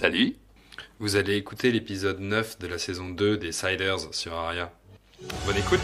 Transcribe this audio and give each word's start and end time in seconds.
Salut 0.00 0.34
Vous 0.98 1.16
allez 1.16 1.36
écouter 1.36 1.70
l'épisode 1.70 2.20
9 2.20 2.58
de 2.58 2.66
la 2.68 2.78
saison 2.78 3.10
2 3.10 3.36
des 3.36 3.52
Siders 3.52 4.14
sur 4.14 4.32
Aria. 4.32 4.72
Bonne 5.44 5.58
écoute 5.58 5.80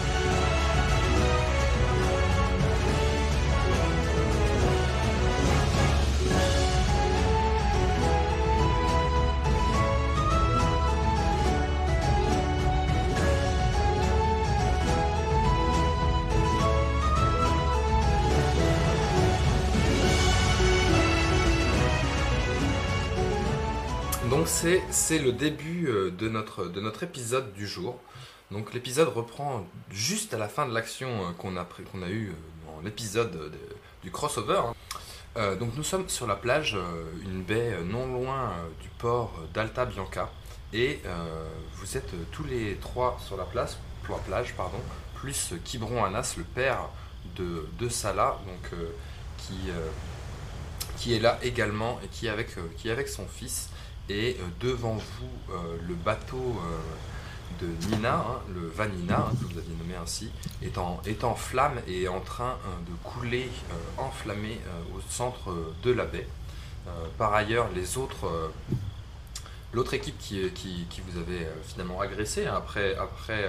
c'est, 25.06 25.18
le 25.18 25.32
début 25.32 25.88
euh, 25.88 26.10
de 26.10 26.28
notre, 26.28 26.66
de 26.66 26.80
notre 26.80 27.02
épisode 27.04 27.52
du 27.54 27.66
jour. 27.66 28.00
Donc 28.50 28.74
l'épisode 28.74 29.08
reprend 29.08 29.66
juste 29.90 30.34
à 30.34 30.38
la 30.38 30.48
fin 30.48 30.66
de 30.66 30.74
l'action 30.74 31.08
euh, 31.08 31.32
qu'on 31.38 31.56
a, 31.56 31.64
pris- 31.64 31.84
qu'on 31.84 32.02
a 32.02 32.08
eu 32.08 32.32
dans 32.66 32.80
l'épisode 32.82 33.32
de- 33.32 33.52
du 34.02 34.10
crossover. 34.10 34.62
Euh, 35.36 35.54
donc 35.56 35.76
nous 35.76 35.82
sommes 35.82 36.08
sur 36.08 36.26
la 36.26 36.36
plage, 36.36 36.74
euh, 36.74 37.04
une 37.22 37.42
baie 37.42 37.74
euh, 37.74 37.84
non 37.84 38.06
loin 38.06 38.50
euh, 38.50 38.68
du 38.82 38.88
port 38.98 39.32
d'Alta 39.54 39.84
Bianca. 39.84 40.30
Et 40.72 41.00
euh, 41.06 41.48
vous 41.74 41.96
êtes 41.96 42.12
euh, 42.14 42.24
tous 42.32 42.44
les 42.44 42.76
trois 42.76 43.18
sur 43.24 43.36
la 43.36 43.44
place, 43.44 43.78
la 44.08 44.16
plage, 44.16 44.54
pardon, 44.56 44.78
plus 45.14 45.52
euh, 45.52 45.56
Kibron 45.64 46.04
Anas, 46.04 46.34
le 46.36 46.44
père 46.44 46.88
de, 47.36 47.68
de 47.78 47.88
Salah, 47.88 48.38
euh, 48.72 48.90
qui, 49.38 49.70
euh, 49.70 49.88
est 51.14 51.20
là 51.20 51.38
également 51.42 52.00
et 52.04 52.08
qui 52.08 52.28
euh, 52.58 52.62
qui 52.76 52.88
est 52.88 52.92
avec 52.92 53.08
son 53.08 53.26
fils. 53.26 53.70
Et 54.08 54.36
euh, 54.40 54.44
devant 54.60 54.94
vous, 54.94 55.52
euh, 55.54 55.76
le 55.86 55.94
bateau 55.94 56.36
euh, 56.60 57.64
de 57.64 57.66
Nina, 57.88 58.14
hein, 58.16 58.40
le 58.54 58.68
Vanina, 58.68 59.18
hein, 59.18 59.32
que 59.40 59.52
vous 59.52 59.58
aviez 59.58 59.74
nommé 59.78 59.94
ainsi, 60.00 60.30
est 60.62 60.78
en, 60.78 61.00
est 61.06 61.24
en 61.24 61.34
flamme 61.34 61.80
et 61.88 62.02
est 62.02 62.08
en 62.08 62.20
train 62.20 62.56
de 62.88 62.92
couler 63.02 63.48
euh, 63.70 64.02
enflammé 64.02 64.60
euh, 64.66 64.96
au 64.96 65.00
centre 65.10 65.50
euh, 65.50 65.74
de 65.82 65.90
la 65.92 66.04
baie. 66.04 66.26
Par 67.18 67.34
ailleurs, 67.34 67.66
les 67.74 67.98
autres, 67.98 68.30
l'autre 69.72 69.92
équipe 69.94 70.16
qui, 70.20 70.48
qui, 70.52 70.86
qui 70.88 71.00
vous 71.00 71.18
avait 71.18 71.48
finalement 71.66 72.00
agressé 72.00 72.46
hein, 72.46 72.54
après, 72.56 72.94
après 72.94 73.44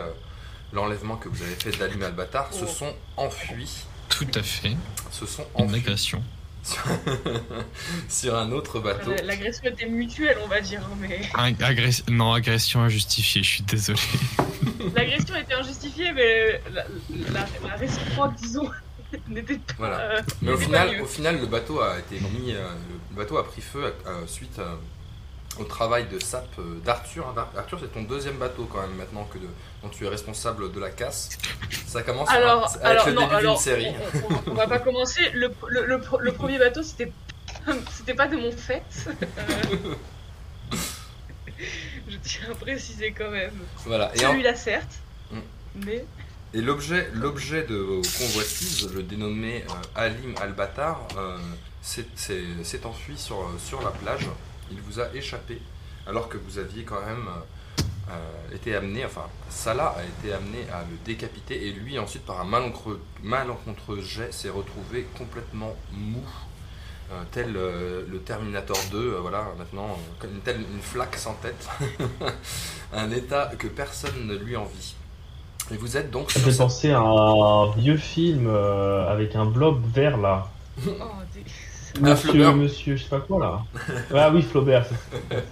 l'enlèvement 0.73 1.17
que 1.17 1.30
vous 1.30 1.44
avez 1.44 1.53
fait 1.53 1.69
d'Alim 1.78 2.02
Albatar 2.02 2.52
se 2.52 2.63
Oh. 2.63 2.67
sont 2.67 2.95
enfuis. 3.16 3.85
Tout 4.09 4.25
à 4.33 4.41
fait. 4.41 4.75
Se 5.11 5.28
sont 5.28 5.45
enfuis 5.53 5.75
agression. 5.75 6.23
sur 8.09 8.35
un 8.35 8.51
autre 8.51 8.79
bateau. 8.79 9.11
Euh, 9.11 9.15
L'agression 9.23 9.63
était 9.65 9.85
mutuelle, 9.87 10.37
on 10.43 10.47
va 10.47 10.61
dire, 10.61 10.81
hein, 10.83 10.95
mais 10.99 11.21
Ag- 11.33 11.61
agress- 11.61 12.09
Non, 12.09 12.33
agression 12.33 12.81
injustifiée, 12.81 13.43
je 13.43 13.49
suis 13.49 13.63
désolé. 13.63 13.99
l'agression 14.95 15.35
était 15.35 15.53
injustifiée, 15.53 16.11
mais 16.13 16.61
la, 16.73 16.85
la, 17.33 17.45
la 17.67 17.75
réciproque, 17.75 18.35
disons, 18.35 18.69
n'était 19.27 19.55
pas. 19.55 19.73
Voilà. 19.77 19.99
euh, 19.99 20.21
Mais 20.41 20.51
au 20.51 20.57
pas 20.57 20.63
final, 20.63 21.01
au 21.01 21.05
final, 21.05 21.39
le 21.39 21.45
bateau 21.47 21.81
a 21.81 21.99
été 21.99 22.19
mis, 22.19 22.53
euh, 22.53 22.67
le 23.11 23.15
bateau 23.17 23.38
a 23.38 23.47
pris 23.47 23.61
feu 23.61 23.93
suite 24.27 24.59
euh, 24.59 24.75
au 25.59 25.63
travail 25.66 26.08
de 26.08 26.19
SAP 26.19 26.47
euh, 26.59 26.80
d'Arthur. 26.86 27.27
hein. 27.38 27.47
Arthur, 27.58 27.80
c'est 27.81 27.91
ton 27.94 28.03
deuxième 28.03 28.36
bateau 28.38 28.67
quand 28.72 28.81
même 28.81 28.95
maintenant 28.95 29.25
que 29.25 29.38
de- 29.38 29.47
dont 29.83 29.89
tu 29.89 30.05
es 30.05 30.09
responsable 30.09 30.72
de 30.72 30.80
la 30.80 30.89
casse. 30.89 31.30
Ça 31.88 32.02
commence 32.03 32.30
Alors, 32.30 32.66
avec 32.75 32.86
alors 32.86 33.08
le 33.08 33.13
non, 33.13 33.27
début 33.27 33.41
d'une 33.47 33.58
série. 33.58 33.88
on, 34.13 34.33
on- 34.33 34.52
on 34.52 34.53
va 34.53 34.67
pas 34.67 34.80
commencer. 34.80 35.22
Le, 35.33 35.52
le, 35.67 35.85
le, 35.85 36.02
le 36.19 36.31
premier 36.31 36.58
bateau, 36.59 36.83
c'était 36.83 37.11
c'était 37.91 38.13
pas 38.13 38.28
de 38.28 38.38
mon 38.38 38.52
fait. 38.52 38.83
Euh, 39.08 39.94
Je 42.08 42.17
tiens 42.17 42.52
à 42.52 42.55
préciser 42.55 43.11
quand 43.17 43.30
même. 43.31 43.52
Voilà. 43.85 44.11
En- 44.11 44.16
Celui-là, 44.17 44.55
certes, 44.55 44.95
Mm. 45.31 45.39
mais 45.85 46.05
et 46.53 46.61
l'objet, 46.61 47.09
l'objet 47.13 47.63
de 47.63 47.75
vos 47.75 48.02
convoitises, 48.02 48.89
le 48.94 49.03
dénommé 49.03 49.66
euh, 49.69 49.74
Alim 49.95 50.34
Al-Batar, 50.41 51.06
euh, 51.18 51.38
s'est 51.81 52.85
enfui 52.85 53.18
sur, 53.18 53.50
sur 53.59 53.81
la 53.81 53.89
plage. 53.91 54.28
Il 54.72 54.81
vous 54.81 55.00
a 55.00 55.13
échappé 55.13 55.61
alors 56.05 56.29
que 56.29 56.38
vous 56.38 56.57
aviez 56.59 56.83
quand 56.83 57.01
même 57.05 57.28
euh, 57.28 57.81
euh, 58.11 58.55
été 58.55 58.75
amené, 58.75 59.05
enfin 59.05 59.25
Salah 59.50 59.95
a 59.97 60.03
été 60.03 60.33
amené 60.33 60.67
à 60.72 60.81
le 60.89 60.97
décapiter 61.05 61.67
et 61.67 61.72
lui 61.73 62.00
ensuite 62.00 62.25
par 62.25 62.39
un 62.41 62.45
malencontreux, 62.45 63.01
malencontreux 63.23 64.01
jet 64.01 64.33
s'est 64.33 64.50
retrouvé 64.50 65.07
complètement 65.17 65.75
mou. 65.91 66.23
euh, 67.11 67.23
tel 67.31 67.56
euh, 67.57 68.06
le 68.09 68.19
Terminator 68.22 68.77
2, 68.91 68.97
euh, 69.16 69.19
voilà, 69.22 69.47
maintenant, 69.57 69.91
euh, 69.91 70.13
comme 70.19 70.31
une 70.33 70.41
telle 70.41 70.61
une 70.61 70.81
flaque 70.81 71.16
sans 71.17 71.35
tête, 71.35 71.67
un 72.94 73.11
état 73.11 73.51
que 73.57 73.67
personne 73.67 74.27
ne 74.27 74.35
lui 74.35 74.56
envie. 74.57 74.95
Et 75.72 75.77
vous 75.77 75.97
êtes 75.97 76.11
donc 76.11 76.31
Ça 76.31 76.39
fait 76.39 76.56
penser 76.56 76.91
à 76.91 77.00
un 77.00 77.72
vieux 77.73 77.97
film 77.97 78.47
euh, 78.47 79.07
avec 79.09 79.35
un 79.35 79.45
blob 79.45 79.83
vert 79.94 80.17
là. 80.17 80.47
oh, 80.88 81.23
Ah, 82.03 82.09
Monsieur, 82.12 82.30
Flaubert. 82.31 82.56
monsieur, 82.56 82.96
je 82.96 83.03
sais 83.03 83.09
pas 83.09 83.19
quoi 83.19 83.40
là. 83.40 83.63
ah 84.13 84.31
oui, 84.34 84.41
Flaubert. 84.41 84.85
c'est- 84.85 85.38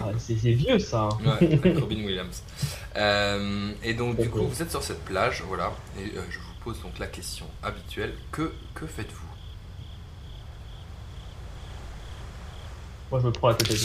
Ah, 0.00 0.10
vieux 0.34 0.78
ça. 0.78 1.08
Ouais, 1.24 1.52
avec 1.54 1.78
Robin 1.78 2.04
Williams. 2.04 2.42
Euh, 2.96 3.72
et 3.82 3.94
donc, 3.94 4.20
du 4.20 4.30
coup, 4.30 4.46
vous 4.46 4.62
êtes 4.62 4.70
sur 4.70 4.82
cette 4.82 5.04
plage, 5.04 5.42
voilà, 5.46 5.72
et 5.98 6.16
euh, 6.16 6.22
je 6.30 6.38
vous 6.38 6.44
pose 6.62 6.80
donc 6.82 6.98
la 6.98 7.06
question 7.06 7.46
habituelle 7.62 8.14
que, 8.32 8.52
que 8.74 8.86
faites-vous? 8.86 9.26
Moi 13.10 13.20
je 13.20 13.26
me 13.26 13.32
prends 13.32 13.48
la 13.50 13.54
tête 13.54 13.70
avec 13.70 13.82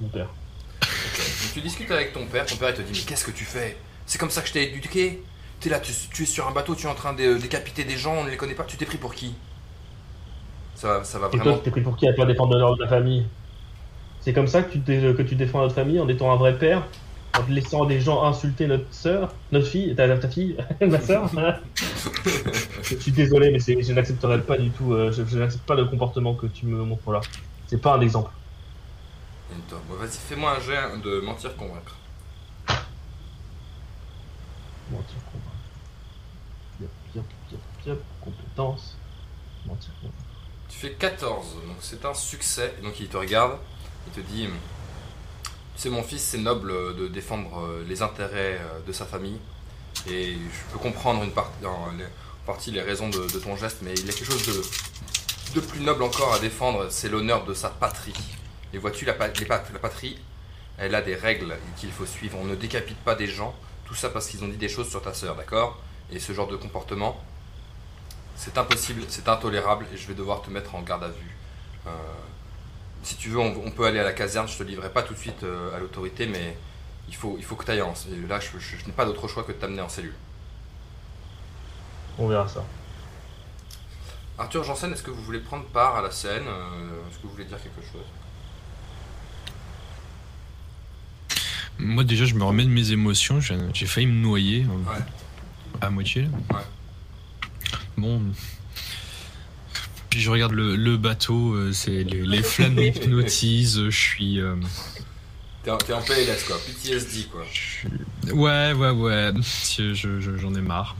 mon, 0.00 0.08
père. 0.08 0.26
Donc, 0.26 1.52
Tu 1.54 1.60
discutes 1.60 1.90
avec 1.92 2.12
ton 2.12 2.26
père, 2.26 2.44
ton 2.44 2.56
père 2.56 2.70
il 2.70 2.74
te 2.74 2.82
dit 2.82 2.92
Mais 3.00 3.06
qu'est-ce 3.06 3.24
que 3.24 3.30
tu 3.30 3.44
fais? 3.44 3.76
C'est 4.04 4.18
comme 4.18 4.30
ça 4.30 4.42
que 4.42 4.48
je 4.48 4.52
t'ai 4.52 4.74
éduqué? 4.74 5.22
T'es 5.60 5.70
là, 5.70 5.78
tu, 5.78 5.92
tu 6.12 6.24
es 6.24 6.26
sur 6.26 6.48
un 6.48 6.50
bateau, 6.50 6.74
tu 6.74 6.86
es 6.86 6.90
en 6.90 6.94
train 6.94 7.12
de 7.12 7.36
décapiter 7.38 7.84
des 7.84 7.96
gens, 7.96 8.14
on 8.14 8.24
ne 8.24 8.30
les 8.30 8.36
connaît 8.36 8.54
pas, 8.54 8.64
tu 8.64 8.76
t'es 8.76 8.84
pris 8.84 8.98
pour 8.98 9.14
qui? 9.14 9.34
Ça, 10.74 10.98
va- 10.98 11.04
ça 11.04 11.18
va 11.18 11.28
Et 11.28 11.30
toi, 11.30 11.38
vraiment. 11.40 11.56
tu 11.58 11.62
t'es 11.64 11.70
pris 11.70 11.80
pour 11.82 11.96
qui 11.96 12.06
à 12.08 12.12
toi 12.14 12.26
défendre 12.26 12.52
l'honneur 12.54 12.76
de 12.76 12.84
ta 12.84 12.88
famille? 12.88 13.26
C'est 14.20 14.32
comme 14.32 14.46
ça 14.48 14.62
que 14.62 14.72
tu, 14.72 14.78
dé- 14.78 15.14
que 15.16 15.22
tu 15.22 15.34
défends 15.36 15.60
notre 15.62 15.74
famille 15.74 16.00
en 16.00 16.08
étant 16.08 16.32
un 16.32 16.36
vrai 16.36 16.56
père 16.58 16.86
En 17.38 17.42
laissant 17.48 17.84
des 17.86 18.00
gens 18.00 18.24
insulter 18.24 18.66
notre 18.66 18.92
sœur, 18.92 19.34
notre 19.52 19.66
fille, 19.66 19.94
ta, 19.96 20.16
ta 20.18 20.28
fille, 20.28 20.56
ma 20.80 21.00
sœur 21.00 21.30
Je 22.82 22.96
suis 22.96 23.12
désolé, 23.12 23.50
mais 23.50 23.58
je 23.58 23.92
n'accepterai 23.92 24.42
pas 24.42 24.58
du 24.58 24.70
tout, 24.70 24.92
euh, 24.92 25.12
je, 25.12 25.24
je 25.24 25.38
n'accepte 25.38 25.64
pas 25.66 25.74
le 25.74 25.86
comportement 25.86 26.34
que 26.34 26.46
tu 26.46 26.66
me 26.66 26.82
montres 26.84 27.10
là. 27.10 27.20
C'est 27.66 27.80
pas 27.80 27.96
un 27.96 28.00
exemple. 28.00 28.30
Bon, 29.88 29.94
Vas-y, 29.96 30.18
fais-moi 30.18 30.56
un 30.56 30.60
jet 30.60 31.00
de 31.02 31.20
mentir 31.20 31.54
convaincre. 31.56 31.96
Mentir, 34.90 35.18
convaincre. 35.24 35.56
Yep, 36.80 36.90
yep, 37.14 37.24
yep, 37.50 37.60
yep, 37.86 37.98
compétence. 38.20 38.96
Mentir, 39.66 39.92
convaincre. 40.00 40.21
Fais 40.82 40.90
14, 40.90 41.46
donc 41.68 41.76
c'est 41.80 42.04
un 42.04 42.12
succès. 42.12 42.74
Et 42.76 42.82
donc 42.82 42.98
il 42.98 43.06
te 43.06 43.16
regarde, 43.16 43.56
il 44.08 44.12
te 44.14 44.20
dit 44.28 44.48
C'est 45.76 45.90
mon 45.90 46.02
fils, 46.02 46.20
c'est 46.20 46.38
noble 46.38 46.72
de 46.96 47.06
défendre 47.06 47.56
euh, 47.60 47.84
les 47.88 48.02
intérêts 48.02 48.58
euh, 48.60 48.80
de 48.84 48.90
sa 48.90 49.06
famille. 49.06 49.38
Et 50.10 50.32
je 50.32 50.72
peux 50.72 50.80
comprendre 50.80 51.22
une 51.22 51.30
partie, 51.30 51.64
en 51.64 51.92
partie 52.44 52.72
les 52.72 52.82
raisons 52.82 53.08
de, 53.08 53.38
ton 53.38 53.54
geste, 53.54 53.76
mais 53.82 53.92
il 53.94 54.06
y 54.06 54.10
a 54.10 54.12
quelque 54.12 54.32
chose 54.32 54.64
de, 55.54 55.60
plus 55.60 55.78
noble 55.82 56.02
encore 56.02 56.34
à 56.34 56.40
défendre 56.40 56.88
c'est 56.90 57.08
l'honneur 57.08 57.44
de 57.44 57.54
sa 57.54 57.68
patrie. 57.68 58.18
Et 58.74 58.78
vois-tu, 58.78 59.04
la, 59.04 59.16
la 59.16 59.28
patrie, 59.78 60.18
elle 60.78 60.96
a 60.96 61.00
des 61.00 61.14
règles 61.14 61.58
qu'il 61.76 61.92
faut 61.92 62.06
suivre. 62.06 62.38
On 62.40 62.44
ne 62.44 62.56
décapite 62.56 62.98
pas 63.04 63.14
des 63.14 63.28
gens, 63.28 63.54
tout 63.84 63.94
ça 63.94 64.10
parce 64.10 64.26
qu'ils 64.26 64.42
ont 64.42 64.48
dit 64.48 64.56
des 64.56 64.68
choses 64.68 64.88
sur 64.88 65.00
ta 65.00 65.14
sœur, 65.14 65.36
d'accord? 65.36 65.78
Et 66.10 66.18
ce 66.18 66.32
genre 66.32 66.48
de 66.48 66.56
comportement, 66.56 67.22
c'est 68.36 68.56
impossible, 68.58 69.02
c'est 69.08 69.28
intolérable 69.28 69.86
et 69.92 69.96
je 69.96 70.06
vais 70.08 70.14
devoir 70.14 70.42
te 70.42 70.50
mettre 70.50 70.74
en 70.74 70.82
garde 70.82 71.04
à 71.04 71.08
vue. 71.08 71.36
Euh, 71.86 71.90
si 73.02 73.16
tu 73.16 73.28
veux, 73.30 73.38
on, 73.38 73.54
on 73.66 73.70
peut 73.70 73.84
aller 73.86 73.98
à 73.98 74.04
la 74.04 74.12
caserne, 74.12 74.46
je 74.48 74.56
te 74.56 74.62
livrerai 74.62 74.90
pas 74.90 75.02
tout 75.02 75.14
de 75.14 75.18
suite 75.18 75.42
euh, 75.42 75.74
à 75.76 75.78
l'autorité, 75.80 76.26
mais 76.26 76.56
il 77.08 77.14
faut, 77.14 77.36
il 77.38 77.44
faut 77.44 77.56
que 77.56 77.64
tu 77.64 77.70
ailles 77.72 77.82
en. 77.82 77.92
et 77.94 78.26
Là, 78.28 78.38
je, 78.40 78.58
je- 78.58 78.76
je 78.76 78.86
n'ai 78.86 78.92
pas 78.92 79.04
d'autre 79.04 79.26
choix 79.28 79.42
que 79.44 79.52
de 79.52 79.56
t'amener 79.58 79.82
en 79.82 79.88
cellule. 79.88 80.14
On 82.18 82.28
verra 82.28 82.46
ça. 82.48 82.64
Arthur 84.38 84.64
Janssen, 84.64 84.92
est-ce 84.92 85.02
que 85.02 85.10
vous 85.10 85.22
voulez 85.22 85.40
prendre 85.40 85.64
part 85.66 85.96
à 85.96 86.02
la 86.02 86.10
scène 86.10 86.44
euh, 86.46 87.08
Est-ce 87.10 87.18
que 87.18 87.22
vous 87.24 87.30
voulez 87.32 87.44
dire 87.44 87.58
quelque 87.62 87.82
chose? 87.82 88.02
Moi, 91.78 92.04
déjà, 92.04 92.24
je 92.24 92.34
me 92.34 92.44
remets 92.44 92.64
de 92.64 92.68
mes 92.70 92.92
émotions. 92.92 93.40
J'ai 93.40 93.86
failli 93.86 94.06
me 94.06 94.20
noyer 94.20 94.64
Ouais. 94.66 94.94
à 95.80 95.90
moitié. 95.90 96.22
Ouais. 96.52 96.60
Bon. 97.96 98.22
Puis 100.10 100.20
je 100.20 100.30
regarde 100.30 100.52
le, 100.52 100.76
le 100.76 100.96
bateau, 100.96 101.54
euh, 101.54 101.72
c'est 101.72 102.04
les, 102.04 102.22
les 102.22 102.42
flammes 102.42 102.74
m'hypnotisent. 102.74 103.84
Je 103.86 103.90
suis. 103.90 104.40
euh, 104.40 104.56
T'es 105.62 105.70
en, 105.70 105.78
PLS 105.78 106.42
quoi, 106.46 106.58
PTSD 106.66 107.26
quoi. 107.30 107.44
Ouais, 108.34 108.72
ouais, 108.72 108.90
ouais. 108.90 109.32
Je- 109.76 109.94
je- 109.94 110.20
je- 110.20 110.36
J'en 110.36 110.54
ai 110.54 110.60
marre. 110.60 110.96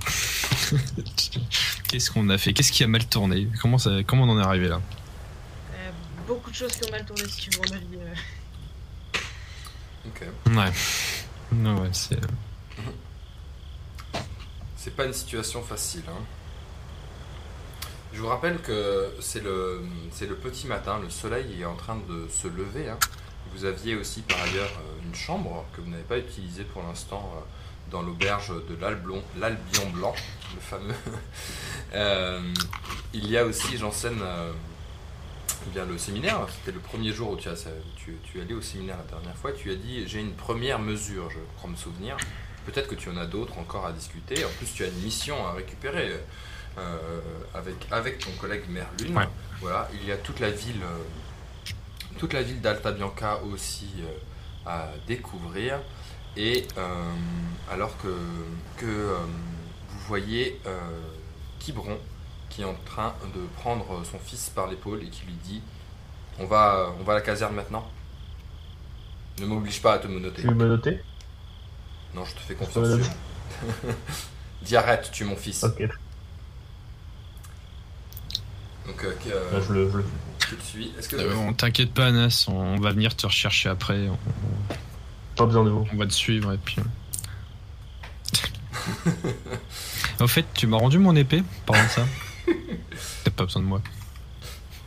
Qu'est-ce 1.88 2.10
qu'on 2.10 2.28
a 2.30 2.38
fait? 2.38 2.52
Qu'est-ce 2.52 2.70
qui 2.72 2.84
a 2.84 2.86
mal 2.86 3.04
tourné? 3.06 3.48
Comment, 3.60 3.76
ça, 3.78 3.90
comment 4.06 4.22
on 4.24 4.30
en 4.30 4.38
est 4.40 4.44
arrivé 4.44 4.68
là? 4.68 4.80
Euh, 5.74 5.90
beaucoup 6.28 6.50
de 6.50 6.54
choses 6.56 6.72
qui 6.72 6.88
ont 6.88 6.90
mal 6.92 7.04
tourné 7.04 7.24
si 7.28 7.50
tu 7.50 7.58
veux 7.58 7.64
euh. 7.74 8.14
Ok. 10.06 10.22
Ouais. 10.56 10.72
Non, 11.52 11.80
ouais, 11.82 11.90
c'est. 11.92 12.18
C'est 14.76 14.94
pas 14.96 15.04
une 15.06 15.12
situation 15.12 15.62
facile. 15.62 16.02
hein. 16.08 16.22
Je 18.12 18.20
vous 18.20 18.28
rappelle 18.28 18.58
que 18.60 19.10
c'est 19.20 19.42
le, 19.42 19.80
le 20.20 20.34
petit 20.36 20.66
matin, 20.66 20.98
le 21.02 21.08
soleil 21.10 21.60
est 21.60 21.64
en 21.64 21.74
train 21.76 21.96
de 22.08 22.28
se 22.28 22.46
lever. 22.46 22.88
hein. 22.88 22.98
Vous 23.54 23.64
aviez 23.64 23.96
aussi 23.96 24.22
par 24.22 24.40
ailleurs 24.42 24.70
euh, 24.80 25.06
une 25.06 25.14
chambre 25.14 25.64
que 25.74 25.80
vous 25.80 25.90
n'avez 25.90 26.02
pas 26.04 26.18
utilisée 26.18 26.64
pour 26.64 26.82
l'instant 26.82 27.30
euh, 27.36 27.40
dans 27.90 28.02
l'auberge 28.02 28.48
de 28.68 28.76
l'Albion 28.80 29.90
Blanc, 29.92 30.14
le 30.54 30.60
fameux. 30.60 30.94
Euh, 31.94 32.40
il 33.12 33.30
y 33.30 33.36
a 33.36 33.44
aussi, 33.44 33.76
j'enseigne 33.76 34.18
bien, 35.74 35.84
le 35.84 35.98
séminaire. 35.98 36.46
C'était 36.48 36.72
le 36.72 36.80
premier 36.80 37.12
jour 37.12 37.32
où 37.32 37.36
tu, 37.36 37.50
as, 37.50 37.66
tu, 37.96 38.16
tu 38.24 38.38
es 38.38 38.40
allé 38.40 38.54
au 38.54 38.62
séminaire 38.62 38.96
la 38.96 39.10
dernière 39.18 39.36
fois. 39.36 39.52
Tu 39.52 39.70
as 39.70 39.74
dit 39.74 40.08
j'ai 40.08 40.20
une 40.20 40.32
première 40.32 40.78
mesure, 40.78 41.28
je 41.28 41.36
crois 41.58 41.68
me 41.68 41.76
souvenir. 41.76 42.16
Peut-être 42.64 42.88
que 42.88 42.94
tu 42.94 43.10
en 43.10 43.18
as 43.18 43.26
d'autres 43.26 43.58
encore 43.58 43.84
à 43.84 43.92
discuter. 43.92 44.42
En 44.42 44.48
plus, 44.56 44.72
tu 44.72 44.84
as 44.84 44.86
une 44.86 45.02
mission 45.02 45.46
à 45.46 45.52
récupérer 45.52 46.12
euh, 46.78 47.20
avec, 47.54 47.86
avec 47.90 48.18
ton 48.18 48.30
collègue 48.32 48.64
Merlune. 48.68 49.16
Ouais. 49.16 49.28
Voilà, 49.60 49.88
il 49.94 50.04
y 50.06 50.12
a 50.12 50.16
toute 50.16 50.40
la 50.40 50.50
ville, 50.50 50.82
euh, 50.82 51.72
toute 52.18 52.32
la 52.32 52.42
ville 52.42 52.60
d'Alta 52.60 52.92
Bianca 52.92 53.40
aussi 53.52 53.90
euh, 54.00 54.16
à 54.66 54.88
découvrir. 55.06 55.80
Et 56.36 56.66
euh, 56.78 57.12
alors 57.70 57.96
que, 57.98 58.08
que 58.78 58.86
euh, 58.86 59.18
vous 59.88 59.98
voyez 60.08 60.60
euh, 60.66 60.78
Quiberon 61.58 61.98
qui 62.48 62.62
est 62.62 62.66
en 62.66 62.74
train 62.84 63.14
de 63.34 63.40
prendre 63.56 64.04
son 64.04 64.18
fils 64.18 64.50
par 64.50 64.66
l'épaule 64.66 65.02
et 65.02 65.08
qui 65.10 65.24
lui 65.26 65.34
dit 65.34 65.62
on 66.38 66.46
va, 66.46 66.94
on 66.98 67.04
va 67.04 67.12
à 67.12 67.16
la 67.16 67.22
caserne 67.22 67.54
maintenant 67.54 67.86
Ne 69.40 69.46
m'oblige 69.46 69.80
pas 69.82 69.94
à 69.94 69.98
te 69.98 70.06
monoter. 70.06 70.42
Tu 70.42 70.48
veux 70.48 70.54
me 70.54 70.66
noter? 70.68 71.02
Non, 72.14 72.24
je 72.24 72.34
te 72.34 72.40
fais 72.40 72.54
confiance. 72.54 72.88
Dis 74.62 74.76
arrête, 74.76 75.10
tu 75.12 75.24
es 75.24 75.26
mon 75.26 75.36
fils. 75.36 75.64
Ok, 75.64 75.82
Donc, 78.86 79.04
euh, 79.04 79.12
euh, 79.28 79.52
là, 79.52 79.60
je 79.66 79.72
le, 79.72 79.90
je 79.90 79.96
le 79.98 80.04
tu 80.48 80.56
le 80.56 80.60
suis. 80.62 80.92
Est-ce 80.98 81.08
que. 81.08 81.16
Euh, 81.16 81.34
on 81.36 81.52
t'inquiète 81.52 81.92
pas, 81.92 82.06
Anas, 82.06 82.46
on 82.48 82.76
va 82.76 82.90
venir 82.90 83.14
te 83.16 83.26
rechercher 83.26 83.68
après. 83.68 84.08
On, 84.08 84.18
Pas 85.36 85.46
besoin 85.46 85.64
de 85.64 85.70
vous. 85.70 85.86
on 85.92 85.96
va 85.96 86.06
te 86.06 86.12
suivre 86.12 86.52
et 86.52 86.58
puis. 86.58 86.76
Au 90.20 90.26
fait, 90.26 90.44
tu 90.54 90.66
m'as 90.66 90.76
rendu 90.78 90.98
mon 90.98 91.16
épée, 91.16 91.42
parlant 91.66 91.84
de 91.84 91.88
ça. 91.88 92.06
T'as 93.24 93.30
pas 93.30 93.44
besoin 93.44 93.62
de 93.62 93.66
moi. 93.66 93.80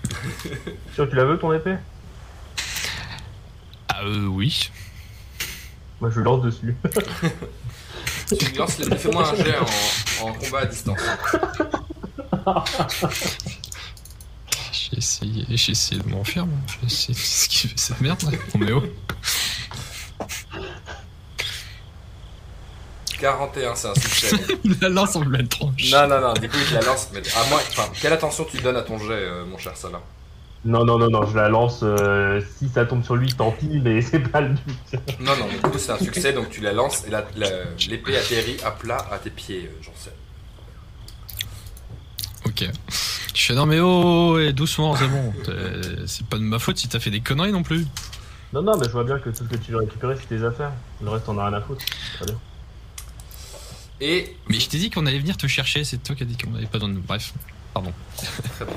Sûr 0.93 1.05
que 1.05 1.09
tu 1.09 1.15
la 1.15 1.25
veux 1.25 1.37
ton 1.39 1.53
épée? 1.53 1.77
Ah, 3.87 4.01
euh, 4.03 4.25
oui. 4.27 4.71
Moi 6.01 6.09
je 6.13 6.19
lance 6.19 6.43
dessus. 6.43 6.75
Tu 8.27 8.45
lui 8.45 8.57
lances 8.57 8.77
les... 8.79 8.97
Fais-moi 8.97 9.31
un 9.31 9.35
jet 9.35 9.55
en, 9.57 10.27
en 10.27 10.33
combat 10.33 10.59
à 10.59 10.65
distance. 10.65 10.99
J'ai 14.95 14.99
essayé, 14.99 15.45
j'ai 15.49 15.71
essayé 15.73 16.01
de 16.01 16.07
m'enfermer. 16.07 16.53
J'ai 16.81 16.85
essayé 16.87 17.13
d'esquiver 17.13 17.73
cette 17.75 17.99
merde. 17.99 18.21
là. 18.23 18.37
On 18.53 18.61
est 18.65 18.71
où 18.71 18.81
41, 23.19 23.75
c'est 23.75 23.87
un 23.89 23.95
succès. 23.95 24.35
Il 24.63 24.77
la 24.81 24.89
lance 24.89 25.15
en 25.15 25.21
pleine 25.21 25.47
tranche. 25.47 25.91
non, 25.91 26.07
non, 26.07 26.19
non, 26.21 26.33
du 26.33 26.47
coup, 26.49 26.57
il 26.59 26.65
te 26.69 26.73
la 26.75 26.81
lance. 26.81 27.09
Mais 27.13 27.19
à 27.35 27.49
moi, 27.49 27.61
enfin, 27.71 27.89
quelle 28.01 28.13
attention 28.13 28.45
tu 28.45 28.57
donnes 28.61 28.75
à 28.77 28.81
ton 28.83 28.97
jet, 28.99 29.11
euh, 29.13 29.45
mon 29.45 29.57
cher 29.57 29.75
Salah? 29.75 30.01
Non, 30.65 30.83
non, 30.83 30.97
non, 30.97 31.09
non, 31.09 31.25
je 31.25 31.35
la 31.35 31.47
lance. 31.49 31.79
euh, 31.83 32.41
si 32.57 32.69
ça 32.69 32.85
tombe 32.85 33.03
sur 33.03 33.15
lui, 33.15 33.31
tant 33.33 33.51
pis, 33.51 33.79
mais 33.83 34.01
c'est 34.01 34.19
pas 34.19 34.41
le 34.41 34.49
but. 34.53 34.99
Non, 35.19 35.35
non, 35.37 35.47
mais 35.47 35.55
du 35.55 35.61
coup, 35.61 35.77
c'est 35.77 35.91
un 35.91 35.97
succès, 35.99 36.33
donc 36.33 36.49
tu 36.49 36.61
la 36.61 36.73
lances 36.73 37.03
et 37.05 37.09
la- 37.09 37.25
la- 37.35 37.49
l'épée 37.89 38.17
atterrit 38.17 38.57
à 38.65 38.71
plat 38.71 39.05
à 39.11 39.17
tes 39.17 39.29
pieds, 39.29 39.69
euh, 39.71 39.77
j'en 39.81 39.93
sais. 39.97 40.13
Ok. 42.45 42.69
Je 43.35 43.41
fais 43.47 43.53
non 43.53 43.65
mais 43.65 43.79
oh, 43.81 44.31
oh, 44.35 44.39
et 44.39 44.53
doucement, 44.53 44.95
c'est 44.95 45.07
bon. 45.07 45.33
C'est 46.07 46.25
pas 46.25 46.37
de 46.37 46.43
ma 46.43 46.57
faute 46.57 46.77
si 46.77 46.87
t'as 46.87 46.99
fait 46.99 47.11
des 47.11 47.19
conneries 47.21 47.51
non 47.51 47.63
plus. 47.63 47.85
Non, 48.53 48.61
non, 48.61 48.77
mais 48.77 48.85
je 48.85 48.91
vois 48.91 49.03
bien 49.03 49.19
que 49.19 49.29
tout 49.29 49.43
ce 49.43 49.49
que 49.49 49.57
tu 49.57 49.71
veux 49.71 49.79
récupérer, 49.79 50.15
c'est 50.17 50.27
tes 50.37 50.43
affaires. 50.45 50.71
Le 51.03 51.09
reste, 51.09 51.27
on 51.27 51.37
a 51.37 51.47
rien 51.49 51.57
à 51.57 51.61
foutre. 51.61 51.83
Très 52.15 52.25
bien. 52.25 52.39
Et 53.99 54.35
Mais 54.47 54.59
je 54.59 54.69
t'ai 54.69 54.77
dit 54.77 54.89
qu'on 54.89 55.05
allait 55.05 55.19
venir 55.19 55.35
te 55.35 55.47
chercher, 55.47 55.83
c'est 55.83 55.97
toi 56.01 56.15
qui 56.15 56.23
as 56.23 56.25
dit 56.25 56.37
qu'on 56.37 56.55
avait 56.55 56.65
pas 56.65 56.77
besoin 56.79 56.89
de... 56.89 56.99
Bref, 56.99 57.33
pardon. 57.73 57.91
Très 58.17 58.65
bien. 58.65 58.75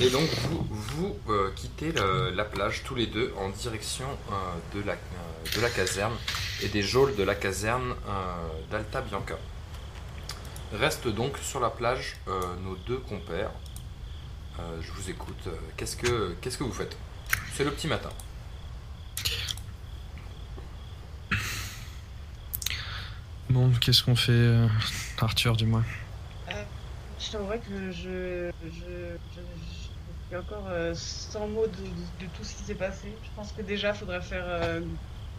Et 0.00 0.08
donc 0.10 0.28
vous, 0.48 0.66
vous 0.96 1.16
euh, 1.32 1.50
quittez 1.54 1.92
le- 1.92 2.30
la 2.34 2.44
plage 2.44 2.82
tous 2.84 2.94
les 2.94 3.06
deux 3.06 3.32
en 3.38 3.50
direction 3.50 4.06
euh, 4.30 4.78
de, 4.78 4.86
la, 4.86 4.92
euh, 4.92 5.56
de 5.56 5.60
la 5.60 5.68
caserne 5.70 6.14
et 6.62 6.68
des 6.68 6.82
geôles 6.82 7.14
de 7.16 7.22
la 7.24 7.34
caserne 7.34 7.90
euh, 8.08 8.12
d'Alta 8.70 9.02
Bianca. 9.02 9.34
Restent 10.72 11.08
donc 11.08 11.38
sur 11.38 11.60
la 11.60 11.70
plage 11.70 12.16
euh, 12.28 12.40
nos 12.62 12.76
deux 12.76 12.98
compères. 12.98 13.50
Euh, 14.60 14.80
je 14.82 14.90
vous 14.92 15.08
écoute. 15.10 15.46
Euh, 15.46 15.52
Qu'est-ce 15.76 15.96
que 15.96 16.34
qu'est-ce 16.40 16.58
que 16.58 16.64
vous 16.64 16.72
faites? 16.72 16.96
C'est 17.54 17.64
le 17.64 17.70
petit 17.70 17.86
matin. 17.88 18.10
Bon, 23.50 23.70
qu'est-ce 23.80 24.02
qu'on 24.02 24.16
fait, 24.16 24.32
euh, 24.32 24.68
Arthur, 25.20 25.56
dis-moi? 25.56 25.82
Je 27.20 27.32
t'avouerais 27.32 27.58
que 27.58 27.90
je, 27.90 28.50
je, 28.62 28.70
je, 28.70 29.40
je 29.40 29.74
suis 30.28 30.36
encore 30.36 30.66
euh, 30.68 30.92
sans 30.94 31.48
mots 31.48 31.66
de, 31.66 31.72
de- 31.72 32.26
de 32.26 32.30
tout 32.36 32.44
ce 32.44 32.54
qui 32.54 32.62
s'est 32.62 32.74
passé. 32.74 33.12
Je 33.24 33.28
pense 33.34 33.52
que 33.52 33.62
déjà, 33.62 33.90
il 33.90 33.96
faudrait 33.96 34.20
faire 34.22 34.44
euh, 34.46 34.80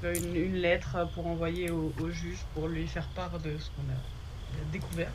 une, 0.03 0.35
une 0.35 0.55
lettre 0.55 1.07
pour 1.13 1.25
envoyer 1.27 1.69
au, 1.71 1.93
au 2.01 2.09
juge 2.09 2.39
pour 2.53 2.67
lui 2.67 2.85
faire 2.87 3.07
part 3.09 3.39
de 3.39 3.57
ce 3.57 3.69
qu'on 3.69 3.83
a 3.93 3.97
découvert. 4.71 5.09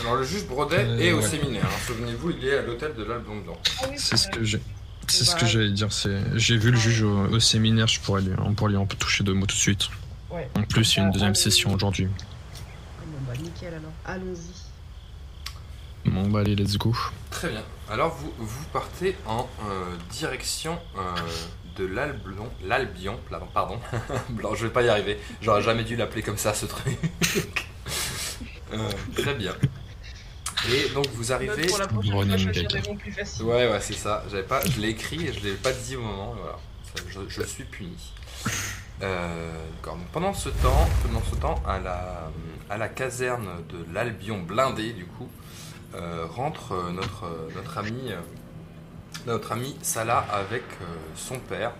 Alors 0.00 0.16
le 0.16 0.24
juge 0.24 0.46
Brodet 0.46 0.76
Euh, 0.84 0.98
est 0.98 1.12
au 1.12 1.20
ouais. 1.20 1.28
séminaire. 1.28 1.64
hein. 1.64 1.78
Souvenez-vous, 1.86 2.30
il 2.30 2.44
est 2.46 2.58
à 2.58 2.62
l'hôtel 2.62 2.94
de 2.94 3.04
l'Albon 3.04 3.36
Blanc. 3.38 3.58
Ah 3.80 3.86
oui, 3.90 3.96
C'est 3.98 4.16
ce 4.16 4.28
que 4.28 4.42
j'ai... 4.44 4.60
C'est 5.06 5.24
ce 5.24 5.36
que 5.36 5.44
j'allais 5.46 5.70
dire, 5.70 5.92
c'est... 5.92 6.18
J'ai 6.38 6.56
vu 6.56 6.70
le 6.70 6.78
juge 6.78 7.02
au, 7.02 7.26
au 7.28 7.38
séminaire, 7.38 7.86
je 7.86 8.00
pourrais 8.00 8.22
lui, 8.22 8.32
on 8.42 8.54
pourrait 8.54 8.70
lui 8.70 8.78
en 8.78 8.86
toucher 8.86 9.22
deux 9.22 9.34
mots 9.34 9.44
tout 9.46 9.54
de 9.54 9.60
suite. 9.60 9.88
Ouais. 10.30 10.48
En 10.56 10.62
plus, 10.62 10.94
il 10.94 10.96
y 10.96 11.00
a 11.00 11.04
une 11.04 11.10
deuxième 11.12 11.32
Ah, 11.32 11.34
session 11.34 11.72
aujourd'hui. 11.74 12.06
Bon, 12.06 13.18
bah 13.28 13.34
nickel 13.40 13.74
alors. 13.74 13.92
Allons-y. 14.06 16.10
Bon, 16.10 16.26
bah 16.28 16.40
allez, 16.40 16.56
let's 16.56 16.76
go. 16.78 16.94
Très 17.30 17.50
bien. 17.50 17.62
Alors 17.90 18.14
vous, 18.14 18.32
vous 18.38 18.64
partez 18.72 19.14
en 19.26 19.48
euh, 19.68 19.94
direction 20.10 20.78
euh, 20.96 21.00
de 21.76 21.84
l'Albion, 21.86 22.48
l'Albion, 22.66 23.18
pardon, 23.30 23.46
pardon. 23.54 23.78
Blanc, 24.30 24.54
je 24.54 24.66
vais 24.66 24.72
pas 24.72 24.82
y 24.82 24.88
arriver. 24.88 25.18
J'aurais 25.42 25.62
jamais 25.62 25.84
dû 25.84 25.96
l'appeler 25.96 26.22
comme 26.22 26.38
ça 26.38 26.54
ce 26.54 26.64
truc. 26.66 26.96
Euh, 28.72 28.90
très 29.16 29.34
bien. 29.34 29.54
Et 30.72 30.88
donc 30.94 31.06
vous 31.14 31.32
arrivez. 31.32 31.66
Pour 31.66 31.78
la 31.78 31.86
prochaine 31.86 32.12
fois, 32.12 32.24
des 32.24 32.94
plus 32.96 33.12
faciles. 33.12 33.44
Ouais 33.44 33.68
ouais 33.70 33.80
c'est 33.80 33.94
ça. 33.94 34.24
J'avais 34.30 34.42
pas, 34.42 34.64
je 34.64 34.80
l'ai 34.80 34.88
écrit 34.88 35.26
et 35.26 35.32
je 35.32 35.40
l'ai 35.40 35.54
pas 35.54 35.72
dit 35.72 35.96
au 35.96 36.00
moment. 36.00 36.34
Voilà. 36.34 36.56
Je, 37.08 37.20
je 37.28 37.42
suis 37.42 37.64
puni. 37.64 38.12
Euh, 39.02 39.52
D'accord. 39.76 39.96
Donc, 39.96 40.06
pendant 40.08 40.32
ce 40.32 40.48
temps, 40.48 40.88
pendant 41.02 41.22
ce 41.30 41.34
temps, 41.36 41.62
à 41.66 41.78
la, 41.80 42.30
à 42.70 42.78
la 42.78 42.88
caserne 42.88 43.48
de 43.68 43.92
l'Albion 43.92 44.38
blindé, 44.38 44.92
du 44.92 45.04
coup, 45.04 45.28
euh, 45.94 46.26
rentre 46.26 46.90
notre, 46.92 47.50
notre 47.54 47.78
ami, 47.78 48.12
notre 49.26 49.52
ami 49.52 49.76
Salah 49.82 50.24
avec 50.32 50.62
euh, 50.80 50.84
son 51.14 51.38
père. 51.38 51.72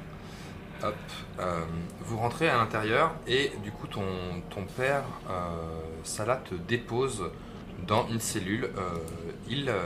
Hop. 0.82 0.94
Euh, 1.38 1.64
vous 2.00 2.18
rentrez 2.18 2.48
à 2.48 2.56
l'intérieur 2.56 3.14
et 3.26 3.52
du 3.62 3.70
coup 3.70 3.86
ton, 3.86 4.04
ton 4.50 4.64
père, 4.64 5.04
euh, 5.30 5.62
Salah, 6.04 6.36
te 6.48 6.54
dépose 6.54 7.22
dans 7.86 8.06
une 8.08 8.20
cellule. 8.20 8.64
Euh, 8.76 8.80
il 9.48 9.68
euh, 9.68 9.82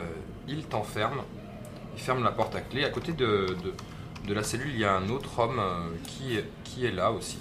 il 0.48 0.64
t'enferme. 0.64 1.20
Il 1.96 2.00
ferme 2.02 2.22
la 2.22 2.30
porte 2.30 2.54
à 2.54 2.60
clé. 2.60 2.84
À 2.84 2.90
côté 2.90 3.12
de, 3.12 3.56
de, 3.64 3.72
de 4.28 4.34
la 4.34 4.42
cellule, 4.42 4.70
il 4.72 4.78
y 4.78 4.84
a 4.84 4.94
un 4.96 5.08
autre 5.08 5.38
homme 5.38 5.58
euh, 5.58 5.88
qui, 6.06 6.36
est- 6.36 6.48
qui 6.64 6.84
est 6.86 6.92
là 6.92 7.10
aussi. 7.10 7.38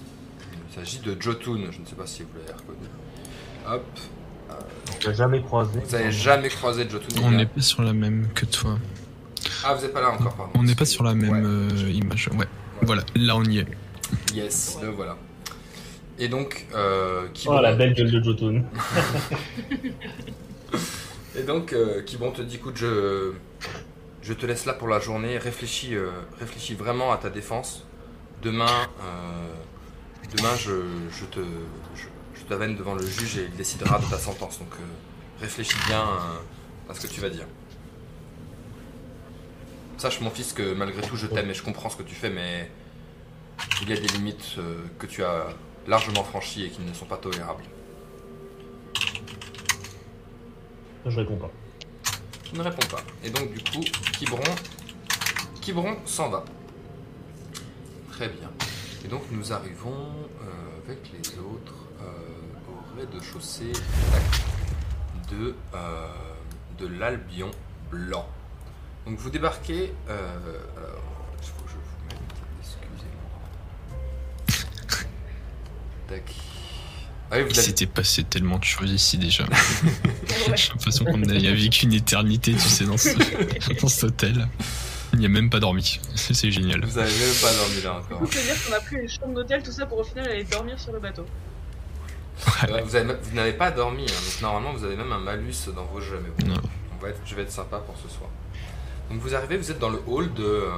Il 0.70 0.76
s'agit 0.76 1.00
de 1.00 1.16
Jotun. 1.20 1.70
Je 1.72 1.80
ne 1.80 1.86
sais 1.86 1.96
pas 1.96 2.06
si 2.08 2.24
vous 2.24 2.30
l'avez 2.40 2.54
reconnu. 2.54 2.88
Hop. 3.68 3.86
L'ai 5.06 5.14
jamais 5.14 5.42
croisé. 5.42 5.80
Vous 5.84 5.92
n'avez 5.92 6.12
jamais 6.12 6.50
croisé 6.50 6.88
Jotun 6.90 7.22
On 7.24 7.32
n'est 7.32 7.46
pas 7.46 7.62
sur 7.62 7.84
la 7.84 7.94
même 7.94 8.30
que 8.34 8.46
toi. 8.46 8.78
Ah, 9.64 9.74
vous 9.74 9.82
n'êtes 9.84 9.94
pas 9.94 10.02
là 10.02 10.12
encore, 10.12 10.34
pardon. 10.36 10.52
On 10.56 10.64
n'est 10.64 10.76
pas 10.76 10.86
sur 10.86 11.04
la 11.04 11.14
même 11.14 11.30
Ouais. 11.32 11.42
euh, 11.44 11.92
image. 11.92 12.30
Ouais. 12.38 12.48
Voilà, 12.82 13.04
là 13.16 13.36
on 13.36 13.44
y 13.44 13.60
est. 13.60 13.68
Yes, 14.34 14.78
le 14.82 14.90
voilà. 14.90 15.18
Et 16.20 16.28
donc, 16.30 16.66
euh, 16.74 17.28
qui 17.34 17.48
Oh, 17.48 17.60
la 17.62 17.74
belle 17.74 17.94
gueule 17.94 18.12
de 18.12 18.24
Jotun. 18.24 18.64
Et 21.36 21.44
donc, 21.44 21.74
euh, 21.74 22.02
Kibon 22.02 22.32
te 22.32 22.42
dit, 22.42 22.56
écoute, 22.56 22.78
je, 22.78 23.34
je 24.24 24.34
te 24.34 24.48
laisse 24.48 24.66
là 24.66 24.74
pour 24.74 24.88
la 24.88 25.00
journée, 25.00 25.38
réfléchis, 25.38 25.94
euh, 25.94 26.10
réfléchis 26.40 26.74
vraiment 26.74 27.12
à 27.12 27.18
ta 27.18 27.30
défense. 27.30 27.86
Demain, 28.42 28.88
demain 30.36 30.56
je, 30.58 30.72
je 31.12 31.26
te, 31.26 31.40
je, 31.96 32.06
je 32.40 32.44
t'amène 32.46 32.76
devant 32.76 32.94
le 32.94 33.06
juge 33.06 33.38
et 33.38 33.46
il 33.46 33.56
décidera 33.56 33.98
de 34.00 34.06
ta 34.06 34.18
sentence. 34.20 34.60
Donc, 34.60 34.74
réfléchis 35.42 35.78
bien 35.88 36.04
à 36.88 36.94
ce 36.94 37.02
que 37.02 37.08
tu 37.08 37.20
vas 37.20 37.30
dire. 37.30 37.46
Sache, 39.98 40.22
mon 40.22 40.30
fils, 40.30 40.54
que 40.54 40.74
malgré 40.74 41.02
tout, 41.02 41.16
je 41.16 41.26
t'aime 41.26 41.50
et 41.50 41.56
je 41.56 41.64
comprends 41.64 41.90
ce 41.90 41.98
que 41.98 42.04
tu 42.04 42.14
fais, 42.14 42.30
mais 42.30 42.70
il 43.82 43.90
y 43.90 43.94
a 43.94 43.96
des 43.96 44.08
limites 44.08 44.58
que 45.00 45.08
tu 45.08 45.24
as 45.24 45.48
largement 45.88 46.24
franchies 46.24 46.66
et 46.66 46.70
qui 46.70 46.82
ne 46.82 46.94
sont 46.94 47.06
pas 47.06 47.18
tolérables. 47.18 47.64
Je 51.06 51.20
réponds 51.20 51.38
pas. 51.38 51.52
Tu 52.44 52.56
ne 52.56 52.62
réponds 52.62 52.88
pas. 52.90 53.02
Et 53.24 53.30
donc 53.30 53.52
du 53.52 53.60
coup, 53.60 53.82
Kibron, 54.14 54.44
Kibron 55.62 55.98
s'en 56.06 56.30
va. 56.30 56.44
Très 58.12 58.30
bien. 58.30 58.50
Et 59.06 59.08
donc 59.08 59.22
nous 59.32 59.54
arrivons 59.54 60.10
euh, 60.42 60.86
avec 60.86 61.12
les 61.14 61.40
autres 61.40 61.76
euh, 62.02 62.70
au 62.70 63.00
rez-de-chaussée 63.00 63.72
de, 65.32 65.56
euh, 65.74 66.08
de 66.80 66.88
l'Albion 66.88 67.52
blanc. 67.90 68.28
Donc 69.06 69.18
vous 69.18 69.30
débarquez. 69.30 69.94
alors, 70.10 71.17
Tac. 76.08 76.24
Ah 77.30 77.40
Il 77.42 77.56
s'était 77.56 77.86
passé 77.88 78.24
tellement 78.24 78.58
de 78.58 78.64
choses 78.64 78.90
ici 78.92 79.18
déjà. 79.18 79.44
Ouais. 79.44 79.50
J'ai 80.56 80.70
l'impression 80.70 81.04
qu'on 81.06 81.22
a 81.24 81.34
vécu 81.52 81.86
une 81.86 81.94
éternité, 81.94 82.54
tu 82.54 82.60
sais, 82.60 82.86
dans, 82.86 82.96
ce, 82.98 83.10
dans 83.82 83.88
cet 83.90 84.04
hôtel. 84.06 84.48
Il 85.14 85.20
n'y 85.20 85.26
a 85.26 85.30
même 85.30 85.50
pas 85.50 85.60
dormi. 85.60 86.00
C'est 86.16 86.52
génial. 86.52 86.86
Vous 86.86 86.98
avez 86.98 87.12
même 87.12 87.36
pas 87.42 87.54
dormi 87.54 87.82
là 87.84 87.94
encore. 87.96 88.20
Coup, 88.20 88.28
c'est 88.32 88.44
dire 88.44 88.56
qu'on 88.66 88.74
a 88.74 88.80
pris 88.80 88.96
une 88.98 89.10
chambre 89.10 89.34
d'hôtel, 89.34 89.62
tout 89.62 89.72
ça 89.72 89.86
pour 89.86 89.98
au 90.00 90.04
final 90.04 90.30
aller 90.30 90.44
dormir 90.46 90.80
sur 90.80 90.94
le 90.94 91.00
bateau. 91.00 91.26
Ouais, 92.72 92.84
vous 92.84 93.36
n'avez 93.36 93.54
pas 93.54 93.72
dormi, 93.72 94.04
hein, 94.04 94.06
donc 94.26 94.42
normalement 94.42 94.72
vous 94.74 94.84
avez 94.86 94.96
même 94.96 95.12
un 95.12 95.20
malus 95.20 95.56
dans 95.76 95.86
vos 95.86 96.00
jeux. 96.00 96.22
Mais 96.24 96.46
bon, 96.46 96.54
Non. 96.54 96.62
on 96.98 97.02
va 97.04 97.10
être, 97.10 97.20
je 97.26 97.34
vais 97.36 97.42
être 97.42 97.52
sympa 97.52 97.78
pour 97.80 97.96
ce 97.98 98.08
soir. 98.16 98.30
Donc 99.10 99.20
vous 99.20 99.36
arrivez, 99.36 99.58
vous 99.58 99.72
êtes 99.72 99.80
dans 99.80 99.90
le 99.90 100.02
hall 100.06 100.34
de, 100.34 100.44
euh, 100.44 100.70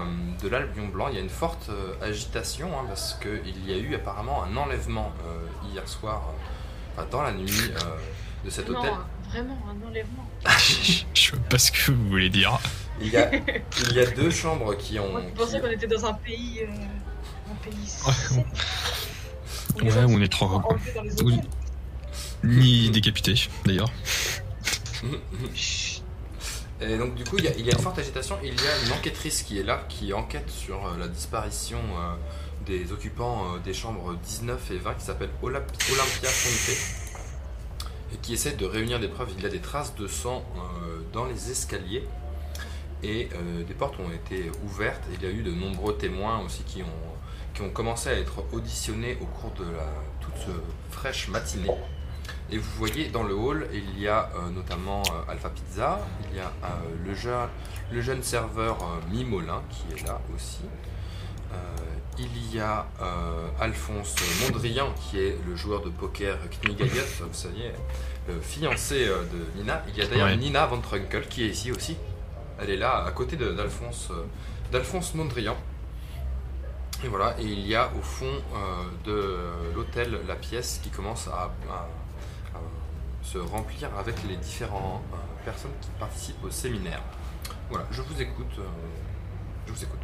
de 0.41 0.48
l'Albion 0.50 0.88
Blanc. 0.88 1.07
Il 1.09 1.15
y 1.15 1.17
a 1.17 1.21
une 1.21 1.29
forte 1.29 1.69
euh, 1.69 1.93
agitation 2.01 2.67
hein, 2.79 2.83
parce 2.88 3.15
qu'il 3.21 3.65
y 3.67 3.74
a 3.74 3.77
eu 3.77 3.95
apparemment 3.95 4.43
un 4.43 4.55
enlèvement 4.55 5.12
euh, 5.25 5.67
hier 5.71 5.88
soir, 5.88 6.21
euh, 6.98 7.03
dans 7.09 7.24
la 7.24 7.31
nuit 7.31 7.50
euh, 7.50 8.45
de 8.45 8.50
cet 8.51 8.69
non, 8.69 8.77
hôtel. 8.79 8.91
vraiment, 9.31 9.57
un 9.67 9.88
enlèvement. 9.88 10.27
Je 11.13 11.31
vois 11.31 11.39
pas 11.50 11.57
ce 11.57 11.71
que 11.71 11.91
vous 11.91 12.07
voulez 12.09 12.29
dire. 12.29 12.59
Il 13.01 13.07
y, 13.07 13.17
a, 13.17 13.31
il 13.33 13.93
y 13.93 14.00
a 14.00 14.05
deux 14.12 14.29
chambres 14.29 14.75
qui 14.75 15.00
ont. 15.00 15.09
Moi, 15.12 15.21
je 15.33 15.41
pensais 15.41 15.59
qu'on 15.62 15.67
était 15.71 15.88
dans 15.88 16.05
un 16.05 16.13
pays. 16.13 16.59
euh, 16.62 17.51
un 17.51 17.55
pays. 17.63 17.98
Ouais, 19.81 20.05
on 20.07 20.21
est 20.21 20.27
trop-. 20.31 20.62
Ni 22.43 22.89
décapité, 22.91 23.36
d'ailleurs. 23.65 23.91
Et 26.81 26.98
donc 26.98 27.15
du 27.15 27.24
coup, 27.25 27.38
il 27.38 27.43
y, 27.43 27.48
a, 27.48 27.51
une 27.51 27.71
forte 27.81 28.00
agitation. 28.00 28.38
Il 28.41 28.53
y 28.53 28.67
a 28.67 28.86
une 28.86 28.93
enquêtrice 28.93 29.43
qui 29.43 29.59
est 29.59 29.63
là, 29.63 29.86
qui 29.89 30.13
enquête 30.13 30.50
sur 30.50 30.86
euh, 30.86 30.98
la 30.98 31.07
disparition 31.07 31.79
euh, 31.79 32.15
des 32.65 32.91
occupants 32.93 33.55
euh, 33.55 33.59
des 33.59 33.74
chambres 33.74 34.15
19 34.15 34.71
et 34.71 34.77
20, 34.77 34.93
qui 34.93 35.05
s'appelle 35.05 35.29
Olympia 35.41 36.29
Fonte, 36.29 37.89
et 38.13 38.17
qui 38.21 38.33
essaie 38.33 38.53
de 38.53 38.65
réunir 38.65 39.00
des 39.00 39.09
preuves. 39.09 39.29
Il 39.38 39.43
y 39.43 39.45
a 39.45 39.50
des 39.50 39.59
traces 39.59 39.93
de 39.95 40.07
sang 40.07 40.45
dans 41.12 41.25
les 41.25 41.51
escaliers, 41.51 42.07
et 43.03 43.29
des 43.67 43.74
portes 43.74 44.00
ont 44.00 44.12
été 44.12 44.51
ouvertes. 44.65 45.03
Il 45.13 45.21
y 45.21 45.25
a 45.25 45.29
eu 45.29 45.43
de 45.43 45.51
nombreux 45.51 45.95
témoins 45.98 46.39
aussi 46.39 46.63
qui 46.63 46.81
ont, 46.81 47.53
qui 47.53 47.62
ont 47.62 47.69
commencé 47.69 48.09
à 48.09 48.13
être 48.13 48.43
auditionnés 48.51 49.17
au 49.21 49.25
cours 49.25 49.51
de 49.51 49.65
la 49.65 49.88
toute 50.21 50.53
fraîche 50.91 51.27
matinée. 51.27 51.69
Et 52.51 52.58
vous 52.58 52.72
voyez 52.77 53.10
dans 53.10 53.24
le 53.24 53.36
hall, 53.36 53.68
il 53.74 54.00
y 54.00 54.08
a 54.08 54.29
euh, 54.36 54.50
notamment 54.50 55.03
euh, 55.03 55.32
Alpha 55.32 55.50
Pizza, 55.50 56.00
il 56.32 56.38
y 56.38 56.39
a 56.39 56.51
euh, 56.63 56.68
le, 57.06 57.13
jeune, 57.13 57.48
le 57.91 58.01
jeune 58.01 58.24
serveur 58.24 58.77
Mimolin 59.12 59.62
qui 59.70 59.94
est 59.94 60.08
là 60.08 60.20
aussi. 60.36 60.62
Il 62.22 62.53
y 62.53 62.60
a 62.60 62.86
Alphonse 63.62 64.13
Mondrian 64.41 64.94
qui 64.94 65.20
est 65.20 65.38
le 65.48 65.56
joueur 65.56 65.82
de 65.82 65.89
poker 65.89 66.38
Knigayot, 66.62 67.06
vous 67.22 67.34
savez, 67.34 67.72
le 68.27 68.41
fiancé 68.41 69.06
de 69.06 69.58
Nina. 69.58 69.82
Il 69.88 69.98
y 69.98 70.01
a 70.01 70.08
d'ailleurs 70.08 70.27
Ouais. 70.27 70.36
Nina 70.36 70.65
Van 70.65 70.82
Trunkel 70.82 71.29
qui 71.29 71.46
est 71.46 71.48
ici 71.48 71.72
aussi. 71.72 71.96
Elle 72.60 72.72
est 72.72 72.77
là 72.77 73.06
à 73.06 73.12
côté 73.12 73.38
d'Alphonse 73.38 74.12
d'Alphonse 74.70 75.15
Mondrian. 75.15 75.56
Et 77.06 77.08
voilà, 77.08 77.39
et 77.39 77.46
il 77.46 77.65
y 77.65 77.74
a 77.74 77.89
au 77.98 78.01
fond 78.01 78.44
de 79.06 79.38
l'hôtel 79.74 80.20
la 80.27 80.36
pièce 80.36 80.82
qui 80.84 80.89
commence 80.89 81.29
à 81.29 81.53
se 83.31 83.38
remplir 83.38 83.89
avec 83.98 84.15
les 84.27 84.38
différentes 84.38 85.01
personnes 85.45 85.71
qui 85.81 85.89
participent 86.00 86.43
au 86.43 86.50
séminaire. 86.51 87.01
Voilà, 87.69 87.86
je 87.91 88.01
vous 88.01 88.21
écoute. 88.21 88.45
euh, 88.59 88.63
je 89.67 89.71
vous 89.74 89.83
écoute. 89.83 90.00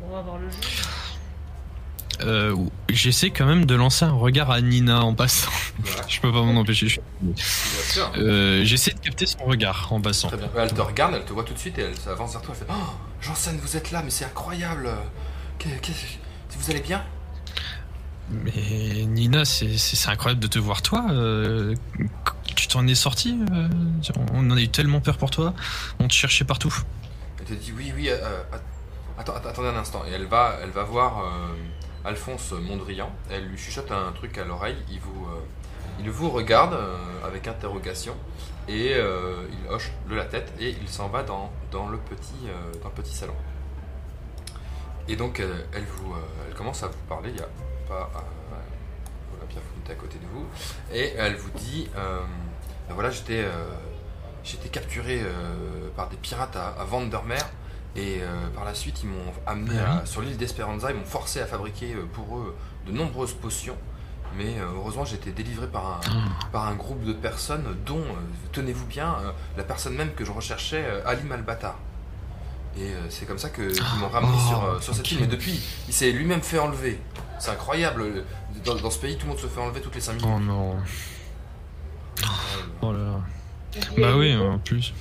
Bon, 0.00 0.06
on 0.10 0.14
va 0.16 0.22
voir 0.22 0.38
le 0.38 0.48
jeu. 0.50 0.56
Euh, 2.22 2.54
J'essaie 2.90 3.30
quand 3.30 3.46
même 3.46 3.64
de 3.64 3.74
lancer 3.74 4.04
un 4.04 4.12
regard 4.12 4.50
à 4.50 4.60
Nina 4.60 5.00
en 5.02 5.14
passant. 5.14 5.50
Voilà, 5.78 6.02
Je 6.08 6.20
peux 6.20 6.30
pas 6.30 6.42
m'en 6.42 6.60
empêcher. 6.60 6.88
je-. 6.88 7.00
Euh, 8.18 8.62
J'essaie 8.64 8.92
de 8.92 9.00
capter 9.00 9.26
son 9.26 9.42
regard 9.44 9.88
en 9.92 10.00
passant. 10.00 10.28
Très 10.28 10.36
bien. 10.36 10.48
Elle 10.56 10.72
te 10.72 10.80
regarde, 10.82 11.14
elle 11.14 11.24
te 11.24 11.32
voit 11.32 11.44
tout 11.44 11.54
de 11.54 11.58
suite 11.58 11.78
et 11.78 11.82
elle 11.82 11.96
s'avance 11.96 12.32
vers 12.32 12.42
toi. 12.42 12.54
Elle 12.60 12.66
fait 12.66 12.72
Oh, 12.72 12.92
Janssen, 13.22 13.58
vous 13.60 13.76
êtes 13.76 13.90
là, 13.90 14.02
mais 14.04 14.10
c'est 14.10 14.26
incroyable. 14.26 14.90
Vous 16.58 16.70
allez 16.70 16.80
bien? 16.80 17.02
Mais 18.30 19.04
Nina, 19.06 19.44
c'est- 19.44 20.08
incroyable 20.08 20.40
de 20.40 20.46
te 20.46 20.58
voir 20.58 20.82
toi. 20.82 21.06
euh, 21.10 21.74
tu 22.56 22.68
t'en 22.68 22.86
es 22.86 22.94
sorti 22.94 23.38
euh, 23.52 23.68
On 24.34 24.50
en 24.50 24.56
a 24.56 24.60
eu 24.60 24.68
tellement 24.68 25.00
peur 25.00 25.18
pour 25.18 25.30
toi. 25.30 25.54
On 25.98 26.06
te 26.08 26.12
cherchait 26.12 26.44
partout. 26.44 26.74
Elle 27.38 27.44
te 27.46 27.54
dit 27.54 27.72
oui, 27.76 27.92
oui, 27.96 28.08
euh, 28.08 28.16
euh, 28.22 28.42
attends, 29.18 29.34
attendez 29.34 29.68
un 29.68 29.76
instant. 29.76 30.02
Et 30.08 30.12
elle 30.12 30.26
va, 30.26 30.56
elle 30.62 30.70
va 30.70 30.84
voir 30.84 31.24
Alphonse 32.04 32.52
Mondrian. 32.52 33.10
Elle 33.30 33.46
lui 33.46 33.58
chuchote 33.58 33.90
un 33.90 34.12
truc 34.12 34.38
à 34.38 34.44
l'oreille. 34.44 34.76
Il 34.90 35.00
vous, 35.00 35.26
il 36.00 36.10
vous 36.10 36.30
regarde 36.30 36.76
avec 37.26 37.48
interrogation 37.48 38.14
et 38.68 38.92
il 38.94 39.72
hoche 39.72 39.90
de 40.08 40.14
la 40.14 40.24
tête 40.24 40.52
et 40.60 40.76
il 40.80 40.88
s'en 40.88 41.08
va 41.08 41.22
dans, 41.22 41.50
dans 41.72 41.88
le 41.88 41.98
petit, 41.98 42.46
dans 42.82 42.88
le 42.88 42.94
petit 42.94 43.14
salon. 43.14 43.34
Et 45.08 45.16
donc 45.16 45.40
elle 45.40 45.84
vous, 45.84 46.14
elle 46.48 46.54
commence 46.54 46.82
à 46.82 46.86
vous 46.88 46.94
parler. 47.08 47.30
Il 47.34 47.36
y 47.38 47.42
a 47.42 47.48
pas 47.90 48.10
euh, 48.14 49.36
Olympia 49.36 49.60
à 49.90 49.94
côté 49.94 50.18
de 50.18 50.26
vous 50.32 50.46
et 50.92 51.12
elle 51.18 51.34
vous 51.36 51.50
dit, 51.50 51.88
euh, 51.96 52.20
ben 52.88 52.94
voilà, 52.94 53.10
j'étais 53.10 53.42
euh, 53.44 54.68
capturé 54.70 55.20
par 55.96 56.08
des 56.08 56.16
pirates 56.16 56.54
à, 56.56 56.80
à 56.80 56.84
Vandermeer 56.84 57.42
et 57.96 58.20
par 58.54 58.64
la 58.64 58.74
suite 58.74 59.02
ils 59.02 59.08
m'ont 59.08 59.32
amené 59.46 59.74
Ah 59.84 60.00
à- 60.02 60.06
sur 60.06 60.22
l'île 60.22 60.36
d'Esperanza, 60.36 60.90
ils 60.92 60.96
m'ont 60.96 61.04
forcé 61.04 61.40
à 61.40 61.46
fabriquer 61.46 61.94
pour 62.12 62.38
eux 62.38 62.56
de 62.86 62.92
nombreuses 62.92 63.34
potions. 63.34 63.76
Mais 64.38 64.54
heureusement 64.76 65.04
j'ai 65.04 65.16
été 65.16 65.32
délivré 65.32 65.66
par 65.66 65.84
un, 65.86 66.00
par 66.52 66.68
un 66.68 66.74
groupe 66.76 67.02
de 67.02 67.12
personnes 67.12 67.64
dont, 67.84 68.04
tenez-vous 68.52 68.86
bien, 68.86 69.16
la 69.56 69.64
personne 69.64 69.94
même 69.96 70.12
que 70.12 70.24
je 70.24 70.30
recherchais, 70.30 70.84
Ali 71.04 71.24
Malbatar. 71.24 71.74
Et 72.78 72.92
c'est 73.08 73.26
comme 73.26 73.38
ça 73.40 73.50
qu'ils 73.50 73.64
m'ont 73.98 74.08
ramené 74.08 74.32
Oh, 74.36 74.48
sur, 74.78 74.82
sur 74.84 74.94
cette 74.94 75.06
ok. 75.06 75.12
île. 75.12 75.20
Mais 75.22 75.26
depuis, 75.26 75.60
il 75.88 75.92
s'est 75.92 76.12
lui-même 76.12 76.42
fait 76.42 76.60
enlever. 76.60 77.00
C'est 77.40 77.50
incroyable. 77.50 78.24
Dans, 78.64 78.74
dans 78.76 78.90
ce 78.90 78.98
pays, 78.98 79.16
tout 79.16 79.26
le 79.26 79.32
monde 79.32 79.40
se 79.40 79.46
fait 79.48 79.60
enlever 79.60 79.80
toutes 79.80 79.94
les 79.96 80.00
5 80.00 80.12
minutes. 80.14 80.28
Oh 80.32 80.38
non. 80.38 80.76
Oh 82.82 82.92
là 82.92 82.98
là. 82.98 83.20
Et- 83.96 84.00
Bah 84.00 84.16
oui, 84.16 84.36
en 84.36 84.58
plus. 84.58 84.92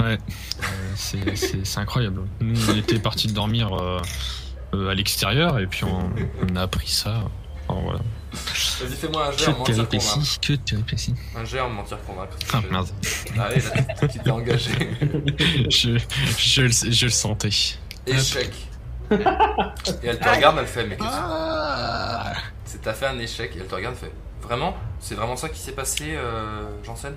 Ouais. 0.00 0.18
Euh, 0.62 0.92
c'est- 0.96 1.34
incroyable. 1.80 2.22
Nous, 2.40 2.70
on 2.70 2.76
était 2.76 2.98
partis 2.98 3.28
dormir 3.28 3.72
euh, 3.74 4.00
euh, 4.74 4.88
à 4.90 4.94
l'extérieur 4.94 5.58
et 5.58 5.66
puis 5.66 5.84
on, 5.84 6.10
on 6.50 6.56
a 6.56 6.62
appris 6.62 6.88
ça. 6.88 7.22
Alors, 7.68 7.82
voilà. 7.82 8.00
Vas-y, 8.32 8.96
fais-moi 8.96 9.26
un 9.28 9.30
jet 9.32 9.44
Que 9.46 9.50
mentir 9.50 9.64
convaincre. 9.74 9.88
péripéties, 9.90 10.38
que 10.40 10.52
de 10.54 10.58
péripéties. 10.58 11.14
Un 11.36 11.44
en 11.60 11.70
mentir 11.70 11.98
convaincre. 12.04 12.36
Ah 12.52 12.60
Je- 12.62 12.68
merde. 12.72 12.88
Allez, 13.38 13.60
là, 13.60 14.08
tu 14.08 14.18
t'es 14.18 14.30
engagé. 14.30 14.70
Je, 15.70 15.98
je, 16.38 16.62
le- 16.62 16.92
je 16.92 17.04
le 17.06 17.10
sentais. 17.10 17.48
Échec. 18.06 18.50
Et 19.10 20.06
elle 20.06 20.18
te 20.18 20.28
regarde, 20.28 20.56
elle 20.60 20.66
fait, 20.66 20.86
mais 20.86 20.96
qu'est-ce 20.96 21.08
Ah. 21.10 22.32
c'est 22.64 22.82
T'as 22.82 22.92
fait 22.94 23.06
un 23.06 23.18
échec. 23.18 23.54
Et 23.56 23.60
elle 23.60 23.66
te 23.66 23.74
regarde, 23.74 23.96
elle 24.02 24.08
fait, 24.08 24.14
vraiment? 24.42 24.76
C'est 25.00 25.14
vraiment 25.14 25.36
ça 25.36 25.48
qui 25.48 25.58
s'est 25.58 25.72
passé, 25.72 26.14
euh, 26.16 26.64
Janssen? 26.84 27.14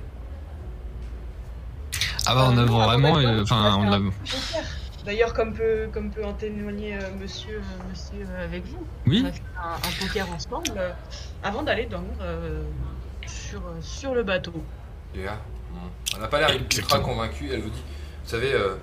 Ah 2.27 2.35
bah 2.35 2.47
on 2.49 2.57
a 2.57 2.61
Euh, 2.61 2.65
vraiment... 2.65 3.17
euh, 3.17 3.41
Enfin, 3.43 3.75
on 3.79 3.87
on 3.87 3.91
a... 4.09 4.11
D'ailleurs, 5.05 5.33
comme 5.33 5.53
peut, 5.55 5.89
comme 5.91 6.11
peut 6.11 6.23
en 6.23 6.33
témoigner 6.33 6.93
euh, 6.95 6.99
monsieur, 7.19 7.57
euh, 7.57 7.89
monsieur 7.89 8.23
euh, 8.29 8.45
avec 8.45 8.63
vous, 8.65 8.85
Oui. 9.07 9.23
on 9.25 9.29
a 9.29 9.31
fait 9.31 9.41
un, 9.59 9.73
un 9.73 10.05
poker 10.07 10.31
ensemble 10.31 10.73
euh, 10.77 10.91
avant 11.43 11.63
d'aller 11.63 11.87
dormir 11.87 12.13
euh, 12.21 12.61
sur, 13.25 13.59
euh, 13.61 13.81
sur 13.81 14.13
le 14.13 14.21
bateau. 14.21 14.53
Gars, 15.15 15.39
bon, 15.71 15.79
elle 16.13 16.21
n'a 16.21 16.27
pas 16.27 16.39
l'air 16.39 16.51
ultra 16.55 16.99
convaincue. 16.99 17.49
Elle 17.51 17.61
vous 17.61 17.71
dit, 17.71 17.83
vous 18.23 18.29
savez, 18.29 18.53
euh, 18.53 18.75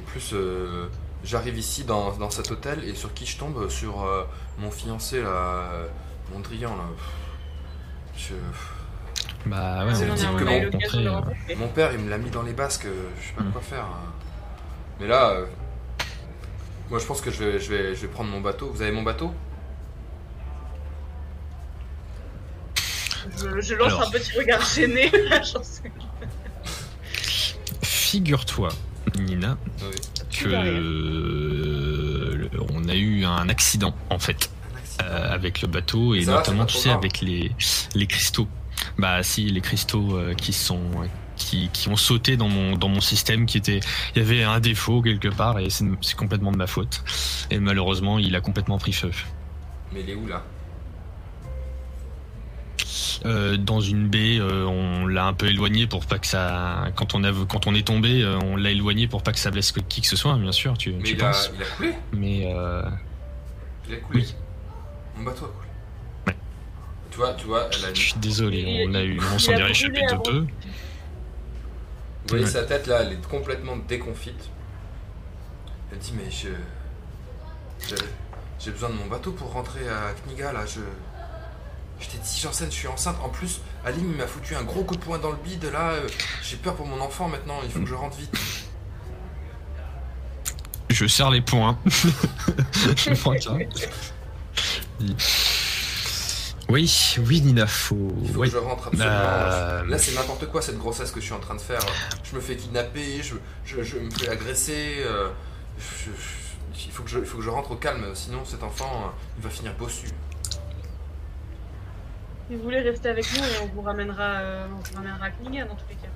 en 0.00 0.04
plus, 0.06 0.30
euh, 0.32 0.88
j'arrive 1.24 1.58
ici 1.58 1.84
dans, 1.84 2.12
dans 2.16 2.30
cet 2.30 2.50
hôtel 2.50 2.84
et 2.84 2.94
sur 2.94 3.12
qui 3.14 3.26
je 3.26 3.38
tombe 3.38 3.68
Sur 3.68 4.04
euh, 4.04 4.24
mon 4.58 4.70
fiancé, 4.70 5.20
là, 5.22 5.28
euh, 5.28 5.86
Mondrian, 6.32 6.76
là. 6.76 6.84
Je- 8.16 8.34
Bah 9.46 9.84
ouais, 9.86 9.94
C'est 9.94 10.04
on 10.08 10.12
le 10.12 10.18
type 10.18 10.36
que 10.36 10.96
euh, 10.96 11.10
rencontrer. 11.12 11.54
Mon 11.56 11.68
père, 11.68 11.92
il 11.92 12.00
me 12.00 12.10
l'a 12.10 12.18
mis 12.18 12.30
dans 12.30 12.42
les 12.42 12.52
basques, 12.52 12.86
euh, 12.86 13.08
je 13.20 13.26
sais 13.28 13.32
pas 13.34 13.42
Mm. 13.44 13.52
quoi 13.52 13.60
faire. 13.62 13.84
hein. 13.84 14.12
Mais 15.00 15.06
là, 15.06 15.30
euh, 15.30 15.46
Moi, 16.90 16.98
je 16.98 17.04
pense 17.04 17.20
que 17.20 17.30
je 17.30 17.44
vais, 17.44 17.60
je, 17.60 17.68
vais, 17.70 17.94
je 17.94 18.00
vais 18.00 18.08
prendre 18.08 18.30
mon 18.30 18.40
bateau. 18.40 18.70
Vous 18.72 18.80
avez 18.80 18.92
mon 18.92 19.02
bateau? 19.02 19.32
Je, 23.36 23.60
je 23.60 23.74
lance 23.74 23.88
Alors. 23.92 24.08
un 24.08 24.10
petit 24.10 24.32
regard 24.38 24.64
gêné. 24.64 25.10
J'en 25.52 25.62
sais- 25.62 25.92
Figure-toi, 27.82 28.70
Nina, 29.18 29.58
Oui. 29.82 29.96
Que 30.44 30.48
euh, 30.48 32.48
on 32.74 32.88
a 32.88 32.94
eu 32.94 33.24
un 33.24 33.48
accident 33.48 33.94
en 34.10 34.18
fait 34.18 34.50
euh, 35.02 35.34
avec 35.34 35.62
le 35.62 35.68
bateau 35.68 36.14
et 36.14 36.22
Ça 36.22 36.32
notamment 36.32 36.66
tu 36.66 36.76
sais 36.76 36.88
grave. 36.88 36.98
avec 36.98 37.20
les 37.20 37.52
les 37.94 38.06
cristaux. 38.06 38.48
Bah 38.98 39.22
si 39.22 39.44
les 39.44 39.60
cristaux 39.60 40.16
euh, 40.16 40.34
qui 40.34 40.52
sont 40.52 40.80
qui, 41.36 41.68
qui 41.72 41.88
ont 41.88 41.96
sauté 41.96 42.36
dans 42.36 42.48
mon 42.48 42.76
dans 42.76 42.88
mon 42.88 43.00
système 43.00 43.46
qui 43.46 43.58
était 43.58 43.80
il 44.14 44.22
y 44.22 44.24
avait 44.24 44.42
un 44.42 44.60
défaut 44.60 45.02
quelque 45.02 45.28
part 45.28 45.58
et 45.58 45.70
c'est 45.70 45.84
c'est 46.00 46.16
complètement 46.16 46.52
de 46.52 46.56
ma 46.56 46.66
faute. 46.66 47.02
Et 47.50 47.58
malheureusement 47.58 48.18
il 48.18 48.34
a 48.36 48.40
complètement 48.40 48.78
pris 48.78 48.92
feu. 48.92 49.10
Mais 49.92 50.00
il 50.02 50.10
est 50.10 50.14
où 50.14 50.26
là? 50.26 50.44
Euh, 53.24 53.56
dans 53.56 53.80
une 53.80 54.08
baie 54.08 54.38
euh, 54.38 54.64
on 54.64 55.06
l'a 55.06 55.26
un 55.26 55.32
peu 55.32 55.46
éloigné 55.46 55.86
pour 55.88 56.06
pas 56.06 56.18
que 56.18 56.26
ça 56.26 56.86
quand 56.94 57.14
on 57.14 57.24
a 57.24 57.32
quand 57.48 57.66
on 57.66 57.74
est 57.74 57.86
tombé 57.86 58.22
euh, 58.22 58.38
on 58.44 58.56
l'a 58.56 58.70
éloigné 58.70 59.08
pour 59.08 59.22
pas 59.24 59.32
que 59.32 59.38
ça 59.40 59.50
blesse 59.50 59.72
qui 59.88 60.00
que 60.02 60.06
ce 60.06 60.14
soit 60.16 60.36
bien 60.36 60.52
sûr 60.52 60.78
tu, 60.78 60.92
Mais 60.92 61.02
tu 61.02 61.14
il 61.14 61.22
a, 61.22 61.26
penses 61.26 61.50
il 61.56 61.62
a 61.62 61.66
coulé? 61.66 61.94
Mais 62.12 62.52
euh, 62.54 62.82
Il 63.88 63.94
a 63.94 63.96
coulé 63.98 64.20
Oui. 64.20 64.34
Mon 65.16 65.24
bateau 65.24 65.46
a 65.46 65.48
coulé. 65.48 65.68
Ouais. 66.28 66.36
Tu 67.10 67.16
vois, 67.16 67.32
tu 67.34 67.46
vois, 67.46 67.68
elle 67.76 67.84
a 67.86 67.94
je 67.94 68.00
suis 68.00 68.14
désolé 68.20 68.58
Il- 68.60 68.90
on 68.90 68.94
a 68.94 69.02
eu 69.02 69.18
on 69.34 69.38
s'en 69.38 69.52
a 69.52 69.56
est 69.56 69.62
réchappé 69.64 70.00
de 70.00 70.22
peu 70.22 70.38
Vous 70.40 70.46
voyez 72.28 72.44
Ouais. 72.44 72.50
sa 72.50 72.62
tête 72.62 72.86
là, 72.86 73.00
elle 73.02 73.12
est 73.14 73.26
complètement 73.28 73.76
déconfite. 73.88 74.48
Elle 75.90 75.98
dit 75.98 76.12
mais 76.16 76.30
je... 76.30 76.48
je- 77.88 77.96
J'ai 78.60 78.70
besoin 78.70 78.90
de 78.90 78.94
mon 78.94 79.06
bateau 79.06 79.32
pour 79.32 79.52
rentrer 79.52 79.88
à 79.88 80.12
Kniga 80.26 80.52
là, 80.52 80.60
je... 80.66 80.80
Je 82.00 82.06
t'ai 82.08 82.18
dit 82.18 82.40
Janssen, 82.40 82.70
je 82.70 82.74
suis 82.76 82.88
enceinte. 82.88 83.16
En 83.22 83.28
plus, 83.28 83.60
Alim 83.84 84.10
il 84.12 84.16
m'a 84.16 84.26
foutu 84.26 84.54
un 84.54 84.62
gros 84.62 84.84
coup 84.84 84.94
de 84.96 85.00
poing 85.00 85.18
dans 85.18 85.30
le 85.30 85.36
bide 85.36 85.64
là. 85.72 85.90
euh, 85.90 86.08
J'ai 86.42 86.56
peur 86.56 86.74
pour 86.74 86.86
mon 86.86 87.00
enfant 87.00 87.28
maintenant, 87.28 87.58
il 87.64 87.70
faut 87.70 87.80
que 87.80 87.86
je 87.86 87.94
rentre 87.94 88.16
vite. 88.16 88.34
Je 90.90 91.06
serre 91.06 91.30
les 91.30 91.40
poings. 91.42 91.78
je 91.86 93.14
prends. 93.20 93.34
Oui, 96.70 97.16
oui, 97.26 97.40
Nina, 97.40 97.66
faut. 97.66 98.12
Il 98.22 98.32
faut 98.32 98.40
Oui. 98.40 98.48
que 98.48 98.52
je 98.54 98.58
rentre 98.58 98.88
absolument. 98.88 99.08
Euh, 99.10 99.86
Là 99.86 99.98
c'est 99.98 100.14
n'importe 100.14 100.46
quoi 100.48 100.60
cette 100.60 100.76
grossesse 100.78 101.10
que 101.10 101.20
je 101.20 101.24
suis 101.24 101.34
en 101.34 101.40
train 101.40 101.54
de 101.54 101.60
faire. 101.60 101.80
Je 102.24 102.36
me 102.36 102.40
fais 102.40 102.56
kidnapper, 102.56 103.22
je, 103.22 103.34
je, 103.64 103.82
je 103.82 103.96
me 103.98 104.10
fais 104.10 104.28
agresser. 104.28 104.96
euh, 104.98 105.28
je- 105.78 106.10
il, 106.86 106.92
faut 106.92 107.02
que 107.02 107.10
je, 107.10 107.18
il 107.20 107.24
faut 107.24 107.38
que 107.38 107.44
je 107.44 107.48
rentre 107.50 107.70
au 107.72 107.76
calme, 107.76 108.04
sinon 108.14 108.44
cet 108.44 108.62
enfant 108.62 109.12
il 109.38 109.42
va 109.44 109.50
finir 109.50 109.72
bossu. 109.74 110.08
Si 112.48 112.56
vous 112.56 112.62
voulez 112.62 112.80
rester 112.80 113.08
avec 113.10 113.26
nous 113.36 113.44
et 113.44 113.58
on 113.62 113.66
vous 113.74 113.82
ramènera, 113.82 114.22
euh, 114.40 114.66
on 114.72 114.76
vous 114.80 114.96
ramènera 114.96 115.24
à 115.26 115.30
Kniga 115.30 115.64
dans 115.66 115.74
tous 115.74 115.84
les 115.88 115.94
cas. 115.96 116.08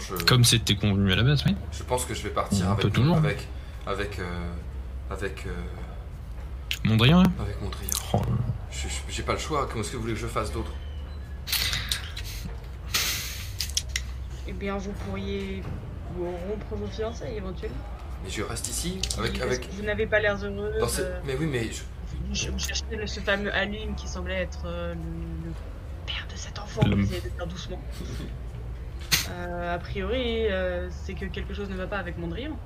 Je, 0.00 0.24
Comme 0.24 0.44
c'était 0.44 0.76
convenu 0.76 1.12
à 1.12 1.16
la 1.16 1.22
base, 1.22 1.42
oui. 1.46 1.54
je 1.72 1.82
pense 1.82 2.04
que 2.04 2.14
je 2.14 2.22
vais 2.22 2.30
partir 2.30 2.66
On 2.70 2.74
peut 2.76 2.82
avec, 2.82 2.92
toujours. 2.94 3.16
avec, 3.16 3.48
avec, 3.86 4.18
euh, 4.18 4.50
avec, 5.10 5.46
euh, 5.46 5.50
Mondrian, 6.84 7.20
hein 7.20 7.32
avec 7.40 7.60
mon 7.60 7.70
triant. 7.70 7.90
Oh, 8.14 8.20
Je- 8.70 8.88
je- 8.88 8.94
J'ai 9.08 9.22
pas 9.22 9.32
le 9.32 9.38
choix, 9.38 9.66
comment 9.68 9.80
est-ce 9.82 9.90
que 9.92 9.96
vous 9.96 10.02
voulez 10.02 10.14
que 10.14 10.20
je 10.20 10.26
fasse 10.26 10.52
d'autre? 10.52 10.70
Eh 14.46 14.52
bien, 14.52 14.76
vous 14.76 14.92
pourriez 14.92 15.62
vous 16.14 16.30
rompre 16.30 16.66
vos 16.76 16.86
fiançailles 16.86 17.36
éventuellement. 17.36 17.76
Mais 18.24 18.30
je 18.30 18.42
reste 18.42 18.68
ici, 18.68 19.00
avec, 19.18 19.32
Parce 19.38 19.42
avec, 19.50 19.68
que 19.68 19.74
Vous 19.74 19.82
n'avez 19.82 20.06
pas 20.06 20.20
l'air 20.20 20.36
heureuse. 20.42 20.78
dans 20.80 20.88
ces- 20.88 21.02
euh, 21.02 21.20
Mais 21.26 21.36
oui, 21.38 21.46
mais 21.46 21.64
je- 21.72 21.82
Vous 22.46 22.52
vous 22.52 22.58
cherchez 22.58 22.84
le- 22.96 23.06
ce 23.06 23.20
fameux 23.20 23.52
Alim 23.54 23.94
qui 23.94 24.08
semblait 24.08 24.42
être 24.42 24.62
euh, 24.66 24.94
le, 24.94 25.00
le 25.48 25.52
père 26.06 26.26
de 26.30 26.36
cet 26.36 26.58
enfant. 26.58 26.86
Le- 26.86 26.96
Vous 26.96 27.02
essayez 27.02 27.20
de 27.20 27.28
faire 27.30 27.46
doucement. 27.46 27.80
Euh, 29.30 29.74
a 29.74 29.78
priori, 29.78 30.46
euh, 30.50 30.88
c'est 30.90 31.14
que 31.14 31.24
quelque 31.26 31.54
chose 31.54 31.68
ne 31.70 31.76
va 31.76 31.86
pas 31.86 31.98
avec 31.98 32.18
Mondrian. 32.18 32.56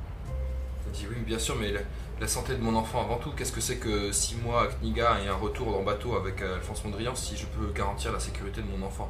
elle 0.87 0.93
dit 0.93 1.07
oui, 1.09 1.17
bien 1.25 1.39
sûr, 1.39 1.55
mais 1.57 1.71
la, 1.71 1.81
la 2.21 2.27
santé 2.29 2.55
de 2.55 2.61
mon 2.63 2.75
enfant 2.75 3.01
avant 3.03 3.19
tout. 3.19 3.31
Qu'est-ce 3.33 3.53
que 3.53 3.61
c'est 3.61 3.77
que 3.79 4.11
6 4.11 4.37
mois 4.37 4.65
à 4.65 4.67
Kniga 4.83 5.19
et 5.25 5.29
un 5.29 5.35
retour 5.35 5.79
en 5.79 5.83
bateau 5.85 6.17
avec 6.17 6.43
euh, 6.43 6.57
Alphonse 6.57 6.85
Mondrian 6.85 7.15
si 7.15 7.37
je 7.37 7.47
peux 7.47 7.71
garantir 7.73 8.13
la 8.13 8.21
sécurité 8.21 8.61
de 8.63 8.67
mon 8.67 8.85
enfant? 8.87 9.09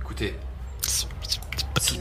Écoutez, 0.00 0.36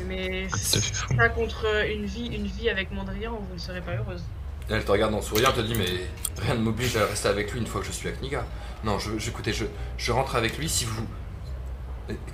Mais 0.07 0.47
faux. 0.49 0.79
ça 1.17 1.29
contre 1.29 1.65
une 1.89 2.05
vie, 2.05 2.27
une 2.27 2.45
vie 2.47 2.69
avec 2.69 2.91
Mondrian, 2.91 3.33
vous 3.33 3.53
ne 3.55 3.59
serez 3.59 3.81
pas 3.81 3.95
heureuse. 3.95 4.23
Elle 4.69 4.83
te 4.83 4.91
regarde 4.91 5.13
en 5.13 5.21
souriant, 5.21 5.49
elle 5.55 5.63
te 5.63 5.67
dit 5.67 5.75
mais 5.75 6.07
rien 6.41 6.55
ne 6.55 6.61
m'oblige 6.61 6.97
à 6.97 7.05
rester 7.05 7.27
avec 7.27 7.51
lui 7.51 7.59
une 7.59 7.67
fois 7.67 7.81
que 7.81 7.87
je 7.87 7.91
suis 7.91 8.07
à 8.09 8.11
Kniga. 8.13 8.45
Non, 8.83 8.97
je, 8.99 9.17
je- 9.19 9.29
écoutez, 9.29 9.53
je, 9.53 9.65
je 9.97 10.11
rentre 10.11 10.35
avec 10.35 10.57
lui 10.57 10.67
si 10.69 10.85
vous. 10.85 11.05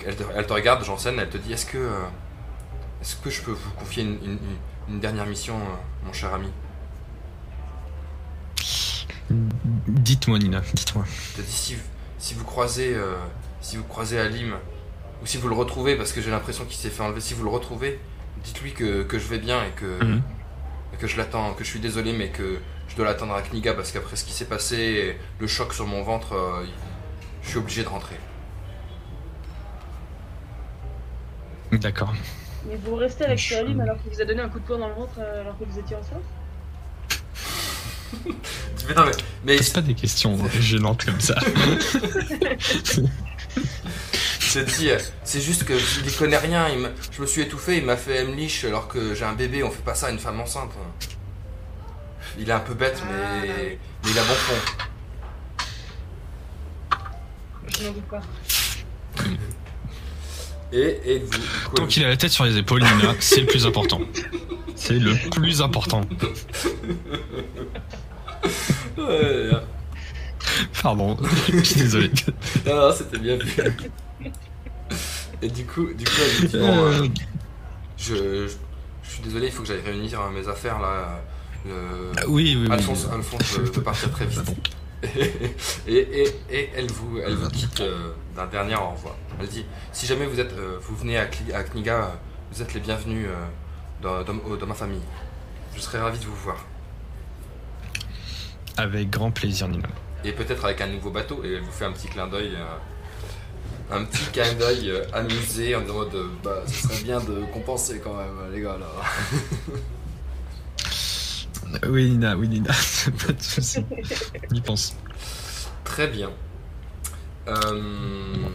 Elle 0.05 0.15
te, 0.15 0.23
elle 0.35 0.45
te 0.45 0.53
regarde, 0.53 0.83
Janssen, 0.83 1.17
elle 1.19 1.29
te 1.29 1.37
dit 1.37 1.53
est-ce 1.53 1.65
que 1.65 1.77
euh, 1.77 1.91
est-ce 3.01 3.15
que 3.17 3.29
je 3.29 3.41
peux 3.41 3.51
vous 3.51 3.71
confier 3.71 4.03
une, 4.03 4.15
une- 4.23 4.31
une- 4.31 4.93
une 4.95 4.99
dernière 4.99 5.25
mission, 5.25 5.55
euh, 5.57 6.05
mon 6.05 6.13
cher 6.13 6.33
ami? 6.33 6.49
Dites-moi, 9.87 10.39
Nina, 10.39 10.61
dites-moi. 10.73 11.05
Elle 11.37 11.43
te 11.43 11.47
dit 11.49 11.55
si, 11.55 11.75
si 12.17 12.33
vous 12.33 12.43
croisez 12.43 12.93
euh, 12.93 13.15
si 13.61 13.77
vous 13.77 13.83
croisez 13.83 14.19
Alim 14.19 14.55
ou 15.21 15.25
si 15.25 15.37
vous 15.37 15.47
le 15.47 15.55
retrouvez 15.55 15.95
parce 15.95 16.11
que 16.11 16.21
j'ai 16.21 16.31
l'impression 16.31 16.65
qu'il 16.65 16.77
s'est 16.77 16.89
fait 16.89 17.03
enlever, 17.03 17.21
si 17.21 17.33
vous 17.33 17.43
le 17.43 17.49
retrouvez, 17.49 17.99
dites-lui 18.43 18.73
que, 18.73 19.03
que 19.03 19.19
je 19.19 19.27
vais 19.27 19.37
bien 19.39 19.63
et 19.63 19.71
que 19.71 20.03
Mhm. 20.03 20.21
Et 20.93 20.97
que 20.97 21.07
je 21.07 21.17
l'attends, 21.17 21.53
que 21.53 21.63
je 21.63 21.69
suis 21.69 21.79
désolé, 21.79 22.13
mais 22.13 22.29
que 22.29 22.59
je 22.89 22.95
dois 22.95 23.05
l'attendre 23.05 23.33
à 23.33 23.41
Kniga 23.41 23.73
parce 23.73 23.91
qu'après 23.91 24.15
ce 24.15 24.23
qui 24.25 24.33
s'est 24.33 24.45
passé, 24.45 24.75
et 24.77 25.17
le 25.39 25.47
choc 25.47 25.73
sur 25.73 25.87
mon 25.87 26.03
ventre, 26.03 26.33
euh, 26.33 26.65
je 27.43 27.49
suis 27.49 27.57
obligé 27.57 27.83
de 27.83 27.87
rentrer. 27.89 28.15
D'accord. 31.71 32.13
Mais 32.67 32.75
vous 32.75 32.95
restez 32.95 33.23
avec 33.25 33.39
Je- 33.39 33.55
Alim 33.55 33.79
alors 33.81 33.97
qu'il 34.01 34.11
vous 34.11 34.21
a 34.21 34.25
donné 34.25 34.41
un 34.41 34.49
coup 34.49 34.59
de 34.59 34.65
poing 34.65 34.77
dans 34.77 34.89
le 34.89 34.93
ventre 34.93 35.13
euh, 35.19 35.41
alors 35.41 35.57
que 35.57 35.63
vous 35.63 35.79
étiez 35.79 35.95
enceinte 35.95 36.21
Mais 38.87 38.93
non, 38.93 39.05
mais, 39.05 39.11
mais 39.45 39.57
C'est 39.63 39.73
pas 39.75 39.81
des 39.81 39.93
questions 39.95 40.37
gênantes 40.59 41.05
comme 41.05 41.21
ça. 41.21 41.35
je 44.51 44.59
te 44.59 44.69
dis, 44.77 44.89
euh, 44.89 44.97
c'est 45.23 45.39
juste 45.39 45.63
que 45.63 45.73
il 45.73 46.09
y 46.09 46.13
connaît 46.13 46.37
rien. 46.37 46.67
il 46.69 46.89
je 47.11 47.21
me 47.21 47.27
suis 47.27 47.41
étouffé, 47.41 47.77
il 47.77 47.85
m'a 47.85 47.95
fait 47.95 48.17
M-liche 48.17 48.65
alors 48.65 48.87
que 48.87 49.13
j'ai 49.15 49.23
un 49.23 49.33
bébé, 49.33 49.63
on 49.63 49.71
fait 49.71 49.83
pas 49.83 49.95
ça 49.95 50.07
à 50.07 50.11
une 50.11 50.19
femme 50.19 50.39
enceinte. 50.41 50.71
Il 52.37 52.49
est 52.49 52.53
un 52.53 52.59
peu 52.59 52.73
bête, 52.73 53.01
mais, 53.07 53.79
mais 54.03 54.09
il 54.11 54.19
a 54.19 54.23
bon 54.23 54.33
fond. 54.33 54.55
Je 57.67 57.83
n'en 57.83 57.91
doute 57.91 58.03
pas. 58.03 58.21
Et, 60.73 60.99
et 61.05 61.19
vous, 61.19 61.75
Tant 61.75 61.85
qu'il 61.85 62.03
a 62.03 62.09
la 62.09 62.17
tête 62.17 62.31
sur 62.31 62.45
les 62.45 62.57
épaules, 62.57 62.81
Nina, 62.81 63.13
c'est 63.19 63.41
le 63.41 63.47
plus 63.47 63.65
important. 63.65 64.01
C'est 64.75 64.93
le 64.93 65.15
plus 65.29 65.61
important. 65.61 66.01
Pardon, 70.81 71.17
je 71.53 71.61
suis 71.61 71.81
désolé. 71.81 72.11
non, 72.65 72.75
non, 72.75 72.91
c'était 72.93 73.19
bien 73.19 73.35
vu. 73.37 73.53
Et 75.41 75.49
du 75.49 75.65
coup, 75.65 75.85
du 75.93 76.03
coup, 76.05 76.11
dit, 76.47 76.55
euh, 76.55 76.59
Euh, 77.03 77.07
je, 77.97 78.15
je, 78.15 78.47
je 79.03 79.09
suis 79.09 79.23
désolé, 79.23 79.47
il 79.47 79.51
faut 79.51 79.61
que 79.63 79.67
j'aille 79.67 79.81
réunir 79.81 80.19
euh, 80.21 80.29
mes 80.29 80.47
affaires 80.47 80.79
là. 80.79 81.21
Le- 81.65 82.27
oui, 82.27 82.55
oui, 82.55 82.65
oui. 82.67 82.71
Alphonse, 82.71 83.07
veut 83.57 83.81
partir 83.83 84.11
très 84.11 84.25
vite. 84.25 84.41
Et, 85.87 85.97
et, 85.97 86.27
et 86.51 86.69
elle 86.75 86.91
vous, 86.91 87.17
elle 87.25 87.33
vous 87.35 87.49
quitte 87.49 87.81
euh, 87.81 88.11
d'un 88.35 88.45
dernier 88.47 88.75
au 88.75 88.89
revoir. 88.91 89.15
Elle 89.39 89.47
dit 89.47 89.65
si 89.91 90.05
jamais 90.05 90.25
vous 90.27 90.39
êtes, 90.39 90.53
euh, 90.53 90.77
vous 90.81 90.95
venez 90.95 91.17
à, 91.17 91.25
Cli- 91.25 91.53
à 91.53 91.63
Kniga, 91.63 92.11
vous 92.51 92.61
êtes 92.61 92.73
les 92.75 92.79
bienvenus 92.79 93.27
euh, 93.27 93.35
dans, 94.01 94.23
dans- 94.23 94.39
au- 94.45 94.57
dans 94.57 94.67
ma 94.67 94.75
famille. 94.75 95.01
Je 95.75 95.81
serais 95.81 95.99
ravi 95.99 96.19
de 96.19 96.25
vous 96.25 96.35
voir. 96.35 96.65
Avec 98.77 99.09
grand 99.09 99.31
plaisir, 99.31 99.67
Nina. 99.67 99.87
Et 100.23 100.31
peut-être 100.33 100.65
avec 100.65 100.81
un 100.81 100.87
nouveau 100.87 101.09
bateau. 101.09 101.43
Et 101.43 101.53
elle 101.53 101.61
vous 101.61 101.71
fait 101.71 101.85
un 101.85 101.91
petit 101.91 102.07
clin 102.07 102.27
d'œil. 102.27 102.51
Euh, 103.91 103.97
un 103.97 104.05
petit 104.05 104.25
clin 104.31 104.53
d'œil 104.53 104.89
euh, 104.89 105.03
amusé 105.13 105.75
en 105.75 105.81
disant 105.81 106.05
de, 106.05 106.29
bah, 106.43 106.63
ce 106.65 106.87
serait 106.87 107.03
bien 107.03 107.19
de 107.19 107.45
compenser 107.53 107.99
quand 108.03 108.15
même, 108.15 108.53
les 108.53 108.61
gars 108.61 108.77
là. 108.79 108.87
Oui, 111.87 112.09
Nina, 112.09 112.35
oui, 112.35 112.49
Nina. 112.49 112.71
pas 113.25 113.33
de 113.33 113.41
soucis. 113.41 113.85
On 114.51 114.55
y 114.55 114.61
pense. 114.61 114.95
Très 115.83 116.07
bien. 116.07 116.29
Euh, 117.47 118.47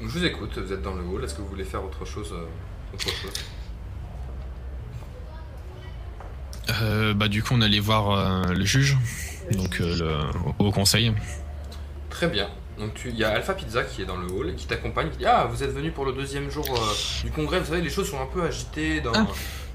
je 0.00 0.06
vous 0.06 0.24
écoute, 0.24 0.58
vous 0.58 0.72
êtes 0.72 0.82
dans 0.82 0.94
le 0.94 1.02
hall. 1.02 1.24
Est-ce 1.24 1.34
que 1.34 1.40
vous 1.42 1.48
voulez 1.48 1.64
faire 1.64 1.84
autre 1.84 2.04
chose, 2.04 2.32
euh, 2.32 2.46
autre 2.94 3.08
chose? 3.08 3.32
Euh, 6.82 7.14
bah, 7.14 7.28
du 7.28 7.42
coup, 7.42 7.54
on 7.54 7.60
allait 7.60 7.80
voir 7.80 8.10
euh, 8.10 8.52
le 8.52 8.64
juge, 8.64 8.96
donc 9.52 9.80
euh, 9.80 9.96
le, 9.96 10.64
au 10.64 10.70
conseil. 10.70 11.12
Très 12.10 12.28
bien. 12.28 12.48
Donc 12.78 13.02
il 13.04 13.16
y 13.16 13.22
a 13.24 13.30
Alpha 13.30 13.54
Pizza 13.54 13.84
qui 13.84 14.02
est 14.02 14.04
dans 14.04 14.16
le 14.16 14.26
hall 14.32 14.50
et 14.50 14.54
qui 14.54 14.66
t'accompagne. 14.66 15.10
Qui 15.10 15.18
dit 15.18 15.26
ah 15.26 15.46
vous 15.50 15.62
êtes 15.62 15.70
venu 15.72 15.90
pour 15.92 16.04
le 16.04 16.12
deuxième 16.12 16.50
jour 16.50 16.64
euh, 16.68 17.22
du 17.24 17.30
congrès. 17.30 17.60
Vous 17.60 17.66
savez 17.66 17.80
les 17.82 17.90
choses 17.90 18.10
sont 18.10 18.20
un 18.20 18.26
peu 18.26 18.42
agitées 18.42 19.00
dans 19.00 19.12
Ah. 19.14 19.26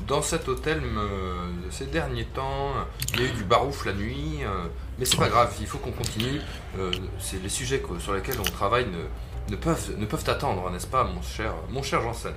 dans 0.08 0.22
cet 0.22 0.48
hôtel 0.50 0.82
me- 0.82 1.70
ces 1.72 1.86
derniers 1.86 2.26
temps, 2.26 2.72
il 3.14 3.22
y 3.22 3.24
a 3.24 3.28
eu 3.28 3.32
du 3.32 3.44
barouf 3.46 3.86
la 3.86 3.94
nuit, 3.94 4.40
euh, 4.44 4.66
mais 4.98 5.06
c'est 5.06 5.18
pas 5.18 5.30
grave, 5.30 5.54
il 5.62 5.68
faut 5.68 5.78
qu'on 5.78 5.92
continue. 5.92 6.42
Euh, 6.78 6.92
c'est 7.20 7.42
les 7.42 7.50
sujets 7.50 7.80
que- 7.80 8.00
sur 8.00 8.14
lesquels 8.14 8.40
on 8.40 8.44
travaille 8.44 8.86
ne, 8.88 9.52
ne 9.52 9.56
peuvent 9.56 9.96
ne 9.98 10.06
peuvent 10.06 10.28
attendre, 10.28 10.70
n'est-ce 10.70 10.88
pas, 10.88 11.04
mon 11.06 11.22
cher 11.22 11.54
mon 11.70 11.82
cher 11.84 12.02
Janssen? 12.02 12.34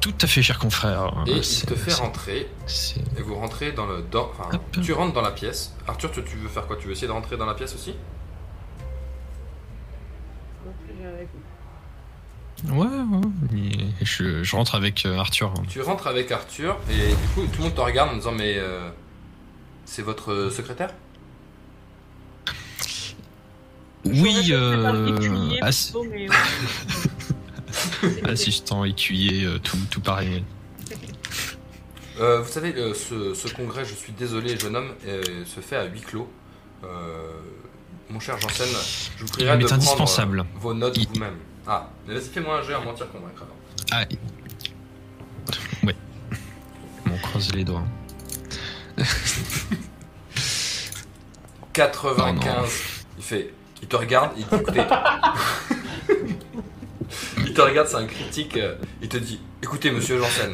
Tout 0.00 0.14
à 0.20 0.26
fait, 0.26 0.42
cher 0.42 0.58
confrère. 0.58 1.12
Et 1.26 1.30
il 1.30 1.66
te 1.66 1.74
fait 1.76 1.92
rentrer 1.94 2.50
et 3.16 3.22
vous 3.22 3.36
rentrez 3.36 3.70
dans 3.70 3.86
le 3.86 4.02
dans, 4.02 4.30
enfin, 4.36 4.58
tu 4.82 4.92
rentres 4.92 5.12
dans 5.14 5.20
la 5.22 5.30
pièce. 5.30 5.74
Arthur, 5.86 6.10
tu, 6.10 6.24
tu 6.24 6.36
veux 6.36 6.48
faire 6.48 6.66
quoi? 6.66 6.76
Tu 6.76 6.86
veux 6.88 6.92
essayer 6.92 7.06
de 7.06 7.12
rentrer 7.12 7.36
dans 7.36 7.46
la 7.46 7.54
pièce 7.54 7.72
aussi? 7.74 7.94
Ouais, 12.70 12.86
ouais. 12.86 13.60
et 14.00 14.04
Je, 14.04 14.42
je 14.44 14.56
rentre 14.56 14.74
avec 14.76 15.04
euh, 15.04 15.16
Arthur. 15.18 15.52
Tu 15.68 15.80
rentres 15.80 16.06
avec 16.06 16.30
Arthur 16.30 16.78
et 16.90 17.08
du 17.08 17.28
coup 17.34 17.42
tout 17.52 17.58
le 17.58 17.64
monde 17.64 17.74
te 17.74 17.80
regarde 17.80 18.10
en 18.10 18.16
disant 18.16 18.32
mais 18.32 18.54
euh, 18.56 18.88
c'est 19.84 20.02
votre 20.02 20.48
secrétaire? 20.50 20.90
Oui, 24.04 24.48
euh, 24.50 25.06
écuyer 25.16 25.62
ass- 25.62 25.92
plutôt, 25.92 26.04
mais 26.10 26.28
ouais. 26.28 26.34
C'est 28.02 28.28
assistant, 28.28 28.84
écuyer, 28.84 29.44
euh, 29.44 29.58
tout, 29.58 29.78
tout 29.90 30.00
pareil. 30.00 30.44
Euh, 32.20 32.42
Vous 32.42 32.50
savez, 32.52 32.74
euh, 32.76 32.92
ce, 32.94 33.32
ce 33.32 33.48
congrès, 33.54 33.84
je 33.84 33.94
suis 33.94 34.12
désolé, 34.12 34.58
jeune 34.58 34.76
homme, 34.76 34.90
euh, 35.06 35.22
se 35.46 35.60
fait 35.60 35.76
à 35.76 35.84
huis 35.84 36.00
clos. 36.00 36.28
Euh, 36.84 37.30
mon 38.10 38.18
cher 38.20 38.38
Janssen, 38.40 38.66
je 39.16 39.24
vous 39.24 39.30
prierai 39.30 39.56
de 39.56 39.64
prendre 39.64 39.74
indispensable. 39.80 40.40
euh, 40.40 40.58
vos 40.58 40.74
notes 40.74 40.96
Il- 40.98 41.06
vous-même. 41.08 41.36
Ah, 41.66 41.88
mais 42.06 42.14
vas-y, 42.14 42.24
fais-moi 42.28 42.58
un 42.58 42.62
jet 42.62 42.74
à 42.74 42.80
mentir 42.80 43.08
convaincre. 43.10 43.42
alors. 43.42 43.56
Ah, 43.92 44.04
ouais. 45.86 45.96
On 47.06 47.16
croise 47.18 47.52
les 47.54 47.64
doigts. 47.64 47.84
95. 51.72 52.70
il 53.18 53.24
fait, 53.24 53.52
il 53.80 53.88
te 53.88 53.96
regarde, 53.96 54.32
il 54.36 54.44
dit 54.44 54.54
écoutez. 54.54 54.84
il 57.38 57.54
te 57.54 57.60
regarde, 57.60 57.88
c'est 57.88 57.96
un 57.96 58.06
critique. 58.06 58.56
euh, 58.56 58.76
il 59.00 59.08
te 59.08 59.16
dit, 59.16 59.40
écoutez, 59.62 59.90
monsieur 59.90 60.18
Janssen, 60.18 60.52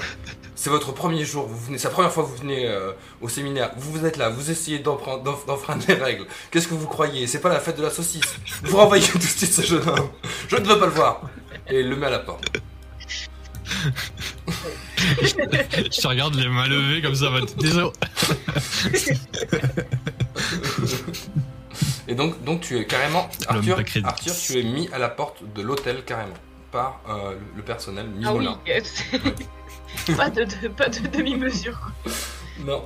c'est 0.58 0.70
votre 0.70 0.90
premier 0.90 1.24
jour, 1.24 1.46
vous 1.46 1.66
venez, 1.66 1.78
c'est 1.78 1.86
la 1.86 1.94
première 1.94 2.10
fois 2.10 2.24
que 2.24 2.30
vous 2.30 2.36
venez 2.38 2.66
euh, 2.66 2.90
au 3.20 3.28
séminaire. 3.28 3.70
Vous, 3.76 3.92
vous 3.92 4.04
êtes 4.04 4.16
là, 4.16 4.28
vous 4.28 4.50
essayez 4.50 4.80
d'enfreindre 4.80 5.84
les 5.86 5.94
règles. 5.94 6.26
Qu'est-ce 6.50 6.66
que 6.66 6.74
vous 6.74 6.88
croyez? 6.88 7.28
C'est 7.28 7.40
pas 7.40 7.48
la 7.48 7.60
fête 7.60 7.76
de 7.78 7.82
la 7.84 7.90
saucisse. 7.90 8.40
Vous 8.64 8.76
renvoyez 8.76 9.06
tout 9.06 9.18
de 9.18 9.22
suite 9.22 9.52
ce 9.52 9.62
jeune 9.62 9.88
homme. 9.88 10.08
Je 10.48 10.56
ne 10.56 10.64
veux 10.64 10.76
pas 10.80 10.86
le 10.86 10.92
voir. 10.92 11.22
Et 11.70 11.78
il 11.78 11.88
le 11.88 11.94
met 11.94 12.08
à 12.08 12.10
la 12.10 12.18
porte. 12.18 12.50
Je 15.22 16.00
te 16.00 16.08
regarde 16.08 16.34
les 16.34 16.48
mains 16.48 16.66
levées 16.66 17.02
comme 17.02 17.14
ça. 17.14 17.26
Désolé. 17.56 17.90
Et 22.08 22.16
donc, 22.16 22.42
donc 22.42 22.62
tu 22.62 22.76
es 22.80 22.84
carrément, 22.84 23.30
Arthur. 23.46 23.78
Arthur, 24.02 24.34
tu 24.36 24.58
es 24.58 24.64
mis 24.64 24.88
à 24.92 24.98
la 24.98 25.08
porte 25.08 25.36
de 25.54 25.62
l'hôtel 25.62 26.02
carrément 26.04 26.34
par 26.72 27.00
euh, 27.08 27.36
le 27.54 27.62
personnel 27.62 28.06
Ah 28.24 28.34
oui, 28.34 28.48
Mimolin. 28.48 28.58
pas 30.16 30.30
de, 30.30 30.44
demi-mesure. 31.08 31.78
Non. 32.60 32.84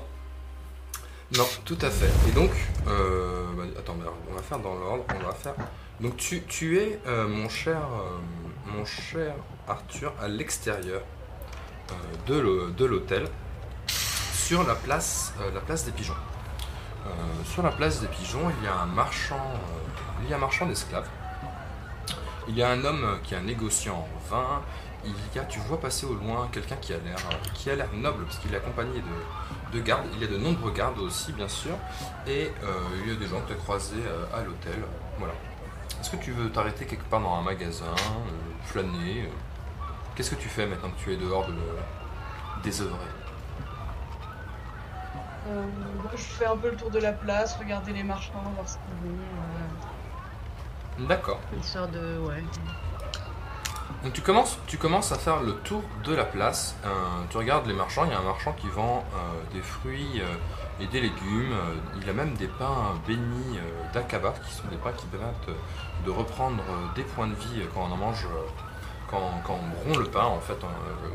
Non, 1.36 1.46
tout 1.64 1.78
à 1.80 1.90
fait. 1.90 2.10
Et 2.28 2.32
donc, 2.32 2.50
euh, 2.88 3.46
bah, 3.56 3.62
attends, 3.78 3.96
on 4.30 4.34
va 4.34 4.42
faire 4.42 4.58
dans 4.58 4.74
l'ordre. 4.74 5.04
On 5.14 5.26
va 5.26 5.32
faire. 5.32 5.54
Donc, 6.00 6.16
tu, 6.16 6.78
es, 6.78 7.00
euh, 7.06 7.26
mon 7.28 7.48
cher, 7.48 7.78
euh, 7.78 8.18
mon 8.76 8.84
cher 8.84 9.34
Arthur, 9.68 10.12
à 10.20 10.28
l'extérieur 10.28 11.02
de 12.26 12.38
l'hô- 12.38 12.70
de 12.70 12.84
l'hôtel, 12.86 13.24
sur 13.86 14.66
la 14.66 14.74
place, 14.74 15.34
la 15.54 15.60
place 15.60 15.84
des 15.84 15.92
pigeons. 15.92 16.14
Sur 17.44 17.62
la 17.62 17.70
place 17.70 18.00
des 18.00 18.06
pigeons, 18.06 18.50
il 18.58 18.64
y 18.64 18.68
a 18.68 18.74
un 18.80 18.86
marchand, 18.86 19.52
il 20.22 20.30
y 20.30 20.32
a 20.32 20.36
un 20.36 20.38
marchand 20.40 20.66
d'esclaves. 20.66 21.08
Il 22.48 22.56
y 22.56 22.62
a 22.62 22.70
un 22.70 22.84
homme 22.84 23.18
qui 23.24 23.34
est 23.34 23.36
un 23.36 23.42
négociant 23.42 23.96
en 24.08 24.30
vin. 24.30 24.62
Il 25.04 25.14
y 25.34 25.38
a, 25.38 25.44
tu 25.44 25.58
vois 25.60 25.80
passer 25.80 26.06
au 26.06 26.14
loin 26.14 26.48
quelqu'un 26.52 26.76
qui 26.76 26.92
a 26.92 26.98
l'air, 26.98 27.16
qui 27.54 27.70
a 27.70 27.74
l'air 27.74 27.92
noble 27.92 28.24
parce 28.24 28.38
qu'il 28.38 28.54
est 28.54 28.56
accompagné 28.56 29.00
de, 29.00 29.76
de 29.76 29.82
gardes. 29.82 30.06
Il 30.14 30.20
y 30.20 30.24
a 30.24 30.28
de 30.28 30.36
nombreux 30.36 30.70
gardes 30.70 30.98
aussi, 30.98 31.32
bien 31.32 31.48
sûr. 31.48 31.74
Et 32.26 32.52
euh, 32.62 32.78
il 33.04 33.12
y 33.12 33.16
a 33.16 33.18
des 33.18 33.26
gens 33.26 33.40
que 33.40 33.48
tu 33.48 33.52
as 33.54 33.56
croisés 33.56 33.96
euh, 34.06 34.26
à 34.36 34.42
l'hôtel. 34.42 34.80
Voilà. 35.18 35.34
Est-ce 36.00 36.10
que 36.10 36.16
tu 36.16 36.32
veux 36.32 36.50
t'arrêter 36.50 36.84
quelque 36.84 37.04
part 37.04 37.20
dans 37.20 37.34
un 37.34 37.42
magasin, 37.42 37.84
euh, 37.86 38.64
flâner 38.64 39.24
euh? 39.26 39.28
Qu'est-ce 40.14 40.30
que 40.30 40.40
tu 40.40 40.48
fais 40.48 40.66
maintenant 40.66 40.90
que 40.90 40.98
tu 40.98 41.12
es 41.12 41.16
dehors 41.16 41.46
de 41.46 41.52
le 41.52 42.62
désœuvré? 42.62 42.98
Euh, 45.48 45.66
je 46.14 46.22
fais 46.22 46.46
un 46.46 46.56
peu 46.56 46.70
le 46.70 46.76
tour 46.76 46.90
de 46.90 46.98
la 46.98 47.12
place, 47.12 47.56
regarder 47.56 47.92
les 47.92 48.02
marchands, 48.02 48.42
voir 48.54 48.68
ce 48.68 48.74
qu'ils 48.74 49.10
ont. 49.10 51.06
D'accord. 51.08 51.40
euh, 51.52 51.58
histoire 51.58 51.88
de. 51.88 52.18
Ouais. 52.20 52.44
Donc 54.02 54.12
tu 54.12 54.20
commences, 54.20 54.59
tu 54.66 54.78
commences 54.78 55.12
à 55.12 55.18
faire 55.18 55.42
le 55.42 55.55
tour 55.55 55.83
de 56.05 56.14
la 56.14 56.24
place. 56.24 56.76
Euh, 56.85 56.88
tu 57.31 57.37
regardes 57.37 57.66
les 57.66 57.74
marchands. 57.74 58.05
Il 58.05 58.11
y 58.11 58.14
a 58.14 58.18
un 58.18 58.24
marchand 58.24 58.52
qui 58.52 58.68
vend 58.68 59.05
euh, 59.14 59.55
des 59.55 59.62
fruits 59.62 60.20
euh, 60.20 60.83
et 60.83 60.87
des 60.87 61.00
légumes. 61.00 61.55
Il 62.00 62.09
a 62.09 62.12
même 62.12 62.35
des 62.35 62.48
pains 62.48 62.94
bénis 63.07 63.59
d'Akaba, 63.92 64.35
qui 64.44 64.52
sont 64.52 64.66
des 64.70 64.76
pains 64.76 64.92
qui 64.92 65.07
permettent 65.07 65.57
de 66.05 66.11
reprendre 66.11 66.62
des 66.96 67.02
points 67.02 67.28
de 67.28 67.35
vie 67.35 67.62
quand 67.72 67.87
on 67.88 67.92
en 67.92 67.96
mange, 67.96 68.26
quand, 69.09 69.31
quand 69.46 69.55
on 69.55 69.88
rompt 69.88 69.98
le 69.98 70.11
pain. 70.11 70.24
En 70.24 70.40
fait, 70.40 70.55
euh, 70.55 71.09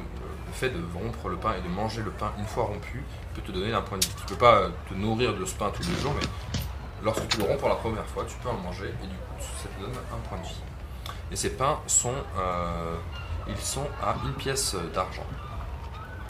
le, 0.47 0.53
fait 0.53 0.69
de 0.69 0.81
rompre 0.93 1.27
le 1.29 1.35
pain 1.35 1.53
et 1.57 1.61
de 1.61 1.67
manger 1.67 2.01
le 2.01 2.11
pain 2.11 2.31
une 2.39 2.45
fois 2.45 2.63
rompu 2.63 3.03
peut 3.35 3.41
te 3.41 3.51
donner 3.51 3.73
un 3.73 3.81
point 3.81 3.97
de 3.97 4.05
vie. 4.05 4.13
Tu 4.15 4.33
peux 4.33 4.39
pas 4.39 4.69
te 4.89 4.93
nourrir 4.93 5.35
de 5.35 5.45
ce 5.45 5.53
pain 5.55 5.69
tous 5.75 5.83
les 5.83 5.95
jours, 6.01 6.13
mais 6.19 6.27
lorsque 7.03 7.27
tu 7.27 7.37
le 7.37 7.43
romps 7.43 7.57
pour 7.57 7.69
la 7.69 7.75
première 7.75 8.05
fois, 8.05 8.23
tu 8.27 8.35
peux 8.37 8.49
en 8.49 8.57
manger 8.57 8.87
et 8.87 9.07
du 9.07 9.13
coup, 9.13 9.39
ça 9.39 9.67
te 9.67 9.81
donne 9.81 9.91
un 9.91 10.27
point 10.29 10.37
de 10.37 10.43
vie. 10.43 10.61
Et 11.31 11.35
ces 11.35 11.51
pains 11.55 11.79
sont, 11.87 12.13
euh, 12.37 12.95
ils 13.47 13.57
sont 13.57 13.87
à 14.01 14.15
une 14.25 14.33
pièce 14.33 14.75
d'argent. 14.93 15.25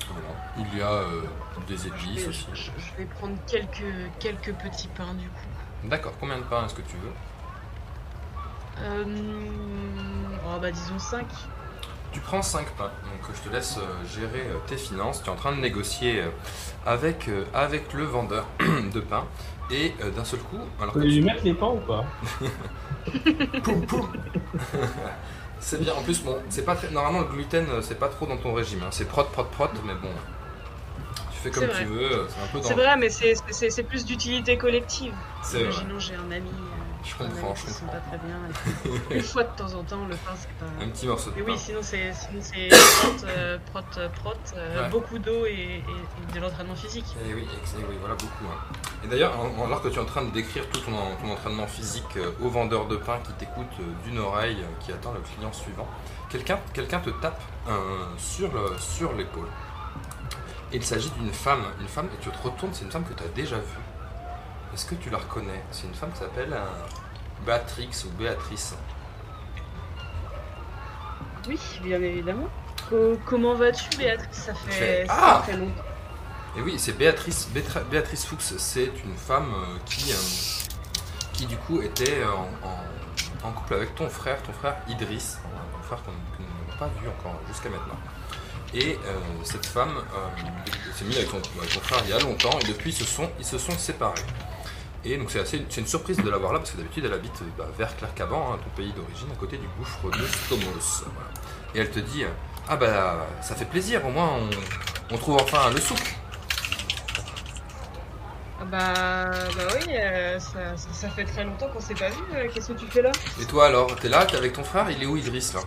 Voilà. 0.10 0.28
Il 0.72 0.78
y 0.78 0.82
a 0.82 0.90
euh, 0.92 1.22
des 1.68 1.78
Je 1.78 1.88
épices 1.88 2.24
vais, 2.24 2.28
aussi. 2.30 2.48
je- 2.54 2.72
je 2.82 2.94
vais 2.98 3.06
prendre 3.06 3.36
quelques, 3.46 3.84
quelques 4.20 4.54
petits 4.56 4.88
pains 4.90 5.14
du 5.14 5.28
coup. 5.28 5.48
D'accord, 5.84 6.14
combien 6.20 6.38
de 6.38 6.44
pains 6.44 6.66
est-ce 6.66 6.74
que 6.76 6.82
tu 6.82 6.96
veux? 6.98 7.12
Euh, 8.80 9.06
oh, 10.46 10.60
bah 10.62 10.72
disons 10.72 11.00
5. 11.00 11.26
Tu 12.12 12.20
prends 12.22 12.42
5 12.42 12.68
pains, 12.72 12.86
donc 13.04 13.30
je 13.36 13.42
te 13.50 13.54
laisse 13.54 13.78
gérer 14.16 14.48
tes 14.68 14.78
finances. 14.78 15.22
Tu 15.22 15.30
es 15.30 15.32
en 15.32 15.36
train 15.36 15.52
de 15.52 15.60
négocier 15.60 16.24
avec, 16.86 17.30
avec 17.54 17.94
le 17.94 18.06
vendeur 18.06 18.46
de 18.60 19.00
pain. 19.02 19.26
Et 19.70 19.94
euh, 20.02 20.12
d'un 20.12 20.24
seul 20.24 20.40
coup, 20.40 20.60
alors 20.80 20.94
que 20.94 21.00
lui 21.00 21.16
tu- 21.16 21.22
mettre 21.22 21.44
les 21.44 21.54
pains 21.54 21.68
ou 21.68 21.80
pas 21.80 22.06
Poum, 23.64 23.86
poum. 23.86 24.08
c'est 25.60 25.82
bien, 25.82 25.94
en 25.94 26.02
plus, 26.04 26.22
bon, 26.24 26.38
c'est 26.50 26.64
pas 26.66 26.76
très... 26.76 26.90
Normalement, 26.90 27.20
le 27.20 27.26
gluten, 27.36 27.66
euh, 27.70 27.82
c'est 27.82 28.00
pas 28.00 28.08
trop 28.10 28.26
dans 28.26 28.38
ton 28.38 28.54
régime. 28.54 28.80
hein. 28.84 28.90
C'est 28.92 29.08
prot, 29.08 29.24
prot, 29.26 29.44
prot, 29.46 29.70
mais 29.86 29.94
bon. 29.96 30.10
Tu 31.32 31.38
fais 31.40 31.52
comme 31.52 31.64
tu 31.66 31.70
vrai. 31.70 31.86
veux, 31.86 32.12
euh, 32.12 32.28
c'est 32.30 32.42
un 32.44 32.48
peu 32.48 32.58
dans. 32.60 32.64
C'est 32.64 32.74
vrai, 32.74 32.98
mais 32.98 33.10
c'est- 33.10 33.36
c'est 33.52 33.70
c'est 33.70 33.84
plus 33.84 34.06
d'utilité 34.06 34.58
collective. 34.58 35.14
Imaginons, 35.54 36.00
j'ai 36.00 36.16
un 36.16 36.32
ami. 36.32 36.50
Je 37.08 37.16
comprends, 37.16 37.56
je 37.56 37.62
qui 37.62 37.68
se 37.68 37.74
sent 37.74 37.86
comprends. 37.86 38.00
pas 38.00 38.08
très 38.08 38.18
bien. 38.28 38.38
Une 39.18 39.24
fois 39.24 39.44
de 39.44 39.56
temps 39.56 39.74
en 39.74 39.84
temps, 39.84 40.06
le 40.06 40.16
pain, 40.16 40.34
c'est 40.36 40.50
pas. 40.60 40.84
Un 40.84 40.90
petit 40.90 41.08
morceau 41.08 41.32
de 41.32 41.36
Mais 41.38 41.42
pain. 41.44 41.52
oui, 41.54 41.58
sinon 41.58 41.80
c'est 41.82 42.12
sinon 42.14 42.42
c'est 42.42 42.68
prot, 42.70 43.26
euh, 43.28 43.58
prot, 43.72 43.80
euh, 43.98 44.10
prot, 44.10 44.34
euh, 44.58 44.84
Ouais. 44.84 44.90
beaucoup 44.90 45.18
d'eau 45.20 45.46
et, 45.46 45.52
et- 45.52 45.84
et 45.84 46.34
de 46.36 46.40
l'entraînement 46.40 46.76
physique. 46.76 47.06
Et 47.28 47.34
oui, 47.34 47.48
ex- 47.62 47.74
et 47.74 47.86
oui, 47.90 47.96
voilà 48.00 48.16
beaucoup. 48.16 48.46
hein. 48.52 48.58
Et 49.04 49.08
d'ailleurs, 49.08 49.34
alors 49.64 49.82
que 49.82 49.88
tu 49.88 49.96
es 49.96 50.02
en 50.02 50.06
train 50.06 50.24
de 50.24 50.32
décrire 50.32 50.68
tout 50.70 50.82
ton, 50.82 50.92
ton 51.22 51.32
entraînement 51.32 51.68
physique 51.68 52.18
au 52.44 52.50
vendeur 52.50 52.88
de 52.88 52.98
pain 52.98 53.20
qui 53.26 53.32
t'écoute 53.34 53.68
d'une 54.04 54.20
oreille, 54.20 54.64
qui 54.82 54.92
attend 54.92 55.14
le 55.14 55.22
client 55.22 55.54
suivant, 55.54 55.88
quelqu'un 56.30 56.60
quelqu'un 56.74 57.00
te 57.00 57.10
tape 57.12 57.42
euh, 57.70 57.74
sur 58.18 58.50
sur 58.80 59.14
l'épaule. 59.14 59.48
Et 60.74 60.78
il 60.78 60.84
s'agit 60.84 61.10
d'une 61.12 61.32
femme, 61.32 61.64
une 61.80 61.88
femme, 61.88 62.08
et 62.08 62.22
tu 62.22 62.30
te 62.30 62.38
retournes, 62.44 62.74
c'est 62.74 62.84
une 62.84 62.92
femme 62.92 63.06
que 63.06 63.14
tu 63.14 63.24
as 63.24 63.28
déjà 63.30 63.56
vue. 63.56 63.80
Est-ce 64.78 64.86
que 64.86 64.94
tu 64.94 65.10
la 65.10 65.18
reconnais? 65.18 65.64
C'est 65.72 65.88
une 65.88 65.96
femme 65.96 66.12
qui 66.12 66.20
s'appelle 66.20 66.54
euh, 66.54 66.64
Béatrix 67.44 67.90
ou 68.06 68.10
Béatrice. 68.12 68.76
Oui, 71.48 71.60
bien 71.82 72.00
évidemment. 72.00 72.48
Co- 72.88 73.18
comment 73.26 73.56
vas-tu, 73.56 73.98
Béatrice? 73.98 74.38
Ça 74.38 74.54
fait, 74.54 74.72
Fait- 74.72 75.08
ça 75.08 75.14
Ah 75.18 75.44
fait 75.44 75.58
longtemps. 75.58 75.82
Et 76.56 76.62
oui, 76.62 76.76
c'est 76.78 76.96
Béatrice, 76.96 77.48
Bétra- 77.56 77.84
Béatrice 77.90 78.24
Fuchs, 78.28 78.54
c'est 78.60 78.92
une 79.04 79.16
femme 79.16 79.52
euh, 79.52 79.78
qui, 79.88 80.12
euh, 80.12 80.16
qui 81.34 81.48
du 81.48 81.58
coup 81.58 81.82
était 81.82 82.24
en, 82.26 82.48
en- 82.68 83.48
en 83.48 83.52
couple 83.54 83.74
avec 83.74 83.96
ton 83.96 84.08
frère, 84.10 84.44
ton 84.44 84.54
frère 84.54 84.76
Idriss, 84.88 85.40
un 85.80 85.82
frère 85.82 86.04
qu'on 86.04 86.12
que 86.12 86.44
nous 86.44 86.68
n'avons 86.68 86.78
pas 86.78 87.02
vu 87.02 87.08
encore 87.10 87.40
jusqu'à 87.48 87.70
maintenant. 87.70 87.98
Et 88.76 89.00
euh, 89.08 89.14
cette 89.44 89.66
femme 89.66 90.04
s'est 90.96 91.06
mise 91.06 91.18
avec 91.18 91.32
ton 91.32 91.42
frère 91.82 92.00
il 92.04 92.12
y 92.12 92.14
a 92.14 92.20
longtemps 92.20 92.60
et 92.60 92.66
depuis 92.66 92.92
ils 92.92 92.94
se 92.96 93.06
sont, 93.06 93.28
ils 93.40 93.46
se 93.46 93.58
sont 93.58 93.72
séparés. 93.72 94.22
Et 95.06 95.18
donc 95.18 95.32
c'est 95.32 95.40
assez- 95.40 95.66
c'est 95.70 95.82
une 95.82 95.88
surprise 95.88 96.18
de 96.18 96.30
la 96.30 96.38
voir 96.38 96.54
là 96.54 96.60
parce 96.60 96.72
que 96.72 96.78
d'habitude 96.78 97.06
elle 97.06 97.14
habite 97.14 97.42
euh, 97.42 97.46
bah, 97.58 97.66
vers 97.78 97.96
Clercaban, 97.96 98.54
hein, 98.54 98.58
ton 98.64 98.70
pays 98.82 98.92
d'origine, 98.94 99.28
à 99.32 99.36
côté 99.36 99.58
du 99.58 99.68
gouffre 99.78 100.10
de 100.10 100.26
Stomos. 100.26 101.06
Voilà. 101.14 101.30
Et 101.76 101.80
elle 101.80 101.92
te 101.92 102.00
dit, 102.00 102.26
Ah 102.68 102.76
bah 102.76 103.26
ça 103.42 103.56
fait 103.56 103.66
plaisir, 103.66 104.06
au 104.06 104.10
moins 104.10 104.30
on, 105.10 105.16
on 105.16 105.18
trouve 105.18 105.38
enfin 105.42 105.70
le 105.70 105.80
souk. 105.80 106.16
Ah 108.60 108.66
bah, 108.66 109.24
bah 109.56 109.64
oui, 109.76 109.94
euh, 109.96 110.40
ça, 110.40 110.76
ça, 110.76 110.90
ça 110.92 111.10
fait 111.10 111.24
très 111.26 111.44
longtemps 111.44 111.68
qu'on 111.70 111.80
s'est 111.80 111.94
pas 111.94 112.10
vu. 112.10 112.18
euh, 112.36 112.48
Qu'est-ce 112.54 112.70
que 112.70 112.74
tu 112.74 112.88
fais 112.88 113.04
là? 113.04 113.12
Et 113.40 113.46
toi 113.46 113.68
alors, 113.68 113.96
t'es 113.98 114.10
là, 114.10 114.26
t'es 114.26 114.36
avec 114.36 114.54
ton 114.54 114.64
frère, 114.64 114.90
il 114.90 115.02
est 115.02 115.06
où 115.06 115.16
Idriss 115.16 115.54
là? 115.54 115.62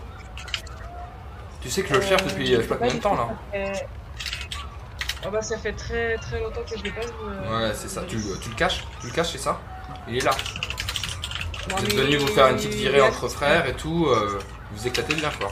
Tu 1.63 1.71
sais 1.71 1.83
que 1.83 1.89
je 1.89 1.95
le 1.95 2.01
cherche 2.03 2.25
depuis 2.25 2.47
je 2.47 2.61
sais 2.61 2.67
pas 2.67 2.77
combien 2.77 2.95
de 2.95 3.01
temps 3.01 3.15
là 3.15 3.29
Ah 5.25 5.29
bah 5.31 5.43
ça 5.43 5.59
fait 5.59 5.73
très 5.73 6.17
très 6.17 6.41
longtemps 6.41 6.63
que 6.69 6.79
je 6.79 6.83
l'ai 6.83 6.91
pas 6.91 7.01
vu. 7.03 7.13
euh, 7.25 7.69
Ouais, 7.69 7.75
c'est 7.75 7.89
ça, 7.89 8.03
tu, 8.09 8.17
le- 8.17 8.39
tu 8.41 8.49
le 8.49 8.55
caches? 8.55 8.85
Tu 9.01 9.07
le 9.09 9.13
caches, 9.13 9.33
c'est 9.33 9.39
ça? 9.39 9.61
Il 10.09 10.17
est 10.17 10.25
là. 10.25 10.31
Non, 11.69 11.77
Vous 11.77 11.85
êtes 11.85 11.95
venu 11.95 12.17
vous 12.17 12.27
faire 12.29 12.49
une 12.49 12.57
petite 12.57 12.73
virée 12.75 13.03
entre 13.03 13.29
frères 13.29 13.67
et 13.67 13.75
tout, 13.75 14.07
euh, 14.09 14.39
vous 14.73 14.87
éclatez 14.87 15.15
bien 15.15 15.31
quoi. 15.39 15.51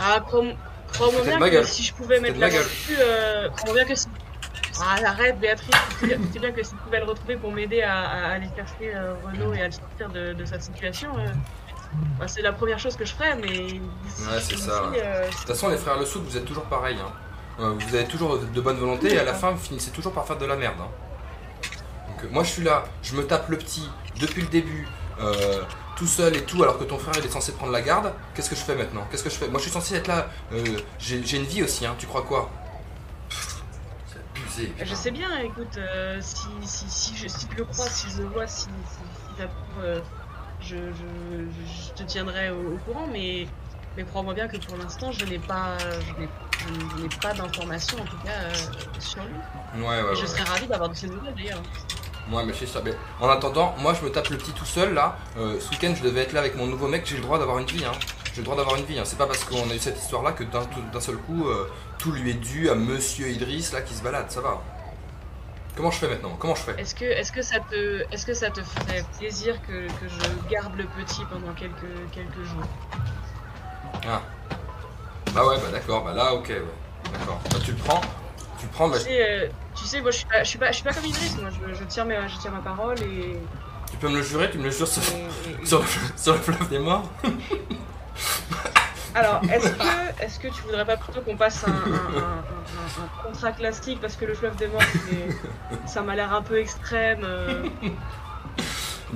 Ah, 0.00 0.20
crois- 0.26 0.42
crois-moi 0.92 1.20
bien 1.22 1.38
que 1.38 1.50
gueule. 1.50 1.66
si 1.66 1.82
je 1.82 1.92
pouvais 1.94 2.18
mettre 2.20 2.38
la 2.40 2.48
gueule. 2.48 2.64
dessus, 2.64 2.96
euh, 2.98 3.48
crois-moi 3.50 3.74
bien 3.74 3.84
que 3.84 3.94
si. 3.94 4.06
Ah, 4.80 4.96
arrête, 5.06 5.38
Béatrice, 5.38 5.70
sais 6.00 6.38
bien- 6.40 6.50
que 6.50 6.62
si 6.64 6.70
tu 6.70 6.76
pouvais 6.76 6.98
le 6.98 7.04
retrouver 7.04 7.36
pour 7.36 7.52
m'aider 7.52 7.82
à, 7.82 8.00
à 8.00 8.30
aller 8.32 8.48
chercher 8.56 8.94
euh, 8.96 9.14
Renaud 9.24 9.52
et 9.54 9.60
à 9.60 9.66
le 9.66 9.72
sortir 9.72 10.08
de, 10.08 10.32
de 10.32 10.44
sa 10.44 10.58
situation, 10.58 11.10
bah, 12.18 12.26
c'est 12.26 12.42
la 12.42 12.52
première 12.52 12.78
chose 12.80 12.96
que 12.96 13.04
je 13.04 13.12
ferais, 13.12 13.36
mais. 13.36 13.74
Ouais, 13.74 14.40
c'est 14.40 14.56
ça, 14.56 14.88
ouais. 14.90 14.98
De 14.98 15.30
toute 15.36 15.46
façon, 15.46 15.68
les 15.68 15.76
frères 15.76 15.96
Le 15.98 16.06
Souk, 16.06 16.24
vous 16.24 16.36
êtes 16.36 16.44
toujours 16.46 16.64
pareil. 16.64 16.96
Hein. 17.00 17.12
Euh, 17.60 17.74
Vous 17.78 17.94
avez 17.94 18.06
toujours 18.06 18.38
de 18.38 18.60
bonne 18.60 18.76
volonté 18.78 19.14
et 19.14 19.18
à 19.18 19.24
la 19.24 19.34
fin, 19.34 19.50
vous 19.52 19.58
finissez 19.62 19.90
toujours 19.90 20.12
par 20.12 20.26
faire 20.26 20.38
de 20.38 20.46
la 20.46 20.56
merde. 20.56 20.76
hein. 20.80 20.88
Donc, 22.08 22.24
euh, 22.24 22.28
moi, 22.30 22.42
je 22.44 22.50
suis 22.50 22.62
là, 22.62 22.84
je 23.02 23.14
me 23.14 23.24
tape 23.26 23.48
le 23.48 23.56
petit 23.58 23.88
depuis 24.20 24.42
le 24.42 24.48
début, 24.48 24.86
euh, 25.20 25.62
tout 25.96 26.06
seul 26.06 26.34
et 26.36 26.42
tout, 26.42 26.62
alors 26.62 26.78
que 26.78 26.84
ton 26.84 26.98
frère 26.98 27.14
il 27.18 27.24
est 27.24 27.30
censé 27.30 27.52
prendre 27.52 27.72
la 27.72 27.80
garde. 27.82 28.12
Qu'est-ce 28.34 28.50
que 28.50 28.56
je 28.56 28.60
fais 28.62 28.74
maintenant? 28.74 29.06
Qu'est-ce 29.10 29.22
que 29.22 29.30
je 29.30 29.36
fais? 29.36 29.48
Moi, 29.48 29.58
je 29.58 29.64
suis 29.64 29.72
censé 29.72 29.94
être 29.94 30.08
là. 30.08 30.28
euh, 30.52 30.64
J'ai 30.98 31.36
une 31.36 31.44
vie 31.44 31.62
aussi, 31.62 31.86
hein. 31.86 31.94
Tu 31.98 32.06
crois 32.06 32.22
quoi? 32.22 32.50
Abusé. 34.36 34.72
Je 34.82 34.94
sais 34.94 35.10
bien, 35.12 35.38
écoute, 35.38 35.76
euh, 35.78 36.18
si, 36.20 36.46
si, 36.62 36.84
si, 36.88 37.16
je, 37.16 37.28
si 37.28 37.46
je 37.50 37.56
le 37.56 37.64
crois, 37.64 37.88
si 37.88 38.10
je 38.10 38.22
le 38.22 38.28
vois, 38.28 38.46
si, 38.48 38.66
si, 38.66 39.42
je, 39.80 40.00
je, 40.60 40.76
je, 40.76 41.86
je 41.86 41.92
te 41.92 42.02
tiendrai 42.02 42.50
au, 42.50 42.74
au 42.74 42.78
courant, 42.78 43.06
mais, 43.12 43.46
mais 43.96 44.04
crois-moi 44.04 44.34
bien 44.34 44.48
que 44.48 44.56
pour 44.58 44.76
l'instant, 44.76 45.12
je 45.12 45.24
n'ai 45.24 45.38
pas, 45.38 45.76
je 45.78 46.20
n'ai- 46.20 47.08
pas 47.20 47.32
d'informations, 47.32 47.98
en 48.00 48.04
tout 48.04 48.16
cas, 48.18 48.30
euh, 48.30 48.52
sur 48.98 49.22
lui. 49.24 49.82
Ouais, 49.82 50.02
ouais, 50.02 50.12
Et 50.12 50.16
je 50.16 50.26
serais 50.26 50.42
ravi 50.44 50.66
d'avoir 50.66 50.88
de 50.88 50.94
ces 50.94 51.06
nouvelles, 51.08 51.34
d'ailleurs. 51.34 51.62
Ouais, 52.32 52.44
mais 52.44 52.52
c'est 52.54 52.66
ça. 52.66 52.80
Mais 52.84 52.94
en 53.20 53.28
attendant, 53.28 53.74
moi, 53.78 53.92
je 53.94 54.04
me 54.04 54.10
tape 54.10 54.28
le 54.30 54.38
petit 54.38 54.52
tout 54.52 54.64
seul 54.64 54.94
là. 54.94 55.16
Euh, 55.36 55.60
ce 55.60 55.68
week-end, 55.70 55.92
je 55.96 56.02
devais 56.02 56.22
être 56.22 56.32
là 56.32 56.40
avec 56.40 56.56
mon 56.56 56.66
nouveau 56.66 56.88
mec. 56.88 57.04
J'ai 57.06 57.16
le 57.16 57.22
droit 57.22 57.38
d'avoir 57.38 57.58
une 57.58 57.66
vie. 57.66 57.84
Hein. 57.84 57.92
J'ai 58.32 58.38
le 58.40 58.44
droit 58.44 58.56
d'avoir 58.56 58.76
une 58.76 58.84
vie. 58.84 58.98
Hein. 58.98 59.02
C'est 59.04 59.18
pas 59.18 59.26
parce 59.26 59.44
qu'on 59.44 59.68
a 59.70 59.74
eu 59.74 59.78
cette 59.78 59.98
histoire 59.98 60.22
là 60.22 60.32
que 60.32 60.42
d'un 60.44 61.00
seul 61.00 61.16
coup, 61.16 61.46
euh, 61.48 61.70
tout 61.98 62.12
lui 62.12 62.30
est 62.30 62.34
dû 62.34 62.70
à 62.70 62.74
Monsieur 62.74 63.28
Idriss 63.28 63.72
là 63.74 63.82
qui 63.82 63.92
se 63.94 64.02
balade. 64.02 64.30
Ça 64.30 64.40
va. 64.40 64.62
Comment 65.76 65.90
je 65.90 65.98
fais 65.98 66.08
maintenant? 66.08 66.34
Comment 66.38 66.54
je 66.54 66.62
fais? 66.62 66.80
Est-ce 66.80 66.94
que, 66.94 67.04
est-ce 67.04 67.30
que 67.32 67.42
ça 67.42 67.58
te, 67.60 68.04
est-ce 68.10 68.24
que 68.24 68.32
ça 68.32 68.48
te 68.48 68.62
ferait 68.62 69.04
plaisir 69.18 69.60
que, 69.66 69.86
que 69.88 70.08
je 70.08 70.48
garde 70.50 70.74
le 70.76 70.84
petit 70.84 71.22
pendant 71.30 71.52
quelques, 71.52 72.10
quelques 72.12 72.42
jours? 72.44 72.64
Ah. 74.08 74.20
Bah 75.34 75.46
ouais, 75.46 75.56
bah 75.56 75.68
d'accord. 75.72 76.04
Bah 76.04 76.12
là, 76.12 76.32
ok. 76.34 76.48
Ouais. 76.48 76.62
D'accord. 77.18 77.40
Bah, 77.50 77.58
tu 77.64 77.72
le 77.72 77.76
prends? 77.78 78.00
Tu 78.58 78.66
le 78.66 78.72
prends. 78.72 78.88
Bah, 78.88 78.98
tu, 78.98 79.04
sais, 79.04 79.30
euh, 79.44 79.48
tu 79.74 79.84
sais, 79.84 80.00
moi, 80.00 80.10
je 80.10 80.18
suis 80.18 80.26
pas, 80.26 80.42
je 80.44 80.48
suis 80.48 80.58
pas, 80.58 80.68
je 80.68 80.74
suis 80.74 80.84
pas 80.84 80.92
comme 80.92 81.04
Idriss, 81.04 81.36
moi, 81.38 81.50
je, 81.50 81.74
je 81.74 81.84
tiens, 81.84 82.04
ma, 82.04 82.26
je 82.28 82.36
tiens 82.38 82.50
ma 82.50 82.60
parole 82.60 83.00
et, 83.02 83.36
tu 83.90 83.96
peux 83.98 84.08
me 84.08 84.16
le 84.16 84.22
jurer. 84.22 84.50
Tu 84.50 84.58
me 84.58 84.64
le 84.64 84.70
jures 84.70 84.88
sur, 84.88 85.02
et- 85.02 85.66
sur, 85.66 85.78
le, 85.80 85.84
sur 86.16 86.32
le 86.34 86.38
fleuve 86.40 86.68
des 86.68 86.78
morts? 86.78 87.04
Alors, 89.14 89.40
est-ce 89.44 89.70
que, 89.70 90.22
est-ce 90.24 90.40
que 90.40 90.48
tu 90.48 90.62
voudrais 90.62 90.84
pas 90.84 90.96
plutôt 90.96 91.20
qu'on 91.20 91.36
passe 91.36 91.64
un, 91.66 91.70
un- 91.70 91.74
un- 91.74 92.38
un- 92.42 93.04
un 93.04 93.22
contrat 93.22 93.52
classique? 93.52 94.00
Parce 94.00 94.16
que 94.16 94.24
le 94.24 94.34
fleuve 94.34 94.56
des 94.56 94.66
morts, 94.66 94.82
ça 95.86 96.02
m'a 96.02 96.16
l'air 96.16 96.32
un 96.34 96.42
peu 96.42 96.58
extrême. 96.58 97.20
euh. 97.22 97.62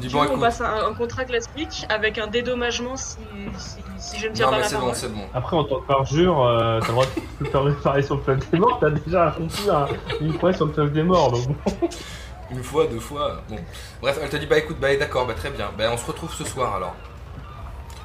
Tu 0.01 0.09
bon, 0.09 0.19
qu'on 0.21 0.25
écoute. 0.27 0.41
passe 0.41 0.61
un, 0.61 0.87
un 0.91 0.95
contrat 0.95 1.25
classique 1.25 1.87
avec 1.89 2.19
un 2.19 2.27
dédommagement 2.27 2.97
si, 2.97 3.17
si, 3.59 3.77
si 3.99 4.19
je 4.21 4.29
ne 4.29 4.33
tiens 4.35 4.47
Non, 4.47 4.51
pas 4.53 4.57
mais 4.59 4.63
la 4.63 4.69
c'est 4.69 4.75
bon, 4.77 4.81
parole 4.83 4.95
c'est 4.97 5.13
bon. 5.13 5.23
Après, 5.35 5.57
en 5.57 5.65
tant 5.65 5.81
que 5.81 5.87
parjure, 5.87 6.45
euh, 6.45 6.81
t'as 6.81 6.87
le 6.89 6.93
droit 6.93 7.05
de 7.41 7.45
te 7.47 7.51
faire 7.51 7.77
parler 7.83 8.03
sur 8.03 8.17
le 8.17 8.23
fleuve 8.23 8.51
des 8.51 8.59
morts, 8.59 8.79
t'as 8.81 8.91
déjà 8.91 9.29
accompli 9.29 9.71
un- 9.71 9.89
une 10.21 10.35
promesse 10.35 10.57
sur 10.57 10.67
le 10.67 10.73
fleuve 10.73 10.93
des 10.93 11.03
morts, 11.03 11.33
donc 11.33 11.49
bon. 11.49 11.57
Une 12.51 12.63
fois, 12.63 12.87
deux 12.87 12.99
fois. 13.01 13.43
Bon. 13.51 13.57
Bref, 14.01 14.19
elle 14.23 14.31
te 14.31 14.37
dit 14.39 14.47
bah 14.47 14.57
écoute, 14.57 14.79
bah 14.81 14.97
d'accord, 14.97 15.27
bah 15.27 15.35
très 15.35 15.51
bien. 15.51 15.71
Bah 15.77 15.85
on 15.93 15.99
se 15.99 16.07
retrouve 16.07 16.33
ce 16.33 16.45
soir 16.45 16.77
alors. 16.77 16.95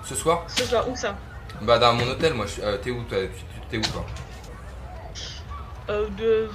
Ce 0.04 0.16
soir? 0.16 0.44
Ce 0.48 0.66
soir, 0.66 0.90
où 0.90 0.96
ça? 0.98 1.16
Bah 1.62 1.80
dans 1.80 1.94
mon 1.94 2.06
hôtel, 2.10 2.34
moi. 2.34 2.46
je 2.46 2.52
suis- 2.52 2.62
euh, 2.62 2.78
T'es 2.78 2.92
où 2.92 3.02
tu- 3.08 3.16
T'es 3.70 3.78
où 3.78 3.82
toi? 3.94 4.04
Euh, 5.90 6.08
de, 6.18 6.50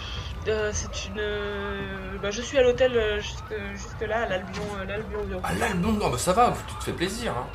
euh, 0.48 0.70
C'est 0.72 1.06
une. 1.06 1.18
euh, 1.18 2.18
Bah, 2.22 2.30
je 2.30 2.42
suis 2.42 2.58
à 2.58 2.62
l'hôtel 2.62 2.96
euh, 2.96 3.20
jusque, 3.20 4.00
là, 4.00 4.22
à 4.22 4.28
l'Albion, 4.28 4.64
l'Albion. 4.86 5.40
Ah 5.44 5.54
là, 5.54 5.74
non, 5.74 5.92
bah 5.92 6.18
ça 6.18 6.32
va. 6.32 6.54
Tu 6.68 6.74
te 6.74 6.84
fais 6.84 6.92
plaisir. 6.92 7.32
Hein. 7.36 7.46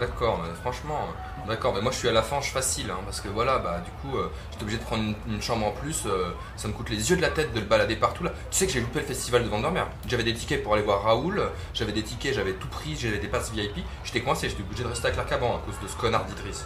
D'accord, 0.00 0.42
franchement, 0.62 1.08
d'accord. 1.46 1.74
Mais 1.74 1.80
moi 1.80 1.92
je 1.92 1.98
suis 1.98 2.08
à 2.08 2.12
la 2.12 2.22
fange 2.22 2.50
facile, 2.50 2.90
hein, 2.90 2.98
parce 3.04 3.20
que 3.20 3.28
voilà, 3.28 3.58
bah 3.58 3.80
du 3.84 3.90
coup, 4.00 4.16
j'étais 4.50 4.62
obligé 4.62 4.78
de 4.78 4.82
prendre 4.82 5.14
une, 5.28 5.42
chambre 5.42 5.66
en 5.66 5.70
plus. 5.72 6.06
ça 6.56 6.68
me 6.68 6.72
coûte 6.72 6.88
les 6.90 7.10
yeux 7.10 7.16
de 7.16 7.22
la 7.22 7.28
tête 7.28 7.52
de 7.52 7.60
le 7.60 7.66
balader 7.66 7.94
partout 7.94 8.24
là. 8.24 8.30
Tu 8.50 8.56
sais 8.56 8.66
que 8.66 8.72
j'ai 8.72 8.80
loupé 8.80 9.00
le 9.00 9.04
festival 9.06 9.44
de 9.44 9.48
Vandermeer. 9.48 9.86
J'avais 10.08 10.24
des 10.24 10.34
tickets 10.34 10.64
pour 10.64 10.74
aller 10.74 10.82
voir 10.82 11.02
Raoul. 11.02 11.42
J'avais 11.74 11.92
des 11.92 12.02
tickets, 12.02 12.34
j'avais 12.34 12.54
tout 12.54 12.68
pris. 12.68 12.96
J'avais 12.96 13.18
des 13.18 13.28
passes 13.28 13.52
VIP. 13.52 13.84
J'étais 14.04 14.22
coincé. 14.22 14.48
J'étais 14.48 14.62
obligé 14.62 14.82
de 14.82 14.88
rester 14.88 15.06
avec 15.06 15.18
l'Arcaban 15.18 15.56
à 15.56 15.60
cause 15.64 15.78
de 15.80 15.86
ce 15.86 15.96
connard 15.96 16.24
d'Idriss. 16.24 16.64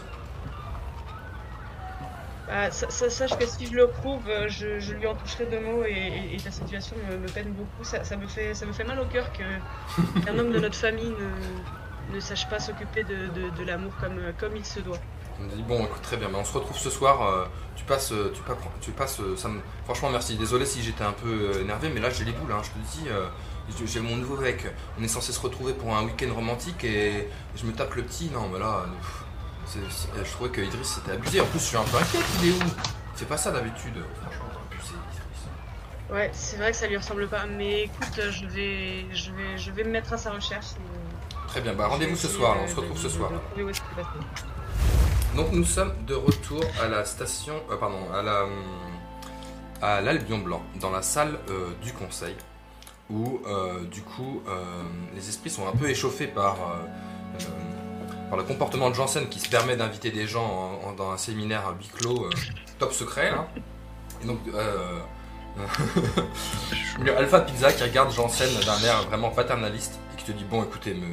Bah, 2.49 2.71
sa- 2.71 2.89
sa- 2.91 3.11
sache 3.11 3.37
que 3.39 3.47
si 3.47 3.67
je 3.67 3.75
le 3.75 3.85
retrouve, 3.85 4.23
euh, 4.29 4.49
je, 4.49 4.81
je 4.81 4.95
lui 4.95 5.07
en 5.07 5.15
toucherai 5.15 5.47
deux 5.47 5.61
mots 5.61 5.85
et, 5.85 5.93
et- 5.93 6.35
et 6.35 6.41
ta 6.41 6.51
situation 6.51 6.97
me, 7.11 7.19
me 7.19 7.29
peine 7.29 7.53
beaucoup. 7.53 7.85
Ça, 7.85 8.03
ça 8.05 8.17
me 8.17 8.27
fait, 8.27 8.55
ça 8.55 8.65
me 8.65 8.73
fait 8.73 8.85
mal 8.85 8.99
au 8.99 9.05
cœur 9.05 9.31
que 9.33 9.43
qu'un 10.25 10.39
homme 10.39 10.51
de 10.53 10.59
notre 10.59 10.77
famille 10.77 11.15
ne, 12.11 12.15
ne 12.15 12.21
sache 12.21 12.49
pas 12.49 12.59
s'occuper 12.59 13.05
de, 13.05 13.27
de, 13.39 13.51
de 13.51 13.65
l'amour 13.65 13.93
comme, 14.01 14.19
comme 14.41 14.57
il 14.57 14.65
se 14.65 14.81
doit. 14.81 14.97
On 15.41 15.45
me 15.45 15.51
dit 15.51 15.63
bon 15.63 15.85
écoute 15.85 16.03
très 16.03 16.17
bien 16.17 16.29
mais 16.31 16.39
on 16.39 16.45
se 16.45 16.53
retrouve 16.55 16.77
ce 16.77 16.91
soir 16.91 17.23
euh, 17.23 17.45
tu 17.77 17.85
passes 17.85 18.11
euh, 18.11 18.33
tu, 18.35 18.43
pas- 18.43 18.59
tu 18.81 18.91
passes 18.91 19.21
ça 19.37 19.47
me... 19.49 19.61
franchement 19.85 20.11
merci. 20.11 20.35
Désolé 20.37 20.67
si 20.67 20.83
j'étais 20.83 21.05
un 21.05 21.13
peu 21.13 21.61
énervé 21.61 21.91
mais 21.95 22.01
là 22.01 22.11
j'ai 22.11 22.25
les 22.25 22.33
boules 22.33 22.51
hein, 22.51 22.61
je 22.65 22.71
te 22.71 22.79
dis 22.99 23.09
euh, 23.09 23.27
j'ai- 23.79 23.87
j'ai 23.87 24.01
mon 24.01 24.17
nouveau 24.17 24.37
mec. 24.39 24.67
On 24.99 25.03
est 25.05 25.07
censé 25.09 25.31
se 25.33 25.39
retrouver 25.41 25.75
pour 25.75 25.95
un 25.95 26.03
week-end 26.05 26.35
romantique 26.35 26.83
et 26.83 27.29
je 27.55 27.67
me 27.67 27.73
tape 27.73 27.95
le 27.95 28.03
petit. 28.03 28.31
Non 28.33 28.49
mais 28.53 28.59
là 28.59 28.87
pff, 29.01 29.25
c'est- 29.69 30.25
je 30.25 30.31
trouvais 30.33 30.51
que 30.51 30.61
Idriss 30.61 30.95
c'était 30.95 31.13
abusé. 31.13 31.41
En 31.41 31.47
plus 31.47 31.59
je 31.61 31.65
suis 31.65 31.77
un 31.77 31.83
peu 31.85 31.97
inquiet 31.97 32.19
il 32.43 32.49
est 32.51 32.53
où. 32.53 32.69
C'est 33.15 33.29
pas 33.29 33.37
ça 33.37 33.51
d'habitude. 33.51 33.95
Franchement 34.23 34.45
abusé 34.71 34.95
Ouais, 36.11 36.31
c'est 36.33 36.57
vrai 36.57 36.71
que 36.71 36.77
ça 36.77 36.87
lui 36.87 36.97
ressemble 36.97 37.29
pas, 37.29 37.45
mais 37.47 37.83
écoute, 37.83 38.19
je 38.31 38.47
vais, 38.47 39.05
je 39.15 39.31
vais, 39.33 39.59
je 39.59 39.71
vais 39.71 39.85
me 39.85 39.91
mettre 39.91 40.13
à 40.15 40.17
sa 40.17 40.31
recherche. 40.31 40.67
et, 40.73 40.79
euh, 40.81 41.49
très 41.49 41.61
bien. 41.61 41.75
Bah 41.75 41.87
rendez-vous 41.89 42.17
ce 42.17 42.29
soir. 42.29 42.55
de- 42.57 42.61
on 42.61 42.67
se 42.69 42.77
retrouve 42.77 42.95
de- 42.97 42.99
ce 43.03 43.05
de- 43.09 43.13
soir. 43.13 43.31
qu'il. 43.55 43.65
Donc 45.37 45.53
nous 45.53 45.65
sommes 45.65 45.93
de 46.07 46.15
retour 46.15 46.63
à 46.83 46.89
la 46.89 47.05
station, 47.05 47.55
euh, 47.71 47.77
pardon, 47.77 48.11
à 48.13 48.23
la 48.23 48.45
à 49.81 50.01
l'Albion 50.01 50.39
Blanc, 50.39 50.63
dans 50.81 50.91
la 50.91 51.03
salle 51.03 51.39
euh, 51.51 51.71
du 51.83 51.93
conseil, 51.93 52.35
où 53.11 53.41
euh, 53.47 53.85
du 53.85 54.03
coup 54.03 54.43
euh, 54.49 54.65
les 55.15 55.29
esprits 55.29 55.51
sont 55.51 55.69
un 55.69 55.73
peu 55.73 55.89
échauffés 55.89 56.27
par 56.27 56.55
euh, 56.55 56.75
euh, 57.43 57.45
par 58.29 58.37
le 58.39 58.45
comportement 58.45 58.91
de 58.91 58.95
Janssen 58.95 59.29
qui 59.29 59.41
se 59.41 59.49
permet 59.49 59.77
d'inviter 59.77 60.11
des 60.11 60.27
gens 60.27 60.45
en- 60.85 60.89
en- 60.89 60.93
dans 60.93 61.11
un 61.13 61.17
séminaire 61.17 61.67
à 61.67 61.73
huis 61.79 61.89
clos 61.95 62.25
euh, 62.27 62.31
top 62.79 62.93
secret. 62.93 63.33
Et 64.23 64.27
donc 64.27 64.39
euh, 64.55 64.99
a 67.07 67.19
Alpha 67.19 67.41
Pizza 67.41 67.73
qui 67.73 67.83
regarde 67.83 68.11
Janssen 68.13 68.49
d'un 68.65 68.81
air 68.87 69.03
vraiment 69.09 69.31
paternaliste 69.31 69.99
et 70.13 70.17
qui 70.19 70.25
te 70.25 70.33
dit 70.37 70.45
bon 70.45 70.63
écoutez 70.63 70.95
me 70.95 71.07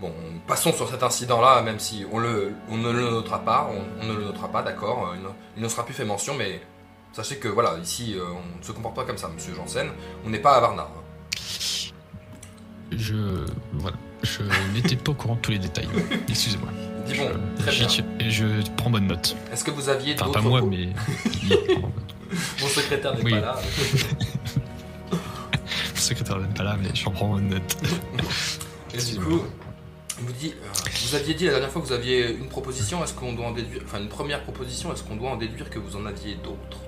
Bon, 0.00 0.12
passons 0.46 0.72
sur 0.72 0.88
cet 0.88 1.02
incident-là, 1.02 1.60
même 1.62 1.80
si 1.80 2.06
on, 2.12 2.20
le, 2.20 2.52
on 2.70 2.76
ne 2.76 2.88
le 2.92 3.10
notera 3.10 3.40
pas, 3.40 3.68
on, 4.00 4.04
ne 4.06 4.14
le 4.14 4.26
notera 4.26 4.46
pas, 4.46 4.62
d'accord, 4.62 5.08
euh, 5.12 5.16
il, 5.56 5.60
ne- 5.64 5.68
sera 5.68 5.84
plus 5.84 5.92
fait 5.92 6.04
mention, 6.04 6.34
mais 6.34 6.60
sachez 7.12 7.38
que 7.38 7.48
voilà, 7.48 7.76
ici, 7.82 8.14
euh, 8.16 8.22
on 8.30 8.58
ne 8.60 8.62
se 8.62 8.70
comporte 8.70 8.94
pas 8.94 9.04
comme 9.04 9.18
ça, 9.18 9.26
monsieur 9.26 9.56
Janssen, 9.56 9.90
on 10.24 10.30
n'est 10.30 10.38
pas 10.38 10.52
à 10.54 10.60
Varna. 10.60 10.86
Je. 12.92 13.44
Voilà. 13.72 13.96
Je 14.22 14.42
n'étais 14.74 14.96
pas 14.96 15.12
au 15.12 15.14
courant 15.14 15.34
de 15.36 15.40
tous 15.40 15.50
les 15.52 15.58
détails. 15.58 15.88
Excusez-moi. 16.28 16.68
Dis 17.06 17.14
bon, 17.16 17.30
Je-. 17.70 18.02
Et 18.24 18.30
je 18.30 18.44
prends 18.76 18.90
bonne 18.90 19.06
note. 19.06 19.36
Est-ce 19.52 19.64
que 19.64 19.70
vous 19.70 19.88
aviez 19.88 20.14
Enfin, 20.20 20.30
pas 20.32 20.40
moi, 20.40 20.60
mais. 20.62 20.88
Mon 22.60 22.68
secrétaire 22.68 23.14
n'est 23.16 23.22
Oui. 23.22 23.30
pas 23.32 23.40
là. 23.40 23.56
Le 25.12 26.00
secrétaire 26.00 26.38
n'est 26.38 26.54
pas 26.54 26.64
là, 26.64 26.76
mais 26.80 26.88
j'en 26.94 27.10
prends 27.10 27.28
bonne 27.28 27.48
note. 27.48 27.76
Et 28.94 28.98
du 28.98 29.18
coup, 29.18 29.42
vous, 30.18 30.32
dit, 30.32 30.54
euh, 30.62 30.90
vous 31.06 31.14
aviez 31.14 31.34
dit 31.34 31.44
la 31.46 31.52
dernière 31.52 31.70
fois 31.70 31.80
que 31.82 31.86
vous 31.86 31.92
aviez 31.92 32.30
une 32.36 32.48
proposition, 32.48 33.02
est-ce 33.04 33.14
qu'on 33.14 33.32
doit 33.34 33.46
en 33.46 33.52
déduire... 33.52 33.82
Enfin, 33.84 34.00
une 34.00 34.08
première 34.08 34.42
proposition, 34.42 34.92
est-ce 34.92 35.02
qu'on 35.02 35.16
doit 35.16 35.30
en 35.30 35.36
déduire 35.36 35.70
que 35.70 35.78
vous 35.78 35.96
en 35.96 36.06
aviez 36.06 36.34
d'autres? 36.36 36.78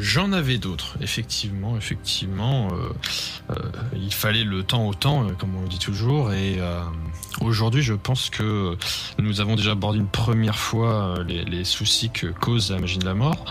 J'en 0.00 0.32
avais 0.32 0.58
d'autres, 0.58 0.96
effectivement, 1.00 1.76
effectivement. 1.76 2.68
euh, 2.72 2.88
euh, 3.50 3.54
il 3.94 4.12
fallait 4.12 4.44
le 4.44 4.62
temps 4.62 4.86
au 4.86 4.94
temps, 4.94 5.24
euh, 5.26 5.32
comme 5.32 5.54
on 5.56 5.62
le 5.62 5.68
dit 5.68 5.78
toujours. 5.78 6.32
Et 6.32 6.56
euh, 6.58 6.82
aujourd'hui, 7.40 7.82
je 7.82 7.94
pense 7.94 8.30
que 8.30 8.76
nous 9.18 9.40
avons 9.40 9.56
déjà 9.56 9.72
abordé 9.72 9.98
une 9.98 10.08
première 10.08 10.58
fois 10.58 11.16
les, 11.26 11.44
les 11.44 11.64
soucis 11.64 12.10
que 12.10 12.26
cause 12.28 12.70
la 12.70 12.78
magie 12.78 12.98
de 12.98 13.04
la 13.06 13.14
mort. 13.14 13.44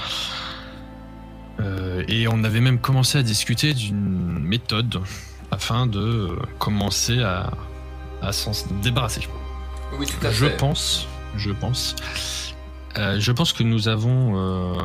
Et 2.07 2.27
on 2.27 2.43
avait 2.43 2.61
même 2.61 2.79
commencé 2.79 3.17
à 3.17 3.23
discuter 3.23 3.73
d'une 3.73 4.37
méthode 4.39 5.01
afin 5.49 5.87
de 5.87 6.37
commencer 6.59 7.21
à, 7.23 7.51
à 8.21 8.31
s'en 8.31 8.51
débarrasser. 8.83 9.21
Oui, 9.97 10.05
tout 10.05 10.25
à 10.27 10.31
Je 10.31 10.45
fait. 10.45 10.57
pense, 10.57 11.07
je 11.35 11.49
pense. 11.49 11.95
Euh, 12.97 13.19
je 13.19 13.31
pense 13.31 13.53
que 13.53 13.63
nous 13.63 13.87
avons 13.87 14.33
euh, 14.35 14.77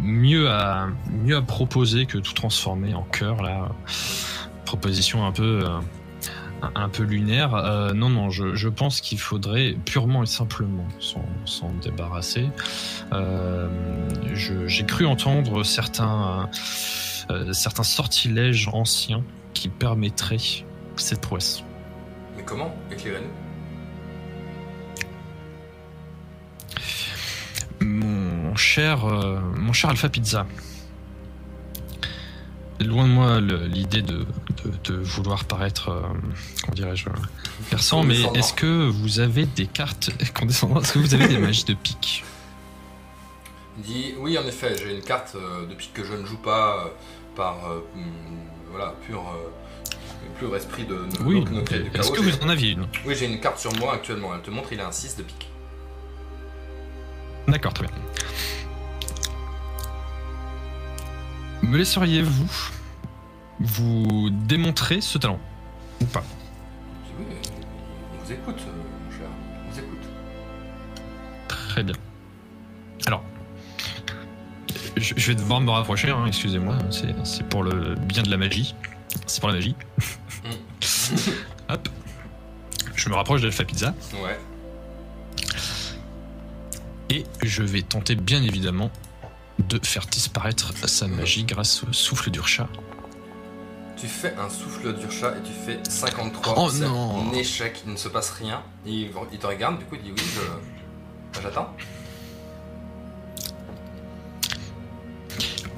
mieux, 0.00 0.50
à, 0.50 0.88
mieux 1.10 1.36
à 1.36 1.42
proposer 1.42 2.06
que 2.06 2.18
tout 2.18 2.32
transformer 2.32 2.94
en 2.94 3.02
cœur, 3.02 3.40
là. 3.42 3.68
Proposition 4.64 5.24
un 5.26 5.32
peu, 5.32 5.62
euh, 5.64 5.78
un- 6.74 6.88
peu 6.88 7.02
lunaire. 7.04 7.50
Non, 7.94 8.08
non, 8.08 8.30
je, 8.30 8.54
je 8.54 8.68
pense 8.68 9.00
qu'il 9.00 9.18
faudrait 9.18 9.76
purement 9.84 10.22
et 10.22 10.26
simplement 10.26 10.86
s'en 11.44 11.70
débarrasser. 11.82 12.48
J'ai 14.34 14.86
cru 14.86 15.06
entendre 15.06 15.62
certains, 15.62 16.48
certains 17.52 17.82
sortilèges 17.82 18.68
anciens 18.72 19.22
qui 19.54 19.68
permettraient 19.68 20.64
cette 20.96 21.20
prouesse. 21.20 21.62
Mais 22.36 22.42
comment? 22.44 22.74
Éclairez-nous. 22.90 23.41
Cher, 28.62 29.04
euh, 29.04 29.40
mon 29.56 29.72
cher 29.72 29.90
Alpha 29.90 30.08
Pizza. 30.08 30.46
Loin 32.80 33.06
de 33.06 33.12
moi 33.12 33.40
l'idée 33.40 34.02
de, 34.02 34.24
de- 34.64 34.92
de 34.92 34.94
vouloir 34.96 35.44
paraître, 35.44 35.90
euh, 35.90 36.00
comment 36.62 36.74
dirais-je, 36.74 37.06
perçant, 37.70 38.02
mais 38.02 38.20
est-ce 38.34 38.52
que 38.52 38.88
vous 38.88 39.20
avez 39.20 39.46
des 39.46 39.66
cartes 39.66 40.10
condescendant? 40.38 40.80
Est-ce 40.80 40.94
que 40.94 40.98
vous 40.98 41.14
avez 41.14 41.28
des 41.28 41.38
magies 41.46 41.64
de 41.64 41.74
pique? 41.74 42.24
Il 43.78 43.82
dit 43.84 44.14
Oui, 44.18 44.36
en 44.38 44.44
effet, 44.46 44.74
j'ai 44.76 44.94
une 44.96 45.02
carte 45.02 45.34
euh, 45.36 45.66
depuis 45.68 45.90
que 45.94 46.02
je 46.04 46.14
ne 46.14 46.24
joue 46.26 46.38
pas 46.38 46.86
euh, 46.86 46.88
par 47.36 47.56
hum, 47.94 48.02
voilà, 48.70 48.94
pur, 49.06 49.22
pur 50.40 50.56
esprit 50.56 50.84
de, 50.84 50.94
de 50.94 51.22
Oui. 51.24 51.44
Est-ce 51.94 52.10
que 52.10 52.20
vous 52.20 52.34
en 52.44 52.48
aviez 52.48 52.70
une? 52.72 52.86
Oui, 53.06 53.14
j'ai 53.16 53.26
une 53.26 53.38
carte 53.38 53.58
sur 53.58 53.72
moi 53.78 53.94
actuellement. 53.94 54.34
Elle 54.34 54.42
te 54.42 54.50
montre, 54.50 54.72
il 54.72 54.80
a 54.80 54.88
un 54.88 54.92
6 54.92 55.16
de 55.18 55.22
pique. 55.22 55.48
D'accord, 57.48 57.72
très 57.74 57.86
bien. 57.86 57.94
Me 61.62 61.76
laisseriez-vous 61.78 62.48
vous 63.60 64.30
démontrer 64.30 65.00
ce 65.00 65.18
talent 65.18 65.38
ou 66.00 66.04
pas? 66.06 66.24
Oui, 67.18 67.24
on 67.24 68.24
vous 68.24 68.32
écoute, 68.32 68.60
euh, 68.66 68.72
mon 68.72 69.10
cher. 69.16 69.28
On 69.66 69.70
vous 69.72 69.78
écoute. 69.78 70.08
Très 71.48 71.82
bien. 71.84 71.94
Alors, 73.06 73.22
je, 74.96 75.14
je 75.16 75.26
vais 75.28 75.34
devoir 75.36 75.60
me 75.60 75.70
rapprocher, 75.70 76.10
hein, 76.10 76.24
excusez-moi, 76.26 76.76
c'est 76.90 77.14
c'est 77.24 77.46
pour 77.48 77.62
le 77.62 77.94
bien 77.94 78.22
de 78.22 78.30
la 78.30 78.36
magie. 78.36 78.74
C'est 79.26 79.40
pour 79.40 79.48
la 79.50 79.54
magie. 79.56 79.76
Hop. 81.68 81.88
Je 82.96 83.08
me 83.08 83.14
rapproche 83.14 83.40
d'Alpha 83.42 83.64
Pizza 83.64 83.94
Ouais. 84.22 84.38
Et 87.18 87.26
je 87.42 87.62
vais 87.62 87.82
tenter 87.82 88.14
bien 88.14 88.42
évidemment 88.42 88.90
de 89.58 89.78
faire 89.84 90.06
disparaître 90.06 90.72
sa 90.88 91.06
magie 91.06 91.44
grâce 91.44 91.82
au 91.84 91.92
souffle 91.92 92.30
d'Urcha. 92.30 92.68
Tu 93.96 94.08
fais 94.08 94.34
un 94.36 94.48
souffle 94.48 94.92
d'Urcha 94.98 95.34
et 95.36 95.42
tu 95.42 95.52
fais 95.52 95.78
53. 95.88 96.54
Oh 96.56 96.72
non. 96.72 97.30
Un 97.30 97.34
échec, 97.34 97.82
il 97.86 97.92
ne 97.92 97.96
se 97.96 98.08
passe 98.08 98.30
rien. 98.30 98.62
Il, 98.84 99.10
il 99.32 99.38
te 99.38 99.46
regarde, 99.46 99.78
du 99.78 99.84
coup, 99.84 99.94
il 99.96 100.02
dit 100.02 100.10
Oui, 100.10 100.22
je. 100.34 100.40
bah, 100.40 101.40
J'attends. 101.42 101.76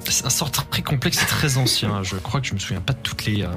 C'est 0.09 0.25
un 0.25 0.29
sort 0.29 0.49
très 0.51 0.81
complexe 0.81 1.21
et 1.21 1.25
très 1.25 1.57
ancien. 1.57 2.01
Je 2.03 2.15
crois 2.17 2.39
que 2.39 2.47
je 2.47 2.53
me 2.53 2.59
souviens 2.59 2.79
pas 2.81 2.93
de 2.93 2.99
toutes 2.99 3.25
les, 3.25 3.43
euh, 3.43 3.49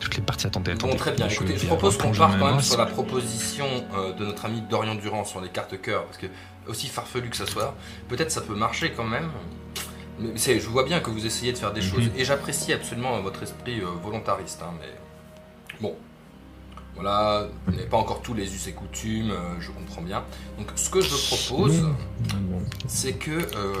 toutes 0.00 0.16
les 0.16 0.22
parties. 0.22 0.46
Attendez, 0.46 0.72
attendez. 0.72 0.92
Bon, 0.92 0.98
très 0.98 1.12
bien. 1.12 1.26
Écoutez, 1.28 1.58
je 1.58 1.66
propose 1.66 1.96
qu'on 1.98 2.12
parte 2.12 2.38
quand 2.38 2.50
même 2.52 2.60
sur 2.62 2.78
la 2.78 2.86
proposition 2.86 3.66
euh, 3.94 4.12
de 4.12 4.24
notre 4.26 4.44
ami 4.44 4.62
Dorian 4.70 4.94
Durand 4.94 5.24
sur 5.24 5.40
les 5.40 5.48
cartes 5.48 5.80
cœur, 5.82 6.04
parce 6.04 6.18
que 6.18 6.26
aussi 6.68 6.86
farfelu 6.88 7.28
que 7.30 7.36
ça 7.36 7.46
soit, 7.46 7.74
peut-être 8.08 8.30
ça 8.30 8.40
peut 8.40 8.54
marcher 8.54 8.92
quand 8.92 9.04
même. 9.04 9.30
Mais 10.20 10.36
je 10.36 10.68
vois 10.68 10.84
bien 10.84 10.98
que 11.00 11.10
vous 11.10 11.24
essayez 11.26 11.52
de 11.52 11.58
faire 11.58 11.72
des 11.72 11.80
Mhm. 11.80 11.90
choses, 11.90 12.10
et 12.16 12.24
j'apprécie 12.24 12.72
absolument 12.72 13.20
votre 13.20 13.42
esprit 13.42 13.80
euh, 13.80 13.86
volontariste, 14.02 14.60
hein, 14.62 14.72
mais 14.80 14.92
bon. 15.80 15.94
Voilà, 16.94 17.46
vous 17.66 17.72
n'avez 17.72 17.86
pas 17.86 17.96
encore 17.98 18.22
tous 18.22 18.34
les 18.34 18.52
us 18.52 18.66
et 18.66 18.72
coutumes, 18.72 19.30
euh, 19.30 19.54
je 19.60 19.70
comprends 19.70 20.02
bien. 20.02 20.24
Donc, 20.58 20.66
ce 20.74 20.90
que 20.90 21.00
je 21.00 21.14
propose, 21.36 21.84
c'est 22.88 23.12
que 23.12 23.30
euh, 23.30 23.74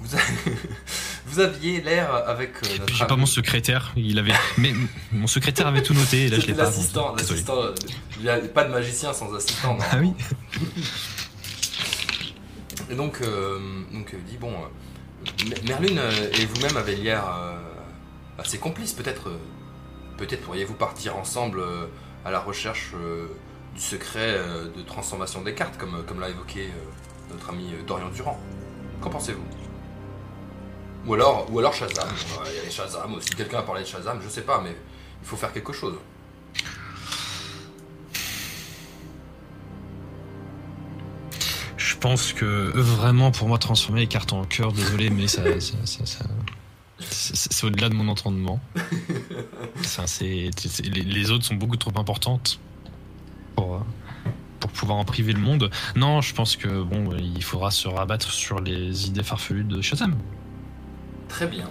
vous, 0.00 0.14
a- 0.14 0.18
vous 1.26 1.40
aviez 1.40 1.80
l'air 1.80 2.14
avec 2.28 2.52
euh, 2.62 2.84
J'ai 2.92 3.04
pas 3.06 3.16
mon 3.16 3.26
secrétaire, 3.26 3.92
il 3.96 4.20
avait. 4.20 4.32
Mais 4.58 4.72
mon 5.10 5.26
secrétaire 5.26 5.66
avait 5.66 5.82
tout 5.82 5.94
noté 5.94 6.26
et 6.26 6.28
là 6.28 6.38
je 6.38 6.46
l'ai 6.46 6.54
pas. 6.54 6.62
L'assistant, 6.66 7.16
l'assistant, 7.16 7.56
il 8.18 8.22
n'y 8.22 8.28
a 8.28 8.36
pas 8.38 8.62
de 8.62 8.70
magicien 8.70 9.12
sans 9.12 9.34
assistant. 9.34 9.74
non. 9.74 9.84
Ah 9.90 9.96
oui. 10.00 10.12
Donc, 12.90 13.20
euh, 13.20 13.58
donc 13.92 14.14
euh, 14.14 14.18
dit 14.28 14.36
bon, 14.36 14.52
euh, 14.52 15.44
Mer- 15.48 15.80
Merlune 15.80 16.00
et 16.38 16.46
vous-même 16.46 16.76
avez 16.76 16.96
l'air 16.96 17.24
assez 18.38 18.58
complices. 18.58 18.92
Peut-être, 18.92 19.30
peut-être 20.18 20.42
pourriez-vous 20.42 20.74
partir 20.74 21.16
ensemble 21.16 21.62
à 22.24 22.30
la 22.30 22.38
recherche 22.40 22.92
du 23.74 23.80
secret 23.80 24.38
de 24.76 24.82
transformation 24.82 25.42
des 25.42 25.54
cartes, 25.54 25.76
comme, 25.78 26.04
comme 26.06 26.20
l'a 26.20 26.28
évoqué 26.28 26.68
notre 27.30 27.50
ami 27.50 27.72
Dorian 27.86 28.08
Durand. 28.10 28.38
Qu'en 29.00 29.10
pensez-vous? 29.10 29.44
Ou 31.06 31.14
alors, 31.14 31.46
ou 31.52 31.58
alors 31.58 31.74
Shazam. 31.74 32.08
Il 32.46 32.56
y 32.56 32.58
a 32.58 32.62
les 32.62 32.70
Shazam 32.70 33.14
aussi. 33.14 33.30
Quelqu'un 33.30 33.58
a 33.58 33.62
parlé 33.62 33.82
de 33.82 33.86
Shazam, 33.86 34.20
je 34.22 34.28
sais 34.28 34.42
pas, 34.42 34.60
mais 34.60 34.76
il 35.22 35.26
faut 35.26 35.36
faire 35.36 35.52
quelque 35.52 35.72
chose. 35.72 35.94
Je 41.86 41.94
pense 41.94 42.32
que 42.32 42.72
vraiment 42.74 43.30
pour 43.30 43.46
moi 43.46 43.58
transformer 43.58 44.00
les 44.00 44.06
cartes 44.08 44.32
en 44.32 44.44
cœur, 44.44 44.72
désolé, 44.72 45.08
mais 45.08 45.28
ça, 45.28 45.42
c'est 46.98 47.64
au-delà 47.64 47.88
de 47.88 47.94
mon 47.94 48.08
entendement. 48.08 48.58
Les, 50.82 51.30
autres 51.30 51.44
sont 51.44 51.54
beaucoup 51.54 51.76
trop 51.76 51.96
importantes 51.96 52.58
pour, 53.54 53.76
euh, 53.76 53.78
pour 54.58 54.70
pouvoir 54.72 54.98
en 54.98 55.04
priver 55.04 55.32
le 55.32 55.38
monde. 55.38 55.70
Non, 55.94 56.22
je 56.22 56.34
pense 56.34 56.56
que 56.56 56.82
bon, 56.82 57.16
il 57.16 57.44
faudra 57.44 57.70
se 57.70 57.86
rabattre 57.86 58.32
sur 58.32 58.58
les 58.60 59.06
idées 59.06 59.22
farfelues 59.22 59.62
de 59.62 59.80
Shazam. 59.80 60.16
Très 61.28 61.46
bien. 61.46 61.68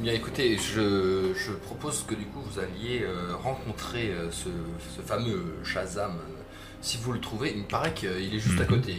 Bien 0.00 0.14
écoutez, 0.14 0.56
je, 0.56 1.52
propose 1.66 2.02
que 2.08 2.14
du 2.14 2.24
coup 2.24 2.40
vous 2.40 2.60
alliez 2.60 3.02
euh, 3.02 3.36
rencontrer 3.36 4.10
euh, 4.10 4.30
ce 4.30 5.02
fameux 5.02 5.56
Shazam. 5.64 6.18
Si 6.84 6.98
vous 6.98 7.12
le 7.12 7.20
trouvez, 7.20 7.52
il 7.52 7.62
me 7.62 7.68
paraît 7.68 7.94
qu'il 7.94 8.08
est 8.34 8.38
juste 8.38 8.60
à 8.60 8.64
Mhm. 8.64 8.68
côté. 8.68 8.94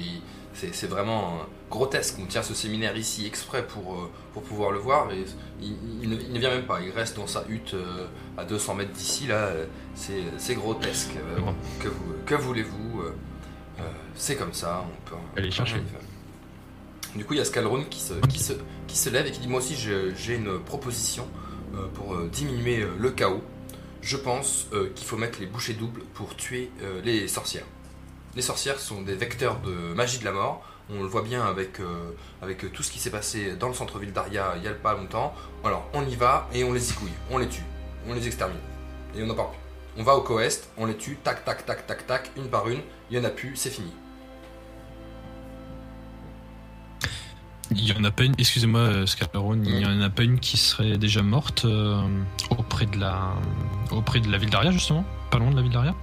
C'est 0.53 0.87
vraiment 0.87 1.39
euh, 1.39 1.43
grotesque. 1.69 2.15
On 2.21 2.25
tient 2.27 2.41
ce 2.41 2.53
séminaire 2.53 2.95
ici 2.95 3.25
exprès 3.25 3.67
pour, 3.67 3.95
euh, 3.95 4.09
pour 4.33 4.41
pouvoir 4.43 4.71
le 4.71 4.79
voir. 4.79 5.11
Et 5.11 5.25
il, 5.61 5.75
il 6.01 6.09
ne, 6.09 6.15
il 6.15 6.31
ne 6.31 6.39
vient 6.39 6.49
même 6.49 6.65
pas. 6.65 6.79
Il 6.81 6.91
reste 6.91 7.17
dans 7.17 7.27
sa 7.27 7.43
hutte 7.49 7.73
euh, 7.73 8.07
à 8.37 8.45
200 8.45 8.75
mètres 8.75 8.93
d'ici. 8.93 9.27
Là, 9.27 9.51
c'est 9.95 10.55
grotesque. 10.55 11.11
Que 11.81 11.89
vous- 11.89 12.13
que 12.25 12.35
voulez-vous 12.35 13.01
euh, 13.01 13.11
C'est 14.15 14.37
comme 14.37 14.53
ça. 14.53 14.85
On 14.87 15.09
peut 15.09 15.15
Allez, 15.35 15.51
chercher. 15.51 15.75
Du 17.15 17.25
coup, 17.25 17.33
il 17.33 17.37
y 17.37 17.41
a 17.41 17.45
Scalron 17.45 17.83
qui 17.89 17.99
se, 17.99 18.13
qui 18.29 18.39
se, 18.39 18.53
qui 18.87 18.97
se 18.97 19.09
lève 19.09 19.27
et 19.27 19.31
qui 19.31 19.39
dit 19.41 19.47
Moi 19.49 19.59
aussi, 19.59 19.75
j'ai 19.75 20.35
une 20.35 20.59
proposition 20.59 21.27
pour 21.95 22.17
diminuer 22.31 22.85
le 22.97 23.11
chaos. 23.11 23.43
Je 24.01 24.15
pense 24.17 24.67
qu'il 24.95 25.05
faut 25.05 25.17
mettre 25.17 25.39
les 25.41 25.45
bouchées 25.47 25.73
doubles 25.73 26.01
pour 26.13 26.35
tuer 26.37 26.71
les 27.03 27.27
sorcières. 27.27 27.65
Les 28.35 28.41
sorcières 28.41 28.79
sont 28.79 29.01
des 29.01 29.15
vecteurs 29.15 29.59
de 29.61 29.93
magie 29.93 30.19
de 30.19 30.25
la 30.25 30.33
mort. 30.33 30.61
On 30.89 31.01
le 31.01 31.07
voit 31.07 31.21
bien 31.21 31.43
avec, 31.45 31.79
euh, 31.79 32.11
avec 32.41 32.71
tout 32.73 32.83
ce 32.83 32.91
qui 32.91 32.99
s'est 32.99 33.09
passé 33.09 33.55
dans 33.55 33.69
le 33.69 33.73
centre-ville 33.73 34.11
d'Aria 34.11 34.53
il 34.57 34.63
y 34.63 34.67
a 34.67 34.73
pas 34.73 34.93
longtemps. 34.93 35.33
Alors, 35.63 35.85
on 35.93 36.05
y 36.05 36.15
va 36.15 36.47
et 36.53 36.63
on 36.63 36.73
les 36.73 36.79
zigouille, 36.79 37.13
on 37.31 37.37
les 37.37 37.47
tue, 37.47 37.63
on 38.07 38.13
les 38.13 38.27
extermine. 38.27 38.59
Et 39.15 39.23
on 39.23 39.27
n'en 39.27 39.35
parle 39.35 39.51
plus. 39.51 39.59
On 39.97 40.03
va 40.03 40.15
au 40.15 40.21
Coest, 40.21 40.69
on 40.77 40.85
les 40.85 40.97
tue, 40.97 41.17
tac, 41.23 41.45
tac, 41.45 41.65
tac, 41.65 41.87
tac, 41.87 42.05
tac, 42.05 42.31
une 42.35 42.49
par 42.49 42.67
une. 42.67 42.81
Il 43.09 43.17
y 43.17 43.19
en 43.19 43.23
a 43.23 43.29
plus, 43.29 43.55
c'est 43.55 43.69
fini. 43.69 43.91
Il 47.71 47.87
y 47.87 47.93
en 47.93 48.03
a 48.03 48.11
pas 48.11 48.23
une, 48.25 48.35
excusez-moi, 48.37 48.81
euh, 48.81 49.05
Scalron, 49.05 49.61
il 49.63 49.79
y 49.79 49.85
en 49.85 50.01
a 50.01 50.09
pas 50.09 50.23
une 50.23 50.39
qui 50.39 50.57
serait 50.57 50.97
déjà 50.97 51.23
morte 51.23 51.65
euh, 51.65 52.01
auprès 52.51 52.85
de 52.85 52.99
la 52.99 53.33
auprès 53.91 54.19
de 54.19 54.29
la 54.29 54.37
ville 54.37 54.49
d'Aria 54.49 54.71
justement, 54.71 55.03
pas 55.31 55.39
loin 55.39 55.49
de 55.49 55.55
la 55.55 55.61
ville 55.61 55.71
d'Aria? 55.71 55.95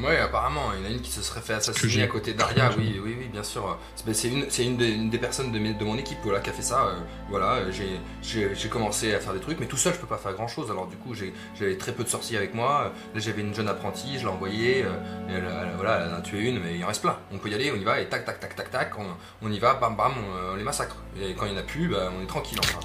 Ouais, 0.00 0.16
apparemment, 0.18 0.70
il 0.74 0.80
y 0.80 0.86
en 0.86 0.90
a 0.90 0.92
une 0.92 1.00
qui 1.00 1.10
se 1.10 1.22
serait 1.22 1.40
fait 1.40 1.54
assassiner 1.54 2.04
à 2.04 2.06
côté 2.06 2.32
d'Aria, 2.32 2.70
oui, 2.78 3.00
oui, 3.02 3.16
oui, 3.18 3.28
bien 3.32 3.42
sûr. 3.42 3.76
C'est 3.96 4.06
ben, 4.06 4.14
une, 4.32 4.48
c'est 4.48 4.64
une, 4.64 4.76
des- 4.76 4.90
une 4.92 5.10
des 5.10 5.18
personnes 5.18 5.50
de, 5.50 5.58
mes- 5.58 5.74
de 5.74 5.84
mon 5.84 5.96
équipe 5.96 6.18
voilà, 6.22 6.38
qui 6.38 6.50
a 6.50 6.52
fait 6.52 6.62
ça. 6.62 6.86
euh, 6.86 6.94
voilà, 7.28 7.54
euh, 7.56 7.72
j'ai- 7.72 8.68
commencé 8.68 9.12
à 9.12 9.18
faire 9.18 9.32
des 9.32 9.40
trucs, 9.40 9.58
mais 9.58 9.66
tout 9.66 9.76
seul, 9.76 9.94
je 9.94 9.98
peux 9.98 10.06
pas 10.06 10.18
faire 10.18 10.34
grand 10.34 10.46
chose. 10.46 10.70
Alors, 10.70 10.86
du 10.86 10.96
coup, 10.96 11.14
j'ai- 11.14 11.32
j'avais 11.58 11.76
très 11.76 11.90
peu 11.92 12.04
de 12.04 12.08
sorciers 12.08 12.36
avec 12.36 12.54
moi. 12.54 12.92
Là, 13.12 13.20
j'avais 13.20 13.40
une 13.40 13.52
jeune 13.54 13.68
apprentie, 13.68 14.14
je 14.18 14.20
l'ai 14.20 14.26
envoyée. 14.32 14.84
euh, 14.84 14.92
elle- 15.28 15.74
voilà, 15.76 16.04
elle 16.06 16.14
en 16.14 16.18
a 16.18 16.20
tué 16.20 16.40
une, 16.48 16.60
mais 16.60 16.76
il 16.76 16.84
en 16.84 16.88
reste 16.88 17.02
plein. 17.02 17.18
On 17.32 17.38
peut 17.38 17.48
y 17.48 17.54
aller, 17.54 17.72
on 17.72 17.76
y 17.76 17.82
va, 17.84 18.00
et 18.00 18.06
tac, 18.08 18.24
tac, 18.24 18.38
tac, 18.38 18.54
tac, 18.54 18.70
tac, 18.70 18.92
on, 18.98 19.06
on 19.42 19.50
y 19.50 19.58
va, 19.58 19.74
bam, 19.74 19.96
bam, 19.96 20.12
on, 20.16 20.52
on 20.52 20.56
les 20.56 20.62
massacre. 20.62 20.96
Et 21.20 21.34
quand 21.34 21.46
il 21.46 21.52
n'y 21.52 21.58
en 21.58 21.60
a 21.60 21.64
plus, 21.64 21.88
bah, 21.88 22.10
on 22.16 22.22
est 22.22 22.26
tranquille 22.28 22.58
enfin. 22.62 22.78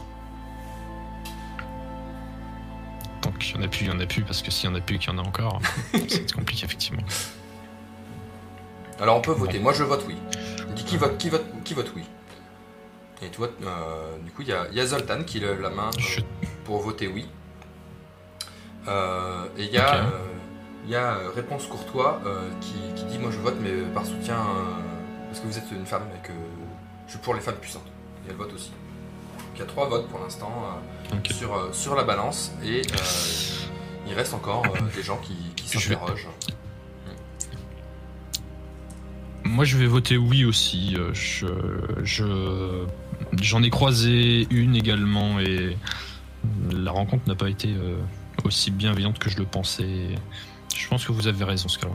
Qu'il 3.47 3.55
y 3.57 3.59
en 3.59 3.63
a 3.63 3.67
plus, 3.67 3.81
il 3.85 3.87
y 3.87 3.91
en 3.91 3.99
a 3.99 4.05
plus, 4.05 4.23
parce 4.23 4.41
que 4.41 4.51
s'il 4.51 4.69
y 4.69 4.73
en 4.73 4.75
a 4.75 4.81
plus, 4.81 4.97
qu'il 4.99 5.11
y 5.11 5.13
en 5.13 5.17
a 5.17 5.21
encore, 5.27 5.59
c'est 6.07 6.31
compliqué, 6.33 6.65
effectivement. 6.65 7.03
Alors 8.99 9.17
on 9.17 9.21
peut 9.21 9.31
voter. 9.31 9.59
Moi 9.59 9.73
je 9.73 9.83
vote 9.83 10.03
oui. 10.07 10.15
Il 10.69 10.73
dit 10.75 10.83
qui 10.85 10.97
vote, 10.97 11.17
qui 11.17 11.29
vote, 11.29 11.45
qui 11.63 11.73
vote 11.73 11.91
oui. 11.95 12.03
Et 13.21 13.29
tu 13.29 13.37
vois, 13.37 13.49
euh, 13.63 14.17
du 14.23 14.31
coup 14.31 14.41
il 14.43 14.49
y 14.49 14.53
a, 14.53 14.67
il 14.71 14.77
y 14.77 14.81
a 14.81 14.85
Zoltan 14.85 15.23
qui 15.23 15.39
lève 15.39 15.61
la 15.61 15.69
main 15.69 15.87
euh, 15.89 15.99
Je- 15.99 16.19
pour 16.65 16.79
voter 16.81 17.07
oui. 17.07 17.27
Euh, 18.87 19.45
et 19.57 19.63
il 19.63 19.71
y 19.71 19.77
a, 19.77 20.03
Ok. 20.05 20.11
il 20.85 20.91
y 20.91 20.95
a 20.95 21.17
réponse 21.35 21.65
courtois 21.67 22.21
qui, 22.61 22.73
qui 22.95 23.05
dit 23.05 23.17
moi 23.17 23.31
je 23.31 23.39
vote 23.39 23.55
mais 23.61 23.71
par 23.93 24.05
soutien 24.05 24.37
parce 25.27 25.39
que 25.39 25.47
vous 25.47 25.57
êtes 25.57 25.71
une 25.71 25.85
femme 25.85 26.03
et 26.15 26.27
que 26.27 26.33
je 27.07 27.11
suis 27.11 27.19
pour 27.19 27.33
les 27.33 27.41
femmes 27.41 27.55
puissantes. 27.55 27.87
Et 28.25 28.29
elle 28.29 28.35
vote 28.35 28.53
aussi. 28.53 28.71
Donc 29.53 29.57
il 29.57 29.59
y 29.59 29.63
a 29.63 29.67
trois 29.67 29.87
votes 29.87 30.07
pour 30.07 30.19
l'instant 30.19 30.51
euh, 31.13 31.17
sur, 31.31 31.53
euh, 31.53 31.69
sur 31.73 31.93
la 31.93 32.03
balance 32.03 32.53
et 32.65 32.81
euh, 32.81 32.97
il 34.07 34.13
reste 34.15 34.33
encore 34.33 34.63
des 34.95 35.03
gens 35.03 35.17
qui, 35.17 35.35
qui 35.55 35.77
vais- 35.77 35.79
s'interrogent. 35.95 36.27
Moi, 39.45 39.65
je 39.65 39.77
vais 39.77 39.85
voter 39.85 40.17
oui 40.17 40.43
aussi. 40.45 40.97
Je, 41.13 41.45
je, 42.01 42.85
j'en 43.39 43.61
ai 43.61 43.69
croisé 43.69 44.47
une 44.49 44.75
également 44.75 45.39
et 45.39 45.77
la 46.71 46.89
rencontre 46.91 47.27
n'a 47.27 47.35
pas 47.35 47.49
été 47.49 47.75
aussi 48.45 48.71
bienveillante 48.71 49.19
que 49.19 49.29
je 49.29 49.37
le 49.37 49.45
pensais. 49.45 50.15
Je 50.75 50.87
pense 50.87 51.05
que 51.05 51.11
vous 51.11 51.27
avez 51.27 51.43
raison, 51.43 51.67
cas 51.79 51.87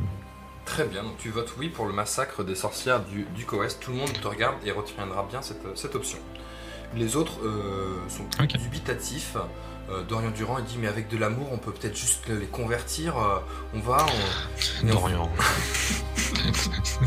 Très 0.67 0.85
bien, 0.87 1.03
donc 1.03 1.17
tu 1.19 1.31
votes 1.31 1.53
oui 1.59 1.69
pour 1.71 1.87
le 1.87 1.93
massacre 1.95 2.45
des 2.45 2.55
sorcières 2.55 3.03
du, 3.03 3.27
du 3.35 3.45
Coest. 3.45 3.81
Tout 3.81 3.91
le 3.91 3.97
monde 3.97 4.13
te 4.13 4.29
regarde 4.29 4.57
et 4.65 4.71
retiendra 4.71 5.27
bien 5.29 5.43
cette, 5.43 5.67
cette 5.77 5.97
option. 5.97 6.19
Les 6.97 7.17
autres 7.17 7.39
euh, 7.45 7.99
sont 8.09 8.25
plus 8.25 8.47
dubitatifs. 8.59 9.37
Euh, 9.91 10.03
Dorian 10.05 10.31
Durand 10.31 10.59
il 10.59 10.65
dit 10.65 10.77
mais 10.79 10.89
avec 10.89 11.09
de 11.09 11.17
l'amour 11.17 11.49
on 11.53 11.57
peut 11.59 11.73
peut-être 11.73 11.97
juste 11.97 12.29
les 12.29 12.47
convertir. 12.47 13.17
euh, 13.19 13.39
on 13.75 13.81
va. 13.81 14.05
on- 14.07 14.87
on- 14.87 14.93
Dorian. 14.93 15.31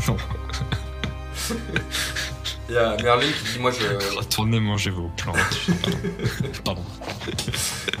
non, 0.08 0.16
Il 2.68 2.74
y 2.76 2.78
a 2.78 2.96
Merlin 3.02 3.26
qui 3.26 3.52
dit 3.52 3.58
moi 3.58 3.70
je. 3.70 4.16
retournez 4.16 4.60
manger 4.60 4.90
vos 4.90 5.10
plantes. 5.16 5.36
Pardon. 6.64 6.82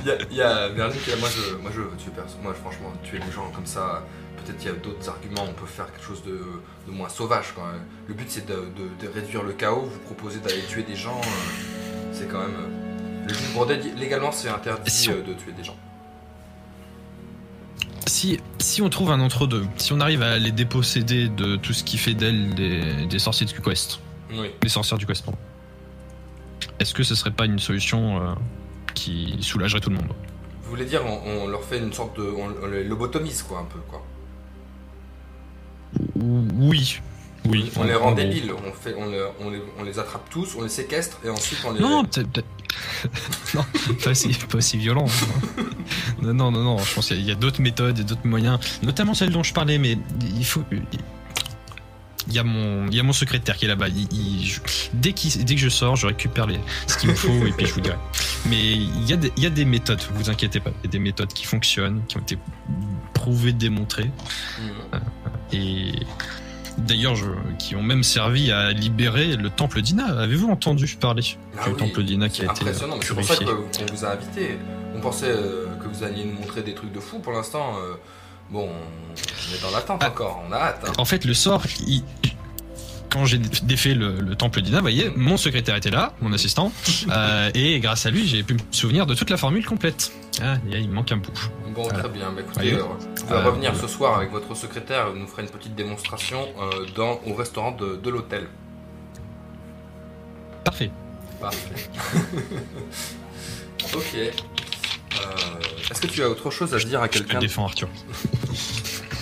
Il 0.00 0.06
y 0.06 0.10
a, 0.10 0.16
il 0.30 0.36
y 0.36 0.42
a 0.42 0.68
Merlin 0.70 0.94
qui 0.94 1.10
dit 1.12 1.20
moi 1.20 1.28
je, 1.28 1.56
moi 1.56 1.70
je 1.74 1.80
veux 1.82 1.96
tuer 1.96 2.12
personne. 2.14 2.40
Moi 2.42 2.54
franchement 2.54 2.92
tuer 3.02 3.18
les 3.24 3.32
gens 3.32 3.50
comme 3.54 3.66
ça. 3.66 4.02
Peut-être 4.44 4.58
qu'il 4.58 4.68
y 4.68 4.72
a 4.72 4.76
d'autres 4.76 5.08
arguments. 5.08 5.44
On 5.48 5.52
peut 5.52 5.66
faire 5.66 5.86
quelque 5.92 6.04
chose 6.04 6.22
de, 6.24 6.40
de 6.86 6.92
moins 6.92 7.08
sauvage. 7.08 7.52
Quand 7.54 7.66
même. 7.66 7.82
Le 8.08 8.14
but 8.14 8.26
c'est 8.28 8.46
de, 8.46 8.54
de- 8.54 9.06
de 9.06 9.12
réduire 9.12 9.42
le 9.42 9.52
chaos. 9.52 9.82
Vous 9.92 9.98
proposez 10.00 10.40
d'aller 10.40 10.62
tuer 10.68 10.82
des 10.82 10.96
gens. 10.96 11.20
euh, 11.20 12.10
c'est 12.12 12.28
quand 12.30 12.40
même. 12.40 12.54
euh, 12.56 13.26
le 13.28 13.34
juge 13.34 13.94
légalement 13.98 14.32
c'est 14.32 14.48
interdit 14.48 14.90
Si 14.90 15.08
on- 15.10 15.12
euh, 15.12 15.22
de 15.22 15.32
tuer 15.34 15.52
des 15.52 15.62
gens. 15.64 15.76
Si, 18.06 18.40
si 18.58 18.82
on 18.82 18.90
trouve 18.90 19.10
un 19.12 19.20
entre-deux, 19.20 19.64
si 19.76 19.92
on 19.92 20.00
arrive 20.00 20.22
à 20.22 20.38
les 20.38 20.50
déposséder 20.52 21.28
de 21.28 21.56
tout 21.56 21.72
ce 21.72 21.84
qui 21.84 21.98
fait 21.98 22.14
d'elles 22.14 22.54
des, 22.54 23.06
des 23.06 23.18
sorciers 23.18 23.46
du 23.46 23.60
Quest, 23.60 24.00
Oui. 24.32 24.50
des 24.60 24.68
sorcières 24.68 24.98
du 24.98 25.06
Quest, 25.06 25.24
est-ce 26.80 26.94
que 26.94 27.04
ce 27.04 27.14
serait 27.14 27.30
pas 27.30 27.44
une 27.46 27.58
solution 27.60 28.20
euh, 28.20 28.34
qui 28.94 29.38
soulagerait 29.40 29.80
tout 29.80 29.90
le 29.90 29.96
monde? 29.96 30.12
Vous 30.64 30.70
voulez 30.70 30.84
dire 30.84 31.02
on, 31.06 31.42
on 31.44 31.48
leur 31.48 31.62
fait 31.62 31.78
une 31.78 31.92
sorte 31.92 32.16
de. 32.18 32.22
On, 32.24 32.52
on 32.62 32.66
les 32.66 32.84
lobotomise 32.84 33.42
quoi 33.42 33.60
un 33.60 33.64
peu 33.64 33.78
quoi. 33.88 34.04
Oui. 36.16 37.00
Oui. 37.48 37.72
On, 37.76 37.82
les 37.82 37.94
en- 37.94 37.98
rend 38.00 38.12
débiles. 38.12 38.52
On, 38.52 38.72
fait, 38.72 38.94
on, 38.96 39.06
les, 39.10 39.20
on, 39.40 39.50
les, 39.50 39.60
on 39.78 39.82
les 39.82 39.98
attrape 39.98 40.28
tous, 40.30 40.54
on 40.56 40.62
les 40.62 40.68
séquestre 40.68 41.18
et 41.24 41.28
ensuite 41.28 41.58
on 41.66 41.72
les. 41.72 41.80
Non, 41.80 42.04
peut-être. 42.04 42.44
non, 43.54 43.64
pas 44.02 44.10
aussi, 44.10 44.28
pas 44.48 44.58
aussi 44.58 44.78
violent. 44.78 45.06
Non, 46.22 46.32
non, 46.34 46.50
non, 46.52 46.62
non. 46.62 46.78
Je 46.78 46.94
pense 46.94 47.08
qu'il 47.08 47.20
y 47.22 47.32
a- 47.32 47.34
d'autres 47.34 47.60
méthodes 47.60 47.98
et 47.98 48.04
d'autres 48.04 48.26
moyens, 48.26 48.60
notamment 48.82 49.14
celle 49.14 49.30
dont 49.30 49.42
je 49.42 49.52
parlais, 49.52 49.78
mais 49.78 49.98
il 50.36 50.44
faut. 50.44 50.62
Il 52.28 52.34
y 52.34 52.38
a 52.38 52.44
mon, 52.44 52.86
il 52.86 52.94
y 52.94 53.00
a 53.00 53.02
mon 53.02 53.12
secrétaire 53.12 53.56
qui 53.56 53.64
est 53.64 53.68
là-bas. 53.68 53.88
Il- 53.88 54.06
il- 54.12 54.46
je- 54.46 54.60
dès, 54.94 55.12
qu'il- 55.12 55.44
dès 55.44 55.56
que 55.56 55.60
je 55.60 55.68
sors, 55.68 55.96
je 55.96 56.06
récupère 56.06 56.46
les, 56.46 56.60
ce 56.86 56.96
qu'il 56.96 57.10
me 57.10 57.14
faut 57.16 57.44
et 57.46 57.50
puis 57.50 57.66
je 57.66 57.74
vous 57.74 57.80
dirai. 57.80 57.96
Mais 58.48 58.62
il 58.74 59.04
y, 59.10 59.12
a 59.12 59.16
des, 59.16 59.32
il 59.36 59.42
y 59.42 59.46
a 59.46 59.50
des 59.50 59.64
méthodes, 59.64 60.00
vous 60.14 60.30
inquiétez 60.30 60.60
pas. 60.60 60.70
Il 60.82 60.86
y 60.86 60.88
a 60.88 60.90
des 60.92 60.98
méthodes 61.00 61.32
qui 61.32 61.44
fonctionnent, 61.44 62.02
qui 62.06 62.16
ont 62.16 62.20
été 62.20 62.38
prouvées, 63.12 63.52
démontrées. 63.52 64.10
Mhm. 64.60 65.00
Et 65.52 65.92
d'ailleurs, 66.78 67.16
qui 67.58 67.76
ont 67.76 67.82
même 67.82 68.02
servi 68.02 68.50
à 68.52 68.72
libérer 68.72 69.36
le 69.36 69.50
temple 69.50 69.82
d'Ina. 69.82 70.06
Avez-vous 70.20 70.48
entendu 70.48 70.86
parler 71.00 71.22
Ah 71.58 71.64
du 71.66 71.70
oui, 71.72 71.76
temple 71.76 72.02
d'Ina 72.02 72.28
qui 72.28 72.42
a 72.42 72.44
été 72.44 72.62
impressionnant, 72.62 72.96
mais 72.98 73.04
c'est 73.04 73.14
pour 73.14 73.24
ça 73.24 73.36
purifié 73.36 73.54
que- 73.70 73.78
qu'on 73.86 73.92
vous 73.94 74.04
a 74.04 74.12
invité. 74.12 74.58
On 74.94 75.00
pensait 75.00 75.26
euh, 75.30 75.66
que 75.82 75.88
vous 75.88 76.04
alliez 76.04 76.24
nous 76.24 76.34
montrer 76.38 76.62
des 76.62 76.74
trucs 76.74 76.92
de 76.92 77.00
fou. 77.00 77.18
Pour 77.18 77.32
l'instant, 77.32 77.74
euh, 77.78 77.94
bon, 78.50 78.68
on 78.70 79.54
est 79.54 79.62
dans 79.62 79.70
l'attente 79.70 80.00
Ah. 80.04 80.08
encore. 80.08 80.42
On 80.48 80.52
a 80.52 80.56
hâte. 80.56 80.84
hein. 80.86 80.92
En 80.98 81.04
fait, 81.04 81.24
le 81.24 81.34
sort, 81.34 81.62
il- 81.86 82.04
quand 83.12 83.26
j'ai 83.26 83.38
défait 83.38 83.94
le, 83.94 84.20
le 84.20 84.34
temple 84.36 84.62
d'Ina, 84.62 84.78
vous 84.78 84.82
voyez, 84.84 85.10
mon 85.14 85.36
secrétaire 85.36 85.76
était 85.76 85.90
là, 85.90 86.14
mon 86.22 86.32
assistant, 86.32 86.72
euh, 87.10 87.50
et 87.54 87.78
grâce 87.80 88.06
à 88.06 88.10
lui, 88.10 88.26
j'ai 88.26 88.42
pu 88.42 88.54
me 88.54 88.58
souvenir 88.70 89.04
de 89.06 89.14
toute 89.14 89.28
la 89.28 89.36
formule 89.36 89.66
complète. 89.66 90.10
Ah, 90.42 90.56
il 90.70 90.88
manque 90.90 91.12
un 91.12 91.18
bout. 91.18 91.50
Bon, 91.74 91.82
Voilà. 91.82 91.98
très 92.00 92.08
bien. 92.08 92.32
Bah, 92.32 92.40
écoutez, 92.40 92.72
euh, 92.72 92.82
vous 92.82 93.32
allez 93.34 93.42
Euh, 93.42 93.44
revenir 93.50 93.72
euh, 93.72 93.80
ce 93.80 93.86
soir 93.86 94.16
avec 94.16 94.30
votre 94.30 94.54
secrétaire. 94.54 95.08
Il 95.14 95.20
nous 95.20 95.26
fera 95.26 95.42
une 95.42 95.48
petite 95.50 95.74
démonstration 95.74 96.48
euh, 96.60 96.86
dans, 96.96 97.20
au 97.26 97.34
restaurant 97.34 97.72
de, 97.72 97.96
de 97.96 98.10
l'hôtel. 98.10 98.46
Parfait. 100.64 100.90
Parfait. 101.40 101.90
ok. 103.94 104.14
Euh, 104.16 104.30
Est-ce 105.90 106.00
que 106.00 106.06
tu 106.06 106.22
as 106.22 106.28
autre 106.30 106.50
chose 106.50 106.72
à 106.74 106.78
dire 106.78 107.00
à 107.02 107.04
Je 107.06 107.10
te 107.10 107.18
quelqu'un? 107.18 107.38
défends, 107.40 107.64
Arthur. 107.66 107.88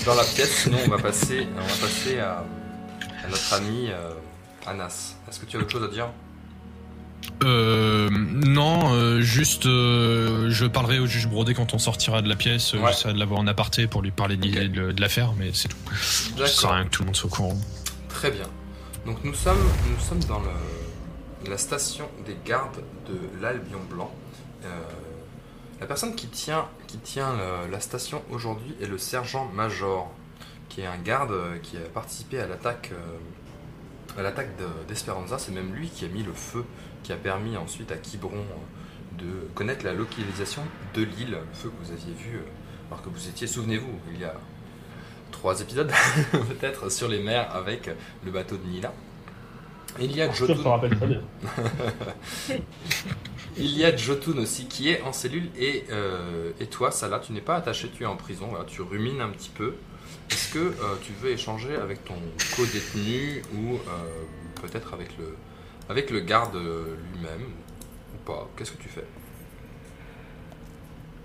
dans 0.06 0.14
la 0.14 0.22
pièce 0.22 0.62
Sinon, 0.62 0.78
on 0.86 0.90
va 0.90 0.98
passer, 0.98 1.46
on 1.56 1.60
va 1.60 1.74
passer 1.86 2.18
à 2.20 2.44
notre 3.30 3.52
ami 3.54 3.88
euh, 3.90 4.12
Anas. 4.66 5.14
Est-ce 5.28 5.40
que 5.40 5.46
tu 5.46 5.56
as 5.56 5.60
autre 5.60 5.70
chose 5.70 5.84
à 5.84 5.88
dire? 5.88 6.08
Euh, 7.42 8.08
non, 8.10 8.92
euh, 8.94 9.20
juste, 9.20 9.66
euh, 9.66 10.50
je 10.50 10.66
parlerai 10.66 10.98
au 10.98 11.06
juge 11.06 11.26
Brodet 11.28 11.54
quand 11.54 11.72
on 11.74 11.78
sortira 11.78 12.22
de 12.22 12.28
la 12.28 12.36
pièce. 12.36 12.72
Ouais. 12.74 12.80
J'essaierai 12.88 13.14
de 13.14 13.18
l'avoir 13.18 13.40
en 13.40 13.46
aparté 13.46 13.86
pour 13.86 14.02
lui 14.02 14.10
parler 14.10 14.36
de, 14.36 14.46
Ok. 14.48 14.70
de- 14.72 14.92
de 14.92 15.00
l'affaire, 15.00 15.32
mais 15.38 15.50
c'est 15.54 15.68
tout. 15.68 15.76
Ça 16.38 16.46
sert 16.46 16.70
à 16.70 16.76
rien 16.76 16.84
que 16.84 16.90
tout 16.90 17.02
le 17.02 17.06
monde 17.06 17.16
soit 17.16 17.30
au 17.30 17.34
courant. 17.34 17.56
Très 18.08 18.30
bien. 18.30 18.46
Donc 19.06 19.22
nous 19.24 19.34
sommes, 19.34 19.62
nous 19.90 20.00
sommes 20.04 20.22
dans 20.24 20.40
le- 20.40 21.50
la 21.50 21.56
station 21.56 22.06
des 22.26 22.36
gardes 22.44 22.82
de 23.08 23.18
l'Albion 23.42 23.80
Blanc. 23.90 24.10
La 25.80 25.86
personne 25.86 26.14
qui 26.14 26.26
tient, 26.26 26.66
qui 26.86 26.98
tient 26.98 27.32
le- 27.34 27.70
la 27.70 27.80
station 27.80 28.22
aujourd'hui 28.30 28.74
est 28.82 28.86
le 28.86 28.98
sergent-major, 28.98 30.12
qui 30.70 30.80
est 30.80 30.86
un 30.86 30.96
garde 30.96 31.32
euh, 31.32 31.58
qui 31.62 31.76
a 31.76 31.80
participé 31.80 32.40
à 32.40 32.46
l'attaque 32.46 32.92
euh, 32.92 34.18
à 34.18 34.22
l'attaque 34.22 34.56
de- 34.56 34.88
d'Esperanza. 34.88 35.38
C'est 35.38 35.52
même 35.52 35.74
lui 35.74 35.88
qui 35.88 36.06
a 36.06 36.08
mis 36.08 36.22
le 36.22 36.32
feu, 36.32 36.64
qui 37.02 37.12
a 37.12 37.16
permis 37.16 37.56
ensuite 37.58 37.92
à 37.92 37.96
Quiberon 37.96 38.38
euh, 38.38 39.18
de 39.18 39.48
connaître 39.54 39.84
la 39.84 39.92
localisation 39.92 40.62
de 40.94 41.02
l'île, 41.02 41.32
le 41.32 41.38
feu 41.52 41.68
que 41.70 41.84
vous 41.84 41.92
aviez 41.92 42.14
vu, 42.14 42.40
alors 42.90 43.02
que 43.02 43.10
vous 43.10 43.28
étiez, 43.28 43.46
souvenez-vous, 43.46 43.92
il 44.14 44.20
y 44.20 44.24
a 44.24 44.34
trois 45.30 45.60
épisodes 45.60 45.92
peut-être 46.32 46.90
sur 46.90 47.08
les 47.08 47.22
mers 47.22 47.54
avec 47.54 47.90
le 48.24 48.30
bateau 48.30 48.56
de 48.56 48.66
Nila. 48.66 48.92
Il 50.00 50.14
y 50.16 50.22
a 50.22 50.30
Jotun, 50.30 50.54
il 53.56 53.76
y 53.76 53.84
a 53.84 53.96
Jotun 53.96 54.38
aussi 54.38 54.66
qui 54.66 54.88
est 54.90 55.02
en 55.02 55.12
cellule 55.12 55.50
et, 55.58 55.84
euh, 55.90 56.52
et 56.60 56.66
toi, 56.66 56.90
Salah, 56.92 57.18
tu 57.18 57.32
n'es 57.32 57.40
pas 57.40 57.56
attaché, 57.56 57.88
tu 57.90 58.04
es 58.04 58.06
en 58.06 58.16
prison, 58.16 58.46
voilà, 58.50 58.64
tu 58.64 58.82
rumines 58.82 59.20
un 59.20 59.30
petit 59.30 59.50
peu. 59.50 59.74
Est-ce 60.30 60.52
que 60.52 60.58
euh, 60.58 60.96
tu 61.02 61.12
veux 61.12 61.30
échanger 61.30 61.76
avec 61.76 62.04
ton 62.04 62.14
co-détenu 62.56 63.42
ou 63.54 63.74
euh, 63.74 63.78
peut-être 64.62 64.94
avec 64.94 65.16
le, 65.18 65.36
avec 65.88 66.10
le 66.10 66.20
garde 66.20 66.54
lui-même 66.54 67.46
ou 68.14 68.18
pas? 68.24 68.48
Qu'est-ce 68.56 68.72
que 68.72 68.82
tu 68.82 68.88
fais? 68.88 69.04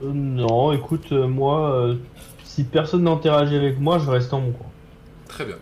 Euh, 0.03 0.11
non, 0.13 0.71
écoute, 0.73 1.11
euh, 1.11 1.27
moi, 1.27 1.71
euh, 1.75 1.95
si 2.43 2.63
personne 2.63 3.03
n'interagit 3.03 3.55
avec 3.55 3.79
moi, 3.79 3.99
je 3.99 4.09
reste 4.09 4.33
en 4.33 4.41
mon 4.41 4.51
coin. 4.51 4.67
Très 5.27 5.45
bien. 5.45 5.57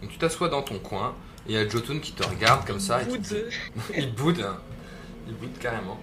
Donc 0.00 0.10
tu 0.10 0.18
t'assois 0.18 0.48
dans 0.48 0.62
ton 0.62 0.78
coin 0.78 1.14
et 1.46 1.52
il 1.52 1.54
y 1.54 1.58
a 1.58 1.68
Jotun 1.68 2.00
qui 2.00 2.12
te 2.12 2.26
regarde 2.26 2.66
comme 2.66 2.80
ça 2.80 3.02
et 3.02 3.06
il 3.96 4.14
boude, 4.14 4.40
hein. 4.40 4.56
il 5.28 5.34
boude 5.34 5.56
carrément. 5.58 6.00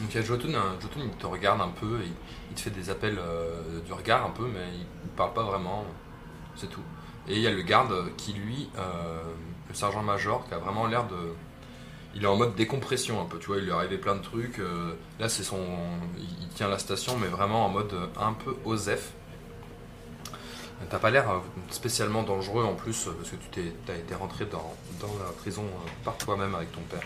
Donc 0.00 0.10
il 0.10 0.16
y 0.16 0.18
a 0.18 0.22
Jotun, 0.22 0.54
hein. 0.54 0.76
Jotun 0.80 1.00
il 1.04 1.10
te 1.10 1.26
regarde 1.26 1.60
un 1.60 1.68
peu, 1.68 2.00
et 2.00 2.08
il 2.50 2.54
te 2.54 2.60
fait 2.60 2.70
des 2.70 2.90
appels 2.90 3.18
euh, 3.18 3.80
du 3.84 3.92
regard 3.92 4.24
un 4.26 4.30
peu, 4.30 4.44
mais 4.44 4.66
il, 4.74 4.80
il 4.80 4.86
parle 5.14 5.32
pas 5.32 5.42
vraiment. 5.42 5.84
c'est 6.56 6.68
tout. 6.68 6.82
Et 7.28 7.36
il 7.36 7.40
y 7.40 7.46
a 7.46 7.50
le 7.50 7.62
garde 7.62 8.14
qui, 8.16 8.32
lui, 8.34 8.68
euh, 8.78 9.22
le 9.68 9.74
sergent-major, 9.74 10.46
qui 10.46 10.54
a 10.54 10.58
vraiment 10.58 10.86
l'air 10.86 11.06
de. 11.06 11.16
Il 12.14 12.22
est 12.22 12.26
en 12.28 12.36
mode 12.36 12.54
décompression 12.54 13.20
un 13.20 13.24
peu, 13.24 13.38
tu 13.38 13.46
vois, 13.48 13.56
il 13.56 13.64
lui 13.64 13.70
est 13.70 13.74
arrivé 13.74 13.98
plein 13.98 14.14
de 14.14 14.22
trucs. 14.22 14.58
euh, 14.60 14.94
là, 15.18 15.28
c'est 15.28 15.42
son. 15.42 15.58
Il 16.18 16.48
tient 16.50 16.68
la 16.68 16.78
station, 16.78 17.16
mais 17.18 17.26
vraiment 17.26 17.66
en 17.66 17.68
mode 17.70 17.92
un 18.20 18.32
peu 18.34 18.56
osef. 18.64 19.12
T'as 20.90 20.98
pas 20.98 21.10
l'air 21.10 21.30
euh, 21.30 21.38
spécialement 21.70 22.22
dangereux 22.24 22.64
en 22.64 22.74
plus, 22.74 23.08
parce 23.16 23.30
que 23.30 23.36
tu 23.36 23.48
t'es, 23.50 23.72
t'as 23.86 23.96
été 23.96 24.14
rentré 24.14 24.44
dans, 24.44 24.74
dans 25.00 25.14
la 25.24 25.32
prison 25.32 25.64
par 26.04 26.18
toi-même 26.18 26.54
avec 26.54 26.70
ton 26.72 26.82
père. 26.82 27.02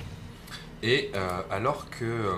Et 0.82 1.12
alors 1.50 1.88
que. 1.90 2.34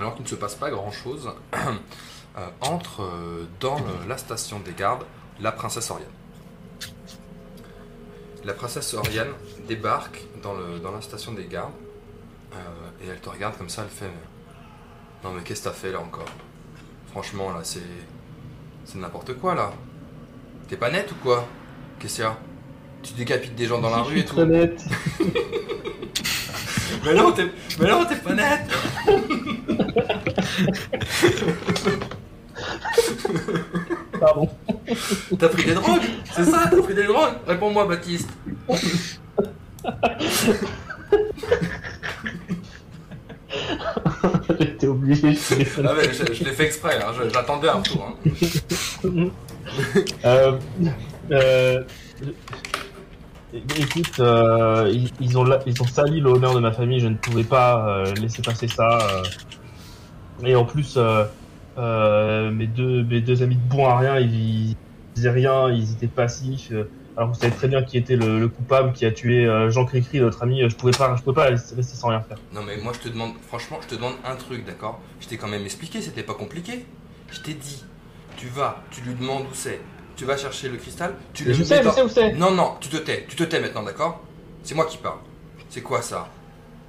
alors 0.00 0.14
qu'il 0.14 0.24
ne 0.24 0.28
se 0.28 0.34
passe 0.34 0.54
pas 0.54 0.70
grand-chose, 0.70 1.30
euh, 1.54 1.58
entre 2.60 3.02
euh, 3.02 3.46
dans 3.60 3.78
le- 3.78 4.08
la 4.08 4.18
station 4.18 4.58
des 4.60 4.72
gardes 4.72 5.04
la 5.40 5.52
princesse 5.52 5.90
Oriane. 5.90 6.08
La 8.44 8.54
princesse 8.54 8.94
Oriane 8.94 9.28
débarque 9.68 10.22
dans, 10.42 10.54
le, 10.54 10.78
dans 10.78 10.92
la 10.92 11.00
station 11.02 11.32
des 11.32 11.44
gardes 11.46 11.72
euh, 12.54 13.04
et 13.04 13.08
elle 13.08 13.20
te 13.20 13.28
regarde 13.28 13.56
comme 13.58 13.68
ça, 13.68 13.82
elle 13.82 13.90
fait 13.90 14.10
Non 15.24 15.32
mais 15.32 15.42
qu'est-ce 15.42 15.64
que 15.64 15.68
t'as 15.68 15.74
fait 15.74 15.92
là 15.92 16.00
encore? 16.00 16.24
Franchement 17.10 17.50
là 17.52 17.60
c'est. 17.64 17.80
C'est 18.84 18.98
n'importe 18.98 19.34
quoi 19.34 19.54
là. 19.54 19.72
T'es 20.68 20.76
pas 20.76 20.90
net 20.90 21.10
ou 21.10 21.14
quoi? 21.16 21.46
Qu'est-ce 21.98 22.16
qu'il 22.16 22.24
y 22.24 22.26
a? 22.26 22.36
Tu 23.02 23.12
décapites 23.14 23.54
des 23.56 23.66
gens 23.66 23.80
dans 23.80 23.90
la 23.90 24.02
rue 24.02 24.20
et 24.20 24.24
tout 24.24 24.34
très 24.36 24.46
net. 24.46 24.80
Mais 27.04 27.14
non, 27.14 27.30
t'es, 27.32 27.46
mais 27.78 27.88
non, 27.88 28.04
t'es 28.04 28.16
pas 28.16 28.34
net 28.34 28.60
Pardon. 34.20 34.48
T'as 35.38 35.48
pris 35.48 35.64
des 35.64 35.74
drogues 35.74 36.00
C'est 36.32 36.44
ça, 36.44 36.68
t'as 36.70 36.82
pris 36.82 36.94
des 36.94 37.04
drogues 37.06 37.34
Réponds-moi, 37.46 37.86
Baptiste. 37.86 38.28
J'étais 44.58 44.86
obligé. 44.86 45.36
Ah 45.84 45.94
ouais, 45.94 46.10
je, 46.12 46.32
je 46.32 46.44
l'ai 46.44 46.52
fait 46.52 46.66
exprès, 46.66 46.98
hein, 47.02 47.12
j'attendais 47.32 47.68
un 47.68 47.74
retour. 47.74 48.14
hein. 48.24 48.30
Euh, 50.24 50.52
euh, 51.32 51.82
écoute, 53.76 54.20
euh, 54.20 54.88
ils, 54.92 55.10
ils 55.20 55.36
ont, 55.36 55.44
ils 55.66 55.82
ont 55.82 55.86
sali 55.86 56.20
l'honneur 56.20 56.54
de 56.54 56.60
ma 56.60 56.72
famille, 56.72 57.00
je 57.00 57.08
ne 57.08 57.16
pouvais 57.16 57.42
pas 57.42 58.04
laisser 58.20 58.42
passer 58.42 58.68
ça. 58.68 58.96
Et 60.44 60.54
en 60.54 60.64
plus, 60.64 60.96
euh, 61.78 62.50
mes, 62.50 62.66
deux, 62.66 63.04
mes 63.04 63.20
deux 63.20 63.42
amis 63.42 63.56
de 63.56 63.68
bon 63.68 63.86
à 63.86 63.98
rien, 63.98 64.18
ils, 64.18 64.70
ils 64.70 64.76
faisaient 65.14 65.30
rien, 65.30 65.70
ils 65.70 65.92
étaient 65.92 66.06
passifs. 66.06 66.70
euh, 66.72 66.84
alors 67.16 67.30
vous 67.30 67.40
savez 67.40 67.54
très 67.54 67.68
bien 67.68 67.82
qui 67.82 67.96
était 67.96 68.16
le, 68.16 68.38
le 68.38 68.48
coupable 68.48 68.92
qui 68.92 69.06
a 69.06 69.10
tué 69.10 69.46
euh, 69.46 69.70
Jean 69.70 69.86
Cricri, 69.86 70.20
notre 70.20 70.42
ami. 70.42 70.68
Je 70.68 70.76
pouvais 70.76 70.92
pas, 70.92 71.16
je 71.16 71.22
pouvais 71.22 71.34
pas 71.34 71.44
rester 71.44 71.82
sans 71.82 72.08
rien 72.08 72.20
faire. 72.20 72.36
Non 72.52 72.62
mais 72.62 72.76
moi 72.76 72.92
je 72.94 73.08
te 73.08 73.12
demande, 73.12 73.32
franchement, 73.48 73.78
je 73.82 73.88
te 73.88 73.94
demande 73.94 74.14
un 74.24 74.36
truc, 74.36 74.66
d'accord? 74.66 75.00
Je 75.20 75.26
t'ai 75.28 75.38
quand 75.38 75.48
même 75.48 75.64
expliqué, 75.64 76.02
c'était 76.02 76.22
pas 76.22 76.34
compliqué. 76.34 76.84
Je 77.30 77.40
t'ai 77.40 77.54
dit, 77.54 77.84
tu 78.36 78.48
vas, 78.48 78.82
tu 78.90 79.00
lui 79.00 79.14
demandes 79.14 79.44
où 79.44 79.54
c'est, 79.54 79.80
tu 80.14 80.26
vas 80.26 80.36
chercher 80.36 80.68
le 80.68 80.76
cristal, 80.76 81.14
tu 81.32 81.44
le 81.44 81.54
Je 81.54 81.62
sais, 81.62 81.82
je 81.82 81.88
sais 81.88 82.02
où 82.02 82.08
c'est. 82.08 82.34
Non, 82.34 82.50
non, 82.50 82.74
tu 82.80 82.88
te 82.90 82.98
tais, 82.98 83.24
tu 83.28 83.34
te 83.34 83.44
tais 83.44 83.60
maintenant, 83.60 83.82
d'accord? 83.82 84.20
C'est 84.62 84.74
moi 84.74 84.84
qui 84.84 84.98
parle. 84.98 85.18
C'est 85.70 85.80
quoi 85.80 86.02
ça? 86.02 86.28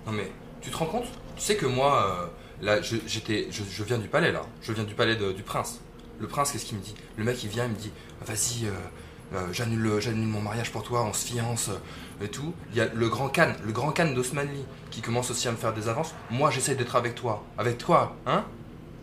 Non 0.06 0.12
mais, 0.12 0.30
tu 0.62 0.70
te 0.72 0.78
rends 0.78 0.86
compte? 0.88 1.08
Tu 1.38 1.42
sais 1.42 1.56
que 1.56 1.66
moi, 1.66 2.06
euh, 2.22 2.26
là, 2.62 2.82
je, 2.82 2.98
j'étais, 3.08 3.48
je, 3.52 3.84
viens 3.84 3.98
du 3.98 4.08
palais 4.08 4.32
là, 4.32 4.42
je 4.62 4.74
viens 4.74 4.84
du 4.84 4.94
palais 4.94 5.16
du 5.16 5.44
prince. 5.44 5.80
Le 6.20 6.28
prince, 6.28 6.52
qu'est-ce 6.52 6.66
qu'il 6.66 6.78
me 6.78 6.84
dit? 6.84 6.96
Le 7.16 7.24
mec, 7.24 7.44
il 7.44 7.50
vient, 7.50 7.66
il 7.66 7.72
me 7.72 7.76
dit, 7.76 7.92
vas-y, 8.26 8.66
euh, 8.66 8.72
euh, 9.36 9.48
j'annule, 9.52 10.00
j'annule 10.00 10.28
mon 10.28 10.42
mariage 10.42 10.72
pour 10.72 10.84
toi, 10.84 11.04
on 11.04 11.14
se 11.14 11.26
fiance 11.26 11.70
euh, 11.70 12.26
et 12.26 12.30
tout. 12.30 12.54
Il 12.72 12.78
y 12.78 12.82
a 12.82 12.88
le 12.92 13.10
grand 13.10 13.30
Khan, 13.30 13.54
le 13.64 13.72
grand 13.72 13.92
Khan 13.92 14.12
d'Osmanli 14.14 14.64
qui 14.90 15.02
commence 15.02 15.30
aussi 15.30 15.48
à 15.48 15.52
me 15.52 15.58
faire 15.58 15.74
des 15.74 15.88
avances. 15.90 16.14
Moi, 16.32 16.50
j'essaie 16.50 16.76
d'être 16.76 16.96
avec 16.96 17.14
toi, 17.14 17.44
avec 17.58 17.78
toi, 17.78 18.16
hein 18.26 18.46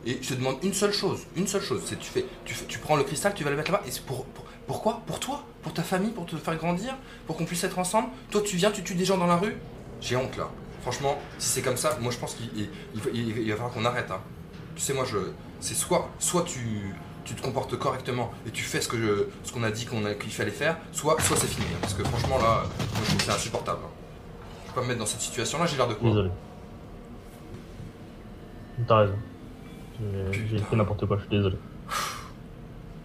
Et 0.04 0.18
je 0.22 0.30
te 0.30 0.34
demande 0.34 0.56
une 0.62 0.74
seule 0.74 0.92
chose, 0.92 1.20
une 1.36 1.46
seule 1.46 1.62
chose, 1.62 1.82
c'est 1.86 1.98
tu 1.98 2.10
fais, 2.10 2.24
tu 2.44 2.78
prends 2.78 2.96
le 2.96 3.04
cristal, 3.04 3.32
tu 3.34 3.44
vas 3.44 3.50
le 3.50 3.56
mettre 3.56 3.70
là-bas. 3.70 3.84
Et 3.86 3.90
c'est 3.92 4.04
pour, 4.04 4.24
pour- 4.26 4.44
pourquoi? 4.66 5.02
Pour 5.06 5.20
toi? 5.20 5.44
Pour 5.62 5.74
ta 5.74 5.82
famille? 5.82 6.10
Pour 6.10 6.26
te 6.26 6.36
faire 6.36 6.56
grandir? 6.56 6.96
Pour 7.26 7.36
qu'on 7.36 7.44
puisse 7.44 7.64
être 7.64 7.78
ensemble? 7.78 8.08
Toi, 8.30 8.42
tu 8.42 8.56
viens, 8.56 8.70
tu 8.70 8.82
tues 8.82 8.94
des 8.94 9.04
gens 9.04 9.18
dans 9.18 9.26
la 9.26 9.36
rue? 9.36 9.56
J'ai 10.00 10.16
honte 10.16 10.36
là. 10.36 10.48
Franchement, 10.84 11.18
si 11.38 11.48
c'est 11.48 11.62
comme 11.62 11.76
ça, 11.78 11.96
moi 12.00 12.12
je 12.12 12.18
pense 12.18 12.34
qu'il 12.34 12.48
il, 12.54 12.68
il 12.94 13.00
va- 13.00 13.10
il- 13.12 13.38
il 13.38 13.50
va 13.50 13.56
falloir 13.56 13.72
qu'on 13.72 13.84
arrête. 13.86 14.10
hein. 14.10 14.20
Tu 14.76 14.82
sais, 14.82 14.92
moi, 14.92 15.04
je, 15.04 15.16
c'est 15.60 15.74
soit, 15.74 16.08
soit 16.18 16.42
tu, 16.42 16.94
tu 17.24 17.34
te 17.34 17.40
comportes 17.42 17.74
correctement 17.78 18.30
et 18.46 18.50
tu 18.50 18.62
fais 18.62 18.80
ce 18.82 18.88
que 18.88 18.98
je, 18.98 19.26
ce 19.44 19.52
qu'on 19.52 19.62
a 19.62 19.70
dit 19.70 19.86
qu'on 19.86 20.04
a, 20.04 20.12
qu'il 20.14 20.30
fallait 20.32 20.50
faire, 20.50 20.76
soit, 20.92 21.18
soit 21.22 21.36
c'est 21.38 21.46
fini. 21.46 21.66
hein. 21.74 21.78
Parce 21.80 21.94
que 21.94 22.04
franchement 22.04 22.36
là, 22.38 22.64
moi, 22.68 23.00
je 23.02 23.06
trouve 23.06 23.16
que 23.16 23.22
c'est 23.24 23.30
insupportable. 23.32 23.80
hein. 23.84 23.88
Je 24.66 24.68
peux 24.72 24.74
pas 24.76 24.82
me 24.82 24.88
mettre 24.88 25.00
dans 25.00 25.06
cette 25.06 25.20
situation-là. 25.22 25.66
J'ai 25.66 25.76
l'air 25.78 25.88
de 25.88 25.94
quoi? 25.94 26.08
Désolé. 26.08 26.30
T'as 28.86 28.96
raison. 28.98 29.14
J'ai- 30.00 30.32
J'ai 30.32 30.56
Putain. 30.56 30.64
fait 30.66 30.76
n'importe 30.76 31.06
quoi, 31.06 31.16
je 31.16 31.22
suis 31.22 31.30
désolé. 31.30 31.56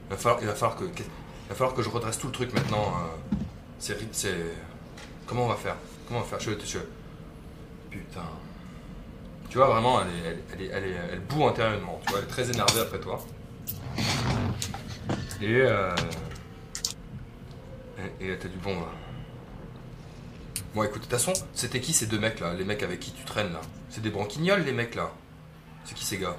Il 0.08 0.10
va 0.10 0.18
falloir, 0.18 0.42
il 0.42 0.48
va 0.48 0.56
falloir 0.56 0.78
que, 0.78 0.84
il 0.86 1.50
va 1.50 1.56
falloir 1.56 1.74
que 1.76 1.82
je 1.84 1.90
redresse 1.90 2.18
tout 2.18 2.28
le 2.28 2.34
truc 2.34 2.54
maintenant. 2.54 2.88
euh, 2.88 3.36
c'est, 3.78 3.94
ri- 3.94 4.08
c'est, 4.12 4.36
comment 5.28 5.46
on 5.46 5.50
va 5.50 5.56
faire? 5.56 5.76
Comment 6.08 6.20
on 6.20 6.24
va 6.24 6.28
faire? 6.28 6.40
Je, 6.40 6.52
je- 6.66 6.80
putain. 7.90 8.22
Tu 9.50 9.58
vois 9.58 9.68
vraiment, 9.68 10.02
elle 10.02 10.62
est, 10.62 10.70
elle, 10.72 10.84
est, 10.84 10.96
elle 11.12 11.20
boue 11.22 11.46
intérieurement. 11.48 12.00
Tu 12.06 12.12
vois, 12.12 12.20
elle 12.20 12.26
est 12.26 12.30
très 12.30 12.50
énervée 12.50 12.82
après 12.82 13.00
toi. 13.00 13.20
Et 15.42 15.62
euh, 15.62 15.96
et, 17.98 18.26
et 18.26 18.30
elle 18.30 18.40
t'a 18.40 18.48
dit 18.48 18.58
bon. 18.64 18.76
bah. 18.80 18.92
Bon, 20.76 20.84
écoute, 20.84 20.98
de 20.98 21.02
toute 21.02 21.12
façon, 21.12 21.34
c'était 21.54 21.80
qui 21.80 21.94
ces 21.94 22.06
deux 22.06 22.20
mecs 22.20 22.40
là 22.40 22.54
Les 22.54 22.64
mecs 22.64 22.84
avec 22.84 23.00
qui 23.00 23.12
tu 23.12 23.24
traînes 23.26 23.54
là? 23.54 23.62
C'est 23.90 24.02
des 24.02 24.12
branquignoles 24.12 24.62
les 24.64 24.72
mecs 24.72 24.94
là 24.96 25.12
C'est 25.84 25.96
qui 25.96 26.06
ces 26.06 26.18
gars? 26.20 26.38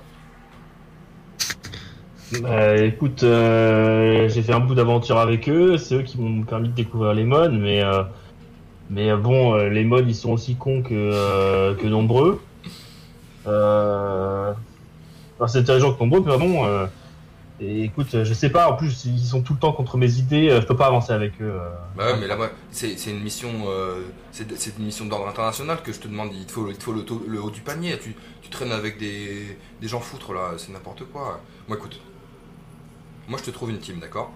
Bah, 2.43 2.77
écoute, 2.77 3.25
euh, 3.25 4.29
j'ai 4.29 4.43
fait 4.43 4.53
un 4.53 4.61
bout 4.61 4.77
d'aventure 4.77 5.19
avec 5.19 5.49
eux, 5.49 5.77
c'est 5.79 5.97
eux 5.97 6.03
qui 6.03 6.17
m'ont 6.21 6.45
permis 6.45 6.69
de 6.69 6.75
découvrir 6.75 7.13
les 7.13 7.25
modes, 7.25 7.53
mais, 7.55 7.83
euh, 7.83 8.05
mais 8.91 9.11
euh, 9.11 9.17
bon, 9.17 9.55
euh, 9.55 9.71
les 9.71 9.85
modes 9.85 10.07
ils 10.09 10.15
sont 10.15 10.33
aussi 10.33 10.57
cons 10.57 10.83
que, 10.83 10.93
euh, 10.93 11.75
que 11.75 11.87
nombreux. 11.87 12.43
Euh... 13.47 14.53
Enfin, 15.39 15.49
c'est 15.49 15.61
intelligent 15.61 15.95
que 15.95 16.01
nombreux, 16.01 16.21
mais 16.21 16.37
bon. 16.37 16.67
Euh... 16.67 16.87
Et 17.63 17.85
écoute, 17.85 18.25
je 18.25 18.33
sais 18.33 18.49
pas, 18.49 18.71
en 18.71 18.77
plus 18.77 19.05
ils 19.05 19.21
sont 19.21 19.43
tout 19.43 19.53
le 19.53 19.59
temps 19.59 19.73
contre 19.73 19.99
mes 19.99 20.15
idées, 20.15 20.49
je 20.63 20.67
peux 20.67 20.77
pas 20.77 20.87
avancer 20.87 21.13
avec 21.13 21.33
eux. 21.43 21.61
Bah 21.95 22.07
ouais, 22.07 22.19
mais 22.19 22.27
là, 22.27 22.39
c'est 22.71 22.95
une 23.11 23.21
mission, 23.21 23.51
euh, 23.69 24.01
c'est 24.33 24.51
c'est 24.59 24.79
une 24.79 24.87
mission 24.87 25.05
d'ordre 25.05 25.29
international 25.29 25.83
que 25.83 25.93
je 25.93 26.01
te 26.01 26.09
demande. 26.09 26.31
Il 26.33 26.47
te 26.47 26.53
faut, 26.53 26.71
il 26.71 26.77
te 26.79 26.83
faut 26.83 26.95
le, 26.95 27.03
taux- 27.05 27.23
le 27.29 27.39
haut 27.39 27.51
du 27.51 27.61
panier. 27.61 27.99
Tu, 27.99 28.17
tu 28.41 28.49
traînes 28.49 28.73
avec 28.73 28.99
des, 28.99 29.59
des 29.79 29.89
gens 29.89 30.01
foutres 30.01 30.33
là, 30.33 30.53
c'est 30.57 30.73
n'importe 30.73 31.05
quoi. 31.13 31.41
Moi, 31.69 31.77
écoute, 31.77 32.01
moi 33.29 33.39
je 33.39 33.45
te 33.45 33.51
trouve 33.51 33.69
une 33.69 33.79
team, 33.79 34.01
d'accord? 34.01 34.33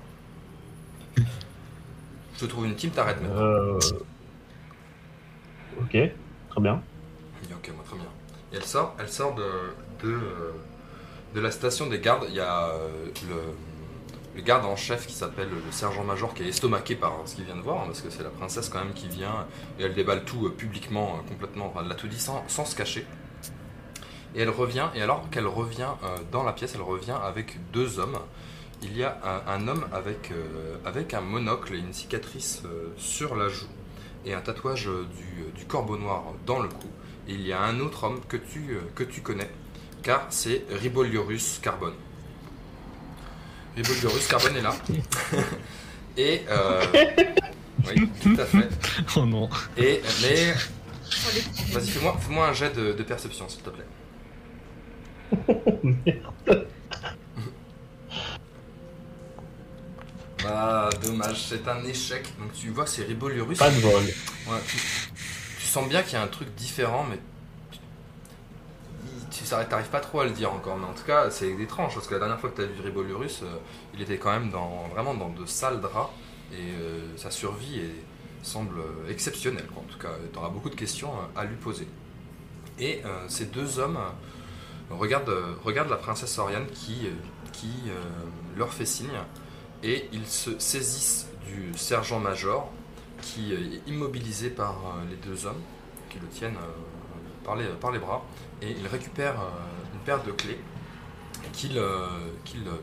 Je 1.17 2.41
te 2.41 2.45
trouve 2.45 2.67
une 2.67 2.75
team, 2.75 2.91
t'arrêtes 2.91 3.23
maintenant. 3.23 3.41
Euh... 3.41 3.79
Ok, 5.81 5.97
très 6.51 6.61
bien. 6.61 6.83
Ok, 7.53 7.71
moi 7.75 7.85
très 7.87 7.97
bien. 7.97 8.07
Et 8.53 8.57
elle 8.57 8.65
sort, 8.65 8.95
elle 8.99 9.09
sort 9.09 9.35
de, 9.35 9.43
de, 10.03 10.13
euh, 10.13 10.53
de 11.35 11.41
la 11.41 11.51
station 11.51 11.87
des 11.87 11.99
gardes. 11.99 12.25
Il 12.29 12.35
y 12.35 12.41
a 12.41 12.69
euh, 12.69 13.07
le, 13.29 14.37
le 14.37 14.43
garde 14.43 14.65
en 14.65 14.77
chef 14.77 15.07
qui 15.07 15.13
s'appelle 15.13 15.49
le 15.49 15.73
sergent-major 15.73 16.35
qui 16.35 16.43
est 16.45 16.49
estomaqué 16.49 16.95
par 16.95 17.13
ce 17.27 17.37
qu'il 17.37 17.45
vient 17.45 17.57
de 17.57 17.61
voir, 17.63 17.83
hein, 17.83 17.87
parce 17.87 18.01
que 18.01 18.11
c'est 18.11 18.23
la 18.23 18.31
princesse 18.31 18.69
quand 18.69 18.85
même 18.85 18.95
qui 18.95 19.09
vient 19.09 19.47
et 19.79 19.85
elle 19.85 19.95
déballe 19.95 20.25
tout 20.25 20.47
euh, 20.47 20.51
publiquement, 20.51 21.21
complètement. 21.29 21.73
Elle 21.81 21.89
l'a 21.89 21.95
tout 21.95 22.09
dit 22.09 22.21
sans, 22.21 22.45
sans 22.49 22.65
se 22.65 22.77
cacher. 22.77 23.07
Et 24.35 24.41
elle 24.43 24.51
revient, 24.51 24.89
et 24.95 25.03
alors 25.03 25.31
qu'elle 25.31 25.47
revient 25.47 25.91
dans 26.33 26.43
la 26.43 26.53
pièce, 26.53 26.73
elle 26.75 26.83
revient 26.83 27.15
avec 27.23 27.57
deux 27.73 28.01
hommes. 28.01 28.19
Il 28.83 28.97
y 28.97 29.05
a 29.05 29.17
un, 29.23 29.53
un 29.53 29.69
homme 29.69 29.87
avec, 29.93 30.33
avec 30.85 31.15
un 31.15 31.21
monocle 31.21 31.73
et 31.73 31.79
une 31.79 31.93
cicatrice 31.93 32.65
sur 32.97 33.37
la 33.37 33.49
joue 33.49 33.69
et 34.25 34.35
un 34.35 34.41
tatouage 34.41 34.85
du, 34.87 35.59
du 35.59 35.65
corbeau 35.67 35.97
noir 35.97 36.25
dans 36.47 36.61
le 36.61 36.69
cou. 36.69 36.89
Et 37.29 37.33
il 37.33 37.47
y 37.47 37.53
a 37.53 37.61
un 37.61 37.81
autre 37.81 38.05
homme 38.05 38.21
que 38.29 38.37
tu, 38.37 38.79
que 38.95 39.03
tu 39.03 39.23
connais, 39.23 39.51
car 40.03 40.27
c'est 40.31 40.65
Riboliorus 40.71 41.59
Carbone. 41.63 41.95
Riboliorus 43.77 44.27
Carbone 44.29 44.57
est 44.57 44.63
là. 44.63 44.75
et. 46.17 46.43
euh, 46.49 46.85
oui, 47.87 48.09
tout 48.23 48.37
à 48.39 48.45
fait. 48.45 48.69
Oh 49.17 49.25
non. 49.25 49.49
Et. 49.77 50.03
Mais. 50.23 50.55
Vas-y, 51.73 51.89
fais-moi 51.89 52.17
fais 52.21 52.39
un 52.39 52.53
jet 52.53 52.77
de, 52.77 52.93
de 52.93 53.03
perception, 53.03 53.49
s'il 53.49 53.63
te 53.63 53.71
plaît. 53.71 53.87
Ah, 60.57 60.89
dommage, 61.03 61.47
c'est 61.49 61.67
un 61.69 61.83
échec. 61.85 62.23
Donc 62.39 62.53
tu 62.53 62.71
vois, 62.71 62.87
c'est 62.87 63.03
Riboliorus. 63.05 63.59
Pas 63.59 63.71
de 63.71 63.81
vol. 63.81 64.03
Ouais, 64.03 64.61
tu, 64.69 64.77
tu 65.59 65.67
sens 65.67 65.89
bien 65.89 66.03
qu'il 66.03 66.13
y 66.15 66.17
a 66.17 66.23
un 66.23 66.29
truc 66.29 66.55
différent, 66.55 67.05
mais 67.11 67.19
tu, 69.31 69.43
t'arrives 69.45 69.89
pas 69.89 70.01
trop 70.01 70.21
à 70.21 70.25
le 70.25 70.31
dire 70.31 70.53
encore, 70.53 70.77
mais 70.77 70.87
en 70.87 70.93
tout 70.93 71.05
cas, 71.05 71.29
c'est 71.31 71.51
étrange 71.51 71.95
parce 71.95 72.07
que 72.07 72.15
la 72.15 72.21
dernière 72.21 72.39
fois 72.39 72.51
que 72.51 72.57
tu 72.57 72.63
as 72.63 72.67
vu 72.67 72.81
Ribolurus, 72.83 73.41
euh, 73.43 73.57
il 73.95 74.01
était 74.03 74.17
quand 74.19 74.31
même 74.31 74.51
dans, 74.51 74.87
vraiment 74.93 75.15
dans 75.15 75.29
de 75.29 75.45
sales 75.47 75.81
draps 75.81 76.11
et 76.53 76.57
euh, 76.61 77.01
sa 77.17 77.31
survie 77.31 77.81
est- 77.81 78.05
semble 78.43 78.79
euh, 78.79 79.11
exceptionnelle. 79.11 79.67
quoi. 79.67 79.83
En 79.83 79.93
tout 79.93 79.99
cas, 79.99 80.13
tu 80.33 80.39
auras 80.39 80.51
beaucoup 80.51 80.71
de 80.71 80.75
questions 80.77 81.11
à 81.35 81.45
lui 81.45 81.57
poser. 81.57 81.89
Et 82.79 83.01
euh, 83.05 83.25
ces 83.29 83.47
deux 83.47 83.79
hommes 83.79 83.99
regardent, 84.91 85.35
regardent 85.65 85.91
la 85.91 85.97
princesse 85.97 86.39
Oriane 86.39 86.67
qui, 86.73 87.09
qui 87.53 87.73
leur 88.57 88.73
fait 88.73 88.87
signe 88.87 89.09
et 89.85 90.09
ils 90.13 90.27
se 90.27 90.59
saisissent 90.59 91.29
du 91.47 91.77
sergent-major 91.77 92.71
qui 93.21 93.53
euh, 93.53 93.75
est 93.75 93.89
immobilisé 93.89 94.49
par 94.51 94.73
euh, 94.73 95.11
les 95.11 95.17
deux 95.17 95.47
hommes 95.47 95.61
qui 96.09 96.19
le 96.19 96.27
tiennent 96.29 96.57
euh, 96.57 97.45
par, 97.45 97.55
les, 97.55 97.67
par 97.67 97.93
les 97.93 97.99
bras 97.99 98.25
et 98.63 98.71
ils 98.71 98.87
récupèrent 98.87 99.41
une 99.93 100.01
paire 100.01 100.23
de 100.25 100.33
clés 100.33 100.59
qu'ils 101.53 101.79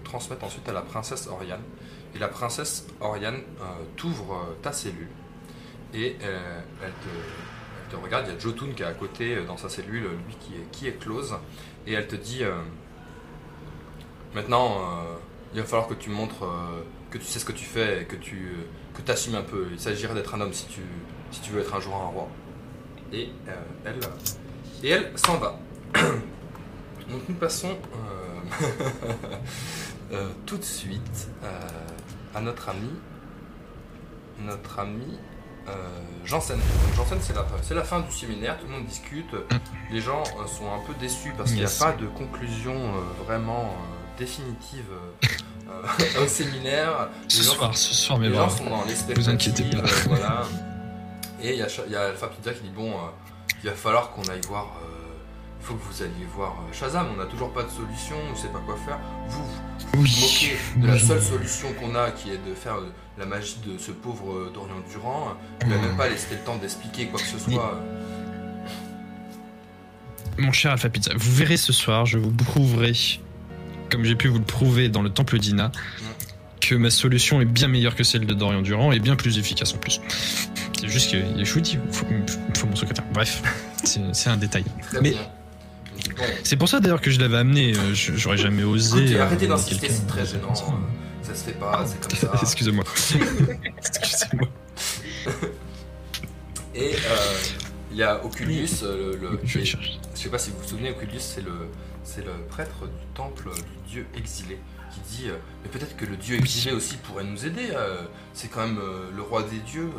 transmettent 0.03 0.43
ensuite 0.43 0.69
à 0.69 0.71
la 0.71 0.81
princesse 0.81 1.27
Oriane. 1.27 1.63
Et 2.13 2.19
la 2.19 2.27
princesse 2.27 2.85
Oriane 2.99 3.41
t'ouvre 3.97 4.55
ta 4.61 4.71
cellule 4.71 5.07
et 5.95 6.15
elle, 6.21 6.93
te, 7.89 7.95
regarde. 7.95 8.27
Il 8.27 8.33
y 8.33 8.35
a 8.35 8.39
Jotun 8.39 8.67
qui 8.75 8.83
est 8.83 8.85
à 8.85 8.93
côté 8.93 9.43
dans 9.47 9.57
sa 9.57 9.67
cellule, 9.67 10.03
lui 10.27 10.35
qui 10.71 10.85
est, 10.87 10.93
qui 10.93 10.99
close. 10.99 11.33
Et 11.87 11.93
elle 11.93 12.07
te 12.07 12.15
dit 12.15 12.43
Maintenant, 14.35 14.77
il 15.53 15.59
va 15.59 15.65
falloir 15.65 15.87
que 15.87 15.93
tu 15.93 16.09
montres 16.09 16.43
euh, 16.43 16.81
que 17.09 17.17
tu 17.17 17.25
sais 17.25 17.39
ce 17.39 17.45
que 17.45 17.51
tu 17.51 17.65
fais 17.65 18.03
et 18.03 18.05
que 18.05 18.15
tu 18.15 18.55
que 18.93 19.11
assumes 19.11 19.35
un 19.35 19.41
peu. 19.41 19.67
Il 19.71 19.79
s'agirait 19.79 20.13
d'être 20.13 20.33
un 20.35 20.41
homme 20.41 20.53
si 20.53 20.65
tu, 20.67 20.81
si 21.31 21.41
tu 21.41 21.51
veux 21.51 21.61
être 21.61 21.73
un 21.75 21.79
jour 21.79 21.95
un 21.95 22.07
roi. 22.07 22.27
Et 23.13 23.29
euh, 23.47 23.53
elle, 23.85 23.99
et 24.83 24.89
elle 24.89 25.11
s'en 25.15 25.37
va. 25.37 25.59
Donc 27.09 27.21
nous 27.27 27.35
passons 27.35 27.77
euh, 27.95 28.65
euh, 30.13 30.29
tout 30.45 30.57
de 30.57 30.63
suite 30.63 31.29
euh, 31.43 31.49
à 32.33 32.41
notre 32.41 32.69
ami, 32.69 32.89
notre 34.39 34.79
ami 34.79 35.19
euh, 35.67 35.73
Janssen. 36.25 36.57
Donc 36.57 36.95
Janssen, 36.95 37.17
c'est 37.21 37.35
la, 37.35 37.45
c'est 37.61 37.75
la 37.75 37.83
fin 37.83 37.99
du 37.99 38.11
séminaire, 38.11 38.57
tout 38.59 38.67
le 38.67 38.73
monde 38.73 38.85
discute. 38.85 39.35
Les 39.91 39.99
gens 39.99 40.23
euh, 40.39 40.47
sont 40.47 40.71
un 40.71 40.79
peu 40.87 40.93
déçus 40.99 41.33
parce 41.37 41.51
qu'il 41.51 41.59
n'y 41.59 41.65
a 41.65 41.79
pas 41.79 41.91
de 41.93 42.07
conclusion 42.07 42.73
euh, 42.73 43.23
vraiment 43.25 43.65
euh, 43.65 44.00
définitive 44.21 44.85
euh, 44.91 45.27
euh, 46.19 46.23
au 46.23 46.27
séminaire. 46.27 47.09
Ce 47.27 47.37
Les 47.39 47.43
gens 47.45 47.53
soir, 47.53 47.77
ce 47.77 47.93
soir, 47.93 48.19
mais 48.19 48.29
les 48.29 48.35
gens 48.35 48.49
sont 48.49 48.65
dans 48.69 48.83
vous 49.15 49.29
inquiétez 49.29 49.63
pas. 49.63 49.77
euh, 49.79 49.87
voilà. 50.07 50.43
Et 51.43 51.53
il 51.53 51.57
y 51.59 51.61
a, 51.63 51.67
Cha- 51.67 51.83
il 51.87 51.91
y 51.91 51.95
a 51.95 52.03
Alpha 52.07 52.27
Pizza 52.27 52.53
qui 52.53 52.61
dit 52.63 52.69
bon, 52.75 52.93
il 53.63 53.69
va 53.69 53.75
falloir 53.75 54.11
qu'on 54.11 54.21
aille 54.25 54.41
voir. 54.47 54.67
il 55.59 55.65
faut 55.65 55.73
que 55.73 55.83
vous 55.91 56.03
alliez 56.03 56.27
voir 56.35 56.55
Shazam. 56.71 57.07
On 57.13 57.17
n'a 57.17 57.25
toujours 57.25 57.51
pas 57.51 57.63
de 57.63 57.69
solution, 57.69 58.15
on 58.27 58.31
ne 58.31 58.37
sait 58.37 58.49
pas 58.49 58.59
quoi 58.59 58.75
faire. 58.85 58.99
Vous, 59.27 59.43
vous 59.93 60.01
moquez 60.01 60.55
de 60.77 60.85
la 60.87 60.99
seule 60.99 61.21
solution 61.21 61.73
qu'on 61.79 61.95
a, 61.95 62.11
qui 62.11 62.29
est 62.29 62.37
de 62.47 62.53
faire 62.53 62.75
la 63.17 63.25
magie 63.25 63.57
de 63.65 63.79
ce 63.79 63.89
pauvre 63.91 64.51
Dorian 64.53 64.81
Durand. 64.91 65.33
Vous 65.63 65.69
n'avez 65.69 65.81
même 65.81 65.97
pas 65.97 66.09
laissé 66.09 66.27
le 66.31 66.41
temps 66.45 66.57
d'expliquer 66.57 67.07
quoi 67.07 67.19
que 67.19 67.25
ce 67.25 67.39
soit. 67.39 67.79
Mon 70.37 70.51
cher 70.51 70.71
Alpha 70.73 70.89
Pizza, 70.89 71.11
vous 71.15 71.31
verrez 71.35 71.57
ce 71.57 71.73
soir, 71.73 72.05
je 72.05 72.17
vous 72.19 72.31
prouverai, 72.31 72.93
comme 73.91 74.03
j'ai 74.05 74.15
pu 74.15 74.27
vous 74.29 74.39
le 74.39 74.43
prouver 74.45 74.89
dans 74.89 75.01
le 75.01 75.09
temple 75.09 75.37
d'Ina, 75.37 75.71
que 76.59 76.75
ma 76.75 76.89
solution 76.89 77.41
est 77.41 77.45
bien 77.45 77.67
meilleure 77.67 77.95
que 77.95 78.03
celle 78.03 78.25
de 78.25 78.33
Dorian 78.33 78.61
Durand 78.61 78.91
et 78.91 78.99
bien 78.99 79.15
plus 79.15 79.37
efficace 79.37 79.73
en 79.73 79.77
plus. 79.77 79.99
C'est 80.79 80.87
juste 80.87 81.11
que 81.11 81.17
je 81.43 81.53
vous 81.53 81.59
dis, 81.61 81.77
il 81.85 81.93
faut, 81.93 82.05
faut 82.57 82.67
mon 82.67 82.75
secrétaire. 82.75 83.05
Bref, 83.13 83.41
c'est 84.13 84.29
un 84.29 84.37
détail. 84.37 84.63
Mais- 85.01 85.15
C'est 86.43 86.55
pour 86.57 86.67
ça 86.69 86.79
d'ailleurs 86.79 87.01
que 87.01 87.11
je 87.11 87.19
l'avais 87.19 87.37
amené, 87.37 87.73
euh, 87.75 87.93
j'aurais 87.93 88.37
jamais 88.37 88.63
osé. 88.63 89.15
euh, 89.15 89.23
arrêtez 89.23 89.47
d'insister, 89.47 89.89
c'est 89.89 90.07
très 90.07 90.25
gênant. 90.25 90.55
ça. 90.55 90.63
euh, 90.65 91.23
Ça 91.23 91.35
se 91.35 91.43
fait 91.43 91.59
pas, 91.59 91.85
c'est 91.85 91.99
comme 92.01 92.17
ça. 92.17 92.31
Excusez-moi. 92.41 92.83
Excusez-moi. 93.77 94.47
Et 96.73 96.93
euh, 96.93 97.33
il 97.91 97.97
y 97.97 98.03
a 98.03 98.23
Oculus, 98.23 98.67
le, 98.83 99.17
le- 99.21 99.39
Je 99.43 99.59
vais. 99.59 99.65
Je 99.65 99.75
sais 100.15 100.29
pas 100.29 100.37
si 100.39 100.51
vous 100.51 100.57
vous 100.61 100.67
souvenez, 100.67 100.91
Oculus, 100.91 101.19
c'est 101.19 101.41
le, 101.43 101.51
c'est 102.03 102.25
le 102.25 102.33
prêtre 102.49 102.87
du 102.87 103.05
temple 103.13 103.49
du 103.49 103.89
dieu 103.89 104.07
exilé 104.15 104.59
qui 104.91 104.99
dit 105.01 105.29
euh, 105.29 105.37
Mais 105.63 105.69
peut-être 105.69 105.95
que 105.95 106.05
le 106.05 106.17
dieu 106.17 106.37
exilé 106.37 106.73
aussi 106.73 106.97
pourrait 106.97 107.23
nous 107.23 107.45
aider. 107.45 107.69
euh, 107.71 108.03
c'est 108.33 108.49
quand 108.49 108.67
même 108.67 108.79
euh, 108.79 109.09
le 109.15 109.21
roi 109.21 109.43
des 109.43 109.59
dieux. 109.59 109.89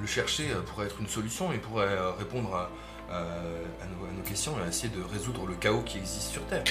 le 0.00 0.06
chercher 0.06 0.46
pourrait 0.66 0.86
être 0.86 1.00
une 1.00 1.08
solution. 1.08 1.52
Il 1.52 1.60
pourrait 1.60 1.96
répondre 2.18 2.54
à, 2.54 2.70
nos, 3.86 4.22
questions 4.22 4.54
et 4.64 4.68
essayer 4.68 4.88
de 4.88 5.02
résoudre 5.02 5.46
le 5.46 5.54
chaos 5.54 5.82
qui 5.82 5.98
existe 5.98 6.30
sur 6.30 6.42
Terre. 6.46 6.64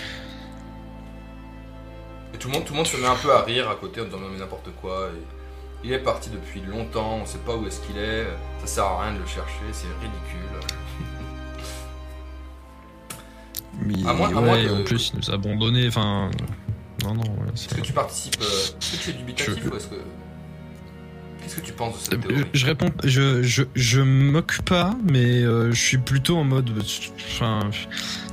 Et 2.34 2.38
tout 2.38 2.48
le 2.48 2.54
monde, 2.54 2.88
se 2.88 2.98
met 2.98 3.08
un 3.08 3.16
peu 3.16 3.34
à 3.34 3.42
rire 3.42 3.70
à 3.70 3.76
côté 3.76 4.02
en 4.02 4.06
disant 4.06 4.20
mais 4.32 4.38
n'importe 4.38 4.70
quoi. 4.82 5.10
Et 5.10 5.22
il 5.84 5.94
est 5.94 6.00
parti 6.00 6.30
depuis 6.30 6.62
longtemps, 6.62 7.20
on 7.22 7.26
sait 7.26 7.40
pas 7.40 7.56
où 7.56 7.68
est-ce 7.68 7.82
qu'il 7.82 7.98
est. 7.98 8.26
Ça 8.62 8.68
sert 8.68 8.84
à 8.86 9.04
rien 9.04 9.14
de 9.14 9.20
le 9.20 9.28
chercher, 9.28 9.66
c'est 9.72 9.88
ridicule. 10.02 10.79
Mais 13.86 13.96
À 14.08 14.14
moins- 14.14 14.30
à 14.30 14.42
ouais, 14.42 14.42
moins 14.42 14.64
que- 14.64 14.82
en 14.82 14.84
plus, 14.84 15.12
il 15.14 15.20
nous 15.20 15.30
a 15.32 15.34
abandonnés. 15.36 15.88
Enfin, 15.88 16.30
non, 17.04 17.14
non. 17.16 17.22
ouais, 17.24 17.48
c'est- 17.56 17.72
Est-ce 17.72 17.76
que 17.76 17.82
tu 17.86 17.94
participes 17.94 18.38
euh, 18.42 18.46
Est-ce 18.46 18.92
que 18.98 19.04
tu 19.04 19.10
es 19.10 19.14
dubitatif 19.14 19.64
Je- 19.64 19.70
ou 19.70 19.76
est-ce 19.76 19.88
que. 19.88 19.96
Qu'est-ce 21.42 21.56
que 21.56 21.62
tu 21.62 21.72
penses 21.74 21.94
de 21.96 22.00
cette 22.04 22.14
Euh, 22.16 22.28
théorie 22.28 22.44
Je 22.54 22.66
réponds, 22.66 22.90
je, 23.06 23.42
je, 23.44 23.64
je 23.74 24.02
me 24.02 24.32
moque 24.32 24.62
pas, 24.64 24.96
mais 25.10 25.42
euh, 25.42 25.72
je 25.72 25.82
suis 25.82 25.98
plutôt 25.98 26.38
en 26.38 26.44
mode. 26.44 26.70
Enfin, 27.32 27.62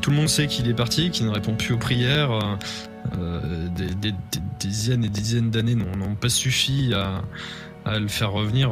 tout 0.00 0.10
le 0.10 0.16
monde 0.16 0.28
sait 0.28 0.48
qu'il 0.48 0.68
est 0.68 0.74
parti, 0.74 1.10
qu'il 1.10 1.26
ne 1.26 1.30
répond 1.30 1.54
plus 1.54 1.74
aux 1.74 1.78
prières. 1.78 2.32
euh, 3.16 3.68
des, 3.68 3.86
des- 3.86 4.10
des- 4.10 4.10
des 4.32 4.40
dizaines 4.68 5.04
et 5.04 5.08
des 5.08 5.20
dizaines 5.20 5.50
d'années 5.50 5.76
n'ont 5.76 6.16
pas 6.16 6.28
suffi 6.28 6.92
à, 6.92 7.22
à 7.84 8.00
le 8.00 8.08
faire 8.08 8.32
revenir. 8.32 8.68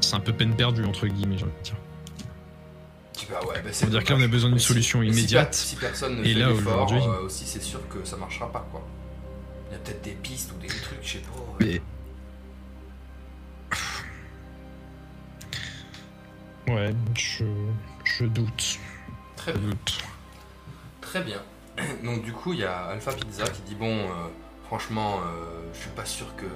C'est 0.00 0.14
un 0.14 0.20
peu 0.20 0.32
peine 0.32 0.54
perdue, 0.54 0.84
entre 0.84 1.08
guillemets, 1.08 1.36
j'ai 1.38 1.42
envie 1.44 1.52
de 1.58 1.62
dire. 1.64 1.74
Bah 3.30 3.40
ouais, 3.48 3.62
bah, 3.62 3.70
c'est 3.72 3.88
dire 3.88 4.04
que 4.04 4.12
là, 4.12 4.18
on 4.18 4.22
a 4.22 4.28
besoin 4.28 4.50
d'une 4.50 4.58
si- 4.58 4.66
solution 4.66 5.00
si 5.02 5.08
immédiate. 5.08 5.50
per- 5.50 5.56
Si, 5.56 5.76
personne 5.76 6.16
ne 6.16 6.24
Et 6.24 6.34
fait 6.34 6.40
là, 6.40 6.50
aujourd'hui- 6.52 6.98
euh, 7.00 7.22
aussi, 7.26 7.46
c'est 7.46 7.62
sûr 7.62 7.80
que 7.88 8.04
ça 8.04 8.16
marchera 8.16 8.50
pas, 8.52 8.66
quoi. 8.70 8.82
Il 9.70 9.72
y 9.72 9.76
a 9.76 9.78
peut-être 9.78 10.02
des 10.02 10.12
pistes 10.12 10.52
ou 10.52 10.60
des 10.60 10.68
trucs, 10.68 10.98
je 11.02 11.12
sais 11.14 11.18
pas. 11.20 11.64
ouais. 11.64 11.80
Mais. 16.66 16.72
Ouais, 16.74 16.94
je, 17.14 17.44
je 18.04 18.24
doute. 18.24 18.78
Très 19.36 19.52
Je 19.52 19.58
bien. 19.58 19.68
doute. 19.70 19.98
Très 21.00 21.22
bien. 21.22 21.42
Donc 22.04 22.22
du 22.24 22.32
coup, 22.32 22.52
il 22.52 22.60
y 22.60 22.64
a 22.64 22.86
Alpha 22.86 23.12
Pizza 23.12 23.44
qui 23.44 23.62
dit 23.62 23.74
bon, 23.76 23.96
euh, 23.98 24.10
franchement, 24.66 25.20
euh, 25.20 25.60
je 25.72 25.78
suis 25.80 25.90
pas 25.90 26.04
sûr 26.04 26.34
que 26.36 26.46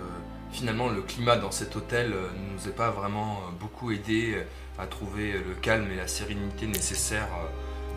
finalement 0.52 0.88
le 0.88 1.02
climat 1.02 1.36
dans 1.36 1.52
cet 1.52 1.76
hôtel 1.76 2.12
euh, 2.12 2.28
ne 2.32 2.54
nous 2.54 2.68
ait 2.68 2.72
pas 2.74 2.90
vraiment 2.90 3.34
euh, 3.46 3.50
beaucoup 3.60 3.92
aidé 3.92 4.34
euh, 4.34 4.42
à 4.80 4.86
trouver 4.86 5.32
le 5.32 5.54
calme 5.60 5.90
et 5.92 5.96
la 5.96 6.08
sérénité 6.08 6.66
nécessaires 6.66 7.28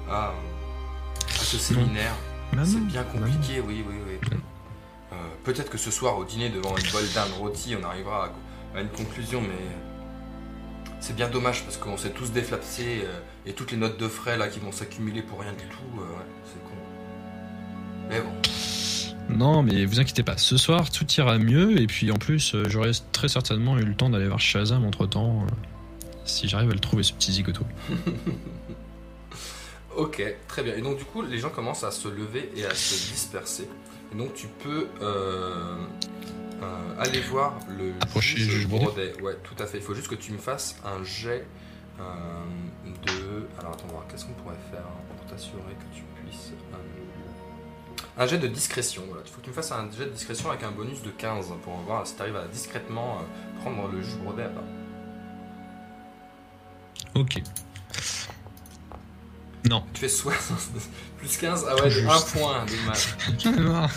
euh, 0.10 0.12
à, 0.12 0.28
à 0.28 1.44
ce 1.44 1.58
séminaire. 1.58 2.16
C'est 2.64 2.86
bien 2.86 3.04
compliqué, 3.04 3.62
oui, 3.66 3.84
oui, 3.88 3.96
oui. 4.08 4.30
Euh, 5.12 5.16
Peut-être 5.44 5.70
que 5.70 5.78
ce 5.78 5.92
soir 5.92 6.18
au 6.18 6.26
dîner 6.26 6.50
devant 6.50 6.76
une 6.78 6.92
bol 6.92 7.04
d'Inde 7.16 7.32
rôti, 7.40 7.76
on 7.82 7.84
arrivera 7.86 8.30
à, 8.76 8.78
à 8.78 8.82
une 8.82 8.90
conclusion, 8.90 9.42
mais 9.42 9.48
c'est 11.00 11.16
bien 11.16 11.30
dommage 11.30 11.64
parce 11.64 11.78
qu'on 11.78 11.98
s'est 11.98 12.12
tous 12.12 12.32
déflapsés 12.32 13.02
euh, 13.06 13.20
et 13.46 13.54
toutes 13.54 13.72
les 13.72 13.78
notes 13.78 14.00
de 14.00 14.08
frais 14.08 14.38
là 14.38 14.48
qui 14.48 14.60
vont 14.60 14.72
s'accumuler 14.72 15.22
pour 15.22 15.42
rien 15.42 15.54
du 15.54 15.66
tout, 15.66 16.00
euh, 16.00 16.02
ouais, 16.02 16.26
c'est 16.46 16.64
con. 16.64 16.76
Mais 18.10 18.22
bon. 18.22 18.34
Non, 19.30 19.64
mais 19.64 19.86
vous 19.86 20.00
inquiétez 20.00 20.24
pas. 20.24 20.38
Ce 20.38 20.58
soir, 20.58 20.92
tout 20.92 21.10
ira 21.14 21.38
mieux. 21.38 21.80
Et 21.82 21.88
puis 21.88 22.12
en 22.12 22.18
plus, 22.18 22.56
euh, 22.56 22.66
j'aurai 22.68 22.92
très 23.14 23.30
certainement 23.30 23.78
eu 23.78 23.84
le 23.84 23.96
temps 23.96 24.10
d'aller 24.10 24.28
voir 24.28 24.40
Shazam 24.40 24.86
entre 24.86 25.08
temps. 25.08 25.46
Si 26.26 26.48
j'arrive 26.48 26.70
à 26.70 26.74
le 26.74 26.80
trouver, 26.80 27.04
ce 27.04 27.14
petit 27.14 27.32
zigoto. 27.32 27.64
Ok, 29.96 30.24
très 30.48 30.64
bien. 30.64 30.76
Et 30.76 30.82
donc 30.82 30.98
du 30.98 31.06
coup, 31.06 31.22
les 31.22 31.38
gens 31.38 31.50
commencent 31.50 31.84
à 31.84 31.92
se 31.92 32.08
lever 32.08 32.52
et 32.56 32.66
à 32.66 32.74
se 32.74 33.12
disperser. 33.12 33.70
Et 34.12 34.16
donc 34.16 34.34
tu 34.34 34.48
peux 34.48 34.88
euh, 35.02 35.76
euh, 36.62 37.00
aller 37.00 37.22
voir 37.22 37.60
le 37.78 37.94
Approcher 38.02 38.38
juge 38.38 38.48
le 38.48 38.54
juge 38.54 38.68
Brodet. 38.68 39.14
Ouais, 39.22 39.38
tout 39.44 39.62
à 39.62 39.68
fait. 39.68 39.78
Il 39.78 39.84
faut 39.84 39.94
juste 39.94 40.08
que 40.08 40.16
tu 40.16 40.32
me 40.32 40.40
fasses 40.40 40.78
un 40.84 41.04
jet 41.04 41.46
euh, 42.00 42.04
de... 43.06 43.48
Alors 43.60 43.74
attends, 43.74 43.88
voir, 43.88 44.08
qu'est-ce 44.08 44.26
qu'on 44.26 44.34
pourrait 44.34 44.56
faire 44.72 44.86
pour 45.16 45.26
t'assurer 45.28 45.74
que 45.80 45.96
tu 45.96 46.04
puisses... 46.24 46.54
Un 48.18 48.28
jet 48.28 48.38
de 48.38 48.48
discrétion, 48.48 49.04
voilà. 49.08 49.24
Il 49.26 49.32
faut 49.32 49.40
que 49.40 49.46
tu 49.46 49.50
me 49.50 49.56
fasses 49.56 49.72
un 49.72 49.90
jet 49.92 50.06
de 50.06 50.12
discrétion 50.12 50.50
avec 50.50 50.64
un 50.64 50.72
bonus 50.72 51.02
de 51.04 51.10
15 51.10 51.48
pour 51.64 51.76
voir 51.78 52.06
si 52.06 52.16
tu 52.16 52.22
arrives 52.22 52.36
à 52.36 52.48
discrètement 52.48 53.20
prendre 53.62 53.88
le 53.92 54.02
juge 54.02 54.18
Brodet 54.18 54.44
à 54.44 54.50
part. 54.50 54.64
Ok. 57.16 57.42
Non. 59.70 59.84
Tu 59.94 60.02
fais 60.02 60.10
60... 60.10 60.58
plus 61.18 61.38
15, 61.38 61.66
ah 61.70 61.76
ouais, 61.82 61.90
Juste. 61.90 62.36
1 62.36 62.40
point, 62.40 62.66
dommage. 62.66 63.16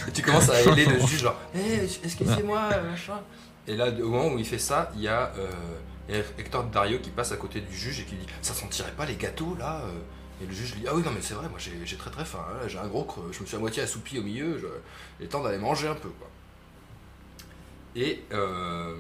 Et 0.09 0.12
tu 0.12 0.23
commences 0.23 0.49
à 0.49 0.61
aider 0.62 0.87
le 0.87 1.01
juge, 1.01 1.21
genre, 1.21 1.37
Eh, 1.55 1.85
excusez-moi, 2.05 2.69
euh, 2.73 2.91
machin? 2.91 3.21
Et 3.67 3.77
là, 3.77 3.89
au 3.89 4.09
moment 4.09 4.29
où 4.29 4.39
il 4.39 4.45
fait 4.45 4.59
ça, 4.59 4.93
il 4.95 5.03
y 5.03 5.09
a 5.09 5.33
euh, 6.09 6.23
Hector 6.39 6.64
Dario 6.64 7.01
qui 7.01 7.11
passe 7.11 7.33
à 7.33 7.37
côté 7.37 7.61
du 7.61 7.77
juge 7.77 8.01
et 8.01 8.05
qui 8.05 8.14
dit 8.14 8.27
Ça 8.43 8.55
sentirait 8.55 8.93
pas 8.93 9.07
les 9.07 9.17
gâteaux 9.17 9.57
là 9.59 9.83
euh? 9.85 10.43
Et 10.43 10.47
le 10.47 10.53
juge 10.53 10.75
lui 10.75 10.83
dit 10.83 10.87
Ah 10.89 10.95
oui, 10.95 11.03
non, 11.03 11.11
mais 11.12 11.23
c'est 11.23 11.35
vrai, 11.35 11.49
moi 11.49 11.59
j'ai 11.59 11.73
j'ai 11.85 11.97
très 11.97 12.11
très 12.11 12.25
faim, 12.25 12.45
là, 12.61 12.69
j'ai 12.69 12.79
un 12.79 12.87
gros 12.87 13.05
creux, 13.05 13.31
je 13.33 13.41
me 13.41 13.47
suis 13.47 13.57
à 13.57 13.59
moitié 13.59 13.83
assoupi 13.83 14.19
au 14.19 14.23
milieu, 14.23 14.59
je... 14.59 14.67
il 15.19 15.25
est 15.27 15.29
temps 15.29 15.43
d'aller 15.43 15.59
manger 15.59 15.89
un 15.89 15.95
peu. 15.95 16.11
Quoi. 16.11 16.29
Et, 17.97 18.22
euh, 18.32 18.94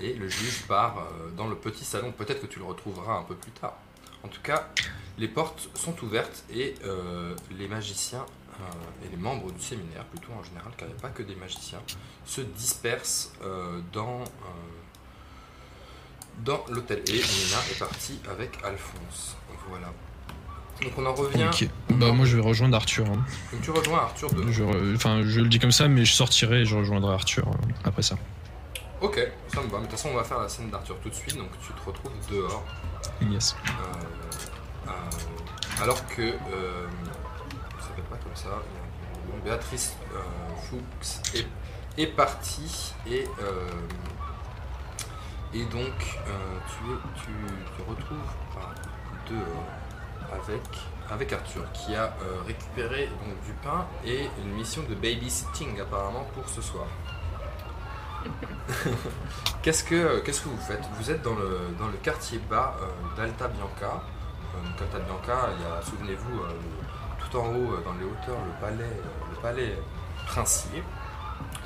et 0.00 0.12
le 0.14 0.28
juge 0.28 0.62
part 0.66 0.98
euh, 0.98 1.30
dans 1.36 1.46
le 1.46 1.54
petit 1.54 1.84
salon, 1.84 2.10
peut-être 2.12 2.40
que 2.42 2.46
tu 2.46 2.58
le 2.58 2.64
retrouveras 2.64 3.14
un 3.18 3.22
peu 3.22 3.36
plus 3.36 3.52
tard. 3.52 3.74
En 4.24 4.28
tout 4.28 4.42
cas, 4.42 4.68
les 5.18 5.28
portes 5.28 5.70
sont 5.74 5.94
ouvertes 6.02 6.42
et 6.52 6.74
euh, 6.84 7.34
les 7.56 7.68
magiciens 7.68 8.26
et 9.04 9.08
les 9.10 9.16
membres 9.16 9.50
du 9.52 9.60
séminaire, 9.62 10.04
plutôt 10.04 10.32
en 10.38 10.42
général, 10.44 10.70
car 10.76 10.86
il 10.86 10.92
n'y 10.92 10.98
a 10.98 11.00
pas 11.00 11.08
que 11.08 11.22
des 11.22 11.34
magiciens, 11.36 11.78
se 12.26 12.42
dispersent 12.42 13.32
dans, 13.94 14.22
dans 16.44 16.64
l'hôtel. 16.68 16.98
Et 17.08 17.12
Nina 17.12 17.58
est 17.70 17.78
partie 17.78 18.18
avec 18.30 18.58
Alphonse. 18.62 19.36
Voilà. 19.68 19.90
Donc 20.82 20.92
on 20.98 21.06
en 21.06 21.14
revient. 21.14 21.48
Ok. 21.50 21.68
Bah 21.90 22.12
moi 22.12 22.26
je 22.26 22.36
vais 22.36 22.42
rejoindre 22.42 22.76
Arthur. 22.76 23.06
hein. 23.06 23.24
Donc 23.52 23.62
tu 23.62 23.70
rejoins 23.70 24.00
Arthur 24.00 24.30
de. 24.34 24.50
Je 24.50 24.62
re- 24.62 24.94
Enfin 24.94 25.22
je 25.22 25.40
le 25.40 25.48
dis 25.48 25.58
comme 25.58 25.72
ça, 25.72 25.88
mais 25.88 26.04
je 26.04 26.12
sortirai 26.12 26.62
et 26.62 26.64
je 26.66 26.76
rejoindrai 26.76 27.14
Arthur 27.14 27.46
après 27.84 28.02
ça. 28.02 28.16
Ok, 29.00 29.18
ça 29.48 29.62
me 29.62 29.68
va. 29.68 29.78
Mais 29.78 29.86
de 29.86 29.90
toute 29.90 29.92
façon, 29.92 30.10
on 30.12 30.16
va 30.16 30.24
faire 30.24 30.40
la 30.40 30.48
scène 30.48 30.68
d'Arthur 30.70 30.96
tout 31.02 31.08
de 31.08 31.14
suite. 31.14 31.36
Donc 31.36 31.48
tu 31.60 31.72
te 31.72 31.86
retrouves 31.86 32.12
dehors. 32.30 32.64
Yes. 33.22 33.56
Euh, 33.66 34.88
euh, 34.88 35.82
alors 35.82 36.06
que. 36.08 36.22
Euh, 36.22 36.86
ça 37.78 37.88
s'appelle 37.88 38.04
pas 38.04 38.16
comme 38.16 38.36
ça. 38.36 38.50
Béatrice 39.44 39.96
euh, 40.14 40.18
Fuchs 40.68 41.34
est, 41.34 41.46
est 42.00 42.08
partie 42.08 42.94
et. 43.06 43.26
et 45.54 45.64
donc, 45.64 45.94
tu, 45.98 46.84
tu 47.16 47.32
te 47.76 47.90
retrouves 47.90 48.18
dehors 49.30 49.64
avec, 50.30 50.62
avec 51.10 51.32
Arthur 51.32 51.62
qui 51.72 51.94
a 51.94 52.12
récupéré 52.46 53.06
donc, 53.06 53.42
du 53.44 53.52
pain 53.62 53.86
et 54.04 54.28
une 54.44 54.52
mission 54.52 54.82
de 54.88 54.94
babysitting 54.94 55.80
apparemment 55.80 56.26
pour 56.34 56.48
ce 56.48 56.60
soir. 56.60 56.86
qu'est-ce, 59.62 59.84
que, 59.84 60.20
qu'est-ce 60.20 60.42
que 60.42 60.48
vous 60.48 60.58
faites? 60.58 60.82
Vous 60.98 61.10
êtes 61.10 61.22
dans 61.22 61.34
le, 61.34 61.96
quartier 62.02 62.38
bas 62.48 62.76
euh, 62.80 63.16
d'Alta 63.16 63.48
Bianca. 63.48 64.02
Euh, 64.54 64.68
donc 64.68 64.80
Alta 64.80 64.98
Bianca, 64.98 65.48
il 65.56 65.62
y 65.62 65.66
a, 65.66 65.82
souvenez-vous, 65.82 66.40
euh, 66.40 66.48
tout 67.18 67.36
en 67.38 67.46
haut, 67.48 67.74
euh, 67.74 67.82
dans 67.84 67.94
les 67.94 68.04
hauteurs, 68.04 68.38
le 68.44 68.60
palais, 68.60 68.84
euh, 68.84 69.34
le 69.34 69.40
palais 69.40 69.78
princier, 70.26 70.82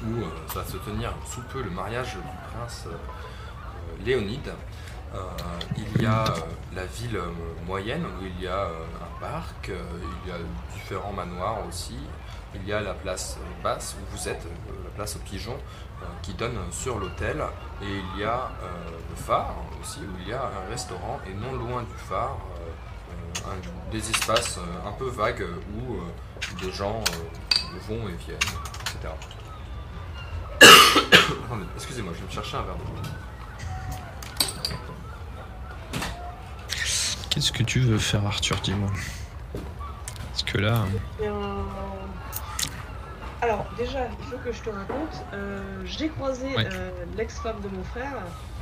où 0.03 0.23
euh, 0.23 0.27
ça 0.49 0.61
va 0.61 0.67
se 0.67 0.77
tenir 0.79 1.13
sous 1.27 1.43
peu 1.43 1.63
le 1.63 1.71
mariage 1.71 2.15
du 2.15 2.21
prince 2.53 2.85
euh, 2.87 2.93
euh, 2.93 4.05
Léonide. 4.05 4.53
Euh, 5.15 5.19
il 5.77 6.03
y 6.03 6.07
a 6.07 6.25
euh, 6.25 6.31
la 6.75 6.87
ville 6.87 7.17
euh, 7.17 7.31
moyenne 7.67 8.05
où 8.05 8.25
il 8.25 8.43
y 8.43 8.49
a 8.49 8.65
euh, 8.65 8.85
un 9.01 9.21
parc, 9.21 9.69
euh, 9.69 9.81
il 10.25 10.31
y 10.31 10.33
a 10.33 10.39
différents 10.75 11.13
manoirs 11.13 11.59
aussi. 11.69 11.97
Il 12.57 12.69
y 12.69 12.73
a 12.73 12.81
la 12.81 12.95
place 12.95 13.37
basse 13.63 13.97
où 14.01 14.17
vous 14.17 14.29
êtes, 14.29 14.45
euh, 14.47 14.73
la 14.85 14.91
place 14.91 15.17
aux 15.17 15.21
pigeons, 15.21 15.59
euh, 16.03 16.07
qui 16.23 16.35
donne 16.35 16.57
sur 16.71 16.99
l'hôtel. 16.99 17.43
Et 17.83 17.87
il 18.15 18.21
y 18.21 18.25
a 18.25 18.51
euh, 18.63 18.91
le 19.11 19.17
phare 19.17 19.55
aussi 19.83 20.01
où 20.01 20.17
il 20.23 20.29
y 20.29 20.33
a 20.33 20.43
un 20.43 20.71
restaurant. 20.71 21.21
Et 21.27 21.35
non 21.35 21.53
loin 21.55 21.83
du 21.83 21.95
phare, 22.09 22.37
un- 23.47 23.91
des 23.91 24.11
espaces 24.11 24.59
un 24.87 24.93
peu 24.93 25.09
vagues 25.09 25.45
où 25.77 25.95
euh, 25.97 26.01
des 26.65 26.73
gens 26.73 27.01
euh, 27.01 27.79
vont 27.89 28.09
et 28.09 28.13
viennent, 28.15 28.39
etc. 28.83 29.13
Excusez-moi, 31.77 32.13
je 32.15 32.21
vais 32.21 32.27
me 32.27 32.31
chercher 32.31 32.57
un 32.57 32.63
verre 32.63 32.77
d'eau. 32.77 32.85
Qu'est-ce 37.31 37.53
que 37.53 37.63
tu 37.65 37.81
veux 37.81 37.99
faire 37.99 38.25
Arthur, 38.27 38.57
dis-moi? 38.63 38.91
Parce 40.31 40.43
que 40.45 40.59
là, 40.59 40.85
euh, 41.21 41.63
Alors, 43.45 43.67
déjà, 43.77 43.99
il 44.19 44.25
faut 44.31 44.39
que 44.39 44.53
je 44.53 44.63
te 44.63 44.71
raconte. 44.71 45.23
euh, 45.35 45.61
J'ai 45.85 46.09
croisé 46.09 46.47
Ouais. 46.57 46.67
euh, 46.73 46.91
l'ex-femme 47.15 47.61
de 47.61 47.69
mon 47.69 47.85
frère. 47.85 48.15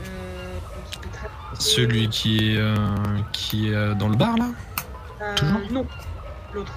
euh, 0.05 0.59
qui 0.91 0.99
était 0.99 1.09
très- 1.17 1.29
celui 1.55 2.09
qui 2.09 2.57
est 2.57 2.61
qui 3.33 3.69
est 3.73 3.95
dans 3.95 4.09
le 4.09 4.17
bar 4.17 4.35
là? 4.37 4.47
Toujours? 5.37 5.61
Non, 5.71 5.87
l'autre. 6.53 6.73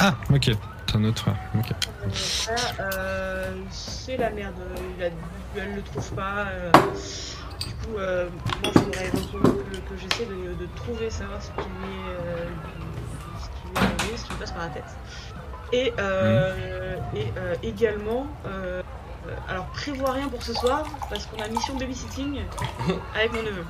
Ah, 0.00 0.14
ok. 0.32 0.50
T'as 0.86 0.98
un 0.98 1.04
autre 1.04 1.22
frère. 1.22 1.36
C'est 3.70 4.16
la 4.16 4.30
merde. 4.30 4.54
Il 4.98 5.04
a, 5.04 5.06
elle 5.56 5.76
le 5.76 5.82
trouve 5.82 6.10
pas. 6.14 6.46
du 7.60 7.70
coup, 7.76 7.92
moi, 7.92 8.72
faudrait 8.72 9.06
éventuellement 9.06 9.62
que, 9.70 9.76
que 9.76 9.96
j'essaie 10.00 10.26
de, 10.26 10.54
de 10.54 10.68
trouver, 10.74 11.08
savoir 11.08 11.40
ce 11.40 11.50
qui 11.50 11.68
lui 11.68 11.94
est, 12.10 12.48
ce 13.40 13.46
qui 13.48 13.68
lui 13.68 13.74
est 13.74 13.78
arrivé, 13.78 14.16
ce 14.16 14.24
qui 14.24 14.30
lui 14.30 14.38
passe 14.40 14.52
par 14.52 14.62
la 14.64 14.68
tête. 14.70 14.96
Et, 15.74 15.92
euh, 15.98 16.54
et 17.16 17.26
euh, 17.36 17.54
également, 17.64 18.28
euh, 18.46 18.80
alors 19.48 19.66
prévois 19.66 20.12
rien 20.12 20.28
pour 20.28 20.40
ce 20.42 20.52
soir, 20.54 20.84
parce 21.10 21.26
qu'on 21.26 21.42
a 21.42 21.48
mission 21.48 21.76
babysitting 21.76 22.42
avec 23.16 23.32
mon 23.32 23.42
neveu. 23.42 23.64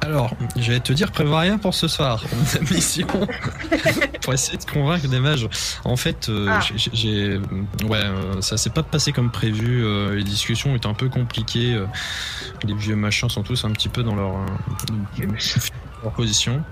Alors, 0.00 0.32
je 0.56 0.72
vais 0.72 0.80
te 0.80 0.92
dire, 0.92 1.12
prévois 1.12 1.38
rien 1.40 1.58
pour 1.58 1.74
ce 1.74 1.86
soir. 1.86 2.20
On 2.32 2.56
a 2.56 2.60
mission 2.74 3.06
pour 4.22 4.34
essayer 4.34 4.58
de 4.58 4.64
convaincre 4.64 5.06
des 5.06 5.20
mages. 5.20 5.48
En 5.84 5.94
fait, 5.94 6.28
euh, 6.28 6.48
Ah. 6.50 6.58
j'ai- 6.92 7.38
ouais, 7.84 7.98
euh, 8.02 8.40
ça 8.40 8.56
s'est 8.56 8.70
pas 8.70 8.82
passé 8.82 9.12
comme 9.12 9.30
prévu. 9.30 9.84
euh, 9.84 10.16
les 10.16 10.24
discussions 10.24 10.74
étaient 10.74 10.88
un 10.88 10.94
peu 10.94 11.08
compliquées. 11.08 11.80
les 12.64 12.74
vieux 12.74 12.96
machins 12.96 13.28
sont 13.28 13.44
tous 13.44 13.64
un 13.64 13.70
petit 13.70 13.88
peu 13.88 14.02
dans 14.02 14.16
leur, 14.16 14.32
leur 16.02 16.12
position. 16.12 16.62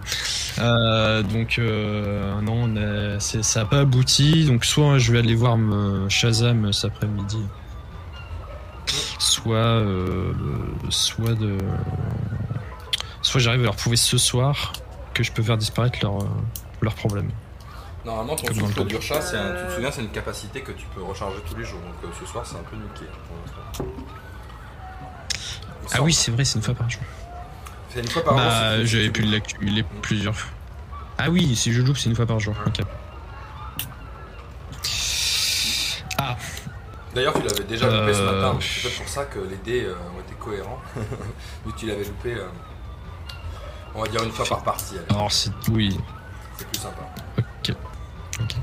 Euh, 0.58 1.22
donc, 1.22 1.58
euh, 1.58 2.40
non, 2.40 2.64
on 2.64 2.76
a- 2.76 3.20
ça 3.20 3.64
pas 3.64 3.80
abouti. 3.80 4.44
Donc, 4.46 4.64
soit 4.64 4.98
je 4.98 5.12
vais 5.12 5.18
aller 5.20 5.34
voir 5.34 5.56
me 5.56 6.08
Shazam 6.08 6.72
cet 6.72 6.92
après-midi, 6.92 7.42
soit, 9.18 9.56
euh, 9.56 10.32
soit 10.88 11.34
de 11.34 11.56
soit 13.22 13.40
j'arrive 13.40 13.60
à 13.60 13.64
leur 13.64 13.76
prouver 13.76 13.96
ce 13.96 14.18
soir 14.18 14.72
que 15.14 15.22
je 15.22 15.30
peux 15.30 15.42
faire 15.42 15.58
disparaître 15.58 15.98
leur, 16.02 16.18
leur 16.80 16.94
problème. 16.94 17.30
Normalement, 18.04 18.34
ton 18.34 18.52
souffle 18.54 18.84
d'Urcha, 18.86 19.20
c'est 19.20 19.36
un- 19.36 19.52
tu 19.54 19.66
te 19.66 19.72
souviens, 19.74 19.90
c'est 19.90 20.00
une 20.00 20.08
capacité 20.10 20.62
que 20.62 20.72
tu 20.72 20.86
peux 20.94 21.02
recharger 21.02 21.36
tous 21.48 21.54
les 21.56 21.64
jours. 21.64 21.80
Donc 22.02 22.12
ce 22.18 22.26
soir, 22.26 22.46
c'est 22.46 22.56
un 22.56 22.62
peu 22.62 22.76
niqué 22.76 23.04
pour 23.76 23.86
Ah 25.92 26.02
oui, 26.02 26.12
c'est 26.14 26.30
vrai, 26.30 26.44
c'est 26.44 26.56
une 26.58 26.62
fois 26.64 26.74
par 26.74 26.88
jour. 26.88 27.02
C'est 27.92 28.00
une 28.00 28.08
fois 28.08 28.22
par 28.24 28.34
jour. 28.38 28.46
Bah, 28.46 28.84
j'avais 28.84 29.10
pu 29.10 29.22
l'accumuler 29.22 29.84
plusieurs 30.02 30.36
fois. 30.36 30.50
Ah 31.18 31.28
oui, 31.30 31.54
si 31.56 31.72
je 31.72 31.82
loupe, 31.82 31.98
c'est 31.98 32.08
une 32.08 32.16
fois 32.16 32.26
par 32.26 32.38
jour. 32.40 32.54
Ok. 32.66 32.80
Ah, 36.18 36.36
D'ailleurs, 37.14 37.34
tu 37.34 37.42
l'avais 37.42 37.64
déjà 37.64 37.86
loupé 37.86 38.14
ce 38.14 38.20
Euh, 38.20 38.42
matin. 38.52 38.58
C'est 38.60 38.82
peut-être 38.82 38.98
pour 38.98 39.08
ça 39.08 39.24
que 39.24 39.38
les 39.40 39.56
dés 39.56 39.84
euh, 39.84 39.94
ont 40.16 40.20
été 40.20 40.34
cohérents. 40.38 40.80
Vu 41.66 41.72
que 41.72 41.78
tu 41.78 41.86
l'avais 41.86 42.04
loupé, 42.04 42.34
euh, 42.34 42.46
on 43.94 44.02
va 44.02 44.08
dire 44.08 44.22
une 44.22 44.30
fois 44.30 44.46
par 44.46 44.62
partie. 44.62 44.94
allez. 44.96 45.06
alors 45.10 45.32
c'est. 45.32 45.50
Oui. 45.70 45.98
C'est 46.56 46.68
plus 46.68 46.80
sympa. 46.80 47.02
Ok. 47.38 47.74
Ok. 48.40 48.54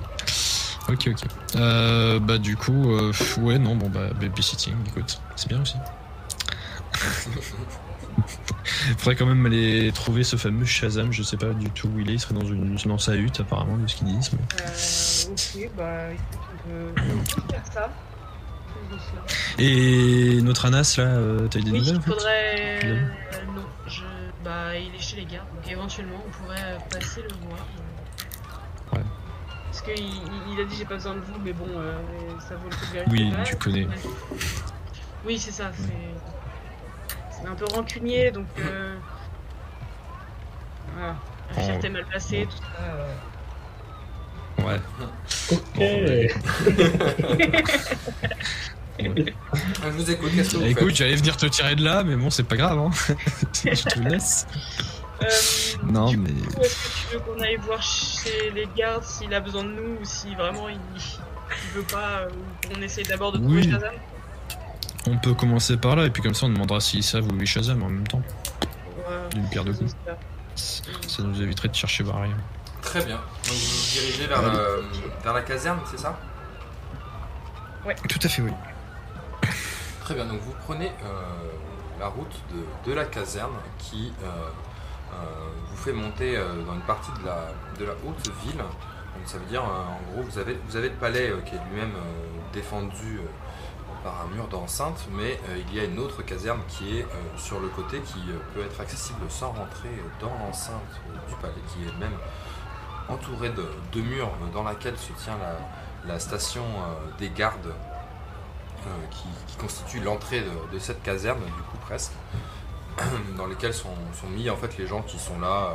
Ok, 0.89 1.07
ok. 1.11 1.27
Euh, 1.57 2.19
bah, 2.19 2.37
du 2.37 2.55
coup, 2.55 2.91
euh, 2.93 3.11
ouais, 3.39 3.59
non, 3.59 3.75
bon, 3.75 3.89
bah, 3.89 4.09
babysitting, 4.19 4.75
écoute, 4.87 5.19
c'est 5.35 5.49
bien 5.49 5.61
aussi. 5.61 5.75
Faudrait 8.97 9.15
quand 9.15 9.25
même 9.25 9.45
aller 9.45 9.91
trouver 9.93 10.23
ce 10.23 10.35
fameux 10.35 10.65
Shazam, 10.65 11.11
je 11.11 11.23
sais 11.23 11.37
pas 11.37 11.53
du 11.53 11.69
tout 11.69 11.87
où 11.87 11.99
il 11.99 12.09
est, 12.09 12.13
il 12.15 12.19
serait 12.19 12.33
dans, 12.33 12.45
une, 12.45 12.75
dans 12.75 12.97
sa 12.97 13.15
hutte 13.15 13.39
apparemment, 13.39 13.77
de 13.77 13.87
ce 13.87 13.95
qu'ils 13.95 14.07
disent. 14.07 14.31
mais- 14.33 14.39
Euh, 14.61 15.31
ok, 15.31 15.69
bah 15.77 16.11
écoute, 16.13 16.39
on 16.65 16.69
peut, 16.69 17.01
on 17.11 17.41
peut 17.41 17.53
faire 17.53 17.63
ça. 17.73 17.89
Faisons 18.89 19.01
cela. 19.11 19.23
Et 19.63 20.41
notre 20.41 20.65
Anas 20.65 20.95
là, 20.97 21.03
euh, 21.05 21.47
t'as 21.47 21.59
eu 21.59 21.63
des 21.63 21.71
Oui, 21.71 21.79
nouvelles 21.79 21.95
il 21.95 22.01
faudrait. 22.01 22.79
Euh, 22.85 23.05
non, 23.55 23.65
je... 23.87 24.01
bah, 24.43 24.75
il 24.75 24.93
est 24.95 24.99
chez 24.99 25.15
les 25.17 25.25
gardes, 25.25 25.47
donc 25.55 25.71
éventuellement 25.71 26.23
on 26.27 26.29
pourrait 26.31 26.55
euh, 26.63 26.77
passer 26.89 27.21
le 27.21 27.47
voir. 27.47 27.65
Ouais. 28.93 29.01
Parce 29.65 29.81
qu'il 29.81 30.05
il, 30.05 30.59
a 30.61 30.65
dit 30.65 30.75
j'ai 30.77 30.85
pas 30.85 30.95
besoin 30.95 31.15
de 31.15 31.19
vous, 31.19 31.39
mais 31.43 31.53
bon, 31.53 31.65
ça 32.47 32.55
vaut 32.55 32.69
le 32.69 32.75
coup 32.75 32.85
de 32.87 32.93
vérifier. 32.93 33.25
Oui, 33.37 33.43
tu 33.45 33.55
connais. 33.57 33.87
Oui, 35.25 35.37
c'est 35.37 35.51
ça, 35.51 35.71
c'est. 35.75 35.83
Un 37.49 37.55
peu 37.55 37.65
rancunier, 37.73 38.31
donc. 38.31 38.45
Euh... 38.59 38.95
Voilà. 40.95 41.09
La 41.09 41.15
Oh. 41.55 41.61
fierté 41.65 41.87
mal 41.89 42.05
placée, 42.05 42.45
tout 42.49 42.57
ça. 42.57 42.63
euh. 42.83 43.13
Ouais. 44.63 44.79
Ok. 45.51 45.79
Ah, 48.99 49.03
je 49.85 49.89
vous 49.89 50.09
écoute, 50.11 50.31
qu'est-ce 50.33 50.53
que 50.53 50.57
vous 50.57 50.65
Écoute, 50.65 50.95
j'allais 50.95 51.15
venir 51.15 51.37
te 51.37 51.45
tirer 51.45 51.75
de 51.75 51.83
là, 51.83 52.03
mais 52.03 52.15
bon, 52.15 52.31
c'est 52.31 52.41
pas 52.47 52.55
grave, 52.57 52.79
hein. 52.79 52.89
je 53.63 53.83
te 53.83 53.99
laisse. 53.99 54.47
Euh, 55.21 55.27
Non, 55.83 56.07
du 56.09 56.17
mais. 56.17 56.31
coup, 56.31 56.61
est-ce 56.61 56.75
que 56.75 56.89
tu 57.11 57.13
veux 57.13 57.19
qu'on 57.19 57.39
aille 57.41 57.57
voir 57.57 57.79
chez 57.83 58.49
les 58.55 58.67
gardes 58.75 59.03
s'il 59.03 59.31
a 59.35 59.39
besoin 59.39 59.63
de 59.65 59.69
nous 59.69 59.97
ou 60.01 60.03
si 60.03 60.33
vraiment 60.33 60.67
il, 60.67 60.79
il 60.95 61.71
veut 61.75 61.83
pas 61.83 62.21
euh, 62.21 62.29
ou 62.29 62.67
qu'on 62.73 62.81
essaye 62.81 63.03
d'abord 63.05 63.31
de 63.33 63.37
trouver 63.37 63.61
Oui. 63.61 63.71
Shazam? 63.71 63.93
On 65.09 65.17
peut 65.17 65.33
commencer 65.33 65.77
par 65.77 65.95
là, 65.95 66.05
et 66.05 66.09
puis 66.09 66.21
comme 66.21 66.33
ça, 66.33 66.45
on 66.45 66.49
demandera 66.49 66.79
s'ils 66.81 67.03
savent 67.03 67.27
où 67.31 67.41
est 67.41 67.45
Shazam 67.45 67.81
en 67.81 67.89
même 67.89 68.07
temps. 68.07 68.21
Ouais, 68.97 69.29
D'une 69.33 69.47
pierre 69.49 69.63
faisons 69.63 69.85
coups. 69.85 69.95
ça. 70.05 70.17
Ça 71.07 71.23
nous 71.23 71.41
éviterait 71.41 71.69
de 71.69 71.75
chercher 71.75 72.03
Barry. 72.03 72.29
Très 72.81 73.03
bien. 73.05 73.15
Donc 73.15 73.23
vous 73.45 73.53
vous 73.53 73.91
dirigez 73.93 74.27
vers, 74.27 75.33
la 75.33 75.41
caserne, 75.41 75.79
c'est 75.89 75.99
ça? 75.99 76.17
Tout 78.09 78.19
à 78.21 78.27
fait, 78.27 78.41
oui. 78.41 78.51
Très 80.01 80.13
bien, 80.15 80.25
donc 80.25 80.39
vous 80.41 80.53
prenez 80.65 80.87
euh, 80.87 81.21
la 81.99 82.07
route 82.07 82.35
de, 82.51 82.89
de 82.89 82.95
la 82.95 83.05
caserne 83.05 83.55
qui 83.77 84.11
euh, 84.23 84.27
euh, 84.27 85.15
vous 85.69 85.77
fait 85.77 85.93
monter 85.93 86.35
euh, 86.37 86.63
dans 86.65 86.73
une 86.73 86.81
partie 86.81 87.11
de 87.21 87.25
la, 87.25 87.49
de 87.79 87.85
la 87.85 87.93
haute 88.05 88.29
ville. 88.43 88.57
Donc 88.57 89.25
ça 89.25 89.37
veut 89.37 89.45
dire, 89.45 89.63
euh, 89.63 89.65
en 89.67 90.11
gros, 90.13 90.23
vous 90.23 90.37
avez, 90.37 90.57
vous 90.67 90.75
avez 90.75 90.89
le 90.89 90.95
palais 90.95 91.29
euh, 91.29 91.39
qui 91.45 91.55
est 91.55 91.59
lui-même 91.71 91.91
euh, 91.95 92.53
défendu 92.53 93.19
euh, 93.19 93.27
par 94.07 94.21
un 94.21 94.33
mur 94.33 94.47
d'enceinte, 94.47 95.05
mais 95.11 95.37
euh, 95.49 95.61
il 95.67 95.75
y 95.75 95.81
a 95.81 95.83
une 95.83 95.99
autre 95.99 96.23
caserne 96.23 96.61
qui 96.69 96.97
est 96.97 97.03
euh, 97.03 97.37
sur 97.37 97.59
le 97.59 97.67
côté 97.67 97.99
qui 97.99 98.19
euh, 98.29 98.39
peut 98.53 98.61
être 98.61 98.79
accessible 98.79 99.19
sans 99.27 99.51
rentrer 99.51 99.89
dans 100.21 100.33
l'enceinte 100.39 101.01
du 101.27 101.35
palais, 101.35 101.53
qui 101.73 101.83
est 101.83 101.99
même 101.99 102.17
entourée 103.09 103.49
de, 103.49 104.01
murs 104.01 104.31
dans 104.53 104.63
laquelle 104.63 104.97
se 104.97 105.11
tient 105.11 105.37
la, 106.05 106.19
station 106.19 106.63
des 107.19 107.29
gardes 107.29 107.73
qui, 109.11 109.57
constitue 109.57 109.99
l'entrée 109.99 110.41
de, 110.71 110.79
cette 110.79 111.03
caserne, 111.03 111.43
du 111.43 111.63
coup 111.63 111.77
presque, 111.81 112.13
dans 113.37 113.45
lesquelles 113.47 113.73
sont, 113.73 113.95
mis 114.29 114.49
en 114.49 114.55
fait 114.55 114.77
les 114.77 114.87
gens 114.87 115.01
qui 115.01 115.19
sont 115.19 115.39
là, 115.39 115.73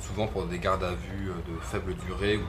souvent 0.00 0.26
pour 0.26 0.46
des 0.46 0.58
gardes 0.58 0.84
à 0.84 0.92
vue 0.92 1.32
de 1.46 1.60
faible 1.60 1.94
durée 1.96 2.36
ou 2.38 2.46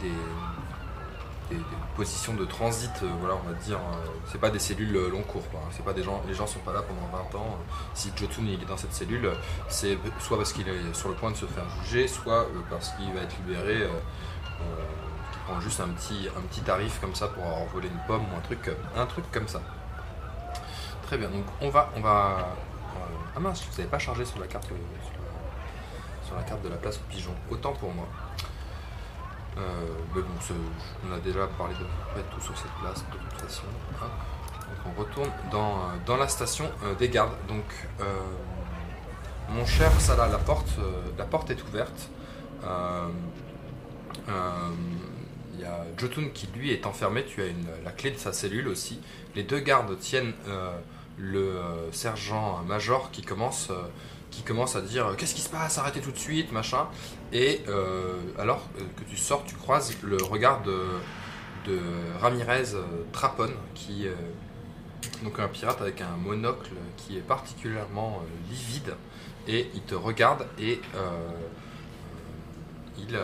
des 0.00 1.58
positions 1.96 2.34
de 2.34 2.44
transit, 2.44 2.90
euh, 3.02 3.08
voilà, 3.20 3.36
on 3.36 3.48
va 3.48 3.54
dire. 3.54 3.76
euh, 3.78 4.06
c'est 4.30 4.40
pas 4.40 4.50
des 4.50 4.58
cellules 4.58 4.94
euh, 4.96 5.10
long 5.10 5.22
cours, 5.22 5.48
quoi. 5.50 5.60
C'est 5.72 5.84
pas 5.84 5.92
des 5.92 6.02
gens, 6.02 6.22
les 6.26 6.34
gens 6.34 6.46
sont 6.46 6.60
pas 6.60 6.72
là 6.72 6.82
pendant 6.82 7.06
20 7.30 7.38
ans. 7.38 7.58
Si 7.94 8.12
Jotun 8.16 8.42
il 8.46 8.62
est 8.62 8.66
dans 8.66 8.76
cette 8.76 8.92
cellule, 8.94 9.30
c'est 9.68 9.98
soit 10.18 10.36
parce 10.36 10.52
qu'il 10.52 10.68
est 10.68 10.94
sur 10.94 11.08
le 11.08 11.14
point 11.14 11.30
de 11.30 11.36
se 11.36 11.46
faire 11.46 11.64
juger, 11.82 12.08
soit 12.08 12.46
parce 12.70 12.90
qu'il 12.90 13.12
va 13.12 13.22
être 13.22 13.36
libéré. 13.46 13.86
qui 15.32 15.38
prend 15.46 15.60
juste 15.60 15.80
un 15.80 15.88
petit, 15.88 16.28
un 16.36 16.40
petit 16.42 16.60
tarif 16.62 17.00
comme 17.00 17.14
ça 17.14 17.28
pour 17.28 17.44
avoir 17.44 17.64
volé 17.66 17.88
une 17.88 18.06
pomme 18.06 18.22
ou 18.22 18.36
un 18.36 18.40
truc, 18.40 18.70
un 18.96 19.06
truc 19.06 19.24
comme 19.32 19.48
ça. 19.48 19.60
Très 21.06 21.18
bien, 21.18 21.28
donc 21.28 21.44
on 21.60 21.68
va. 21.68 21.90
On 21.96 22.00
va 22.00 22.48
ah 23.34 23.40
mince, 23.40 23.64
vous 23.64 23.76
n'avez 23.78 23.88
pas 23.88 23.98
chargé 23.98 24.26
sur 24.26 24.38
la 24.40 24.46
carte 24.46 24.66
sur 24.66 24.74
la, 24.74 26.26
sur 26.26 26.36
la 26.36 26.42
carte 26.42 26.62
de 26.62 26.68
la 26.68 26.76
place 26.76 26.98
aux 26.98 27.10
pigeons. 27.10 27.34
Autant 27.50 27.72
pour 27.72 27.90
moi. 27.92 28.06
Euh, 29.58 29.60
mais 30.14 30.22
bon, 30.22 30.28
on 31.08 31.12
a 31.12 31.18
déjà 31.18 31.46
parlé 31.46 31.74
de 31.74 31.84
peu 32.14 32.22
tout 32.30 32.40
sur 32.40 32.56
cette 32.56 32.72
place 32.80 33.04
de 33.12 33.18
toute 33.18 33.40
façon. 33.40 33.64
Donc 33.66 34.78
on 34.86 35.00
retourne 35.00 35.30
dans, 35.50 35.90
euh, 36.08 36.16
la 36.16 36.28
station 36.28 36.70
euh, 36.84 36.94
des 36.94 37.08
gardes. 37.08 37.34
Donc 37.48 37.64
mon 39.50 39.66
cher 39.66 39.92
Salah, 40.00 40.28
la 40.28 40.38
porte, 40.38 41.50
est 41.50 41.62
ouverte. 41.62 42.08
Il 45.54 45.60
y 45.60 45.64
a 45.64 45.84
Jotun 45.98 46.28
qui 46.32 46.48
lui 46.54 46.72
est 46.72 46.86
enfermé, 46.86 47.24
tu 47.24 47.42
as 47.42 47.46
la 47.84 47.90
clé 47.92 48.10
de 48.10 48.18
sa 48.18 48.32
cellule 48.32 48.68
aussi. 48.68 49.00
Les 49.34 49.42
deux 49.42 49.60
gardes 49.60 49.98
tiennent 49.98 50.32
le 51.18 51.60
sergent-major 51.92 53.10
qui 53.10 53.22
commence, 53.22 53.68
à 53.70 54.80
dire 54.80 55.14
qu'est-ce 55.18 55.34
qui 55.34 55.42
se 55.42 55.50
passe, 55.50 55.76
arrêtez 55.76 56.00
tout 56.00 56.12
de 56.12 56.18
suite, 56.18 56.50
machin. 56.52 56.86
Et 57.32 57.62
euh, 57.68 58.18
alors 58.38 58.68
euh, 58.78 58.82
que 58.96 59.04
tu 59.08 59.16
sors, 59.16 59.44
tu 59.44 59.54
croises 59.54 59.96
le 60.02 60.18
regard 60.22 60.62
de, 60.62 60.78
Ramirez 62.20 62.74
euh, 62.74 62.82
Trapon, 63.12 63.50
qui 63.74 64.06
donc 65.22 65.38
un 65.38 65.48
pirate 65.48 65.80
avec 65.80 66.00
un 66.00 66.16
monocle 66.16 66.72
qui 66.96 67.16
est 67.16 67.22
particulièrement 67.22 68.22
livide, 68.50 68.94
et 69.48 69.70
il 69.74 69.80
te 69.82 69.94
regarde 69.94 70.46
et 70.58 70.80
il, 72.98 73.16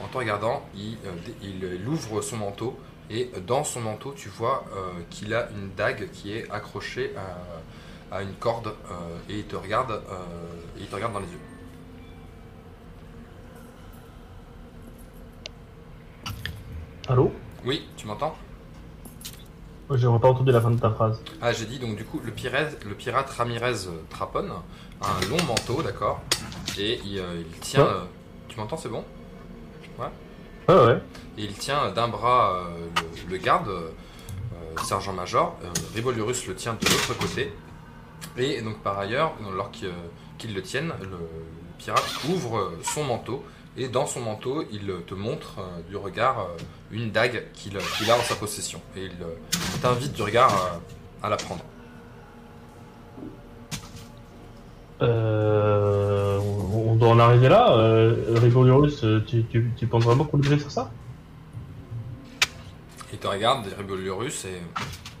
en 0.00 0.08
te 0.08 0.18
regardant, 0.18 0.68
il, 0.74 1.88
ouvre 1.88 2.20
son 2.20 2.38
manteau 2.38 2.78
et 3.10 3.30
dans 3.46 3.62
son 3.62 3.80
manteau, 3.80 4.12
tu 4.12 4.28
vois 4.28 4.64
qu'il 5.10 5.32
a 5.34 5.48
une 5.50 5.72
dague 5.76 6.10
qui 6.10 6.32
est 6.32 6.50
accrochée 6.50 7.14
à, 8.10 8.22
une 8.22 8.34
corde 8.34 8.74
et 9.28 9.38
il 9.38 9.44
te 9.44 9.56
regarde, 9.56 10.02
et 10.76 10.80
il 10.80 10.86
te 10.86 10.94
regarde 10.96 11.12
dans 11.12 11.20
les 11.20 11.26
yeux. 11.26 11.47
Allô 17.08 17.32
Oui, 17.64 17.86
tu 17.96 18.06
m'entends 18.06 18.36
J'ai 19.94 20.06
pas 20.06 20.12
entendu 20.28 20.52
la 20.52 20.60
fin 20.60 20.70
de 20.70 20.78
ta 20.78 20.90
phrase. 20.90 21.22
Ah, 21.40 21.52
j'ai 21.52 21.64
dit 21.64 21.78
donc 21.78 21.96
du 21.96 22.04
coup 22.04 22.20
le 22.24 22.32
pirate, 22.32 22.84
le 22.84 22.94
pirate 22.94 23.30
Ramirez 23.30 23.86
euh, 23.86 24.02
Trapon 24.10 24.46
a 25.00 25.06
un 25.06 25.28
long 25.30 25.42
manteau, 25.46 25.82
d'accord, 25.82 26.20
et 26.78 27.00
il, 27.04 27.18
euh, 27.18 27.40
il 27.40 27.58
tient. 27.60 27.84
Ouais. 27.84 27.90
euh, 27.90 28.04
tu 28.48 28.58
m'entends, 28.58 28.76
c'est 28.76 28.88
bon 28.88 29.04
Ah 30.68 30.84
ouais. 30.84 30.98
Et 31.38 31.44
il 31.44 31.54
tient 31.54 31.90
d'un 31.92 32.08
bras 32.08 32.52
euh, 32.56 33.02
le, 33.26 33.30
le 33.32 33.36
garde, 33.38 33.70
sergent-major. 34.84 35.56
Ribolurus 35.94 36.46
le 36.46 36.54
tient 36.54 36.74
de 36.74 36.84
l'autre 36.84 37.16
côté. 37.18 37.52
Et 38.36 38.60
donc 38.60 38.78
par 38.82 38.98
ailleurs, 38.98 39.32
qu'il 40.36 40.54
le 40.54 40.62
tienne, 40.62 40.92
le, 41.00 41.16
pirate 41.78 42.04
ouvre 42.28 42.72
son 42.82 43.04
manteau. 43.04 43.44
Et 43.80 43.86
dans 43.88 44.06
son 44.06 44.20
manteau, 44.20 44.64
il 44.72 44.92
te 45.06 45.14
montre 45.14 45.60
euh, 45.60 45.88
du 45.88 45.96
regard 45.96 46.40
euh, 46.40 46.56
une 46.90 47.12
dague 47.12 47.44
qu'il 47.54 47.76
a 47.76 47.80
en 47.80 48.22
sa 48.22 48.34
possession. 48.34 48.82
Et 48.96 49.04
il 49.04 49.22
euh, 49.22 49.36
t'invite 49.80 50.12
du 50.12 50.22
regard 50.22 50.52
euh, 50.52 50.78
à 51.22 51.30
la 51.30 51.36
prendre. 51.36 51.62
Euh, 55.00 56.40
on 56.74 56.96
doit 56.96 57.10
en 57.10 57.20
arriver 57.20 57.48
là. 57.48 57.72
Euh, 57.76 58.16
euh, 58.36 59.20
tu, 59.24 59.44
tu, 59.44 59.70
tu 59.76 59.86
penses 59.86 60.02
vraiment 60.02 60.24
qu'on 60.24 60.38
devrait 60.38 60.58
faire 60.58 60.72
ça? 60.72 60.90
Il 63.12 63.18
te 63.18 63.28
regarde, 63.28 63.64
Ribolurus, 63.78 64.44
et 64.44 64.60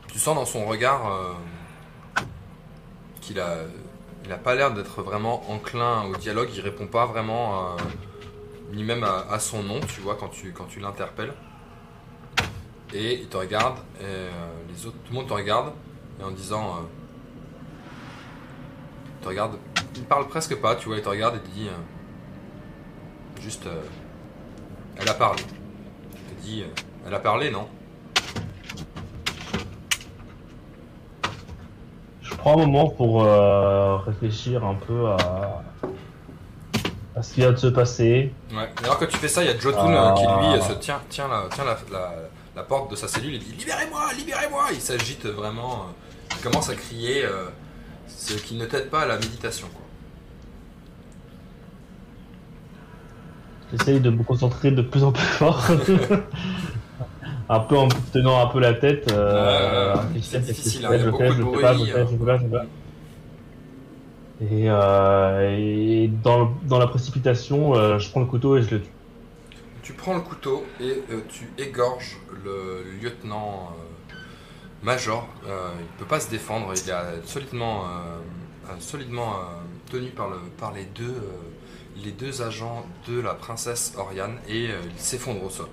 tu 0.08 0.18
sens 0.18 0.34
dans 0.34 0.46
son 0.46 0.66
regard 0.66 1.12
euh, 1.12 2.22
qu'il 3.20 3.38
a, 3.38 3.58
il 4.24 4.32
a 4.32 4.36
pas 4.36 4.56
l'air 4.56 4.74
d'être 4.74 5.00
vraiment 5.02 5.48
enclin 5.48 6.06
au 6.06 6.16
dialogue. 6.16 6.50
Il 6.54 6.60
répond 6.60 6.88
pas 6.88 7.06
vraiment, 7.06 7.68
euh, 7.68 7.76
ni 8.72 8.84
même 8.84 9.04
à, 9.04 9.38
son 9.38 9.62
nom, 9.62 9.80
tu 9.80 10.00
vois, 10.00 10.16
quand 10.16 10.28
tu, 10.28 10.52
quand 10.52 10.66
tu 10.66 10.80
l'interpelles. 10.80 11.32
Et 12.92 13.14
il 13.20 13.28
te 13.28 13.36
regarde, 13.36 13.78
et 14.00 14.04
euh, 14.04 14.30
les 14.68 14.86
autres, 14.86 14.96
tout 15.04 15.12
le 15.12 15.18
monde 15.18 15.28
te 15.28 15.34
regarde, 15.34 15.72
et 16.18 16.24
en 16.24 16.30
disant, 16.30 16.68
euh, 16.68 16.80
il 19.18 19.22
te 19.22 19.28
regarde, 19.28 19.58
il 19.94 20.04
parle 20.04 20.26
presque 20.28 20.56
pas, 20.56 20.74
tu 20.74 20.88
vois, 20.88 20.96
il 20.96 21.02
te 21.02 21.08
regarde 21.08 21.36
et 21.36 21.40
te 21.40 21.48
dit, 21.48 21.68
euh, 21.68 23.42
juste, 23.42 23.68
elle 24.96 25.08
a 25.08 25.14
parlé. 25.14 25.42
Dit, 26.40 26.64
elle 27.06 27.12
a 27.12 27.20
parlé, 27.20 27.50
non? 27.50 27.68
Je 32.22 32.34
prends 32.36 32.54
un 32.54 32.66
moment 32.66 32.88
pour 32.88 33.24
réfléchir 34.04 34.64
un 34.64 34.76
peu 34.76 35.08
à 35.08 35.62
ce 37.22 37.34
qui 37.34 37.40
vient 37.40 37.52
de 37.52 37.56
se 37.56 37.66
passer. 37.68 38.32
Ouais. 38.52 38.68
Alors 38.82 38.98
que 38.98 39.04
tu 39.06 39.16
fais 39.16 39.28
ça, 39.28 39.42
il 39.42 39.46
y 39.46 39.50
a 39.52 39.58
Jotun 39.58 39.78
Ah. 39.88 40.10
euh, 40.10 40.14
qui 40.14 40.22
lui 40.22 40.54
euh, 40.56 40.60
se 40.60 40.72
tient, 40.74 41.00
tient, 41.08 41.28
la, 41.28 41.44
tient 41.54 41.64
la, 41.64 41.76
la- 41.92 42.14
la 42.56 42.62
porte 42.64 42.90
de 42.90 42.96
sa 42.96 43.06
cellule 43.08 43.34
et 43.34 43.38
dit 43.38 43.52
Libérez-moi, 43.58 44.00
libérez-moi 44.16 44.64
Il 44.72 44.80
s'agite 44.80 45.26
vraiment, 45.26 45.72
euh, 45.74 46.36
il 46.36 46.42
commence 46.42 46.68
à 46.70 46.74
crier, 46.74 47.24
euh, 47.24 47.44
ce 48.08 48.34
qui 48.34 48.56
ne 48.56 48.64
t'aide 48.66 48.90
pas 48.90 49.02
à 49.02 49.06
la 49.06 49.14
méditation. 49.16 49.68
Quoi. 49.72 49.82
J'essaye 53.72 54.00
de 54.00 54.10
me 54.10 54.22
concentrer 54.22 54.70
de 54.70 54.82
plus 54.82 55.04
en 55.04 55.12
plus 55.12 55.22
fort. 55.22 55.62
un 57.50 57.60
peu 57.60 57.76
en 57.78 57.88
tenant 58.12 58.40
un 58.42 58.46
peu 58.48 58.60
la 58.60 58.74
tête. 58.74 59.10
Euh, 59.12 59.94
réfléchir, 59.94 60.30
c'est 60.30 60.40
difficile, 60.40 60.86
hein, 60.86 60.90
il 60.94 61.00
y 61.00 61.02
a 61.02 61.10
beaucoup 61.10 61.22
je 61.24 61.32
de 61.38 61.42
bruit, 61.42 61.58
je 61.62 61.92
fais, 61.92 62.00
je 62.00 62.06
fais 62.16 62.24
pas, 62.24 62.36
je 62.38 62.42
fais 62.42 62.48
pas. 62.48 62.56
euh. 62.56 62.64
Et, 64.40 64.70
euh, 64.70 65.56
et 65.58 66.08
dans, 66.22 66.52
dans 66.62 66.78
la 66.78 66.86
précipitation, 66.86 67.74
euh, 67.74 67.98
je 67.98 68.08
prends 68.10 68.20
le 68.20 68.26
couteau 68.26 68.56
et 68.56 68.62
je 68.62 68.76
le 68.76 68.82
tue. 68.82 68.90
Tu 69.82 69.92
prends 69.94 70.14
le 70.14 70.20
couteau 70.20 70.64
et 70.80 71.02
euh, 71.10 71.22
tu 71.28 71.50
égorges 71.58 72.18
le 72.44 72.84
lieutenant 73.02 73.72
major. 74.82 75.26
Il 75.44 75.86
peut 75.98 76.04
pas 76.04 76.20
se 76.20 76.30
défendre, 76.30 76.72
il 76.72 76.88
est 76.88 77.26
solidement, 77.26 77.84
solidement 78.78 79.34
tenu 79.90 80.10
par, 80.10 80.28
par 80.56 80.72
les, 80.72 80.84
deux, 80.84 81.16
les 81.96 82.12
deux 82.12 82.42
agents 82.42 82.86
de 83.08 83.20
la 83.20 83.34
princesse 83.34 83.94
Oriane 83.96 84.36
et 84.48 84.66
il 84.66 84.98
s'effondre 85.00 85.42
au 85.42 85.50
sol. 85.50 85.66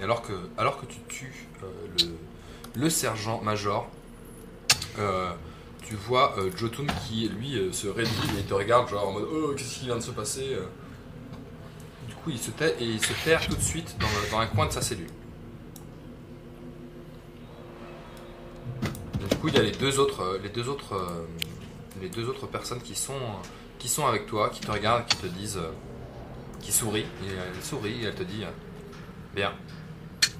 Et 0.00 0.02
alors 0.02 0.22
que, 0.22 0.32
alors 0.58 0.80
que 0.80 0.86
tu 0.86 0.98
tues 1.06 1.48
le, 1.62 2.80
le 2.80 2.90
sergent-major, 2.90 3.88
tu 5.86 5.94
vois 5.94 6.34
euh, 6.38 6.50
Jotun 6.56 6.86
qui 7.06 7.28
lui 7.28 7.58
euh, 7.58 7.72
se 7.72 7.86
réduit 7.86 8.38
et 8.38 8.42
te 8.42 8.54
regarde 8.54 8.88
genre 8.88 9.08
en 9.08 9.12
mode 9.12 9.26
Oh, 9.32 9.54
qu'est-ce 9.56 9.80
qui 9.80 9.84
vient 9.86 9.96
de 9.96 10.00
se 10.00 10.10
passer 10.10 10.54
euh 10.54 10.66
Du 12.08 12.14
coup, 12.14 12.30
il 12.30 12.38
se 12.38 12.50
tait 12.50 12.76
et 12.80 12.84
il 12.84 13.00
se 13.00 13.12
terre 13.24 13.46
tout 13.46 13.56
de 13.56 13.62
suite 13.62 13.96
dans, 13.98 14.38
un 14.38 14.46
coin 14.46 14.66
de 14.66 14.72
sa 14.72 14.82
cellule. 14.82 15.10
Du 19.28 19.36
coup, 19.36 19.48
il 19.48 19.54
y 19.54 19.58
a 19.58 19.62
les 19.62 19.72
deux 19.72 19.98
autres, 19.98 20.38
les 20.42 20.48
deux 20.48 20.68
autres, 20.68 20.94
les 22.00 22.08
deux 22.08 22.28
autres 22.28 22.46
personnes 22.46 22.80
qui 22.80 22.94
sont, 22.94 23.20
qui 23.78 23.88
sont 23.88 24.06
avec 24.06 24.26
toi, 24.26 24.50
qui 24.50 24.60
te 24.60 24.70
regardent, 24.70 25.06
qui 25.06 25.16
te 25.16 25.26
disent, 25.26 25.60
qui 26.60 26.72
sourient. 26.72 27.06
Et 27.24 27.32
elle 27.32 27.64
sourit 27.64 28.02
et 28.02 28.06
elle 28.06 28.14
te 28.14 28.22
dit, 28.22 28.44
bien, 29.34 29.52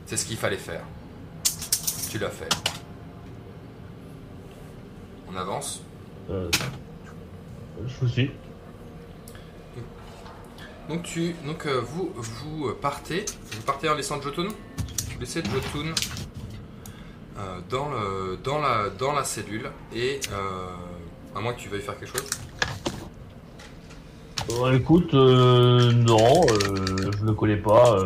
c'est 0.06 0.16
ce 0.16 0.24
qu'il 0.24 0.36
fallait 0.36 0.56
faire. 0.56 0.84
Tu 2.10 2.18
l'as 2.18 2.30
fait. 2.30 2.48
On 5.32 5.38
avance. 5.38 5.82
Euh, 6.30 6.50
je 7.86 7.94
vous 8.00 8.08
suis. 8.08 8.30
Donc 10.88 11.04
tu, 11.04 11.34
donc 11.46 11.64
euh, 11.66 11.80
vous, 11.80 12.12
vous 12.14 12.72
partez, 12.74 13.24
vous 13.52 13.62
partez 13.62 13.88
en 13.88 13.94
laissant 13.94 14.20
Jotun. 14.20 14.48
Vous 14.48 15.20
laissez 15.20 15.42
Jotun 15.42 15.94
euh, 17.38 17.60
dans 17.70 17.88
le, 17.88 18.38
dans 18.42 18.58
la, 18.60 18.90
dans 18.90 19.12
la 19.12 19.24
cellule 19.24 19.70
et 19.94 20.20
à 21.34 21.40
moins 21.40 21.54
que 21.54 21.60
tu 21.60 21.68
veuilles 21.68 21.80
faire 21.80 21.98
quelque 21.98 22.18
chose. 22.18 22.28
Écoute, 24.74 25.14
non, 25.14 26.42
je 26.46 27.24
le 27.24 27.32
connais 27.32 27.56
pas. 27.56 27.96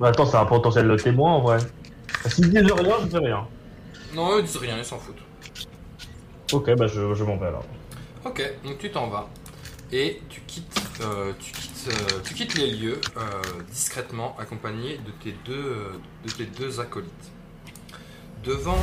Mais 0.00 0.08
attends, 0.08 0.24
c'est 0.24 0.36
un 0.36 0.46
potentiel 0.46 0.96
témoin 1.02 1.32
en 1.32 1.40
vrai. 1.40 1.58
S'ils 2.26 2.48
disent 2.48 2.72
rien, 2.72 2.94
je 3.02 3.08
fais 3.08 3.18
rien. 3.18 3.46
Non, 4.14 4.38
ils 4.38 4.44
disent 4.44 4.56
rien, 4.56 4.78
ils 4.78 4.84
s'en 4.84 4.98
foutent. 4.98 5.16
Ok, 6.52 6.70
bah 6.74 6.86
je, 6.86 7.24
m'en 7.24 7.36
vais 7.36 7.46
alors. 7.46 7.64
Ok, 8.24 8.42
donc 8.62 8.78
tu 8.78 8.90
t'en 8.90 9.08
vas 9.08 9.28
et 9.92 10.20
tu 10.28 10.40
quittes, 10.42 10.80
euh, 11.02 11.32
euh, 11.88 12.20
tu 12.24 12.34
quittes 12.34 12.54
les 12.54 12.70
lieux 12.70 13.00
euh, 13.16 13.42
discrètement, 13.70 14.36
accompagné 14.38 14.98
de 14.98 15.10
tes 15.22 15.32
deux, 15.44 15.92
de 16.24 16.30
tes 16.30 16.46
deux 16.46 16.80
acolytes. 16.80 17.10
Devant, 18.42 18.78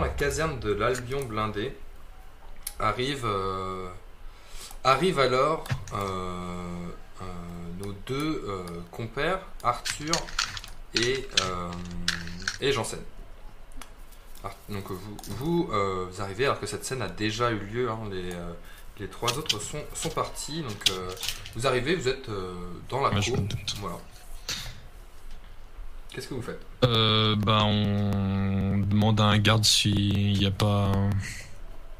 la 0.00 0.08
caserne 0.08 0.60
de 0.60 0.72
l'Albion 0.72 1.24
blindé 1.24 1.72
arrive, 2.78 3.26
arrive 4.84 5.18
alors 5.18 5.64
nos 7.82 7.92
deux 8.06 8.44
compères, 8.90 9.40
Arthur 9.62 10.12
et, 10.94 11.26
et 12.60 12.72
Janssen. 12.72 13.00
Ar- 14.44 14.56
Donc 14.68 14.90
vous, 14.90 15.16
vous, 15.38 15.70
euh, 15.72 16.06
vous 16.10 16.20
arrivez 16.22 16.44
alors 16.46 16.60
que 16.60 16.66
cette 16.66 16.84
scène 16.84 17.02
a 17.02 17.08
déjà 17.08 17.50
eu 17.50 17.58
lieu. 17.58 17.90
hein, 17.90 17.98
les, 18.10 18.32
euh, 18.32 18.52
les 18.98 19.08
trois 19.08 19.36
autres 19.38 19.60
sont, 19.60 19.82
sont 19.94 20.10
partis. 20.10 20.62
Donc 20.62 20.90
euh, 20.90 21.10
vous 21.56 21.66
arrivez, 21.66 21.94
vous 21.96 22.08
êtes 22.08 22.28
euh, 22.28 22.54
dans 22.88 23.00
la 23.02 23.10
Ouais, 23.10 23.20
cour. 23.22 23.38
Voilà. 23.80 23.96
Qu'est-ce 26.10 26.28
que 26.28 26.34
vous 26.34 26.42
faites? 26.42 26.60
Euh, 26.84 27.36
bah, 27.36 27.62
on 27.64 28.78
demande 28.78 29.20
à 29.20 29.24
un 29.24 29.38
garde 29.38 29.64
s'il 29.64 30.32
n'y 30.38 30.46
a 30.46 30.50
pas. 30.50 30.90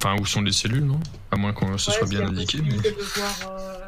Enfin, 0.03 0.17
où 0.21 0.27
sont 0.27 0.41
les 0.43 0.53
cellules, 0.53 0.85
non? 0.85 0.99
À 1.31 1.37
moins 1.37 1.53
qu'on 1.53 1.77
se 1.79 1.91
Ouais, 1.91 1.97
soit 1.99 2.09
bien 2.09 2.27
indiqué. 2.27 2.59
mais- 2.63 2.71
possibilité 2.75 2.91
de 2.99 3.03
voir. 3.03 3.33
euh, 3.61 3.79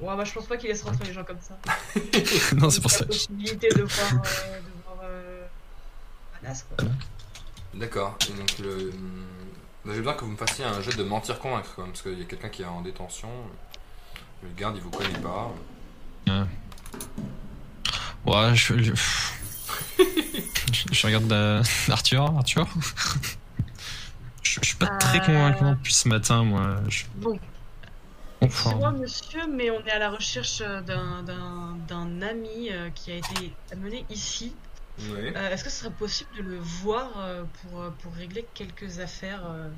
Ouais, 0.00 0.16
bah 0.16 0.24
je 0.24 0.32
pense 0.32 0.46
pas 0.46 0.56
qu'il 0.56 0.68
laisse 0.70 0.82
rentrer 0.82 1.04
les 1.08 1.12
gens 1.12 1.24
comme 1.24 1.38
ça. 1.40 1.58
non, 2.56 2.70
c'est 2.70 2.80
pour 2.80 2.90
ça. 2.90 3.04
possibilité 3.04 3.68
de 3.68 3.82
voir. 3.82 4.12
euh, 4.14 4.58
de 4.60 4.82
voir 4.84 4.98
euh, 5.04 5.46
Anas, 6.42 6.64
quoi. 6.76 6.88
D'accord. 7.74 8.16
Et 8.28 8.32
donc 8.32 8.58
le. 8.58 8.90
hum, 8.90 9.26
J'ai 9.86 9.98
besoin 9.98 10.14
que 10.14 10.24
vous 10.24 10.30
me 10.32 10.36
fassiez 10.36 10.64
un 10.64 10.80
jeu 10.82 10.92
de 10.92 11.02
mentir 11.04 11.38
convaincre 11.38 11.70
quand 11.76 11.82
même, 11.82 11.92
parce 11.92 12.02
qu'il 12.02 12.18
y 12.18 12.22
a 12.22 12.24
quelqu'un 12.24 12.48
qui 12.48 12.62
est 12.62 12.66
en 12.66 12.82
détention. 12.82 13.30
Le 14.42 14.48
garde 14.56 14.76
il 14.76 14.82
vous 14.82 14.90
connaît 14.90 15.18
pas. 15.20 15.52
Ouais, 18.26 18.54
je, 18.54 18.78
je, 18.82 18.92
je- 20.72 20.92
je 20.92 21.06
regarde 21.06 21.32
euh, 21.32 21.62
Arthur. 21.90 22.24
Arthur 22.36 22.66
je, 24.42 24.58
je 24.60 24.66
suis 24.66 24.76
pas 24.76 24.86
très 24.86 25.18
Euh. 25.20 25.24
convaincant 25.26 25.70
depuis 25.72 25.92
ce 25.94 26.08
matin, 26.08 26.44
moi. 26.44 26.76
Je- 26.88 27.04
Bon, 27.16 27.38
Enfin, 28.42 28.70
Excusez-moi, 28.70 28.90
monsieur, 28.92 29.40
mais 29.54 29.70
on 29.70 29.84
est 29.84 29.90
à 29.90 29.98
la 29.98 30.08
recherche 30.10 30.60
d'un- 30.60 31.22
d'un 31.22 31.76
d'un 31.86 32.22
ami 32.22 32.70
euh, 32.70 32.88
qui 32.94 33.12
a 33.12 33.16
été 33.16 33.52
amené 33.70 34.06
ici. 34.08 34.54
Oui. 34.98 35.32
Euh, 35.34 35.50
Est-ce 35.50 35.64
que 35.64 35.70
ce 35.70 35.78
serait 35.84 35.92
possible 35.94 36.30
de 36.36 36.42
le 36.42 36.58
voir 36.58 37.10
euh, 37.18 37.44
pour, 37.62 37.80
euh, 37.80 37.90
pour 38.02 38.12
régler 38.14 38.46
quelques 38.54 38.98
affaires 39.00 39.42
euh, 39.46 39.68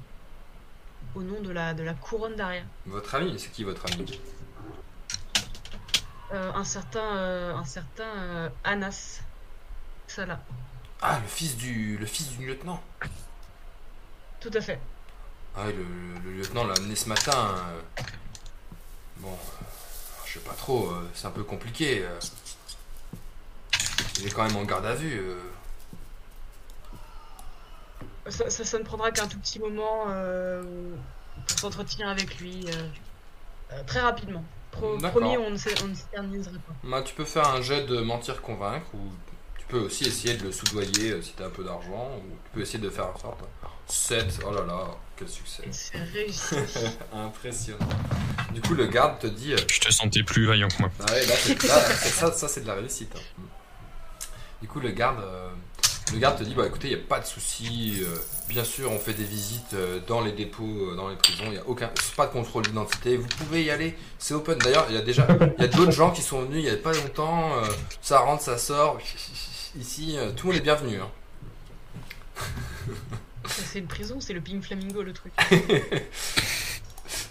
au 1.14 1.22
nom 1.22 1.40
de 1.40 1.50
la, 1.52 1.74
de 1.74 1.82
la 1.82 1.94
couronne 1.94 2.34
d'Aria? 2.34 2.62
Votre 2.86 3.14
ami, 3.14 3.38
c'est 3.38 3.50
qui 3.50 3.62
votre 3.64 3.84
ami? 3.92 4.18
Un 6.34 6.64
certain, 6.64 7.16
euh, 7.16 7.54
un 7.54 7.64
certain 7.64 8.50
Anas. 8.64 9.20
Là, 10.16 10.40
Ah, 11.00 11.18
le 11.22 11.28
fils 11.28 11.56
du, 11.56 11.96
le 11.98 12.04
fils 12.06 12.28
du 12.30 12.46
lieutenant. 12.46 12.82
tout 14.40 14.50
à 14.52 14.60
fait. 14.60 14.78
Ah, 15.56 15.62
oui, 15.66 15.74
le, 15.74 16.30
le 16.30 16.36
lieutenant 16.38 16.64
l'a 16.64 16.74
amené 16.74 16.96
ce 16.96 17.08
matin. 17.08 17.54
Bon, 19.18 19.38
je 20.26 20.32
sais 20.34 20.40
pas 20.40 20.52
trop, 20.54 20.92
c'est 21.14 21.26
un 21.26 21.30
peu 21.30 21.44
compliqué. 21.44 22.04
Euh. 24.16 24.20
Il 24.20 24.26
est 24.26 24.30
quand 24.30 24.44
même 24.46 24.56
en 24.56 24.64
garde 24.64 24.86
à 24.86 24.94
vue. 24.94 25.18
euh. 25.20 25.38
Ça, 28.28 28.48
ça, 28.50 28.64
ça 28.64 28.78
ne 28.78 28.84
prendra 28.84 29.10
qu'un 29.10 29.26
tout 29.26 29.38
petit 29.38 29.58
moment 29.58 30.04
euh, 30.08 30.62
pour 31.48 31.58
s'entretenir 31.58 32.08
avec 32.08 32.38
lui. 32.38 32.64
euh, 32.68 32.88
euh, 33.72 33.82
très 33.86 34.00
rapidement. 34.00 34.44
Pro- 34.70 34.96
promis, 34.98 35.36
on 35.36 35.50
ne 35.50 35.56
s'é- 35.56 35.74
on 35.82 35.88
ne 35.88 35.94
s'éterniserait 35.94 36.52
pas. 36.54 36.72
Bah, 36.84 37.02
tu 37.02 37.14
peux 37.14 37.24
faire 37.24 37.48
un 37.48 37.60
jet 37.60 37.84
de 37.84 38.00
mentir 38.00 38.40
convaincre 38.40 38.86
ou 38.94 39.00
tu 39.58 39.66
peux 39.66 39.80
aussi 39.80 40.04
essayer 40.04 40.34
de 40.36 40.44
le 40.44 40.52
soudoyer 40.52 41.10
euh, 41.12 41.22
si 41.22 41.32
t'as 41.32 41.46
un 41.46 41.50
peu 41.50 41.64
d'argent 41.64 42.10
ou 42.18 42.22
tu 42.44 42.50
peux 42.54 42.60
essayer 42.60 42.78
de 42.78 42.90
faire 42.90 43.08
en 43.08 43.18
sorte. 43.18 43.40
7, 43.88 44.40
oh 44.46 44.52
là 44.54 44.62
là, 44.64 44.86
quel 45.16 45.28
succès. 45.28 45.64
C'est 45.72 45.98
réussi. 45.98 46.54
Impressionnant. 47.12 47.88
Du 48.52 48.60
coup, 48.62 48.74
le 48.74 48.86
garde 48.86 49.18
te 49.18 49.26
dit. 49.26 49.52
euh, 49.52 49.58
je 49.68 49.80
te 49.80 49.92
sentais 49.92 50.22
plus 50.22 50.46
vaillant 50.46 50.68
que 50.68 50.78
moi. 50.80 50.90
Ah 51.00 51.12
ouais, 51.12 51.26
là, 51.26 51.34
c'est- 51.36 51.62
là, 51.64 51.80
c'est- 51.80 52.08
ça, 52.10 52.32
ça 52.32 52.48
c'est 52.48 52.60
de 52.62 52.68
la 52.68 52.74
réussite. 52.74 53.12
hein. 53.16 53.42
Du 54.62 54.68
coup, 54.68 54.80
le 54.80 54.90
garde, 54.90 55.18
euh, 55.20 55.48
le 56.12 56.18
garde 56.18 56.38
te 56.38 56.44
dit 56.44 56.54
bah 56.54 56.64
écoutez, 56.66 56.88
il 56.88 56.96
n'y 56.96 57.02
a 57.02 57.06
pas 57.06 57.20
de 57.20 57.26
souci. 57.26 57.98
euh, 58.02 58.16
bien 58.48 58.64
sûr, 58.64 58.90
on 58.90 58.98
fait 58.98 59.12
des 59.12 59.24
visites 59.24 59.74
euh, 59.74 60.00
dans 60.06 60.20
les 60.20 60.32
dépôts, 60.32 60.62
euh, 60.64 60.94
dans 60.96 61.08
les 61.08 61.16
prisons. 61.16 61.44
Il 61.48 61.54
y 61.54 61.58
a 61.58 61.66
aucun, 61.66 61.90
c'est 62.00 62.14
pas 62.14 62.26
de 62.26 62.32
contrôle 62.32 62.62
d'identité. 62.64 63.16
Vous 63.16 63.26
pouvez 63.26 63.64
y 63.64 63.70
aller. 63.70 63.96
C'est 64.18 64.34
open. 64.34 64.56
D'ailleurs, 64.58 64.86
il 64.88 64.94
y 64.94 64.98
a 64.98 65.02
déjà, 65.02 65.26
il 65.58 65.62
y 65.62 65.64
a 65.64 65.68
d'autres 65.68 65.90
gens 65.92 66.10
qui 66.12 66.22
sont 66.22 66.42
venus 66.42 66.58
il 66.64 66.66
y 66.66 66.70
a 66.70 66.76
pas 66.76 66.92
longtemps. 66.92 67.56
euh, 67.58 67.64
ça 68.00 68.20
rentre, 68.20 68.42
ça 68.42 68.56
sort. 68.56 68.98
Ici, 69.78 70.16
euh, 70.16 70.30
tout 70.32 70.46
le 70.46 70.52
monde 70.52 70.60
est 70.60 70.64
bienvenu. 70.64 70.98
hein. 71.00 71.10
c'est 73.46 73.80
une 73.80 73.86
prison, 73.86 74.20
c'est 74.20 74.32
le 74.32 74.40
Pink 74.40 74.62
Flamingo 74.62 75.02
le 75.02 75.12
truc. 75.12 75.32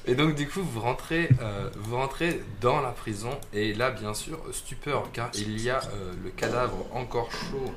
Et 0.05 0.15
donc 0.15 0.35
du 0.35 0.47
coup 0.47 0.61
vous 0.63 0.79
rentrez, 0.79 1.29
euh, 1.41 1.69
vous 1.75 1.95
rentrez 1.95 2.41
dans 2.59 2.81
la 2.81 2.91
prison 2.91 3.39
et 3.53 3.73
là 3.73 3.91
bien 3.91 4.13
sûr 4.13 4.39
stupeur 4.51 5.11
car 5.11 5.29
il 5.35 5.61
y 5.61 5.69
a 5.69 5.79
euh, 5.79 6.13
le 6.23 6.31
cadavre 6.31 6.85
encore 6.91 7.31
chaud 7.31 7.71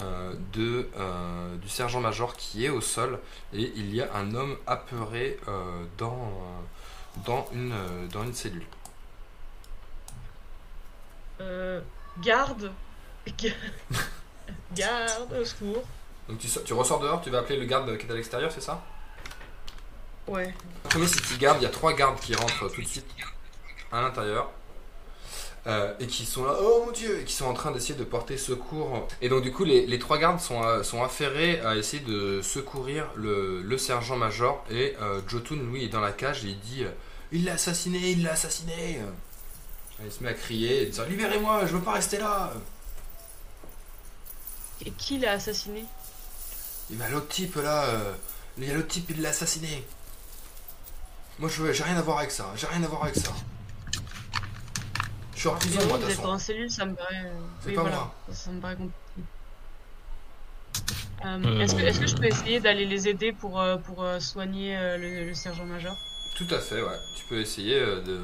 euh, 0.00 0.34
de, 0.52 0.88
du 1.60 1.68
sergent-major 1.68 2.36
qui 2.36 2.64
est 2.64 2.68
au 2.68 2.80
sol 2.80 3.18
et 3.52 3.72
il 3.76 3.94
y 3.94 4.00
a 4.00 4.14
un 4.14 4.34
homme 4.34 4.56
apeuré 4.66 5.38
dans, 5.98 6.32
dans, 7.24 7.48
une, 7.52 7.74
dans 8.12 8.22
une 8.22 8.34
cellule. 8.34 8.66
Euh, 11.40 11.80
garde. 12.20 12.70
garde, 14.74 15.32
au 15.32 15.44
secours. 15.44 15.82
Donc 16.28 16.38
tu, 16.38 16.48
tu 16.64 16.72
ressors 16.72 17.00
dehors, 17.00 17.20
tu 17.20 17.30
vas 17.30 17.38
appeler 17.38 17.58
le 17.58 17.66
garde 17.66 17.96
qui 17.98 18.06
est 18.06 18.10
à 18.10 18.14
l'extérieur, 18.14 18.52
c'est 18.52 18.60
ça? 18.60 18.82
Ouais. 20.26 20.54
Premier 20.84 21.06
city 21.06 21.36
garde, 21.38 21.58
il 21.60 21.64
y 21.64 21.66
a 21.66 21.70
trois 21.70 21.92
gardes 21.92 22.18
qui 22.20 22.34
rentrent 22.34 22.68
tout 22.68 22.80
de 22.82 22.86
suite 22.86 23.06
à 23.92 24.00
l'intérieur. 24.02 24.50
euh, 25.66 25.94
et 25.98 26.06
qui 26.06 26.26
sont 26.26 26.44
là, 26.44 26.54
oh 26.60 26.84
mon 26.86 26.92
dieu, 26.92 27.20
et 27.20 27.24
qui 27.24 27.32
sont 27.32 27.46
en 27.46 27.54
train 27.54 27.70
d'essayer 27.70 27.94
de 27.94 28.04
porter 28.04 28.36
secours. 28.36 29.08
Et 29.22 29.28
donc 29.28 29.42
du 29.42 29.52
coup, 29.52 29.64
les, 29.64 29.86
les 29.86 29.98
trois 29.98 30.18
gardes 30.18 30.40
sont, 30.40 30.62
euh, 30.62 30.82
sont 30.82 31.02
affairés 31.02 31.60
à 31.60 31.76
essayer 31.76 32.02
de 32.02 32.42
secourir 32.42 33.06
le, 33.14 33.62
le 33.62 33.78
sergent-major. 33.78 34.64
Et 34.70 34.94
euh, 35.00 35.20
Jotun, 35.26 35.56
lui, 35.56 35.84
est 35.84 35.88
dans 35.88 36.00
la 36.00 36.12
cage 36.12 36.44
et 36.44 36.48
il 36.48 36.60
dit, 36.60 36.84
il 37.32 37.44
l'a 37.44 37.54
assassiné, 37.54 38.10
il 38.10 38.22
l'a 38.22 38.32
assassiné. 38.32 39.00
Et 40.00 40.06
il 40.06 40.12
se 40.12 40.22
met 40.22 40.30
à 40.30 40.34
crier, 40.34 40.82
et 40.82 40.86
dire, 40.86 41.06
libérez-moi, 41.06 41.66
je 41.66 41.72
veux 41.76 41.82
pas 41.82 41.92
rester 41.92 42.18
là. 42.18 42.52
Et 44.84 44.90
qui 44.90 45.18
l'a 45.18 45.32
assassiné? 45.32 45.84
Et 46.92 46.96
bah 46.96 47.08
l'autre 47.10 47.28
type 47.28 47.54
là, 47.56 47.84
euh, 47.84 48.12
il 48.58 48.68
y 48.68 48.70
a 48.70 48.74
l'autre 48.74 48.88
type, 48.88 49.08
il 49.08 49.22
l'a 49.22 49.30
assassiné. 49.30 49.82
Moi, 51.38 51.48
je 51.48 51.62
veux- 51.62 51.72
j'ai 51.72 51.82
rien 51.84 51.96
à 51.96 52.02
voir 52.02 52.18
avec 52.18 52.30
ça, 52.30 52.52
j'ai 52.56 52.66
rien 52.66 52.82
à 52.82 52.86
voir 52.86 53.04
avec 53.04 53.16
ça. 53.16 53.32
Je 55.34 55.40
suis 55.40 55.48
en 55.48 55.56
prison, 55.56 55.80
Et 55.80 55.86
moi, 55.86 55.96
de 55.98 56.02
toute 56.02 56.10
êtes 56.12 56.16
façon. 56.18 56.28
en 56.28 56.38
cellule, 56.38 56.70
ça 56.70 56.86
me 56.86 56.94
paraît. 56.94 57.24
euh, 57.26 57.32
C'est 57.60 57.68
Oui, 57.70 57.74
pas 57.74 57.80
voilà. 57.82 57.96
moi. 57.96 58.14
Ça 58.32 58.50
me 58.50 58.60
paraît 58.60 58.76
compliqué. 58.76 58.94
Euh, 61.24 61.38
Euh, 61.44 61.60
Est-ce 61.60 61.74
que, 61.74 61.80
est-ce 61.82 62.00
que 62.00 62.06
je 62.06 62.16
peux 62.16 62.24
essayer 62.26 62.60
d'aller 62.60 62.84
les 62.84 63.08
aider 63.08 63.32
pour, 63.32 63.62
pour 63.84 64.06
soigner 64.20 64.76
le, 64.98 65.26
le 65.26 65.34
sergent-major 65.34 65.96
Tout 66.36 66.46
à 66.50 66.58
fait, 66.60 66.82
ouais. 66.82 66.98
Tu 67.16 67.24
peux 67.24 67.40
essayer 67.40 67.80
de, 67.80 68.20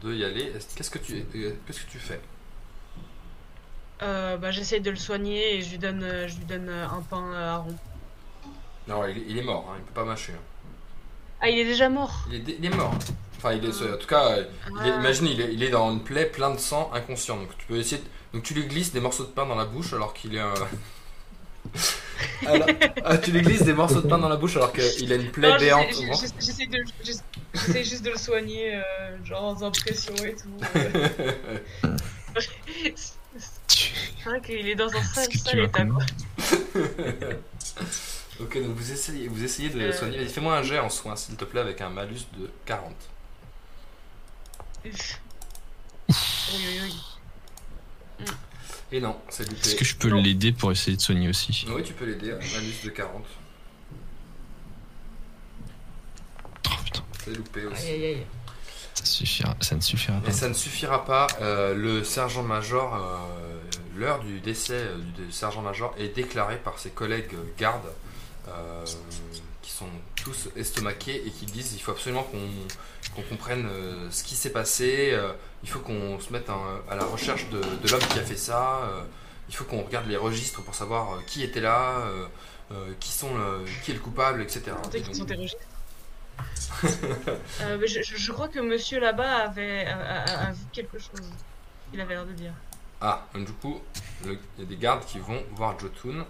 de 0.00 0.14
y 0.14 0.24
aller. 0.24 0.52
Est-ce- 0.54 0.74
Qu'est-ce 0.76 0.90
que 0.90 0.98
tu, 0.98 1.24
qu'est-ce 1.66 1.80
que 1.84 1.90
tu 1.90 1.98
fais? 1.98 2.20
Euh, 4.02 4.36
bah, 4.36 4.50
J'essaye 4.52 4.80
de 4.80 4.90
le 4.90 4.96
soigner 4.96 5.56
et 5.56 5.62
je 5.62 5.70
lui 5.70 5.78
donne, 5.78 6.00
je 6.28 6.36
lui 6.36 6.44
donne 6.44 6.68
un 6.68 7.00
pain 7.10 7.32
à 7.34 7.56
rond. 7.58 7.76
Non, 8.88 9.06
il, 9.06 9.18
est- 9.18 9.24
il 9.28 9.38
est 9.38 9.42
mort, 9.42 9.68
hein, 9.70 9.76
il 9.78 9.84
peut 9.84 9.94
pas 9.94 10.04
mâcher. 10.04 10.32
hein. 10.32 10.42
Ah, 11.44 11.50
il 11.50 11.58
est 11.58 11.64
déjà 11.66 11.90
mort 11.90 12.26
Il 12.30 12.36
est, 12.36 12.56
il 12.62 12.70
mort. 12.74 12.94
Enfin, 13.36 13.52
il 13.52 13.62
est, 13.64 13.68
en 13.68 13.96
tout 13.98 14.06
cas, 14.06 14.36
il 14.36 14.40
est- 14.86 14.90
Ah. 14.92 15.00
imagine, 15.00 15.26
il 15.26 15.40
est, 15.42 15.52
il 15.52 15.62
est 15.62 15.68
dans 15.68 15.92
une 15.92 16.02
plaie 16.02 16.24
plein 16.24 16.50
de 16.50 16.58
sang 16.58 16.90
inconscient. 16.94 17.36
Donc 17.36 17.48
tu 17.58 17.66
peux 17.66 17.76
essayer. 17.76 17.98
de- 18.00 18.06
Donc 18.32 18.42
tu 18.44 18.54
lui 18.54 18.64
glisses 18.66 18.92
des 18.92 19.00
morceaux 19.00 19.24
de 19.24 19.28
pain 19.28 19.44
dans 19.44 19.54
la 19.54 19.66
bouche 19.66 19.92
alors 19.92 20.14
qu'il 20.14 20.34
est. 20.34 20.40
un- 20.40 20.54
Alors- 22.46 22.66
ah, 23.04 23.18
tu 23.18 23.32
lui 23.32 23.42
glisses 23.42 23.62
des 23.64 23.74
morceaux 23.74 24.00
de 24.00 24.08
pain 24.08 24.16
dans 24.18 24.28
la 24.30 24.36
bouche 24.36 24.56
alors 24.56 24.72
qu'il 24.72 25.12
a 25.12 25.16
une 25.16 25.30
plaie 25.30 25.50
Non, 25.50 25.58
béante. 25.58 25.86
j'essaie- 25.92 26.66
de, 26.66 26.82
juste 27.82 28.02
de 28.04 28.10
le 28.10 28.16
soigner, 28.18 28.76
euh, 28.76 28.80
genre 29.24 29.62
en 29.62 29.70
pression 29.70 30.14
et 30.24 30.34
tout. 30.34 30.48
euh. 30.76 31.08
Tu- 32.38 32.96
C'est 34.24 34.30
vrai 34.30 34.40
qu'il 34.40 34.66
est 34.68 34.74
dans 34.74 34.88
un 34.88 35.02
sale, 35.02 35.30
sale 35.32 35.58
état. 35.60 35.84
ok, 38.40 38.62
donc 38.62 38.76
vous 38.76 38.92
essayez, 38.92 39.28
vous 39.28 39.42
essayez 39.44 39.68
de 39.70 39.78
le 39.78 39.86
Euh. 39.86 39.92
soigner. 39.92 40.18
Vas-y, 40.18 40.28
Fais-moi 40.28 40.56
un 40.56 40.62
jet 40.62 40.78
en 40.78 40.88
soins, 40.90 41.16
s'il 41.16 41.36
te 41.36 41.44
plaît, 41.44 41.60
avec 41.60 41.80
un 41.80 41.88
malus 41.90 42.26
de 42.38 42.50
40. 42.66 42.92
Oui, 44.84 44.92
oui, 46.54 46.80
oui. 48.20 48.26
Et 48.92 49.00
non, 49.00 49.16
c'est 49.28 49.42
Est-ce 49.44 49.50
loupé. 49.70 49.76
que 49.76 49.84
je 49.84 49.96
peux 49.96 50.08
Non. 50.10 50.22
l'aider 50.22 50.52
pour 50.52 50.70
essayer 50.70 50.96
de 50.96 51.02
soigner 51.02 51.28
aussi 51.28 51.64
Oui, 51.68 51.82
tu 51.82 51.94
peux 51.94 52.04
l'aider, 52.04 52.32
un 52.32 52.36
malus 52.36 52.74
de 52.84 52.90
40. 52.90 53.24
Oh 56.66 56.70
putain, 56.84 57.02
C'est 57.24 57.34
loupé 57.36 57.64
aussi. 57.66 57.86
Aïe 57.86 57.92
aïe 57.94 58.04
aïe. 58.14 58.26
ça, 58.94 59.04
suffira, 59.04 59.56
ça 59.60 59.74
ne 59.74 59.80
suffira 59.80 60.20
pas. 60.20 60.28
Et 60.28 60.32
ça 60.32 60.48
ne 60.48 60.54
suffira 60.54 61.04
pas. 61.04 61.26
euh, 61.40 61.74
le 61.74 62.04
sergent-major, 62.04 62.94
euh, 62.94 63.60
l'heure 63.96 64.20
du 64.22 64.38
décès 64.40 64.74
euh, 64.74 64.98
du, 65.16 65.32
sergent-major 65.32 65.94
est 65.98 66.14
déclarée 66.14 66.58
par 66.58 66.78
ses 66.78 66.90
collègues 66.90 67.34
gardes, 67.58 67.90
euh, 68.48 68.84
qui 69.62 69.70
sont 69.70 69.88
tous 70.16 70.48
estomaqués 70.56 71.26
et 71.26 71.30
qui 71.30 71.46
disent 71.46 71.72
il 71.74 71.80
faut 71.80 71.92
absolument 71.92 72.22
qu'on 72.24 72.48
qu'on 73.14 73.22
comprenne 73.22 73.66
euh, 73.70 74.10
ce 74.10 74.24
qui 74.24 74.34
s'est 74.36 74.50
passé. 74.52 75.10
euh, 75.12 75.32
il 75.62 75.68
faut 75.68 75.80
qu'on 75.80 76.18
se 76.20 76.32
mette 76.32 76.48
à 76.90 76.94
la 76.96 77.04
recherche 77.04 77.48
de, 77.50 77.58
de 77.60 77.88
l'homme 77.90 78.00
qui 78.10 78.18
a 78.18 78.22
fait 78.22 78.36
ça. 78.36 78.80
il 79.48 79.54
faut 79.54 79.64
qu'on 79.64 79.82
regarde 79.82 80.06
les 80.08 80.16
registres 80.16 80.62
pour 80.62 80.74
savoir 80.74 81.24
qui 81.26 81.42
était 81.42 81.60
là, 81.62 82.02
qui, 83.00 83.12
sont 83.12 83.34
le- 83.34 83.64
qui 83.82 83.92
est 83.92 83.94
le 83.94 84.00
coupable, 84.00 84.42
etc. 84.42 84.72
Euh, 87.62 87.78
je, 87.86 88.02
je- 88.02 88.32
crois 88.32 88.48
que 88.48 88.58
monsieur 88.58 89.00
là-bas 89.00 89.36
avait 89.48 89.86
a, 89.86 89.96
a- 90.24 90.46
a 90.48 90.52
vu 90.52 90.64
quelque 90.72 90.98
chose. 90.98 91.22
Il 91.92 92.00
avait 92.00 92.14
l'air 92.14 92.26
de 92.26 92.32
dire. 92.32 92.52
Ah, 93.00 93.26
donc 93.34 93.46
du 93.46 93.52
coup, 93.52 93.80
il 94.24 94.32
y 94.58 94.62
a 94.62 94.64
des 94.66 94.76
gardes 94.76 95.04
qui 95.06 95.18
vont 95.18 95.42
voir 95.52 95.78
Jotun. 95.78 96.26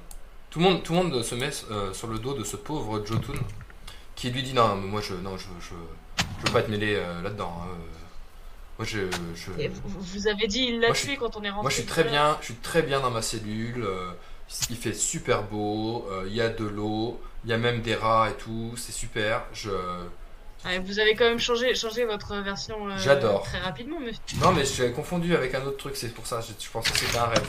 Tout 0.54 0.60
le 0.60 0.66
monde, 0.66 0.82
tout 0.84 0.92
le 0.92 0.98
monde 1.02 1.22
se 1.24 1.34
met 1.34 1.50
euh, 1.72 1.92
sur 1.92 2.06
le 2.06 2.20
dos 2.20 2.32
de 2.34 2.44
ce 2.44 2.54
pauvre 2.54 3.04
Jotun, 3.04 3.32
qui 4.14 4.30
lui 4.30 4.40
dit 4.44 4.54
non, 4.54 4.76
mais 4.76 4.86
moi 4.86 5.00
je, 5.00 5.14
non, 5.14 5.36
je, 5.36 5.46
je, 5.60 5.74
je 6.38 6.46
veux 6.46 6.52
pas 6.52 6.60
être 6.60 6.68
mêlé 6.68 6.94
euh, 6.94 7.22
là-dedans. 7.22 7.58
hein, 7.60 7.66
euh. 7.72 7.98
Moi 8.78 8.86
je, 8.86 9.00
je, 9.34 9.50
Et 9.60 9.66
vous, 9.66 9.80
vous 10.00 10.28
avez 10.28 10.46
dit 10.46 10.66
il 10.68 10.78
l'a 10.78 10.88
Moi, 10.88 10.94
je 10.94 11.02
tué 11.02 11.16
quand 11.16 11.36
on 11.36 11.42
est 11.42 11.50
rentré. 11.50 11.62
moi 11.62 11.70
je 11.70 11.74
suis 11.74 11.84
très 11.86 12.04
bien, 12.04 12.36
je 12.40 12.44
suis 12.44 12.54
très 12.54 12.82
bien 12.82 13.00
dans 13.00 13.10
ma 13.10 13.20
cellule. 13.20 13.82
euh, 13.84 14.12
il 14.70 14.76
fait 14.76 14.94
super 14.94 15.42
beau, 15.42 16.06
euh, 16.08 16.22
il 16.28 16.34
y 16.36 16.40
a 16.40 16.50
de 16.50 16.64
l'eau, 16.64 17.20
il 17.44 17.50
y 17.50 17.52
a 17.52 17.58
même 17.58 17.82
des 17.82 17.96
rats 17.96 18.30
et 18.30 18.34
tout, 18.34 18.74
c'est 18.76 18.92
super. 18.92 19.42
Je, 19.52 19.70
Ah, 20.64 20.74
et 20.76 20.78
vous 20.78 21.00
avez 21.00 21.16
quand 21.16 21.24
même 21.24 21.40
changé, 21.40 21.74
changé 21.74 22.04
votre 22.04 22.36
version 22.42 22.88
euh, 22.88 22.96
J'adore. 22.96 23.42
très 23.42 23.58
rapidement, 23.58 23.98
monsieur. 23.98 24.20
non 24.40 24.52
mais 24.52 24.64
j'avais 24.64 24.92
confondu 24.92 25.34
avec 25.34 25.52
un 25.56 25.62
autre 25.64 25.78
truc, 25.78 25.96
c'est 25.96 26.14
pour 26.14 26.28
ça. 26.28 26.40
Je, 26.40 26.52
je 26.64 26.70
pensais 26.70 26.92
que 26.92 26.98
c'était 27.00 27.18
un 27.18 27.26
rêve. 27.26 27.48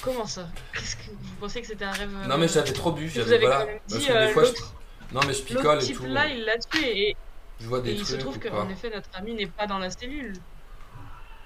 Comment 0.00 0.26
ça 0.26 0.48
Qu'est-ce 0.74 0.96
que 0.96 1.10
vous 1.10 1.34
pensez 1.40 1.60
que 1.60 1.66
c'était 1.66 1.84
un 1.84 1.92
rêve 1.92 2.10
euh, 2.14 2.26
Non 2.26 2.38
mais 2.38 2.48
j'avais 2.48 2.72
trop 2.72 2.92
bu, 2.92 3.06
Vous 3.06 3.14
j'avais 3.14 3.34
avez 3.36 3.46
voilà. 3.46 3.66
dit 3.86 3.98
que 3.98 4.06
des 4.06 4.10
euh, 4.10 4.28
fois, 4.32 4.44
je, 4.44 4.48
l'autre 4.48 4.74
non 5.12 5.20
mais 5.26 5.34
je 5.34 5.42
picole 5.42 5.78
et 5.78 5.84
type 5.84 5.96
tout. 5.98 6.06
là, 6.06 6.26
il 6.28 6.44
l'a 6.44 6.58
tué 6.58 7.08
et, 7.10 7.16
Je 7.60 7.66
vois 7.66 7.80
des 7.80 7.90
et 7.90 7.94
il 7.94 8.00
se 8.06 8.16
trucs 8.16 8.20
trouve 8.20 8.36
ou 8.36 8.40
qu'en 8.40 8.68
effet 8.68 8.90
notre 8.94 9.10
ami 9.14 9.34
n'est 9.34 9.46
pas 9.46 9.66
dans 9.66 9.78
la 9.78 9.90
cellule. 9.90 10.34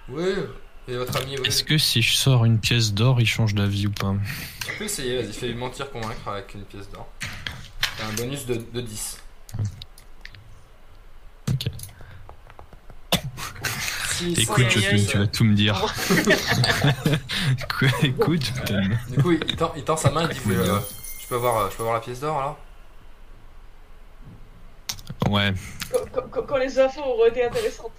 Oui, 0.08 0.24
et 0.88 0.96
votre 0.96 1.16
ami, 1.20 1.36
oui. 1.38 1.46
Est-ce 1.48 1.64
que 1.64 1.76
si 1.78 2.00
je 2.00 2.14
sors 2.14 2.44
une 2.44 2.60
pièce 2.60 2.94
d'or, 2.94 3.20
il 3.20 3.26
change 3.26 3.54
d'avis 3.54 3.88
ou 3.88 3.90
pas? 3.90 4.14
Tu 4.66 4.76
peux 4.76 4.84
essayer, 4.84 5.20
vas-y, 5.20 5.32
fais 5.32 5.52
mentir 5.52 5.90
convaincre 5.90 6.28
avec 6.28 6.54
une 6.54 6.64
pièce 6.64 6.88
d'or. 6.90 7.08
T'as 7.98 8.06
un 8.06 8.12
bonus 8.12 8.46
de, 8.46 8.54
de 8.54 8.80
10. 8.80 9.18
Ok. 11.50 11.66
Écoute, 14.36 14.64
aïe. 14.64 15.06
tu 15.06 15.18
vas 15.18 15.26
tout 15.26 15.44
me 15.44 15.54
dire. 15.54 15.80
Quoi, 17.78 17.88
écoute, 18.02 18.52
putain. 18.52 18.88
Du 19.10 19.22
coup, 19.22 19.32
il 19.32 19.56
tend, 19.56 19.72
il 19.76 19.84
tend 19.84 19.96
sa 19.96 20.10
main, 20.10 20.22
il 20.22 20.28
dit 20.34 20.40
Oui, 20.46 20.54
euh, 20.56 20.78
je, 21.22 21.26
peux 21.28 21.34
avoir, 21.36 21.56
euh, 21.58 21.68
je 21.70 21.76
peux 21.76 21.82
avoir 21.82 21.94
la 21.94 22.00
pièce 22.00 22.20
d'or 22.20 22.38
alors? 22.38 22.58
Ouais, 25.28 25.52
Quand, 25.90 25.98
quand- 26.12 26.28
quand- 26.30 26.42
quand 26.42 26.56
les 26.56 26.78
infos 26.78 27.00
auront 27.02 27.26
été 27.26 27.44
intéressantes. 27.44 27.90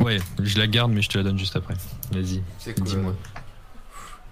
ouais, 0.00 0.18
je 0.42 0.58
la 0.58 0.66
garde, 0.66 0.92
mais 0.92 1.00
je 1.02 1.08
te 1.08 1.18
la 1.18 1.24
donne 1.24 1.38
juste 1.38 1.56
après. 1.56 1.74
Vas-y, 2.12 2.42
C'est 2.58 2.74
cool. 2.74 2.84
dis-moi. 2.84 3.14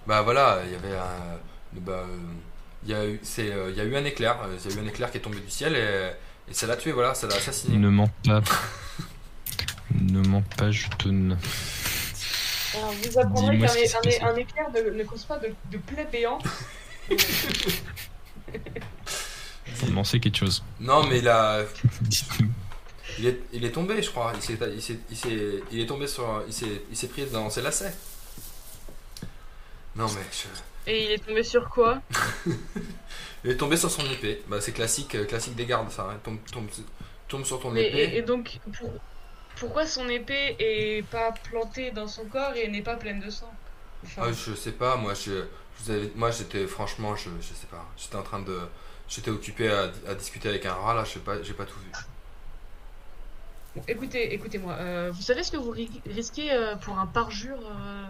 Bah 0.05 0.21
voilà, 0.21 0.59
il 0.65 0.71
y 0.71 0.75
avait 0.75 0.95
un. 0.97 1.79
Bah, 1.81 1.91
euh, 2.07 2.17
il 2.83 2.89
y, 2.91 2.93
a 2.93 3.05
eu, 3.05 3.19
c'est, 3.23 3.51
euh, 3.51 3.69
il 3.71 3.77
y 3.77 3.81
a 3.81 3.83
eu 3.83 3.95
un 3.95 4.05
éclair, 4.05 4.37
euh, 4.43 4.55
il 4.63 4.71
y 4.71 4.73
a 4.73 4.77
eu 4.81 4.83
un 4.83 4.87
éclair 4.87 5.11
qui 5.11 5.17
est 5.17 5.21
tombé 5.21 5.39
du 5.39 5.49
ciel 5.49 5.75
et, 5.75 6.11
et 6.49 6.53
ça 6.53 6.65
l'a 6.65 6.77
tué, 6.77 6.91
voilà, 6.91 7.13
ça 7.13 7.27
l'a 7.27 7.35
assassiné. 7.35 7.77
Ne 7.77 7.89
mens 7.89 8.09
pas. 8.25 8.41
ne 9.99 10.19
mens 10.27 10.43
pas, 10.57 10.71
je 10.71 10.87
tourne. 10.97 11.37
Alors, 12.75 12.91
vous 12.93 13.17
apprendrez 13.17 13.55
Dis-moi 13.57 13.67
qu'un 13.67 13.87
s'est 13.87 14.21
un- 14.23 14.27
un 14.27 14.35
éclair 14.35 14.67
ne, 14.71 14.89
ne 14.91 15.03
cause 15.03 15.23
pas 15.25 15.37
de, 15.39 15.53
de 15.71 15.77
plaie 15.77 16.07
béante. 16.11 16.45
Faut 19.75 19.87
lancer 19.91 20.19
quelque 20.19 20.37
chose. 20.37 20.63
Non, 20.79 21.05
mais 21.07 21.19
il 21.19 21.27
a. 21.27 21.63
Il 23.17 23.25
est, 23.25 23.39
il 23.51 23.65
est 23.65 23.71
tombé, 23.71 24.01
je 24.01 24.09
crois. 24.11 24.31
Il, 24.35 24.41
s'est, 24.41 24.57
il, 24.73 24.81
s'est, 24.81 24.97
il, 25.09 25.17
s'est- 25.17 25.63
il 25.71 25.79
est 25.81 25.85
tombé 25.87 26.07
sur. 26.07 26.41
Il 26.47 26.53
s'est, 26.53 26.83
il 26.89 26.95
s'est 26.95 27.07
pris 27.09 27.25
dans 27.25 27.49
ses 27.49 27.61
lacets. 27.61 27.93
Non, 29.95 30.05
mais. 30.05 30.21
je- 30.31 30.89
Et 30.91 31.03
il 31.05 31.11
est 31.11 31.17
tombé 31.25 31.43
sur 31.43 31.67
quoi? 31.69 32.01
Il 33.43 33.51
est 33.51 33.57
tombé 33.57 33.75
sur 33.77 33.89
son 33.91 34.05
épée. 34.09 34.41
Bah, 34.47 34.61
c'est 34.61 34.71
classique, 34.73 35.15
euh, 35.15 35.25
classique 35.25 35.55
des 35.55 35.65
gardes, 35.65 35.89
ça. 35.91 36.07
hein. 36.11 36.17
Tombe, 36.23 36.37
tombe, 36.51 36.67
tombe 37.27 37.43
sur 37.45 37.59
ton 37.59 37.71
Mais- 37.71 37.87
épée. 37.87 37.97
et, 38.15 38.17
et 38.17 38.21
donc, 38.21 38.59
pour- 38.77 38.93
pourquoi 39.59 39.85
son 39.85 40.07
épée 40.09 40.55
est 40.59 41.05
pas 41.09 41.31
plantée 41.49 41.91
dans 41.91 42.07
son 42.07 42.25
corps 42.25 42.53
et 42.55 42.67
n'est 42.67 42.81
pas 42.81 42.95
pleine 42.95 43.19
de 43.19 43.29
sang 43.29 43.51
Enfin, 44.05 44.21
Ah, 44.27 44.31
je 44.31 44.53
sais 44.55 44.71
pas, 44.71 44.95
moi, 44.95 45.13
je, 45.13 45.31
je 45.31 45.83
vous 45.83 45.91
avais- 45.91 46.11
moi 46.15 46.31
j'étais 46.31 46.65
franchement, 46.67 47.15
je, 47.15 47.29
je 47.41 47.47
sais 47.53 47.67
pas. 47.69 47.85
J'étais 47.97 48.15
en 48.15 48.23
train 48.23 48.39
de. 48.39 48.57
J'étais 49.09 49.29
occupé 49.31 49.69
à, 49.69 49.91
à 50.07 50.15
discuter 50.15 50.47
avec 50.49 50.65
un 50.65 50.73
rat, 50.73 50.93
là, 50.93 51.03
je 51.03 51.11
sais 51.13 51.19
pas, 51.19 51.41
j'ai 51.43 51.53
pas 51.53 51.65
tout 51.65 51.79
vu. 51.79 51.91
bon, 53.75 53.83
écoutez, 53.87 54.33
écoutez-moi. 54.33 54.73
euh, 54.73 55.11
vous 55.13 55.21
savez 55.21 55.43
ce 55.43 55.51
que 55.51 55.57
vous 55.57 55.71
ri- 55.71 56.01
risquez 56.05 56.51
euh, 56.51 56.75
pour 56.77 56.97
un 56.97 57.07
parjure 57.07 57.59
euh, 57.59 58.03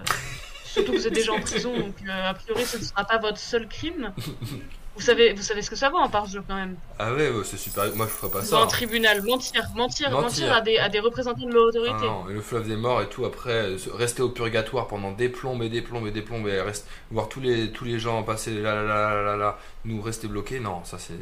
Surtout 0.65 0.91
que 0.91 0.97
vous 0.97 1.07
êtes 1.07 1.13
déjà 1.13 1.31
en 1.33 1.39
prison, 1.41 1.75
donc 1.77 1.95
a 2.07 2.33
priori 2.35 2.63
ce 2.65 2.77
ne 2.77 2.83
sera 2.83 3.03
pas 3.05 3.17
votre 3.17 3.39
seul 3.39 3.67
crime. 3.67 4.13
Vous 4.95 5.01
savez, 5.05 5.31
vous 5.33 5.41
savez 5.41 5.61
ce 5.61 5.69
que 5.69 5.77
ça 5.77 5.89
vaut 5.89 5.99
un 5.99 6.09
parjure 6.09 6.43
quand 6.45 6.55
même 6.55 6.75
Ah 6.97 7.13
ouais, 7.13 7.29
ouais, 7.29 7.43
c'est 7.45 7.55
super. 7.57 7.85
Moi, 7.95 8.05
je 8.05 8.11
ferais 8.11 8.31
pas 8.31 8.39
Dans 8.39 8.45
ça. 8.45 8.57
un 8.59 8.63
hein. 8.63 8.67
tribunal, 8.67 9.21
mentir, 9.23 9.63
mentir, 9.75 10.11
Mentir. 10.11 10.21
mentir, 10.47 10.53
à, 10.53 10.59
des, 10.61 10.77
à 10.77 10.89
des 10.89 10.99
représentants 10.99 11.45
de 11.47 11.53
l'autorité. 11.53 11.93
Ah 12.01 12.05
non, 12.05 12.25
le 12.25 12.41
fleuve 12.41 12.67
des 12.67 12.75
morts 12.75 13.01
et 13.01 13.07
tout, 13.07 13.23
après, 13.23 13.51
euh, 13.51 13.77
rester 13.93 14.21
au 14.21 14.29
purgatoire 14.29 14.87
pendant 14.87 15.11
des 15.13 15.29
plombes 15.29 15.63
et 15.63 15.69
des 15.69 15.81
plombes 15.81 16.07
et 16.07 16.11
des 16.11 16.21
plombes 16.21 16.47
et 16.49 16.59
reste, 16.59 16.85
voir 17.11 17.29
tous 17.29 17.39
les, 17.39 17.71
tous 17.71 17.85
les 17.85 17.97
gens 17.97 18.23
passer 18.23 18.51
là, 18.55 18.75
là, 18.75 18.83
là, 18.83 19.13
là, 19.15 19.21
là, 19.23 19.35
là, 19.37 19.57
nous 19.85 20.01
rester 20.01 20.27
bloqués, 20.27 20.59
non, 20.59 20.83
ça 20.83 20.97
c'est 20.99 21.13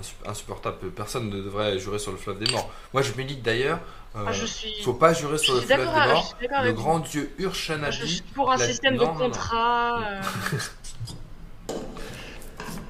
insu- 0.00 0.14
insupportable. 0.30 0.90
Personne 0.92 1.28
ne 1.28 1.42
devrait 1.42 1.76
jurer 1.80 1.98
sur 1.98 2.12
le 2.12 2.18
fleuve 2.18 2.38
des 2.38 2.50
morts. 2.52 2.70
Moi, 2.92 3.02
je 3.02 3.12
milite 3.14 3.42
d'ailleurs, 3.42 3.80
euh, 4.14 4.20
Ah, 4.28 4.32
je 4.32 4.46
suis, 4.46 4.80
faut 4.84 4.94
pas 4.94 5.12
jurer 5.12 5.38
je 5.38 5.42
sur 5.42 5.54
le 5.54 5.60
fleuve 5.62 5.78
des 5.80 5.84
morts. 5.86 6.36
Le 6.62 6.72
grand 6.72 7.00
dieu 7.00 7.22
Moi, 7.22 7.32
je 7.38 7.44
Urshanabi, 7.46 8.08
suis 8.08 8.22
pour 8.34 8.52
un 8.52 8.58
système 8.58 8.96
de 8.96 9.04
contrat. 9.04 9.98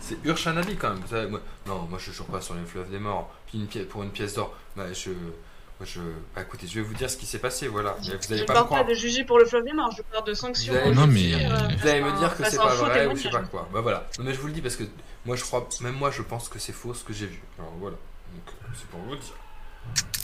c'est 0.09 0.18
Urshanabi 0.28 0.76
quand 0.76 0.90
même. 0.90 0.98
vous 1.01 1.09
savez, 1.09 1.28
moi- 1.28 1.40
non, 1.66 1.82
moi 1.90 1.98
je 1.98 2.10
jure 2.12 2.26
pas 2.26 2.40
sur 2.40 2.55
les 2.55 2.64
fleuves 2.64 2.90
des 2.90 2.98
morts. 2.98 3.30
Puis 3.47 3.59
une 3.59 3.66
pièce, 3.66 3.86
pour 3.86 4.02
une 4.02 4.10
pièce 4.10 4.35
d'or, 4.35 4.55
bah, 4.76 4.93
je, 4.93 5.10
moi, 5.10 5.85
je, 5.85 6.01
bah, 6.35 6.43
écoutez, 6.43 6.66
je 6.66 6.74
vais 6.80 6.86
vous 6.86 6.94
dire 6.94 7.09
ce 7.10 7.16
qui 7.16 7.26
s'est 7.26 7.39
passé, 7.39 7.68
voilà. 7.68 7.94
Mais 8.01 8.14
vous 8.16 8.22
je 8.22 8.32
allez 8.32 8.40
ne 8.43 8.47
pas 8.47 8.52
me 8.52 8.56
parle 8.56 8.66
croire. 8.66 8.85
pas 8.85 8.90
de 8.90 8.94
juger 8.94 9.24
pour 9.24 9.39
le 9.39 9.44
fleuve 9.44 9.64
des 9.64 9.72
morts, 9.72 9.93
je 9.97 10.02
parle 10.02 10.24
de 10.26 10.35
sanctions. 10.35 10.72
Vous 10.72 10.78
allez, 10.78 10.94
Non, 10.94 11.06
me 11.06 11.12
mais- 11.12 11.20
dire, 11.22 11.55
euh, 11.55 11.68
vous 11.80 11.89
allez 11.89 12.01
me 12.02 12.18
dire 12.18 12.36
que 12.36 12.44
c'est 12.44 12.56
pas 12.56 12.74
vrai 12.74 13.06
ou 13.06 13.16
je 13.16 13.22
sais 13.22 13.30
pas 13.30 13.43
quoi. 13.43 13.68
Bah 13.72 13.80
voilà. 13.80 14.06
Non, 14.18 14.24
mais 14.24 14.35
je 14.35 14.40
vous 14.40 14.47
le 14.48 14.52
dis 14.52 14.60
parce 14.62 14.76
que 14.76 14.85
moi 15.26 15.36
je 15.36 15.43
crois, 15.44 15.68
même 15.82 15.94
moi 15.94 16.10
je 16.10 16.22
pense 16.22 16.48
que 16.48 16.59
c'est 16.59 16.72
faux 16.72 16.94
ce 16.94 17.05
que 17.05 17.12
j'ai 17.12 17.26
vu. 17.26 17.40
Alors 17.59 17.72
voilà. 17.78 17.97
Donc 18.35 18.55
c'est 18.76 18.86
pour 18.89 19.01
vous 19.01 19.16
dire. 19.16 19.35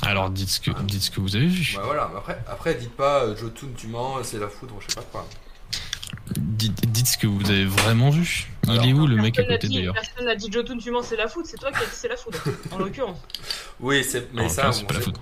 Alors 0.02 0.28
dites 0.30 0.48
ce 0.50 0.60
que, 0.60 0.70
dites 0.82 1.02
ce 1.02 1.10
que 1.10 1.20
vous 1.20 1.36
avez 1.36 1.46
vu. 1.46 1.74
Bah 1.76 1.82
voilà. 1.86 2.10
Après, 2.16 2.38
après 2.46 2.74
dites 2.74 2.94
pas 2.94 3.22
euh, 3.24 3.36
Jotun 3.36 3.68
tu 3.76 3.86
mens, 3.86 4.22
c'est 4.22 4.38
la 4.38 4.48
foudre, 4.48 4.74
je 4.80 4.88
sais 4.88 4.94
pas 4.96 5.06
quoi. 5.10 5.26
Dites, 6.36 6.90
dites 6.90 7.06
ce 7.06 7.18
que 7.18 7.26
vous 7.26 7.50
avez 7.50 7.66
vraiment 7.66 8.08
vu. 8.10 8.48
Il 8.64 8.70
Alors, 8.70 8.84
est 8.86 8.92
où 8.94 9.06
le 9.06 9.16
mec 9.16 9.38
à 9.38 9.44
côté 9.44 9.68
d'ailleurs 9.68 9.92
Personne 9.94 10.24
n'a 10.24 10.34
dit 10.34 10.50
Jotun, 10.50 10.78
tu 10.78 10.90
mens, 10.90 11.02
c'est 11.02 11.16
la 11.16 11.28
foudre, 11.28 11.46
c'est 11.50 11.58
toi 11.58 11.70
qui 11.70 11.76
as 11.78 11.80
dit 11.86 11.90
c'est 11.92 12.08
la 12.08 12.16
foudre, 12.16 12.38
en 12.70 12.78
l'occurrence. 12.78 13.18
Oui, 13.80 14.02
c'est 14.04 14.32
mais 14.32 14.42
En 14.44 14.48
ça. 14.48 14.72
c'est 14.72 14.80
bon, 14.82 14.86
pas 14.86 14.94
la 14.94 15.00
faute. 15.00 15.20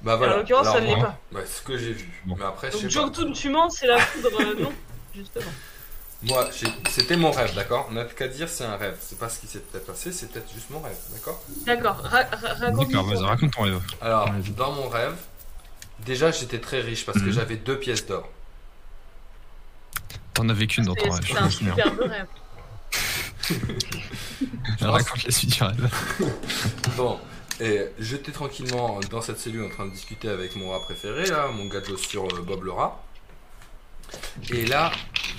Bah 0.00 0.14
voilà. 0.16 0.34
En 0.34 0.36
l'occurrence, 0.38 0.62
Alors, 0.68 0.74
ça 0.76 0.80
ne 0.80 0.86
l'est 0.86 0.96
moi, 0.96 1.16
pas. 1.32 1.38
Ouais, 1.40 1.44
ce 1.46 1.60
que 1.62 1.76
j'ai 1.76 1.92
vu. 1.92 2.22
Bon. 2.24 2.36
Mais 2.38 2.44
après, 2.44 2.68
je 2.68 2.74
Donc 2.74 2.82
sais 2.82 2.86
pas. 2.86 2.92
Jotun, 3.06 3.32
tu 3.32 3.48
mens, 3.50 3.68
c'est 3.70 3.88
la 3.88 3.98
foudre, 3.98 4.28
euh, 4.40 4.54
non, 4.62 4.72
justement. 5.14 5.50
Moi, 6.22 6.48
j'ai- 6.56 6.68
c'était 6.90 7.16
mon 7.16 7.30
rêve, 7.32 7.54
d'accord? 7.56 7.86
On 7.90 7.94
n'a 7.94 8.04
qu'à 8.04 8.28
dire 8.28 8.48
c'est 8.48 8.64
un 8.64 8.76
rêve. 8.76 8.96
C'est 9.00 9.18
pas 9.18 9.28
ce 9.28 9.40
qui 9.40 9.46
s'est 9.48 9.58
peut-être 9.60 9.86
passé, 9.86 10.12
c'est 10.12 10.30
peut-être 10.30 10.52
juste 10.52 10.70
mon 10.70 10.80
rêve, 10.80 10.96
d'accord? 11.12 11.42
D'accord, 11.66 11.96
ra- 12.02 12.22
ra- 12.30 12.54
raconte-nous 12.54 12.84
D'accord, 12.92 13.06
vas-y, 13.06 13.18
ton- 13.18 13.26
raconte 13.26 13.52
ton 13.52 13.62
rêve. 13.62 13.80
Alors, 14.00 14.30
dans 14.56 14.72
mon 14.72 14.88
rêve, 14.88 15.14
déjà 16.00 16.30
j'étais 16.30 16.58
très 16.60 16.80
riche 16.80 17.04
parce 17.06 17.18
que 17.18 17.24
Mhm. 17.26 17.32
j'avais 17.32 17.56
deux 17.56 17.78
pièces 17.78 18.06
d'or. 18.06 18.28
T'en 20.34 20.48
avais 20.48 20.66
qu'une 20.66 20.84
dans 20.84 20.94
ton 20.94 21.04
C'est 21.06 21.10
rêve, 21.10 21.22
je 21.22 21.32
c'est 21.34 21.40
me 21.40 21.46
un 21.46 21.50
superbe 21.50 22.00
rêve. 22.00 22.26
Raconte 24.80 25.24
la 25.24 25.30
suite 25.30 25.50
du 25.56 25.62
rêve. 25.62 25.90
Bon, 26.96 27.18
et 27.60 27.86
j'étais 27.98 28.32
tranquillement 28.32 29.00
dans 29.10 29.20
cette 29.20 29.38
cellule 29.38 29.64
en 29.64 29.68
train 29.70 29.86
de 29.86 29.90
discuter 29.92 30.28
avec 30.28 30.54
mon 30.56 30.70
rat 30.70 30.80
préféré, 30.80 31.26
là, 31.26 31.48
mon 31.48 31.66
gâteau 31.66 31.96
sur 31.96 32.24
euh, 32.24 32.42
Bob 32.42 32.64
le 32.64 32.72
rat. 32.72 33.02
Et 34.50 34.64
là, 34.66 34.90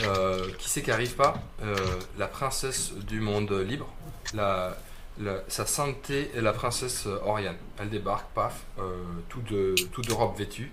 euh, 0.04 0.48
qui 0.60 0.70
c'est 0.70 0.82
qui 0.84 0.91
arrive 0.91 1.16
pas 1.16 1.41
Euh, 1.64 1.76
La 2.18 2.28
princesse 2.28 2.91
du 2.94 3.20
monde 3.20 3.52
libre, 3.52 3.88
la, 4.34 4.78
la- 5.20 5.41
sa 5.48 5.66
sainteté 5.66 6.30
est 6.36 6.41
la 6.41 6.54
princesse 6.54 7.08
Oriane. 7.26 7.58
Elle 7.80 7.90
débarque, 7.90 8.28
paf, 8.36 8.54
euh, 8.80 8.84
tout, 9.30 9.41
de, 9.41 9.76
tout 9.91 10.02
de 10.02 10.12
robe 10.14 10.38
vêtue. 10.38 10.72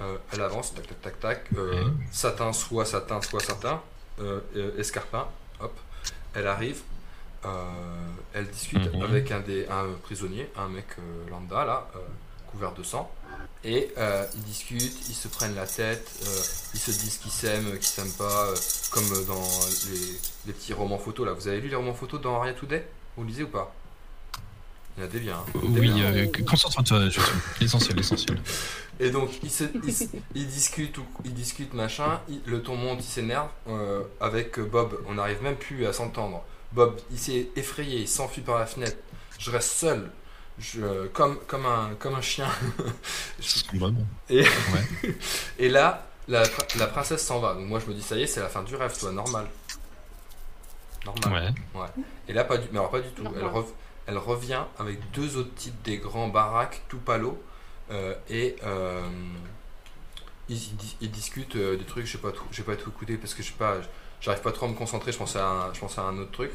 Euh, 0.00 0.16
elle 0.32 0.40
avance, 0.40 0.72
tac 0.74 0.86
tac 0.86 1.00
tac 1.02 1.20
tac, 1.20 1.44
euh, 1.58 1.84
satin, 2.10 2.52
soit 2.54 2.86
satin, 2.86 3.20
soit 3.20 3.40
satin, 3.40 3.82
euh, 4.20 4.40
euh, 4.56 4.78
escarpin, 4.80 5.26
hop, 5.60 5.76
elle 6.34 6.46
arrive, 6.46 6.80
euh, 7.44 7.48
elle 8.32 8.48
discute 8.48 8.92
Mhm. 8.94 9.02
avec 9.02 9.30
un, 9.30 9.40
des, 9.40 9.66
un 9.68 9.86
prisonnier, 10.02 10.50
un 10.56 10.68
mec 10.68 10.86
euh, 10.98 11.30
lambda 11.30 11.64
là, 11.66 11.88
euh, 11.96 11.98
couvert 12.50 12.72
de 12.72 12.82
sang, 12.82 13.10
et 13.62 13.92
euh, 13.98 14.24
ils 14.36 14.42
discutent, 14.42 15.08
ils 15.10 15.14
se 15.14 15.28
prennent 15.28 15.54
la 15.54 15.66
tête, 15.66 16.10
euh, 16.24 16.40
ils 16.72 16.80
se 16.80 16.92
disent 16.92 17.18
qu'ils 17.18 17.30
s'aiment, 17.30 17.72
qu'ils 17.72 17.82
s'aiment 17.84 18.12
pas, 18.12 18.46
euh, 18.46 18.54
comme 18.90 19.04
dans 19.26 19.48
les, 19.90 20.18
les 20.46 20.52
petits 20.54 20.72
romans 20.72 20.98
photos 20.98 21.26
là. 21.26 21.34
Vous 21.34 21.46
avez 21.46 21.60
lu 21.60 21.68
les 21.68 21.76
romans 21.76 21.92
photos 21.94 22.22
dans 22.22 22.40
Aria 22.40 22.54
Today? 22.54 22.86
Vous 23.18 23.24
lisez 23.24 23.42
ou 23.42 23.48
pas? 23.48 23.74
Il 24.96 25.02
y 25.02 25.04
en 25.04 25.08
a 25.08 25.12
des 25.12 25.20
biens. 25.20 25.36
hein. 25.46 25.58
Des 25.68 25.80
Oui, 25.80 25.92
euh, 26.02 26.26
concentre-toi, 26.48 27.00
l'essentiel, 27.60 27.96
l'essentiel. 27.96 28.40
Et 29.00 29.10
donc 29.10 29.30
ils, 29.42 29.50
se, 29.50 29.64
ils, 29.84 29.92
se- 29.94 30.04
ils 30.34 30.46
discutent, 30.46 30.98
ou- 30.98 31.06
ils 31.24 31.34
discutent 31.34 31.74
machin, 31.74 32.20
le 32.46 32.62
ton 32.62 32.76
monte, 32.76 33.00
il 33.00 33.04
s'énerve. 33.08 33.48
euh, 33.68 34.02
avec 34.20 34.60
Bob, 34.60 35.00
on 35.08 35.14
n'arrive 35.14 35.42
même 35.42 35.56
plus 35.56 35.86
à 35.86 35.92
s'entendre. 35.92 36.44
Bob, 36.72 37.00
il 37.10 37.18
s'est 37.18 37.48
effrayé, 37.56 38.00
il 38.00 38.08
s'enfuit 38.08 38.42
par 38.42 38.58
la 38.58 38.66
fenêtre. 38.66 38.96
Je 39.38 39.50
reste 39.50 39.70
seul, 39.70 40.10
je, 40.58 41.06
comme, 41.08 41.38
comme, 41.48 41.64
un, 41.66 41.90
comme 41.98 42.14
un 42.14 42.20
chien. 42.20 42.48
Et, 44.28 44.42
Ouais. 44.42 45.14
et 45.58 45.68
là, 45.68 46.06
la, 46.28 46.44
pr- 46.44 46.78
la 46.78 46.86
princesse 46.86 47.24
s'en 47.24 47.40
va. 47.40 47.54
Donc 47.54 47.66
moi 47.66 47.80
je 47.80 47.86
me 47.86 47.94
dis, 47.94 48.02
ça 48.02 48.16
y 48.16 48.22
est, 48.22 48.26
c'est 48.26 48.40
la 48.40 48.48
fin 48.50 48.62
du 48.62 48.76
rêve, 48.76 48.96
toi, 48.98 49.10
normal. 49.12 49.46
Normal. 51.06 51.22
Ouais. 51.74 51.86
Et 52.28 52.32
là, 52.32 52.44
pas 52.44 52.58
du, 52.58 52.68
mais 52.72 52.78
alors 52.78 52.90
pas 52.90 53.00
du 53.00 53.08
tout. 53.10 53.24
Elle, 53.34 53.46
rev- 53.46 53.72
elle 54.06 54.18
revient 54.18 54.62
avec 54.78 54.98
deux 55.12 55.36
autres 55.38 55.54
types 55.54 55.80
des 55.82 55.96
grands 55.96 56.28
baraques, 56.28 56.82
tout 56.88 56.98
palo. 56.98 57.42
Euh, 57.90 58.14
et 58.28 58.56
euh, 58.64 59.00
ils, 60.48 60.56
ils 60.56 60.76
dis- 60.76 60.96
ils 61.00 61.10
discutent 61.10 61.56
euh, 61.56 61.76
des 61.76 61.84
trucs, 61.84 62.06
je 62.06 62.12
sais 62.12 62.18
pas 62.18 62.32
tout, 62.32 62.44
pas 62.64 62.76
tout 62.76 62.90
écouté 62.90 63.16
parce 63.16 63.34
que 63.34 63.42
je 63.42 63.48
sais 63.48 63.58
pas, 63.58 63.76
j'arrive 64.20 64.42
pas 64.42 64.52
trop 64.52 64.66
à 64.66 64.68
me 64.68 64.74
concentrer, 64.74 65.12
je 65.12 65.18
pensais 65.18 65.38
à 65.38 65.46
un, 65.46 65.74
je 65.74 65.80
pensais 65.80 66.00
à 66.00 66.04
un 66.04 66.18
autre 66.18 66.32
truc. 66.32 66.50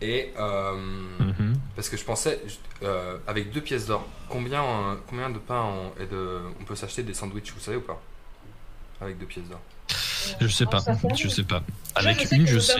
Et 0.00 0.32
euh, 0.38 0.72
Mhm. 0.74 1.54
parce 1.76 1.88
que 1.88 1.96
je 1.96 2.04
pensais, 2.04 2.42
euh, 2.82 3.18
avec 3.26 3.52
deux 3.52 3.60
pièces 3.60 3.86
d'or, 3.86 4.04
combien, 4.28 4.64
euh, 4.64 4.94
combien 5.08 5.30
de 5.30 5.38
pain 5.38 5.62
on, 5.62 6.02
et 6.02 6.06
de, 6.06 6.40
on 6.60 6.64
peut 6.64 6.74
s'acheter 6.74 7.02
des 7.04 7.14
sandwichs, 7.14 7.52
vous 7.52 7.60
savez 7.60 7.76
ou 7.76 7.82
pas? 7.82 8.00
Avec 9.00 9.18
deux 9.18 9.26
pièces 9.26 9.48
d'or. 9.48 9.60
Je 10.40 10.46
sais 10.48 10.66
pas, 10.66 10.78
je 11.16 11.28
sais 11.28 11.42
pas. 11.44 11.62
Avec 11.94 12.30
une, 12.32 12.46
je 12.46 12.58
sais, 12.58 12.74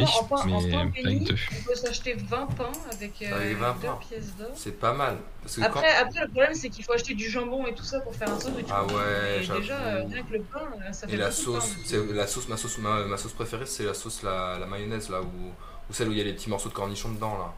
mais 0.46 0.74
avec 1.04 1.24
deux. 1.24 1.36
On 1.60 1.62
peut 1.68 1.74
s'acheter 1.74 2.14
20 2.14 2.46
pains 2.46 2.72
avec, 2.90 3.20
euh, 3.22 3.34
Avec 3.36 3.56
20 3.58 3.72
deux 3.74 3.86
pains. 3.86 3.98
pièces 4.08 4.36
d'or. 4.36 4.48
C'est 4.56 4.78
pas 4.78 4.92
mal. 4.94 5.18
Parce 5.42 5.56
que 5.56 5.60
quand- 5.60 5.66
Après, 5.66 5.94
après, 5.96 6.20
le 6.20 6.28
problème, 6.28 6.54
c'est 6.54 6.70
qu'il 6.70 6.84
faut 6.84 6.92
acheter 6.92 7.14
du 7.14 7.28
jambon 7.28 7.66
et 7.66 7.74
tout 7.74 7.84
ça 7.84 8.00
pour 8.00 8.14
faire 8.14 8.30
un 8.32 8.40
sandwich. 8.40 8.66
Ah 8.70 8.84
ouais, 8.86 9.38
Et 9.40 9.42
j'avoue. 9.42 9.60
déjà, 9.60 9.78
euh, 9.78 10.04
rien 10.10 10.22
que 10.22 10.32
le 10.32 10.42
pain, 10.42 10.60
euh, 10.60 10.92
ça 10.92 11.06
fait 11.06 11.14
Et 11.14 11.16
la 11.16 11.30
sauce, 11.30 11.76
c'est 11.84 11.98
la 12.12 12.26
sauce, 12.26 12.48
ma 12.48 12.56
sauce, 12.56 12.78
ma, 12.78 13.04
ma 13.04 13.16
sauce 13.18 13.32
préférée, 13.32 13.66
c'est 13.66 13.84
la 13.84 13.94
sauce, 13.94 14.22
la, 14.22 14.58
la 14.58 14.66
mayonnaise 14.66 15.08
là, 15.10 15.20
où, 15.20 15.26
ou 15.26 15.92
celle 15.92 16.08
où 16.08 16.12
il 16.12 16.18
y 16.18 16.20
a 16.20 16.24
les 16.24 16.32
petits 16.32 16.48
morceaux 16.48 16.68
de 16.70 16.74
cornichons 16.74 17.10
dedans 17.10 17.36
là. 17.38 17.52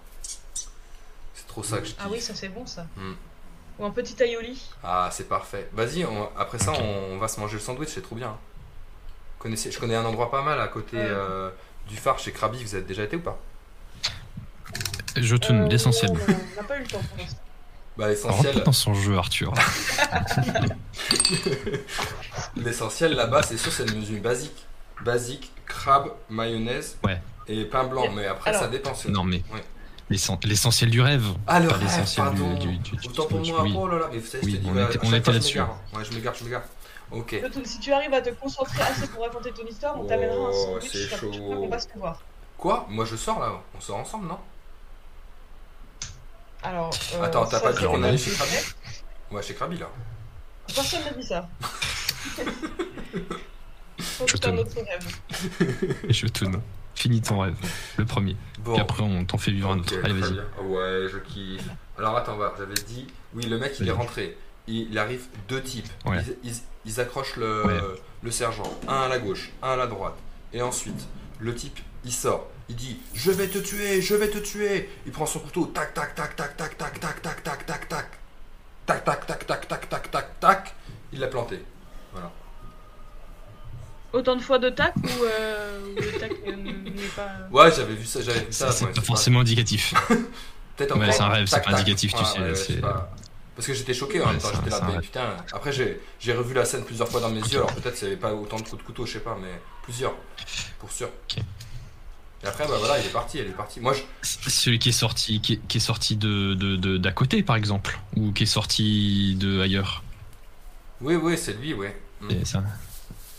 C'est 1.35 1.47
trop 1.47 1.63
ça 1.63 1.79
que 1.79 1.85
je 1.87 1.91
kiffe. 1.93 2.01
Ah 2.05 2.09
oui, 2.11 2.21
ça 2.21 2.35
c'est 2.35 2.49
bon 2.49 2.67
ça. 2.67 2.87
Mm. 2.97 3.13
Ou 3.79 3.85
un 3.87 3.91
petit 3.91 4.21
aioli. 4.23 4.61
Ah, 4.83 5.09
c'est 5.13 5.29
parfait. 5.29 5.69
Vas-y, 5.73 6.05
on- 6.05 6.29
après 6.37 6.59
ça, 6.59 6.73
on 6.73 7.19
va 7.19 7.29
se 7.29 7.41
manger 7.41 7.55
le 7.55 7.61
sandwich, 7.61 7.89
c'est 7.93 8.03
trop 8.03 8.15
bien. 8.17 8.37
Connaissez, 9.45 9.71
je 9.71 9.79
connais 9.79 9.95
un 9.95 10.05
endroit 10.07 10.31
pas 10.31 10.43
mal 10.43 10.59
à 10.59 10.69
côté 10.69 10.97
euh, 10.99 11.51
du 11.87 11.97
phare 11.97 12.19
chez 12.19 12.33
Krabi. 12.33 12.65
Vous 12.65 12.75
avez 12.75 12.85
déjà 12.85 13.05
été 13.05 13.17
ou 13.17 13.21
pas? 13.21 13.39
Je 15.17 15.37
tourne 15.37 15.65
Euh, 15.65 15.69
l'essentiel. 15.69 16.11
On 16.13 16.17
n'a 16.57 16.67
pas 16.67 16.79
eu 16.79 16.81
le 16.81 16.87
temps 16.87 16.99
pour 17.01 17.19
l'instant. 17.19 17.39
Bah 17.99 18.09
l'essentiel, 18.09 18.63
dans 18.65 18.73
son 18.73 18.95
jeu, 18.95 19.17
Arthur. 19.19 19.53
l'essentiel 22.57 23.13
là-bas, 23.15 23.43
c'est 23.43 23.57
sûr, 23.59 23.71
c'est 23.71 23.89
une 23.89 24.01
mesure 24.01 24.21
basique, 24.23 24.65
basique, 25.05 25.53
crabe, 25.67 26.09
mayonnaise, 26.31 26.97
Ouais. 27.05 27.21
et 27.47 27.65
pain 27.67 27.85
blanc. 27.85 28.07
Mais 28.17 28.27
après, 28.27 28.51
Alors- 28.51 28.63
ça 28.63 28.69
dépend. 28.69 28.93
Non, 29.11 29.25
mais 29.25 29.43
Ouais. 29.53 29.63
l'essentiel 30.45 30.91
du 30.91 31.01
rêve. 31.03 31.27
Ah 31.47 31.61
le 31.61 31.69
Pas 31.69 31.75
rêve, 31.75 31.83
l'essentiel 31.85 32.31
du- 32.31 32.41
pardon. 32.41 32.55
du- 32.59 32.79
du- 32.79 32.97
du- 32.97 33.09
Autant 33.09 33.27
pour 33.27 33.47
moi. 33.47 33.63
oui. 33.63 33.75
Oh 33.77 33.87
là 33.87 33.99
là, 33.99 34.09
mais 34.11 34.19
vous 34.19 34.27
savez, 34.27 34.45
Oui, 34.45 34.53
je 34.53 34.57
te 34.57 34.63
dis, 34.63 34.69
on 34.71 34.75
bah, 34.75 34.89
était- 34.91 34.99
on 35.03 35.13
était 35.13 35.33
là-dessus. 35.33 35.61
Ouais, 35.61 35.67
je 36.11 36.15
m'égare, 36.17 36.35
je 36.35 36.45
m'égare. 36.45 36.63
Ok. 37.11 37.37
Si 37.65 37.79
tu 37.81 37.93
arrives 37.93 38.13
à 38.15 38.21
te 38.23 38.31
concentrer 38.31 38.83
assez 38.83 39.07
pour 39.09 39.23
raconter 39.23 39.53
ton 39.53 39.65
histoire, 39.67 39.99
on 40.01 40.05
t'amènera 40.05 40.37
un 40.37 40.51
Oh, 40.51 40.53
sandwich. 40.81 40.91
c'est 40.93 41.17
chaud. 41.17 41.31
qu'on 41.31 41.69
va 41.69 41.79
se 41.79 41.89
voir. 41.97 42.21
Quoi? 42.59 42.87
Moi 42.89 43.05
je 43.05 43.17
sors 43.17 43.39
là, 43.41 43.53
on 43.77 43.81
sort 43.81 43.97
ensemble, 43.99 44.27
non? 44.29 44.39
Alors. 46.63 46.91
euh, 47.15 47.23
Attends, 47.23 47.47
t'as 47.47 47.61
pas 47.61 47.73
dit 47.73 47.85
qu'on 47.85 48.03
allait 48.03 48.17
chez. 48.19 48.31
Krabi? 48.33 48.53
Ouais, 49.31 49.43
chez 49.43 49.55
Krabi 49.55 49.79
là. 49.79 49.89
Personne 50.75 51.05
n'a 51.05 51.11
dit 51.11 51.23
ça. 51.27 51.47
Faut 54.01 54.27
Je 54.27 54.37
te- 54.37 54.49
autre 54.49 54.75
rêve. 54.77 56.11
Je 56.11 56.27
tourne. 56.27 56.61
Finis 56.95 57.21
ton 57.21 57.41
rêve, 57.41 57.57
le 57.97 58.05
premier. 58.05 58.37
Bon. 58.61 58.77
Et 58.77 58.81
après, 58.81 59.03
on 59.03 59.25
t'en 59.25 59.37
fait 59.37 59.51
vivre 59.51 59.71
un 59.73 59.81
autre. 59.81 59.93
Allez, 60.05 60.15
vas-y. 60.15 60.39
Ouais, 60.63 61.09
je 61.13 61.19
kiffe. 61.19 61.69
Alors 61.99 62.17
attends, 62.17 62.37
va, 62.37 62.55
j'avais 62.57 62.75
dit. 62.75 63.09
Oui, 63.35 63.45
le 63.47 63.59
mec 63.59 63.75
il 63.81 63.89
est 63.89 63.93
rentré. 63.93 64.39
Il, 64.69 64.91
il 64.91 64.99
arrive 64.99 65.27
deux 65.49 65.61
types. 65.63 65.89
Ouais. 66.07 66.23
Ils, 66.45 66.51
ils- 66.51 66.61
ils 66.87 67.01
accrochent 67.01 67.37
le, 67.37 67.67
Ouais. 67.67 67.81
le 68.23 68.31
sergent. 68.31 68.71
Un 68.89 69.03
à 69.03 69.09
la 69.09 69.19
gauche, 69.19 69.51
un 69.63 69.71
à 69.73 69.77
la 69.77 69.87
droite. 69.87 70.17
Et 70.53 70.63
ensuite, 70.63 71.07
le 71.39 71.55
type 71.55 71.79
il 72.05 72.13
sort. 72.13 72.49
Il 72.69 72.77
dit 72.77 72.99
Je 73.15 73.31
vais 73.31 73.49
te 73.49 73.59
tuer, 73.59 74.01
je 74.03 74.15
vais 74.15 74.29
te 74.29 74.39
tuer. 74.39 74.89
Il 75.07 75.13
prend 75.13 75.27
son 75.27 75.39
couteau. 75.41 75.67
Tac, 75.67 75.93
tac, 75.95 76.15
tac, 76.15 76.37
tac, 76.37 76.57
tac, 76.57 76.79
tac, 76.79 77.01
tac, 77.01 77.23
tac, 77.23 77.43
tac, 77.43 77.67
tac, 77.67 77.89
tac. 77.89 78.07
Tac, 78.87 79.05
tac, 79.05 79.27
tac, 79.27 79.47
tac, 79.47 79.69
tac, 79.69 79.89
tac, 79.89 80.11
tac, 80.11 80.41
tac. 80.41 80.75
Il 81.13 81.21
l'a 81.21 81.29
planté. 81.29 81.63
Voilà. 82.13 82.31
Autant 84.13 84.37
de 84.37 84.43
fois 84.43 84.59
de 84.61 84.71
tac 84.71 84.95
ou 84.97 85.25
euh, 85.25 85.81
le 85.97 86.19
tac 86.21 86.33
euh, 86.47 86.55
n'est 86.55 87.03
pas. 87.17 87.31
Ouais, 87.51 87.71
j'avais 87.75 87.95
vu 87.95 88.05
ça, 88.07 88.21
j'avais 88.23 88.41
vu 88.41 88.53
ça. 88.53 88.67
Ça, 88.67 88.73
c'est 88.73 88.85
ouais, 88.85 88.93
pas 88.93 89.01
forcément 89.03 89.41
indicatif. 89.41 89.93
Peut-être 90.77 90.97
Ouais, 90.97 91.03
encore. 91.03 91.15
c'est 91.15 91.23
un 91.23 91.29
rêve, 91.29 91.47
c'est 91.47 91.57
Tac, 91.57 91.65
pas 91.65 91.71
tac. 91.73 91.81
indicatif, 91.81 92.13
tu 92.15 92.41
Ouais, 92.41 92.55
sais, 92.55 92.81
c'est-. 93.55 93.57
Parce 93.57 93.67
que 93.67 93.75
j'étais 93.75 93.95
choqué 93.95 94.21
en 94.23 94.27
même 94.27 94.39
temps, 94.39 94.49
c'est 94.51 94.57
j'étais 94.57 94.71
là, 94.71 94.81
c'est 94.81 94.95
mais 94.95 95.01
putain. 95.01 95.37
Après, 95.53 95.73
j'ai 95.73 96.01
j'ai 96.21 96.33
revu 96.33 96.55
la 96.55 96.65
scène 96.65 96.85
plusieurs 96.85 97.09
fois 97.09 97.21
dans 97.21 97.31
mes 97.31 97.41
yeux, 97.41 97.59
alors 97.59 97.75
peut-être 97.75 98.03
avait 98.03 98.17
pas 98.17 98.35
autant 98.35 98.57
de 98.57 98.63
coups 98.63 98.79
de 98.79 98.87
couteau, 98.87 99.07
je 99.07 99.13
sais 99.13 99.21
pas, 99.21 99.37
mais 99.41 99.61
plusieurs, 99.83 100.15
pour 100.79 100.91
sûr. 100.91 101.09
Et 102.43 102.47
après, 102.47 102.67
bah 102.69 102.77
voilà, 102.79 102.99
il 102.99 103.07
est 103.07 103.13
parti, 103.13 103.39
elle 103.39 103.47
est 103.47 103.57
partie. 103.57 103.81
Moi, 103.81 103.95
je... 103.95 104.03
Celui 104.51 104.79
qui 104.79 104.91
est 104.91 104.93
sorti, 104.93 105.41
qui 105.41 105.55
est, 105.55 105.67
qui 105.67 105.79
est 105.79 105.81
sorti 105.81 106.17
de 106.17 106.97
d'à 106.99 107.13
côté, 107.13 107.43
par 107.43 107.57
exemple, 107.57 107.99
ou 108.17 108.33
qui 108.33 108.43
est 108.43 108.47
sorti 108.47 109.35
de 109.37 109.61
ailleurs? 109.61 110.03
oui, 111.01 111.17
oui, 111.17 111.39
c'est 111.39 111.55
lui, 111.55 111.75
ouais. 111.75 111.97
Mm. 112.21 112.31
Et 112.31 112.45
ça. 112.45 112.63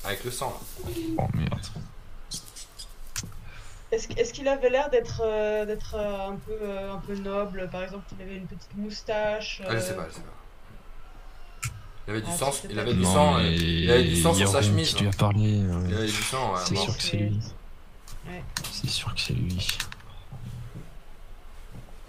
Avec 0.04 0.24
le 0.24 0.32
sang. 0.32 0.60
là. 0.84 0.92
Oh 1.18 1.28
merde. 1.34 1.60
Est-ce 3.96 4.34
qu'il 4.34 4.48
avait 4.48 4.70
l'air 4.70 4.90
d'être 4.90 5.22
euh, 5.24 5.66
d'être 5.66 5.96
euh, 5.96 6.30
un 6.30 6.36
peu 6.36 6.52
euh, 6.62 6.94
un 6.94 6.98
peu 6.98 7.16
noble? 7.16 7.70
Par 7.72 7.84
exemple, 7.84 8.04
il 8.18 8.22
avait 8.24 8.36
une 8.38 8.48
petite 8.48 8.76
moustache. 8.76 9.62
Ah, 9.68 9.76
je 9.76 9.80
sais 9.80 9.96
pas, 9.96 10.06
je 10.10 10.16
sais 10.16 10.22
pas. 10.22 11.70
Il 12.08 12.12
avait 12.12 12.22
du 12.22 12.28
Ah, 12.32 12.38
sang, 12.38 12.52
il 12.70 12.76
pas 12.76 12.82
avait 12.82 12.94
du 12.94 13.00
Non, 13.02 13.14
sang, 13.14 13.38
mais 13.38 13.52
et- 13.56 13.84
il 13.84 13.92
avait 13.92 14.04
du 14.04 14.16
sang 14.22 14.34
sur 14.34 14.48
sa 14.48 14.62
chemise. 14.62 14.94
qui 14.94 15.02
lui 15.04 15.10
a 15.10 15.14
parlé. 15.14 15.62
euh, 15.62 15.82
Il 15.88 15.94
avait 15.96 16.06
du 16.06 16.12
sang, 16.12 16.54
ouais, 16.54 16.60
C'est 16.66 16.76
bon. 16.76 16.82
sûr 16.82 16.98
que 16.98 17.04
c'est 17.04 17.18
lui. 17.18 17.40
Ouais. 18.28 18.44
C'est 18.72 18.90
sûr 18.90 19.14
que 19.16 19.20
c'est 19.22 19.34
lui. 19.34 19.60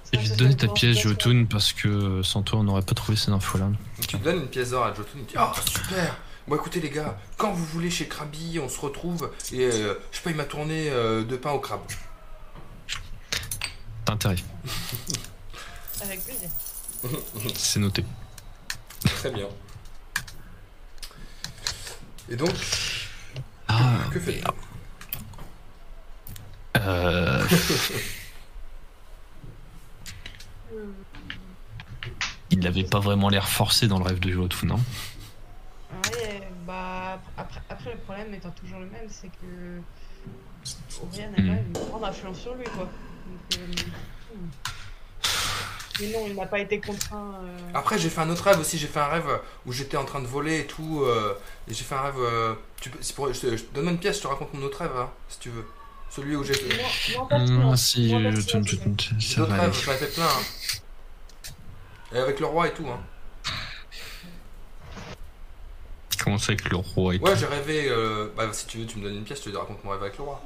Ça, 0.04 0.10
Et 0.12 0.18
je 0.18 0.28
vais 0.28 0.34
te 0.34 0.38
donner 0.38 0.56
ta 0.56 0.66
une 0.66 0.72
pièce. 0.74 0.98
Jotun, 0.98 1.46
parce 1.50 1.72
que 1.72 2.22
sans 2.22 2.42
toi, 2.42 2.60
on 2.60 2.62
n'aurait 2.64 2.82
pas 2.82 2.94
trouvé 2.94 3.16
ces 3.16 3.30
infos-là. 3.30 3.70
Tu 4.06 4.16
donnes 4.18 4.36
une 4.42 4.48
pièce 4.48 4.70
d'or 4.70 4.84
à 4.84 4.94
Jotun, 4.94 5.10
il 5.16 5.24
dit 5.26 5.34
Ah, 5.36 5.52
super 5.66 6.16
Bon, 6.48 6.54
écoutez, 6.54 6.80
les 6.80 6.90
gars, 6.90 7.18
quand 7.36 7.52
vous 7.52 7.64
voulez 7.64 7.90
chez 7.90 8.06
Krabi, 8.06 8.60
on 8.62 8.68
se 8.68 8.78
retrouve 8.78 9.32
et 9.52 9.64
euh, 9.64 9.94
je 10.12 10.20
paye 10.20 10.34
ma 10.34 10.44
tournée 10.44 10.88
euh, 10.90 11.24
de 11.24 11.36
pain 11.36 11.50
au 11.50 11.58
crabe. 11.58 11.80
T'as 14.04 14.12
intérêt. 14.12 14.36
Avec 16.02 16.22
plaisir. 16.22 16.48
C'est 17.56 17.80
noté. 17.80 18.04
Très 19.00 19.32
bien. 19.32 19.48
Et 22.28 22.36
donc, 22.36 22.52
Ah, 23.66 24.04
que 24.12 24.20
fait 24.20 24.40
Euh, 26.76 27.44
il 32.50 32.60
n'avait 32.60 32.84
pas 32.84 33.00
vraiment 33.00 33.30
l'air 33.30 33.48
forcé 33.48 33.88
dans 33.88 33.98
le 33.98 34.04
rêve 34.04 34.20
de 34.20 34.30
Jotu, 34.30 34.66
non 34.66 34.78
après, 37.86 37.94
le 37.94 38.00
problème 38.02 38.34
étant 38.34 38.50
toujours 38.50 38.80
le 38.80 38.86
même, 38.86 39.06
c'est 39.08 39.28
que 39.28 39.80
Oriane 41.02 41.34
a 41.34 41.40
Hmm. 41.40 41.46
quand 41.46 41.54
même 41.54 41.66
une 41.66 41.72
grande 41.88 42.04
influence 42.04 42.40
sur 42.40 42.54
lui, 42.54 42.64
quoi. 42.64 42.84
Donc, 42.84 43.58
euh, 43.60 43.66
hmm. 44.34 44.48
Mais 46.00 46.08
non, 46.08 46.26
il 46.28 46.34
n'a 46.34 46.46
pas 46.46 46.58
été 46.58 46.78
contraint. 46.78 47.40
euh, 47.42 47.58
Après, 47.74 47.98
j'ai 47.98 48.10
fait 48.10 48.20
un 48.20 48.28
autre 48.28 48.44
rêve 48.44 48.60
aussi. 48.60 48.76
J'ai 48.76 48.86
fait 48.86 49.00
un 49.00 49.06
rêve 49.06 49.40
où 49.64 49.72
j'étais 49.72 49.96
en 49.96 50.04
train 50.04 50.20
de 50.20 50.26
voler 50.26 50.60
et 50.60 50.66
tout. 50.66 51.02
euh, 51.04 51.34
et 51.68 51.72
j'ai 51.74 51.84
fait 51.84 51.94
un 51.94 52.02
rêve. 52.02 52.18
euh, 52.18 52.54
tu 52.80 52.90
peux, 52.90 52.98
pour, 53.14 53.32
je 53.32 53.40
te- 53.40 53.56
je- 53.56 53.64
donne-moi 53.72 53.92
une 53.92 53.98
pièce, 53.98 54.16
je 54.18 54.22
te 54.22 54.26
raconte 54.26 54.52
mon 54.52 54.62
autre 54.66 54.78
rêve, 54.78 54.94
hein, 54.96 55.10
si 55.28 55.38
tu 55.38 55.50
veux. 55.50 55.64
Celui 56.10 56.36
où 56.36 56.44
j'ai 56.44 56.52
fait. 56.54 56.76
Pas 57.28 57.36
Hum, 57.36 57.46
silence. 57.46 57.82
Si, 57.82 58.10
pas 58.12 58.30
je- 58.30 58.40
ça 58.40 59.44
va 59.44 59.54
rêves, 59.54 59.62
aller. 59.64 59.72
j'en 59.72 59.92
ai 59.92 59.96
fait 59.96 60.14
plein. 60.14 60.24
hein. 60.26 61.52
Et 62.12 62.18
avec 62.18 62.40
le 62.40 62.46
roi 62.46 62.68
et 62.68 62.74
tout. 62.74 62.86
Hein. 62.86 63.00
Comment 66.26 66.38
ça 66.38 66.52
avec 66.54 66.68
le 66.68 66.76
roi 66.76 67.14
et 67.14 67.18
Ouais, 67.20 67.36
j'ai 67.36 67.46
rêvé. 67.46 67.86
euh, 67.88 68.26
bah, 68.36 68.52
si 68.52 68.66
tu 68.66 68.78
veux, 68.78 68.86
tu 68.86 68.98
me 68.98 69.04
donnes 69.04 69.14
une 69.18 69.22
pièce, 69.22 69.40
je 69.44 69.48
te 69.48 69.56
raconte 69.56 69.84
mon 69.84 69.92
rêve 69.92 70.02
avec 70.02 70.18
le 70.18 70.24
roi. 70.24 70.42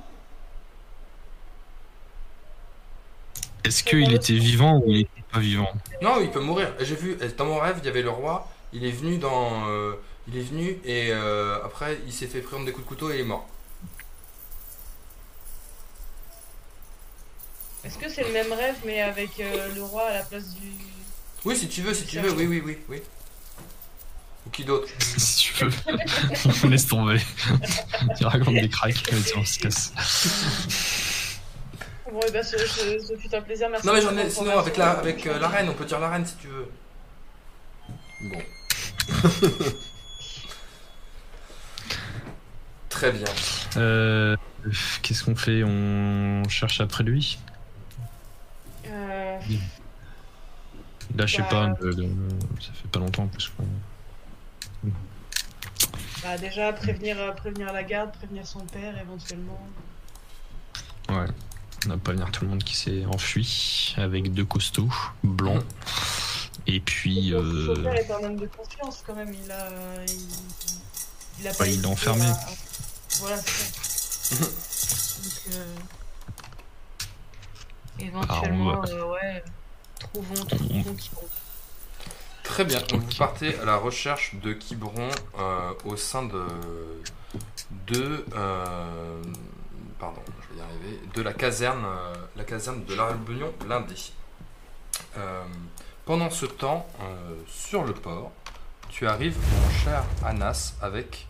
Est-ce 3.65 3.83
qu'il 3.83 4.13
était 4.13 4.35
vivant 4.35 4.77
ou 4.85 4.91
il 4.93 5.01
était 5.01 5.23
pas 5.33 5.39
vivant 5.39 5.73
Non, 6.03 6.21
il 6.21 6.31
peut 6.31 6.41
mourir. 6.41 6.75
Et 6.79 6.85
J'ai 6.85 6.97
vu, 6.97 7.17
dans 7.39 7.47
mon 7.47 7.59
rêve, 7.59 7.77
il 7.79 7.87
y 7.87 7.89
avait 7.89 8.03
le 8.03 8.11
roi. 8.11 8.47
Il 8.75 8.85
est 8.85 8.91
venu 8.91 9.17
dans. 9.17 9.67
euh, 9.71 9.95
il 10.29 10.37
est 10.37 10.43
venu 10.43 10.79
et 10.85 11.13
euh, 11.13 11.65
après, 11.65 11.99
il 12.07 12.13
s'est 12.13 12.27
fait 12.27 12.43
prendre 12.43 12.67
des 12.67 12.73
coups 12.73 12.85
de 12.85 12.89
couteau 12.91 13.11
et 13.11 13.15
il 13.15 13.21
est 13.23 13.25
mort. 13.25 13.49
Est-ce 17.85 17.97
que 17.97 18.11
c'est 18.11 18.25
le 18.25 18.33
même 18.35 18.53
rêve, 18.53 18.77
mais 18.85 19.01
avec 19.01 19.41
euh, 19.41 19.75
le 19.75 19.83
roi 19.83 20.03
à 20.09 20.13
la 20.13 20.23
place 20.25 20.51
du. 20.55 20.69
Oui, 21.47 21.57
si 21.57 21.69
tu 21.71 21.81
veux, 21.81 21.95
si 21.95 22.05
tu 22.05 22.19
veux, 22.21 22.33
oui, 22.33 22.47
oui, 22.47 22.63
oui, 22.63 22.79
oui. 22.91 23.03
Ou 24.47 24.51
qui 24.51 24.65
d'autre? 24.65 24.89
Si 25.19 25.53
tu 25.55 25.65
veux. 25.65 25.71
on 26.65 26.69
laisse 26.69 26.87
tomber. 26.87 27.21
il 28.21 28.27
raconte 28.27 28.55
des 28.55 28.69
cracks. 28.69 29.11
Vas-y, 29.13 29.37
on 29.37 29.45
se 29.45 29.59
casse. 29.59 29.93
Bon, 32.11 32.21
et 32.27 32.31
bah, 32.33 32.43
ce, 32.43 32.57
ce, 32.59 32.99
ce 32.99 33.17
fut 33.17 33.33
un 33.35 33.41
plaisir, 33.43 33.69
merci. 33.71 33.87
Non, 33.87 33.93
mais 33.93 34.01
j'en 34.01 34.17
ai. 34.17 34.29
Sinon, 34.31 34.59
avec 34.59 34.77
la, 34.77 34.91
avec 34.93 35.27
euh, 35.27 35.39
la 35.39 35.49
reine, 35.49 35.69
on 35.69 35.75
peut 35.75 35.85
dire 35.85 36.01
la 36.01 36.09
reine 36.11 36.27
si 36.27 36.35
tu 36.37 36.49
veux. 36.49 36.69
Bon. 38.23 38.43
Très 42.89 43.13
bien. 43.13 43.25
Euh, 43.77 44.37
Qu'est-ce 45.03 45.25
qu'on 45.25 45.37
fait? 45.37 45.63
On 45.65 46.43
cherche 46.49 46.81
après 46.81 47.05
lui? 47.05 47.39
Euh, 48.87 49.39
Là, 51.17 51.27
je 51.27 51.37
sais 51.37 51.43
Bah. 51.43 51.49
pas. 51.51 51.73
le- 51.81 51.91
le- 51.93 52.09
ça 52.61 52.73
fait 52.75 52.89
pas 52.91 52.99
longtemps 53.01 53.27
parce 53.29 53.49
qu'on. 53.49 53.65
Bah, 56.23 56.39
déjà, 56.39 56.73
prévenir, 56.73 57.19
euh, 57.21 57.33
prévenir 57.33 57.73
la 57.73 57.83
garde, 57.83 58.13
prévenir 58.13 58.47
son 58.47 58.61
père 58.61 58.99
éventuellement. 58.99 59.59
Ouais. 61.09 61.27
On 61.87 61.89
n'a 61.89 61.97
pas 61.97 62.13
venir 62.13 62.31
tout 62.31 62.45
le 62.45 62.51
monde 62.51 62.63
qui 62.63 62.77
s'est 62.77 63.05
enfui 63.07 63.95
avec 63.97 64.33
deux 64.35 64.45
costauds 64.45 64.91
blancs. 65.25 65.65
Et 66.67 66.81
puis. 66.81 67.31
Son 67.31 67.37
Euh... 67.39 67.83
père 67.83 67.95
est 67.95 68.11
un 68.11 68.23
homme 68.25 68.37
de 68.37 68.47
confiance 68.47 69.03
quand 69.07 69.15
même, 69.15 69.33
il 69.33 69.51
a. 69.51 69.69
Il, 70.07 70.29
il 71.41 71.49
a 71.49 71.55
pas 71.55 71.65
Ouais, 71.65 71.69
il 71.71 71.73
hésité 71.73 71.87
l'a 71.87 71.93
enfermé. 71.93 72.27
à- 72.27 72.39
Voilà, 73.21 73.37
c'est 73.39 74.35
ça. 74.35 74.45
Donc, 74.45 75.55
euh, 75.57 75.75
Éventuellement, 77.99 78.83
euh, 78.85 79.05
ouais. 79.13 79.43
Trouvons, 79.99 80.45
trouvons 80.45 80.95
qui 80.95 81.09
compte. 81.11 81.29
Très 82.51 82.65
bien. 82.65 82.81
Donc, 82.89 83.01
vous 83.03 83.17
partez 83.19 83.57
à 83.59 83.65
la 83.65 83.77
recherche 83.77 84.35
de 84.37 84.53
Quiberon 84.53 85.09
euh, 85.39 85.73
au 85.85 85.97
sein 85.97 86.25
de. 86.25 86.45
de. 87.87 88.25
euh, 88.35 89.23
pardon, 89.99 90.21
je 90.43 90.55
vais 90.55 90.61
y 90.61 90.63
arriver. 90.63 91.01
De 91.15 91.23
la 91.23 91.33
caserne, 91.33 91.85
euh, 91.85 92.15
la 92.37 92.45
caserne 92.45 92.85
de 92.85 92.95
la 92.95 93.07
Réunion 93.07 93.53
lundi. 93.69 94.13
Euh, 95.17 95.43
pendant 96.05 96.31
ce 96.31 96.47
temps, 96.47 96.87
sur 97.47 97.85
le 97.85 97.93
port, 97.95 98.33
tu 98.89 99.07
arrives, 99.07 99.39
mon 99.39 99.71
cher 99.85 100.03
Anas, 100.25 100.75
avec 100.83 101.27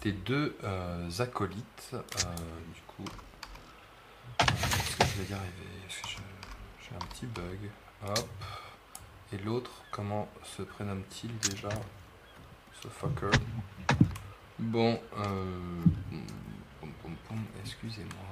tes 0.00 0.12
deux 0.12 0.56
acolytes. 1.18 1.90
Du 1.92 2.80
coup, 2.86 3.04
est-ce 4.40 4.96
que 4.96 5.04
je 5.04 5.22
vais 5.22 5.30
y 5.30 5.34
arriver? 5.34 5.68
Est-ce 5.88 6.02
que 6.02 6.08
je- 6.08 6.88
j'ai 6.88 6.94
un 6.96 7.06
petit 7.06 7.26
bug? 7.26 7.58
Hop. 8.08 8.28
Et 9.32 9.38
l'autre, 9.38 9.70
comment 9.92 10.28
se 10.42 10.62
prénomme-t-il 10.62 11.36
déjà 11.38 11.68
Ce 12.82 12.88
fucker? 12.88 13.30
Bon, 14.58 15.00
euh... 15.18 15.82
excusez-moi. 17.62 18.24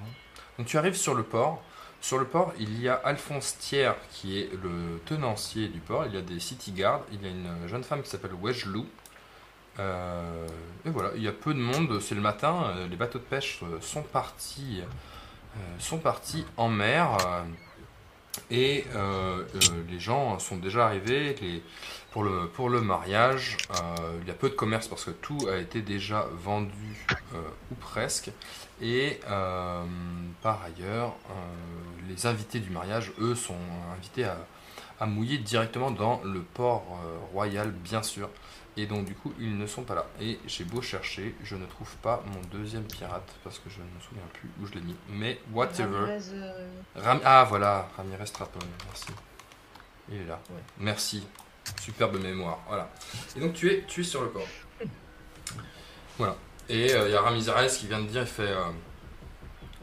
Donc 0.59 0.67
tu 0.67 0.77
arrives 0.77 0.97
sur 0.97 1.15
le 1.15 1.23
port. 1.23 1.63
Sur 2.01 2.19
le 2.19 2.27
port, 2.27 2.53
il 2.59 2.81
y 2.81 2.89
a 2.89 2.95
Alphonse 2.95 3.59
Thiers 3.59 3.93
qui 4.11 4.41
est 4.41 4.51
le 4.53 5.01
tenancier 5.07 5.69
du 5.69 5.81
port. 5.81 6.07
Il 6.07 6.15
y 6.15 6.19
a 6.19 6.23
des 6.23 6.41
city 6.41 6.73
guards. 6.73 7.03
Il 7.13 7.23
y 7.23 7.27
a 7.27 7.31
une 7.31 7.69
jeune 7.69 7.85
femme 7.85 8.03
qui 8.03 8.11
s'appelle 8.11 8.35
Weslou. 8.41 8.87
Euh, 9.79 10.47
et 10.85 10.91
voilà, 10.91 11.11
il 11.15 11.23
y 11.23 11.29
a 11.29 11.33
peu 11.33 11.55
de 11.55 11.61
monde. 11.61 12.01
C'est 12.01 12.15
le 12.15 12.21
matin. 12.21 12.73
euh, 12.77 12.89
Les 12.89 12.97
bateaux 12.97 13.19
de 13.19 13.25
pêche 13.25 13.61
euh, 13.63 13.81
sont 13.81 14.03
partis, 14.03 14.83
sont 15.79 15.99
partis 15.99 16.45
en 16.57 16.69
mer. 16.69 17.17
Et 18.51 18.85
euh, 18.95 19.45
euh, 19.55 19.59
les 19.89 20.01
gens 20.01 20.39
sont 20.39 20.57
déjà 20.57 20.87
arrivés 20.87 21.35
pour, 22.11 22.23
le, 22.23 22.81
mariage. 22.81 23.57
euh, 23.71 24.19
il 24.23 24.29
y 24.29 24.31
a 24.31 24.35
peu 24.35 24.49
de 24.49 24.55
commerce 24.55 24.89
parce 24.89 25.05
que 25.05 25.11
tout 25.11 25.49
a 25.49 25.57
été 25.57 25.83
déjà 25.83 26.27
vendu 26.33 27.07
ou 27.71 27.75
presque. 27.75 28.31
Et 28.81 29.21
par 30.43 30.63
ailleurs, 30.63 31.17
les 32.09 32.27
invités 32.27 32.61
du 32.61 32.71
mariage, 32.71 33.13
eux, 33.21 33.35
sont 33.35 33.57
invités 33.97 34.25
à, 34.25 35.07
mouiller 35.07 35.39
directement 35.39 35.91
dans 35.91 36.21
le 36.25 36.41
port 36.41 36.99
royal, 37.33 37.71
bien 37.71 38.03
sûr. 38.03 38.29
Et 38.81 38.87
donc 38.87 39.07
du 39.07 39.15
coup, 39.15 39.35
ils 39.41 39.59
ne 39.59 39.67
sont 39.67 39.83
pas 39.83 39.97
là. 39.97 40.07
Et 40.21 40.39
j'ai 40.47 40.63
beau 40.63 40.81
chercher, 40.81 41.35
je 41.43 41.57
ne 41.57 41.67
trouve 41.67 41.95
pas 41.97 42.23
mon 42.33 42.41
deuxième 42.57 42.85
pirate 42.85 43.29
parce 43.43 43.59
que 43.59 43.69
je 43.69 43.81
ne 43.81 43.85
me 43.85 44.01
souviens 44.01 44.23
plus 44.33 44.49
où 44.63 44.67
je 44.67 44.75
l'ai 44.75 44.81
mis. 44.81 44.95
Mais 45.11 45.41
whatever. 45.53 45.99
Ramirez, 45.99 46.23
euh, 46.35 46.69
Ram- 46.95 47.21
ah 47.25 47.45
voilà, 47.49 47.89
Ramirez 47.97 48.27
Trapon, 48.33 48.61
merci. 48.87 49.09
Il 50.09 50.19
est 50.21 50.25
là. 50.27 50.41
Ouais. 50.51 50.63
Merci. 50.79 51.27
Superbe 51.81 52.19
mémoire. 52.23 52.61
Voilà. 52.69 52.89
Et 53.37 53.41
donc 53.41 53.53
tu 53.55 53.69
es, 53.69 53.85
tu 53.89 54.03
es 54.03 54.05
sur 54.05 54.23
le 54.23 54.31
port. 54.31 54.47
Voilà. 56.19 56.37
Et 56.69 56.93
euh, 56.95 57.09
il 57.09 57.13
y 57.13 57.17
a 57.17 57.21
Ramirez 57.21 57.67
qui 57.69 57.87
vient 57.89 58.01
de 58.01 58.07
dire, 58.07 58.23
il 58.23 58.27
fait... 58.29 58.43
euh, 58.43 58.65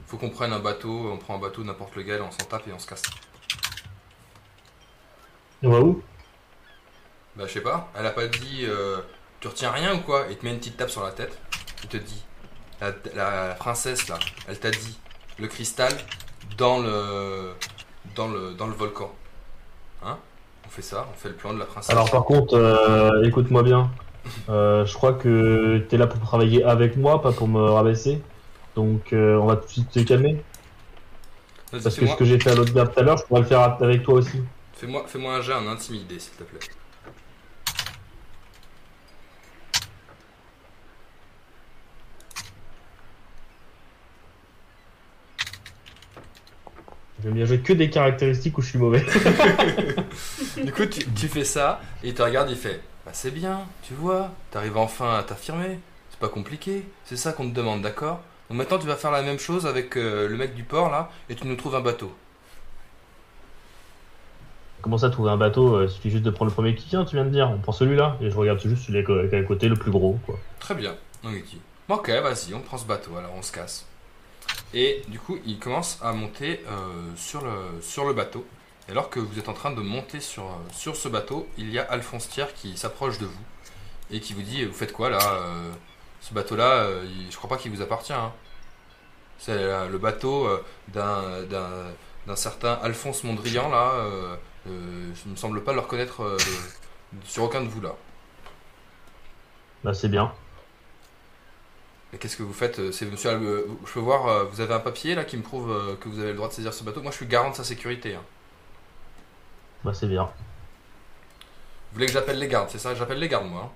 faut 0.07 0.17
qu'on 0.17 0.29
prenne 0.29 0.53
un 0.53 0.59
bateau, 0.59 1.11
on 1.11 1.17
prend 1.17 1.35
un 1.35 1.39
bateau 1.39 1.63
n'importe 1.63 1.95
lequel, 1.97 2.21
on 2.21 2.31
s'en 2.31 2.45
tape 2.45 2.67
et 2.67 2.71
on 2.73 2.79
se 2.79 2.87
casse. 2.87 3.01
On 5.63 5.69
va 5.69 5.79
où? 5.81 6.03
Bah 7.35 7.45
je 7.47 7.53
sais 7.53 7.61
pas, 7.61 7.91
elle 7.95 8.05
a 8.05 8.11
pas 8.11 8.27
dit 8.27 8.65
euh, 8.65 9.01
tu 9.39 9.47
retiens 9.47 9.71
rien 9.71 9.95
ou 9.95 9.99
quoi? 10.01 10.25
Il 10.29 10.37
te 10.37 10.45
met 10.45 10.51
une 10.51 10.59
petite 10.59 10.77
tape 10.77 10.89
sur 10.89 11.03
la 11.03 11.11
tête, 11.11 11.37
il 11.83 11.89
te 11.89 11.97
dit 11.97 12.23
la, 12.81 12.91
la- 13.13 13.47
la 13.49 13.55
princesse 13.55 14.07
là, 14.07 14.19
elle 14.47 14.59
t'a 14.59 14.71
dit 14.71 14.99
le 15.39 15.47
cristal 15.47 15.93
dans 16.57 16.79
le 16.79 17.53
dans 18.15 18.27
le 18.29 18.53
dans 18.53 18.67
le 18.67 18.73
volcan. 18.73 19.13
Hein? 20.03 20.19
On 20.65 20.69
fait 20.69 20.81
ça, 20.81 21.07
on 21.13 21.17
fait 21.17 21.29
le 21.29 21.35
plan 21.35 21.53
de 21.53 21.59
la 21.59 21.65
princesse. 21.65 21.91
Alors 21.91 22.09
par 22.09 22.25
contre, 22.25 22.55
euh, 22.55 23.23
écoute-moi 23.23 23.63
bien. 23.63 23.91
Euh, 24.49 24.85
je 24.87 24.93
crois 24.95 25.13
que 25.13 25.85
t'es 25.87 25.97
là 25.97 26.07
pour 26.07 26.19
travailler 26.19 26.63
avec 26.63 26.97
moi, 26.97 27.21
pas 27.21 27.31
pour 27.31 27.47
me 27.47 27.61
rabaisser. 27.61 28.23
Donc 28.75 29.13
euh, 29.13 29.37
on 29.37 29.45
va 29.45 29.55
tout 29.55 29.67
de 29.67 29.71
suite 29.71 29.93
se 29.93 29.99
calmer. 29.99 30.43
Parce 31.83 31.95
que 31.95 32.05
ce 32.07 32.15
que 32.15 32.25
j'ai 32.25 32.39
fait 32.39 32.49
à 32.49 32.55
l'autre 32.55 32.73
gars 32.73 32.87
tout 32.87 32.99
à 32.99 33.03
l'heure, 33.03 33.17
je 33.17 33.23
pourrais 33.25 33.41
le 33.41 33.45
faire 33.47 33.61
avec 33.61 34.03
toi 34.03 34.15
aussi. 34.15 34.41
fais-moi 34.73 35.07
fais-moi 35.07 35.35
un 35.35 35.41
jet 35.41 35.53
en 35.53 35.67
intimidé 35.67 36.19
s'il 36.19 36.33
te 36.35 36.43
plaît. 36.43 36.59
Je 47.25 47.31
vais 47.31 47.37
bien 47.37 47.45
jouer 47.45 47.59
que 47.59 47.73
des 47.73 47.89
caractéristiques 47.89 48.55
où 48.55 48.61
je 48.61 48.69
suis 48.69 48.77
mauvais. 48.77 49.03
Du 50.63 50.71
coup 50.71 50.85
tu, 50.85 51.03
tu 51.13 51.27
fais 51.27 51.43
ça 51.43 51.81
et 52.03 52.09
il 52.09 52.13
te 52.13 52.21
regarde, 52.21 52.49
il 52.51 52.55
fait 52.55 52.81
bah 53.03 53.11
c'est 53.13 53.31
bien, 53.31 53.61
tu 53.81 53.93
vois, 53.93 54.31
t'arrives 54.51 54.77
enfin 54.77 55.15
à 55.17 55.23
t'affirmer. 55.23 55.79
C'est 56.11 56.19
pas 56.19 56.29
compliqué, 56.29 56.85
c'est 57.03 57.17
ça 57.17 57.33
qu'on 57.33 57.49
te 57.49 57.55
demande, 57.55 57.81
d'accord? 57.81 58.21
Donc 58.49 58.59
maintenant 58.59 58.77
tu 58.77 58.85
vas 58.85 58.95
faire 58.95 59.09
la 59.09 59.23
même 59.23 59.39
chose 59.39 59.65
avec 59.65 59.97
euh, 59.97 60.27
le 60.29 60.37
mec 60.37 60.53
du 60.53 60.63
port 60.63 60.91
là 60.91 61.09
et 61.29 61.35
tu 61.35 61.47
nous 61.47 61.55
trouves 61.55 61.75
un 61.75 61.81
bateau. 61.81 62.13
Comment 64.83 64.99
ça, 64.99 65.09
trouver 65.09 65.31
un 65.31 65.37
bateau? 65.37 65.77
Euh, 65.77 65.85
Il 65.85 65.89
suffit 65.89 66.11
juste 66.11 66.23
de 66.23 66.29
prendre 66.29 66.51
le 66.51 66.53
premier 66.53 66.75
qui 66.75 66.87
vient, 66.89 67.05
tu 67.05 67.15
viens 67.15 67.25
de 67.25 67.31
dire. 67.31 67.49
On 67.49 67.57
prend 67.57 67.71
celui-là 67.71 68.17
et 68.21 68.29
je 68.29 68.35
regarde 68.35 68.59
juste 68.59 68.83
celui 68.85 69.03
qui 69.03 69.11
est 69.11 69.39
à 69.39 69.43
côté, 69.43 69.67
le 69.67 69.75
plus 69.75 69.89
gros, 69.89 70.19
quoi. 70.27 70.37
Très 70.59 70.75
bien. 70.75 70.95
Donc 71.23 71.33
il 71.35 71.41
dit, 71.41 71.59
ok, 71.89 72.07
vas-y, 72.07 72.53
on 72.53 72.59
prend 72.59 72.77
ce 72.77 72.85
bateau, 72.85 73.17
alors 73.17 73.31
on 73.35 73.41
se 73.41 73.51
casse. 73.51 73.87
Et 74.75 75.01
du 75.07 75.19
coup, 75.19 75.39
il 75.45 75.57
commence 75.57 75.97
à 76.03 76.11
monter 76.11 76.61
euh, 76.67 77.11
sur, 77.15 77.41
le, 77.43 77.81
sur 77.81 78.05
le 78.05 78.13
bateau. 78.13 78.45
Et 78.87 78.91
alors 78.91 79.09
que 79.09 79.19
vous 79.19 79.39
êtes 79.39 79.49
en 79.49 79.53
train 79.53 79.71
de 79.71 79.81
monter 79.81 80.19
sur, 80.19 80.43
euh, 80.43 80.55
sur 80.71 80.95
ce 80.95 81.07
bateau, 81.09 81.47
il 81.57 81.71
y 81.71 81.79
a 81.79 81.83
Alphonse 81.83 82.29
Thiers 82.29 82.53
qui 82.55 82.77
s'approche 82.77 83.17
de 83.19 83.25
vous 83.25 83.43
et 84.11 84.19
qui 84.19 84.33
vous 84.33 84.43
dit 84.43 84.65
Vous 84.65 84.73
faites 84.73 84.93
quoi 84.93 85.09
là 85.09 85.19
euh, 85.23 85.71
Ce 86.21 86.33
bateau-là, 86.33 86.71
euh, 86.83 87.07
je 87.31 87.35
crois 87.37 87.49
pas 87.49 87.57
qu'il 87.57 87.71
vous 87.71 87.81
appartient. 87.81 88.13
hein. 88.13 88.33
C'est 89.39 89.87
le 89.89 89.97
bateau 89.97 90.47
d'un- 90.87 92.35
certain 92.35 92.73
Alphonse 92.81 93.23
Mondrian 93.25 93.69
là. 93.69 93.91
je 94.65 94.71
ne 94.71 95.31
me 95.31 95.35
semble 95.35 95.61
pas 95.63 95.73
le 95.73 95.79
reconnaître 95.81 96.37
sur 97.25 97.43
aucun 97.43 97.61
de 97.61 97.67
vous 97.67 97.81
là. 97.81 97.95
Bah, 99.83 99.93
c'est 99.93 100.09
bien. 100.09 100.33
Qu'est-ce 102.19 102.37
que 102.37 102.43
vous 102.43 102.53
faites 102.53 102.79
euh, 102.79 102.91
C'est 102.91 103.05
monsieur. 103.05 103.31
Euh, 103.31 103.65
Je 103.85 103.91
peux 103.93 103.99
voir, 103.99 104.27
euh, 104.27 104.43
vous 104.45 104.61
avez 104.61 104.73
un 104.73 104.79
papier 104.79 105.15
là 105.15 105.23
qui 105.25 105.37
me 105.37 105.41
prouve 105.43 105.97
que 105.99 106.09
vous 106.09 106.19
avez 106.19 106.29
le 106.29 106.35
droit 106.35 106.47
de 106.49 106.53
saisir 106.53 106.73
ce 106.73 106.83
bateau. 106.83 107.01
Moi, 107.01 107.11
je 107.11 107.17
suis 107.17 107.25
garant 107.27 107.51
de 107.51 107.55
sa 107.55 107.63
sécurité. 107.63 108.15
hein. 108.15 108.21
Bah, 109.83 109.93
c'est 109.93 110.07
bien. 110.07 110.23
Vous 110.23 111.93
voulez 111.95 112.05
que 112.07 112.11
j'appelle 112.11 112.39
les 112.39 112.47
gardes, 112.47 112.69
c'est 112.69 112.79
ça? 112.79 112.93
J'appelle 112.95 113.19
les 113.19 113.29
gardes, 113.29 113.47
moi. 113.47 113.63
hein. 113.65 113.69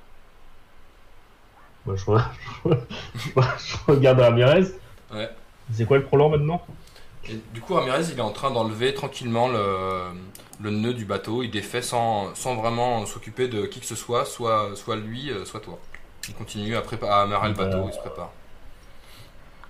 Bah, 1.86 1.94
je, 1.96 2.06
re- 2.06 2.24
je 3.16 3.30
re- 3.32 3.60
je 3.66 3.78
regarde 3.92 4.20
Ramirez. 4.20 4.66
Ouais. 5.12 5.30
C'est 5.74 5.86
quoi 5.86 5.98
le 5.98 6.04
prolong 6.04 6.30
maintenant? 6.30 6.66
Et 7.26 7.36
du 7.54 7.62
coup, 7.62 7.74
Ramirez, 7.76 8.06
il 8.12 8.18
est 8.18 8.22
en 8.22 8.32
train 8.32 8.52
d'enlever 8.52 8.94
tranquillement 8.94 9.50
le, 9.50 10.04
le 10.60 10.70
nœud 10.72 10.94
du 10.94 11.06
bateau. 11.06 11.44
Il 11.44 11.52
défait 11.52 11.82
sans, 11.82 12.34
sans 12.36 12.56
vraiment 12.56 13.06
s'occuper 13.06 13.48
de 13.48 13.66
qui 13.66 13.80
que 13.80 13.86
ce 13.86 13.96
soit, 13.96 14.26
soit, 14.26 14.76
soit 14.76 14.96
lui, 14.96 15.32
soit 15.46 15.60
toi. 15.62 15.80
Il 16.30 16.36
continue 16.36 16.78
à, 16.78 16.84
à 17.10 17.22
amarrer 17.24 17.50
le 17.50 17.56
bateau, 17.56 17.90
il 17.90 17.94
se 17.94 18.00
prépare. 18.00 18.38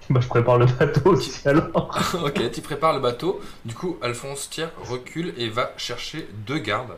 Bah, 0.10 0.20
je 0.22 0.28
prépare 0.28 0.58
le 0.58 0.66
bateau 0.66 1.12
aussi 1.12 1.48
alors. 1.48 1.92
ok, 2.24 2.52
tu 2.52 2.62
prépares 2.62 2.94
le 2.94 3.00
bateau. 3.00 3.40
Du 3.66 3.76
coup, 3.76 3.98
Alphonse 4.02 4.50
Thiers 4.50 4.70
recule 4.78 5.34
et 5.38 5.50
va 5.50 5.72
chercher 5.78 6.28
deux 6.34 6.58
gardes. 6.60 6.98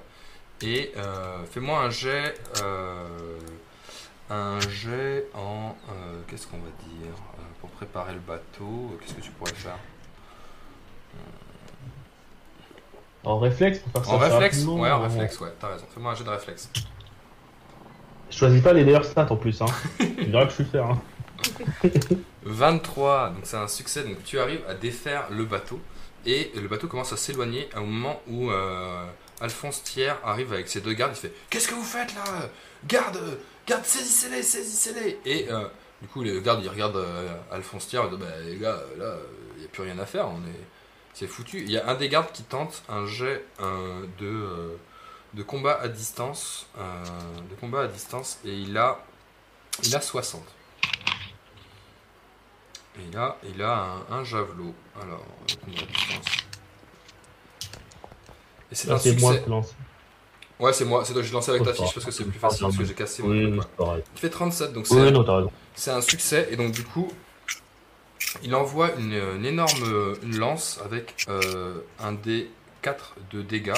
Et 0.62 0.94
euh, 0.98 1.46
fais-moi 1.46 1.80
un 1.82 1.90
jet. 1.90 2.36
euh, 2.64 3.40
un 4.30 4.60
jet 4.70 5.30
en. 5.36 5.78
euh, 5.90 6.22
Qu'est-ce 6.28 6.48
qu'on 6.48 6.60
va 6.60 6.72
dire 6.80 7.16
Pour 7.62 7.72
préparer 7.72 8.14
le 8.14 8.20
bateau, 8.22 8.98
qu'est-ce 9.02 9.16
que 9.16 9.22
tu 9.22 9.32
pourrais 9.32 9.54
faire? 9.54 9.80
En 13.24 13.40
réflexe 13.40 13.80
pour 13.80 13.92
faire 13.94 14.04
ça 14.06 14.12
En 14.12 14.18
réflexe 14.18 14.66
Ouais, 14.66 14.92
en 14.92 15.02
réflexe, 15.02 15.40
ouais, 15.40 15.54
t'as 15.60 15.70
raison. 15.70 15.86
Fais-moi 15.94 16.12
un 16.12 16.16
jet 16.16 16.24
de 16.24 16.30
réflexe. 16.30 16.70
Je 18.32 18.38
choisis 18.38 18.62
pas 18.62 18.74
les 18.74 18.84
meilleurs 18.84 19.06
stats 19.06 19.28
en 19.30 19.36
plus. 19.36 19.62
Hein. 19.62 19.68
tu 19.99 20.26
verras 20.26 20.45
que 20.45 20.52
je 20.52 20.56
suis 20.56 20.66
faire. 20.66 20.86
Hein. 20.86 21.02
23, 22.44 23.30
donc 23.32 23.41
c'est 23.44 23.58
un 23.58 23.68
succès. 23.68 24.03
Donc 24.03 24.24
tu 24.24 24.40
arrives 24.40 24.62
à 24.68 24.74
défaire 24.74 25.28
le 25.30 25.45
bateau. 25.45 25.80
Et 26.26 26.52
le 26.56 26.68
bateau 26.68 26.88
commence 26.88 27.12
à 27.14 27.18
s'éloigner 27.18 27.68
à 27.74 27.80
un 27.80 27.82
moment 27.82 28.22
où 28.28 28.52
euh, 28.52 29.06
Alphonse 29.41 29.84
Thiers 29.84 30.14
arrive 30.24 30.53
avec 30.53 30.70
ses 30.70 30.82
deux 30.82 30.94
gardes. 30.94 31.14
Il 31.16 31.20
fait 31.20 31.34
Qu'est-ce 31.49 31.68
que 31.68 31.74
vous 31.74 31.84
faites 31.84 32.14
là? 32.16 32.24
Garde 32.88 33.20
Garde, 33.68 33.84
saisissez-les, 33.84 34.44
saisissez-les 34.44 35.20
Et 35.26 35.52
euh, 35.52 35.66
du 36.02 36.08
coup, 36.08 36.24
les 36.24 36.40
gardes 36.41 36.64
ils 36.64 36.70
regardent 36.70 36.98
euh, 36.98 37.34
Alphonse 37.52 37.88
Thiers 37.88 38.02
et 38.06 38.10
disent 38.10 38.20
Bah, 38.20 38.28
les 38.45 38.58
gars, 38.58 38.80
là, 38.98 39.16
il 39.56 39.62
n'y 39.62 39.66
a 39.66 39.70
plus 39.70 39.84
rien 39.84 39.98
à 39.99 40.06
faire. 40.06 40.28
C'est 41.14 41.28
foutu. 41.28 41.60
Il 41.62 41.72
y 41.72 41.78
a 41.78 41.90
un 41.90 41.95
des 41.95 42.08
gardes 42.08 42.32
qui 42.32 42.44
tente 42.44 42.84
un 42.88 43.06
jet 43.06 43.44
de, 44.20 44.78
de 45.34 45.44
combat 45.44 45.80
à 45.82 45.88
distance. 45.88 46.68
euh, 46.78 47.03
de 47.49 47.56
combat 47.60 47.82
à 47.82 47.88
distance. 47.88 48.40
Et 48.45 48.53
il 48.53 48.78
a, 48.78 48.99
il 49.84 49.95
a 49.95 50.02
60. 50.02 50.41
Et 52.99 53.16
là, 53.16 53.38
il 53.44 53.62
a 53.62 53.74
un, 54.10 54.16
un 54.20 54.24
javelot. 54.24 54.74
Alors, 55.02 55.24
euh, 55.49 55.56
combat 55.66 55.82
à 55.82 55.86
distance. 55.86 56.26
Et 58.72 58.76
c'est 58.76 58.88
un 58.90 58.91
moi 58.91 58.99
succès. 58.99 59.44
qui 59.44 59.49
lance. 59.49 59.76
Ouais, 60.60 60.74
c'est 60.74 60.86
moi. 60.86 61.03
C'est 61.06 61.14
toi, 61.14 61.22
je 61.24 61.34
lancé 61.34 61.52
avec 61.52 61.64
ta 61.64 61.74
Faut 61.74 61.84
fiche 61.84 61.94
parce 61.94 62.06
que 62.06 62.12
c'est 62.12 62.26
plus 62.26 62.40
facile 62.40 62.62
parce 62.64 62.78
que 62.78 62.86
j'ai 62.86 62.94
cassé 62.94 63.24
mon 63.24 63.30
Oui, 63.30 63.58
truc. 63.58 64.03
Il 64.16 64.20
fait 64.20 64.30
37, 64.30 64.74
donc 64.74 64.88
c'est 64.88 64.95
Oui, 64.95 65.12
un 65.91 66.02
succès. 66.02 66.48
Et 66.52 66.56
donc, 66.56 66.72
du 66.72 66.84
coup, 66.84 67.12
il 68.44 68.53
envoie 68.53 68.94
une, 68.95 69.14
une 69.14 69.45
énorme 69.45 70.16
une 70.22 70.38
lance 70.38 70.80
avec 70.86 71.26
euh, 71.30 71.82
un 71.99 72.12
dé 72.12 72.52
4 72.82 73.16
de 73.32 73.41
dégâts. 73.41 73.74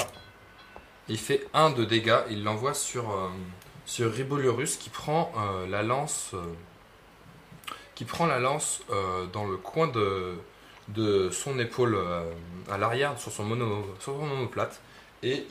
Il 1.08 1.18
fait 1.18 1.46
1 1.54 1.70
de 1.70 1.84
dégâts. 1.84 2.20
Il 2.30 2.44
l'envoie 2.44 2.74
sur, 2.74 3.10
euh, 3.10 3.28
sur 3.86 4.12
Ribolurus 4.12 4.76
qui 4.76 4.90
prend 4.90 5.32
euh, 5.36 5.66
la 5.68 5.82
lance. 5.82 6.30
euh, 6.34 6.42
qui 7.94 8.04
prend 8.04 8.26
la 8.26 8.38
lance 8.38 8.82
euh, 8.90 9.26
dans 9.26 9.46
le 9.46 9.56
coin 9.56 9.86
de, 9.88 10.34
de 10.88 11.30
son 11.30 11.58
épaule 11.58 11.94
euh, 11.94 12.32
à 12.70 12.78
l'arrière 12.78 13.18
sur 13.18 13.32
son 13.32 13.44
monoplate 13.44 14.80
et 15.22 15.46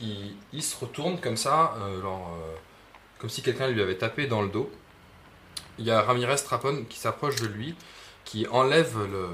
il, 0.52 0.62
se 0.62 0.76
retourne 0.78 1.18
comme 1.20 1.36
ça 1.36 1.74
euh, 1.78 2.00
euh, 2.04 2.54
comme 3.18 3.30
si 3.30 3.42
quelqu'un 3.42 3.68
lui 3.68 3.80
avait 3.82 3.96
tapé 3.96 4.26
dans 4.26 4.42
le 4.42 4.48
dos 4.48 4.70
il 5.78 5.86
y 5.86 5.90
a 5.90 6.02
Ramirez 6.02 6.36
Trapon 6.36 6.84
qui 6.88 6.98
s'approche 6.98 7.36
de 7.36 7.46
lui 7.46 7.74
qui 8.24 8.46
enlève 8.48 8.96
le 9.10 9.28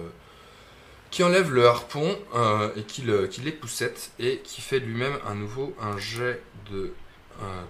qui 1.10 1.22
enlève 1.24 1.52
le 1.52 1.66
harpon 1.66 2.18
euh, 2.34 2.70
et 2.76 2.82
qui, 2.82 3.02
le, 3.02 3.26
qui 3.26 3.40
l'époussette 3.40 4.12
et 4.18 4.38
qui 4.38 4.60
fait 4.60 4.78
lui-même 4.78 5.18
un 5.26 5.34
nouveau 5.34 5.74
un 5.80 5.98
jet 5.98 6.42
de 6.70 6.94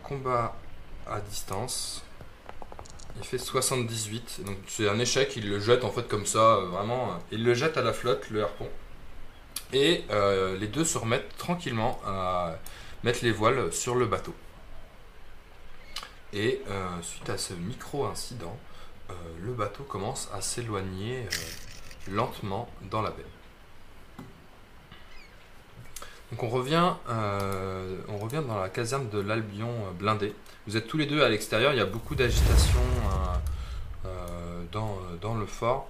combat 0.02 0.56
à 1.06 1.20
distance 1.20 2.02
il 3.20 3.24
fait 3.24 3.38
78, 3.38 4.44
donc 4.44 4.56
c'est 4.66 4.88
un 4.88 4.98
échec, 4.98 5.34
il 5.36 5.48
le 5.48 5.60
jette 5.60 5.84
en 5.84 5.90
fait 5.90 6.06
comme 6.08 6.26
ça, 6.26 6.56
euh, 6.56 6.66
vraiment. 6.66 7.10
euh, 7.10 7.14
Il 7.32 7.44
le 7.44 7.54
jette 7.54 7.76
à 7.76 7.82
la 7.82 7.92
flotte, 7.92 8.30
le 8.30 8.42
harpon. 8.42 8.68
Et 9.72 10.04
les 10.58 10.66
deux 10.66 10.84
se 10.84 10.98
remettent 10.98 11.36
tranquillement 11.36 12.00
à 12.04 12.56
mettre 13.04 13.20
les 13.22 13.30
voiles 13.30 13.72
sur 13.72 13.94
le 13.94 14.06
bateau. 14.06 14.34
Et 16.32 16.60
suite 17.02 17.30
à 17.30 17.38
ce 17.38 17.54
micro-incident, 17.54 18.58
le 19.40 19.52
bateau 19.52 19.84
commence 19.84 20.28
à 20.34 20.40
s'éloigner 20.40 21.24
lentement 22.08 22.68
dans 22.90 23.02
la 23.02 23.10
baie. 23.10 23.24
Donc 26.30 26.44
on 26.44 26.48
revient, 26.48 26.92
euh, 27.08 27.96
on 28.08 28.18
revient 28.18 28.42
dans 28.46 28.60
la 28.60 28.68
caserne 28.68 29.08
de 29.08 29.18
l'Albion 29.18 29.72
blindé. 29.98 30.34
Vous 30.66 30.76
êtes 30.76 30.86
tous 30.86 30.98
les 30.98 31.06
deux 31.06 31.22
à 31.24 31.28
l'extérieur, 31.28 31.72
il 31.72 31.78
y 31.78 31.82
a 31.82 31.86
beaucoup 31.86 32.14
d'agitation 32.14 32.80
euh, 34.04 34.06
euh, 34.06 34.64
dans, 35.20 35.34
le 35.34 35.46
fort. 35.46 35.88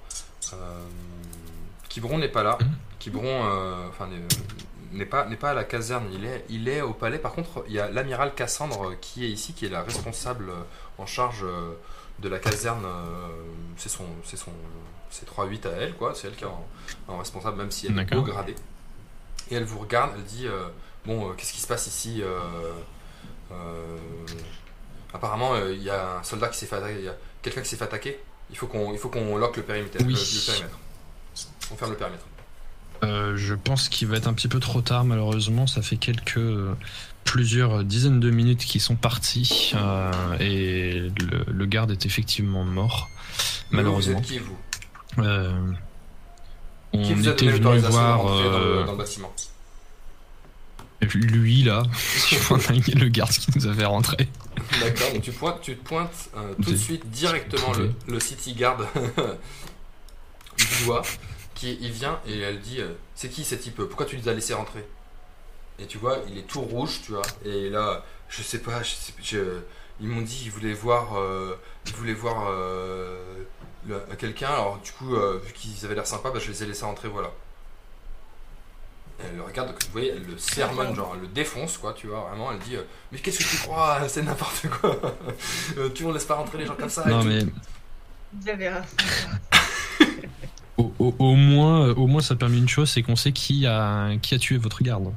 Euh, 0.55 2.17
n'est 2.17 2.29
pas 2.29 2.43
là. 2.43 2.57
Quiberon 2.99 3.43
enfin, 3.89 4.09
n'est- 4.93 5.05
pas, 5.05 5.25
pas 5.25 5.51
à 5.51 5.55
la 5.55 5.65
caserne, 5.65 6.07
il 6.13 6.25
est, 6.25 6.45
il 6.49 6.69
est 6.69 6.81
au 6.81 6.95
palais. 6.95 7.19
Par 7.19 7.33
contre, 7.33 7.65
il 7.67 7.75
y 7.75 7.81
a 7.81 7.91
l'amiral 7.91 8.35
Cassandre 8.35 8.95
qui 9.01 9.25
est 9.25 9.29
ici, 9.29 9.53
qui 9.53 9.67
est 9.67 9.71
la 9.71 9.83
responsable 9.83 10.53
en 10.99 11.07
charge 11.07 11.45
de 12.21 12.29
la 12.29 12.39
caserne. 12.39 12.87
C'est 13.77 13.89
son, 13.89 14.05
c'est 14.25 14.37
son, 14.37 14.53
c'est 15.11 15.29
3-8 15.29 15.67
à 15.67 15.71
elle, 15.81 15.95
quoi. 15.95 16.15
C'est 16.15 16.29
elle 16.29 16.35
qui 16.35 16.45
est 16.45 16.47
en, 16.47 16.67
en 17.09 17.19
responsable, 17.19 17.57
même 17.59 17.71
si 17.71 17.87
elle 17.87 17.99
est 17.99 18.15
haut 18.15 18.23
gradée. 18.23 18.55
Et 19.51 19.55
elle 19.57 19.65
vous 19.65 19.79
regarde, 19.81 20.13
elle 20.17 20.25
dit 20.25 20.47
euh, 20.47 20.69
Bon, 21.07 21.31
euh, 21.31 21.33
qu'est-ce 21.35 21.53
qui 21.53 21.61
se 21.61 21.67
passe 21.67 21.87
ici 21.87 22.23
euh, 22.23 22.73
Apparemment, 25.13 25.57
il 25.67 25.83
y 25.83 25.91
a 25.91 26.19
un 26.19 26.23
soldat 26.23 26.49
qui 26.49 26.59
s'est 26.59 26.67
fait 26.67 26.77
attaquer, 26.77 26.99
il 27.01 27.05
y 27.05 27.09
a 27.09 27.17
quelqu'un 27.43 27.63
qui 27.63 27.69
s'est 27.69 27.77
fait 27.77 27.85
attaquer. 27.85 28.21
Il 28.51 28.57
faut 28.57 28.67
qu'on 28.69 28.93
il 28.93 28.99
faut 28.99 29.09
qu'on 29.09 29.37
lock 29.37 29.57
le 29.57 29.63
périmètre. 29.65 29.97
Oui. 30.01 30.07
le- 30.07 30.13
le 30.13 30.47
périmètre. 30.47 30.79
On 31.73 31.77
ferme 31.77 31.91
le 31.93 31.97
périmètre. 31.97 32.25
Euh, 33.03 33.37
je 33.37 33.55
pense 33.55 33.89
qu'il 33.89 34.09
va 34.09 34.17
être 34.19 34.29
un 34.29 34.35
petit 34.35 34.49
peu 34.49 34.61
trop 34.61 34.83
tard, 34.83 35.05
malheureusement. 35.05 35.67
Ça 35.67 35.83
fait 35.83 35.97
quelques. 35.97 36.37
euh, 36.39 36.75
plusieurs 37.25 37.85
dizaines 37.85 38.19
de 38.21 38.31
minutes 38.31 38.65
qui 38.65 38.81
sont 38.81 38.97
partis. 38.97 39.73
euh, 39.75 40.11
et 40.41 40.93
le, 41.21 41.45
le 41.53 41.67
garde 41.67 41.91
est 41.91 42.07
effectivement 42.07 42.65
mort, 42.65 43.09
malheureusement. 43.71 44.15
Vous 44.15 44.21
êtes 44.21 44.27
qui, 44.27 44.39
vous? 44.39 44.57
Euh, 45.19 45.73
on 46.93 47.03
Qui 47.03 47.15
vous 47.15 47.29
a 47.29 47.33
était 47.33 47.47
donné 47.47 47.59
venu 47.59 47.65
l'autorisation 47.65 47.91
voir 48.01 48.21
rentrer 48.23 48.45
dans, 48.45 48.59
le, 48.59 48.65
euh, 48.65 48.85
dans 48.85 48.93
le 48.93 48.99
bâtiment 48.99 49.33
lui 51.15 51.63
là, 51.63 51.83
le 52.95 53.09
garde 53.09 53.31
qui 53.31 53.51
nous 53.57 53.67
a 53.67 53.75
fait 53.75 53.85
rentrer. 53.87 54.29
D'accord, 54.81 55.13
donc 55.15 55.23
tu 55.23 55.33
pointes, 55.33 55.61
tu 55.63 55.77
te 55.77 55.83
pointes 55.89 56.31
euh, 56.37 56.55
tout 56.63 56.71
de 56.73 56.77
suite 56.77 57.09
directement 57.11 57.73
le, 57.73 57.93
le 58.07 58.21
city 58.21 58.55
guard 58.55 58.77
du 60.59 60.85
doigt, 60.85 61.03
qui 61.55 61.79
il 61.81 61.91
vient 61.93 62.19
et 62.27 62.39
elle 62.41 62.61
dit 62.61 62.81
euh, 62.81 62.93
c'est 63.15 63.29
qui 63.31 63.45
ce 63.45 63.55
type 63.55 63.77
Pourquoi 63.83 64.05
tu 64.07 64.17
les 64.17 64.29
as 64.29 64.35
laissés 64.35 64.55
rentrer? 64.55 64.85
Et 65.79 65.87
tu 65.87 65.97
vois, 65.97 66.19
il 66.29 66.37
est 66.37 66.43
tout 66.47 66.61
rouge, 66.61 67.01
tu 67.05 67.13
vois. 67.13 67.23
Et 67.47 67.71
là, 67.71 68.05
je 68.29 68.43
sais 68.43 68.59
pas, 68.59 68.83
je 68.83 68.91
sais- 68.91 69.15
je- 69.23 69.61
ils 70.01 70.07
m'ont 70.09 70.21
dit 70.21 70.43
ils 70.45 70.51
voulaient 70.51 70.75
voir, 70.75 71.19
euh, 71.19 71.57
ils 71.87 71.95
voulaient 71.95 72.13
voir 72.13 72.49
quelqu'un. 74.19 74.49
Alors 74.49 74.79
du 74.83 74.91
coup, 74.93 75.15
euh, 75.15 75.41
vu 75.45 75.53
qu'ils 75.53 75.85
avaient 75.85 75.95
l'air 75.95 76.07
sympas, 76.07 76.31
bah, 76.31 76.39
je 76.43 76.49
les 76.51 76.63
ai 76.63 76.67
laissés 76.67 76.85
rentrer, 76.85 77.09
voilà. 77.09 77.31
Elle 79.23 79.37
le 79.37 79.43
regarde, 79.43 79.69
donc, 79.69 79.83
vous 79.85 79.93
voyez, 79.93 80.11
elle 80.17 80.25
le 80.25 80.39
sermonne, 80.39 80.95
genre 80.95 81.13
elle 81.15 81.21
le 81.23 81.27
défonce, 81.29 81.77
quoi, 81.77 81.93
tu 81.93 82.07
vois, 82.07 82.21
vraiment, 82.31 82.53
elle 82.53 82.59
dit 82.61 82.77
euh, 82.77 82.83
Mais 83.13 83.19
qu'est-ce 83.19 83.39
que 83.39 83.45
tu 83.45 83.57
crois 83.59 83.99
C'est 84.09 84.23
n'importe 84.23 84.67
quoi 84.81 84.97
Euh, 85.77 85.91
Tu 85.95 86.05
on 86.07 86.13
laisse 86.13 86.25
pas 86.25 86.37
rentrer 86.37 86.59
les 86.59 86.67
gens 86.67 86.75
comme 86.75 86.89
ça 86.89 87.05
et 87.07 87.11
Non 87.11 87.21
tout. 87.21 87.29
mais 87.29 87.45
Vous 88.33 88.49
avez 88.49 88.69
raison. 88.71 88.85
Au, 90.79 90.91
au- 90.99 91.15
au 91.19 91.35
moins, 91.35 91.91
au 91.91 92.07
moins, 92.07 92.23
ça 92.23 92.35
permet 92.37 92.57
une 92.57 92.69
chose, 92.69 92.91
c'est 92.91 93.03
qu'on 93.03 93.17
sait 93.17 93.33
qui 93.33 93.67
a, 93.67 94.17
qui 94.23 94.35
a 94.35 94.39
tué 94.39 94.57
votre 94.57 94.83
garde. 94.83 95.13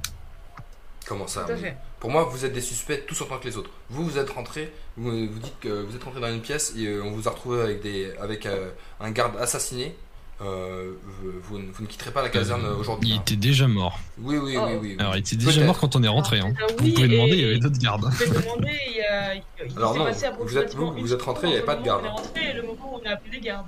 Comment 1.06 1.26
ça 1.28 1.44
Tout 1.46 1.54
à 1.54 1.56
fait. 1.56 1.78
Pour 2.04 2.12
moi, 2.12 2.26
vous 2.26 2.44
êtes 2.44 2.52
des 2.52 2.60
suspects 2.60 3.06
tous 3.08 3.22
autant 3.22 3.38
que 3.38 3.48
les 3.48 3.56
autres. 3.56 3.70
Vous, 3.90 4.04
vous 4.04 4.18
êtes 4.18 4.30
rentrés, 4.30 4.74
vous, 4.98 5.10
vous 5.10 5.40
dites 5.40 5.58
que 5.62 5.70
vous 5.70 5.96
êtes 5.96 6.04
rentré 6.04 6.20
dans 6.20 6.28
une 6.34 6.42
pièce 6.42 6.74
et 6.78 6.86
euh, 6.86 7.02
on 7.02 7.12
vous 7.12 7.30
a 7.30 7.32
retrouvé 7.32 7.62
avec, 7.62 7.82
des, 7.82 8.12
avec 8.22 8.46
euh, 8.46 8.72
un 9.00 9.10
garde 9.12 9.38
assassiné. 9.40 9.96
Euh, 10.42 10.92
vous, 11.22 11.32
vous 11.44 11.60
ne- 11.60 11.72
vous 11.72 11.82
ne 11.84 11.88
quitterez 11.88 12.12
pas 12.12 12.22
la 12.22 12.28
caserne 12.28 12.66
Euh, 12.66 12.76
aujourd'hui. 12.76 13.08
Il 13.12 13.16
hein. 13.16 13.22
était 13.22 13.38
déjà 13.38 13.70
mort. 13.70 13.98
Oui, 14.20 14.36
oui, 14.36 14.58
Oh. 14.60 14.66
oui, 14.68 14.74
oui. 14.74 14.80
oui. 14.82 14.96
Alors, 15.00 15.16
il 15.16 15.20
était 15.20 15.38
déjà 15.38 15.64
mort 15.64 15.80
quand 15.80 15.96
on 15.96 16.04
est 16.04 16.08
rentré. 16.10 16.40
Hein. 16.42 16.54
Ah, 16.60 16.66
Vous 16.78 16.84
oui, 16.84 16.92
pouvez 16.92 17.08
demander, 17.08 17.32
il 17.38 17.40
y 17.40 17.46
avait 17.46 17.60
d'autres 17.60 17.80
gardes. 17.80 18.04
Vous 18.04 18.26
pouvez 18.26 18.42
demander, 18.42 18.78
il, 18.90 18.98
y 18.98 19.02
a- 19.02 19.36
il 19.36 19.42
Alors 19.78 19.96
non, 19.96 20.04
passé 20.04 20.28
vous 20.42 20.58
êtes- 20.58 20.76
vous- 20.76 20.92
vous 20.92 21.18
rentré, 21.24 21.48
il 21.48 21.52
y 21.52 21.56
avait 21.56 21.66
pas 21.66 21.78
de 21.78 21.86
garde. 21.86 22.02
On 22.04 22.08
est 22.08 22.10
rentré 22.10 22.50
et 22.50 22.54
le 22.54 22.64
moment 22.64 22.96
où 22.96 23.00
on 23.02 23.10
a 23.10 23.14
appelé 23.14 23.38
les 23.38 23.40
gardes. 23.40 23.68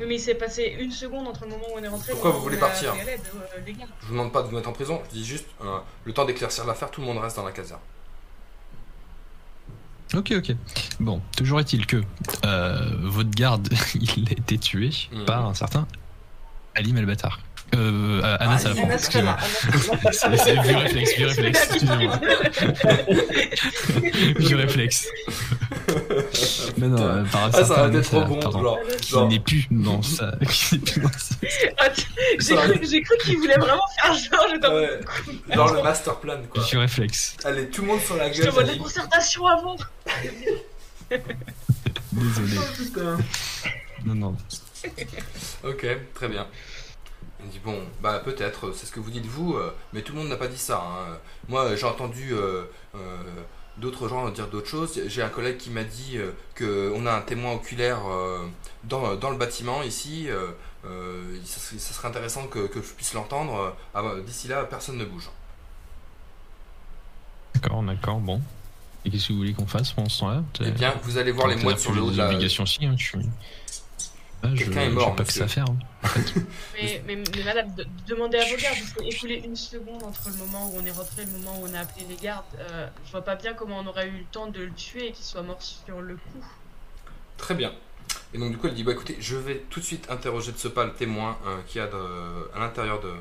Oui, 0.00 0.06
mais 0.08 0.14
il 0.16 0.20
s'est 0.20 0.34
passé 0.34 0.76
une 0.80 0.90
seconde 0.90 1.28
entre 1.28 1.44
le 1.44 1.50
moment 1.50 1.64
où 1.74 1.78
on 1.78 1.82
est 1.82 1.88
rentré 1.88 2.12
et 2.12 2.14
Pourquoi 2.14 2.30
le 2.30 2.36
moment 2.36 2.38
vous 2.38 2.44
voulez 2.44 2.56
où 2.56 2.60
on 2.60 2.64
a 2.64 2.68
partir 2.68 2.94
euh. 2.94 3.16
Je 4.00 4.06
vous 4.06 4.12
demande 4.12 4.32
pas 4.32 4.42
de 4.42 4.48
vous 4.48 4.56
mettre 4.56 4.68
en 4.68 4.72
prison, 4.72 5.00
je 5.10 5.18
dis 5.18 5.24
juste 5.24 5.46
euh, 5.62 5.78
le 6.04 6.12
temps 6.12 6.24
d'éclaircir 6.24 6.64
l'affaire, 6.66 6.90
tout 6.90 7.00
le 7.02 7.06
monde 7.06 7.18
reste 7.18 7.36
dans 7.36 7.44
la 7.44 7.52
caserne. 7.52 7.80
Ok, 10.14 10.32
ok. 10.36 10.56
Bon, 10.98 11.20
toujours 11.36 11.60
est-il 11.60 11.86
que 11.86 12.02
euh, 12.44 12.90
votre 13.02 13.30
garde, 13.30 13.68
il 13.94 14.28
a 14.28 14.32
été 14.32 14.58
tué 14.58 14.90
Mhm. 15.12 15.24
par 15.24 15.46
un 15.46 15.54
certain 15.54 15.86
Ali 16.74 16.92
Melbatar. 16.92 17.38
Euh, 17.76 18.20
Anas 18.40 18.62
Ah, 18.64 18.70
Alapran, 18.70 18.82
Anas 18.84 18.94
excusez-moi. 18.96 19.36
C'est 20.12 20.36
c'est 20.44 20.60
vieux 20.62 20.76
réflexe, 20.76 21.16
vieux 21.16 21.26
réflexe, 21.28 21.68
excusez-moi. 21.70 22.20
Vieux 24.38 24.56
réflexe. 24.56 25.08
Mais 26.78 26.88
non, 26.88 27.00
euh, 27.00 27.24
par 27.24 27.50
Ah, 27.52 27.64
ça 27.64 27.80
aurait 27.80 27.88
été 27.90 28.02
trop 28.02 28.24
bon, 28.24 28.40
pardon, 28.40 28.60
genre. 28.62 28.78
Qui 29.00 29.08
genre- 29.10 29.28
n'est 29.28 29.38
plus 29.40 29.66
dans 29.70 30.02
ça. 30.02 30.32
ça. 30.50 30.76
Ah, 31.78 31.88
J'ai 32.38 32.40
Ça 32.40 32.56
cru, 32.56 32.80
j'ai 32.90 33.02
cru 33.02 33.14
qu'il 33.24 33.36
voulait 33.38 33.56
vraiment 33.58 33.82
faire 34.02 34.14
genre, 34.14 34.46
j'étais 34.52 34.66
en 34.66 34.70
mode, 34.72 34.82
Ouais, 35.48 35.54
genre 35.54 35.74
le 35.74 35.82
master 35.82 36.16
plan 36.20 36.38
quoi. 36.50 36.62
Vieux 36.64 36.78
réflexe. 36.80 37.36
Allez, 37.44 37.68
tout 37.68 37.82
le 37.82 37.88
monde 37.88 38.00
sur 38.00 38.16
la 38.16 38.32
Je 38.32 38.38
te 38.38 38.42
gueule. 38.42 38.50
vois 38.52 38.66
ça 38.66 38.72
la 38.72 38.78
concertation 38.78 39.46
avant. 39.46 39.76
Désolé. 42.12 42.56
Oh, 42.58 42.62
putain. 42.76 43.18
Non, 44.04 44.14
non. 44.14 44.36
Ok, 45.64 45.86
très 46.14 46.28
bien. 46.28 46.46
Il 47.44 47.50
dit 47.50 47.58
bon, 47.64 47.78
bah 48.02 48.20
peut-être, 48.24 48.72
c'est 48.72 48.86
ce 48.86 48.92
que 48.92 49.00
vous 49.00 49.10
dites 49.10 49.26
vous, 49.26 49.54
euh, 49.54 49.72
mais 49.92 50.02
tout 50.02 50.12
le 50.12 50.18
monde 50.20 50.28
n'a 50.28 50.36
pas 50.36 50.48
dit 50.48 50.58
ça. 50.58 50.82
hein. 50.84 51.16
Moi, 51.48 51.74
j'ai 51.76 51.86
entendu 51.86 52.32
euh, 52.32 52.64
euh, 52.94 52.98
d'autres 53.78 54.08
gens 54.08 54.28
dire 54.30 54.48
d'autres 54.48 54.68
choses. 54.68 55.00
J'ai 55.06 55.22
un 55.22 55.28
collègue 55.28 55.56
qui 55.56 55.70
m'a 55.70 55.84
dit 55.84 56.18
euh, 56.18 56.32
que 56.54 56.92
on 56.94 57.06
a 57.06 57.12
un 57.12 57.22
témoin 57.22 57.52
oculaire 57.52 58.00
dans, 58.84 59.16
dans 59.16 59.30
le 59.30 59.36
bâtiment 59.36 59.82
ici. 59.82 60.28
ça, 61.44 61.60
serait, 61.60 61.78
ça 61.78 61.94
serait 61.94 62.08
intéressant 62.08 62.46
que, 62.46 62.66
que 62.66 62.82
je 62.82 62.88
puisse 62.92 63.14
l'entendre. 63.14 63.74
Ah, 63.94 64.02
bah, 64.02 64.14
D'ici 64.24 64.48
là, 64.48 64.64
personne 64.64 64.96
ne 64.98 65.04
bouge. 65.04 65.30
D'accord, 67.54 67.82
d'accord, 67.82 68.18
bon. 68.18 68.40
Et 69.04 69.10
qu'est-ce 69.10 69.28
que 69.28 69.32
vous 69.32 69.38
voulez 69.38 69.54
qu'on 69.54 69.66
fasse 69.66 69.92
pendant 69.92 70.08
ce 70.10 70.20
temps-là? 70.20 70.42
Eh 70.60 70.70
bien, 70.72 70.94
vous 71.02 71.16
allez 71.16 71.32
voir 71.32 71.48
les 71.48 71.56
mouettes 71.56 71.78
sur 71.78 71.92
le 71.92 72.02
haut 72.02 72.10
de 72.10 72.16
la. 72.18 72.26
obligations 72.26 72.64
aussi, 72.64 72.84
hein, 72.84 72.94
je 72.98 73.04
suis. 73.04 73.18
Ah, 74.42 74.48
je, 74.54 74.64
Quelqu'un 74.64 74.80
est 74.82 74.88
mort, 74.90 75.14
pas 75.16 75.24
que 75.24 75.32
ça 75.32 75.44
à 75.44 75.48
faire. 75.48 75.66
hein. 75.68 75.76
Mais, 76.74 77.02
mais, 77.06 77.16
mais 77.36 77.44
madame, 77.44 77.74
de- 77.74 77.86
demandez 78.06 78.38
à 78.38 78.44
vos 78.48 78.56
gardes, 78.56 78.76
il 78.78 78.86
faut 78.86 79.02
écouler 79.02 79.42
une 79.44 79.54
seconde 79.56 80.02
entre 80.02 80.30
le 80.30 80.36
moment 80.36 80.70
où 80.70 80.78
on 80.80 80.86
est 80.86 80.90
rentré 80.90 81.22
et 81.22 81.24
le 81.26 81.32
moment 81.32 81.60
où 81.60 81.66
on 81.70 81.74
a 81.74 81.80
appelé 81.80 82.06
les 82.08 82.16
gardes. 82.16 82.44
Euh, 82.58 82.86
je 83.04 83.10
vois 83.10 83.20
pas 83.22 83.36
bien 83.36 83.52
comment 83.52 83.78
on 83.80 83.86
aurait 83.86 84.08
eu 84.08 84.12
le 84.18 84.24
temps 84.32 84.46
de 84.46 84.60
le 84.62 84.72
tuer 84.72 85.08
et 85.08 85.12
qu'il 85.12 85.24
soit 85.26 85.42
mort 85.42 85.60
sur 85.60 86.00
le 86.00 86.14
coup. 86.14 86.44
Très 87.36 87.54
bien. 87.54 87.72
Et 88.32 88.38
donc 88.38 88.50
du 88.50 88.56
coup 88.56 88.66
elle 88.66 88.74
dit 88.74 88.82
bah 88.82 88.92
écoutez 88.92 89.16
je 89.20 89.36
vais 89.36 89.62
tout 89.70 89.80
de 89.80 89.84
suite 89.84 90.10
interroger 90.10 90.52
de 90.52 90.58
ce 90.58 90.68
pas 90.68 90.84
le 90.86 90.92
témoin 90.94 91.36
euh, 91.46 91.58
qui 91.66 91.78
a 91.78 91.86
de- 91.86 92.50
à 92.54 92.60
l'intérieur 92.60 93.00
de 93.00 93.12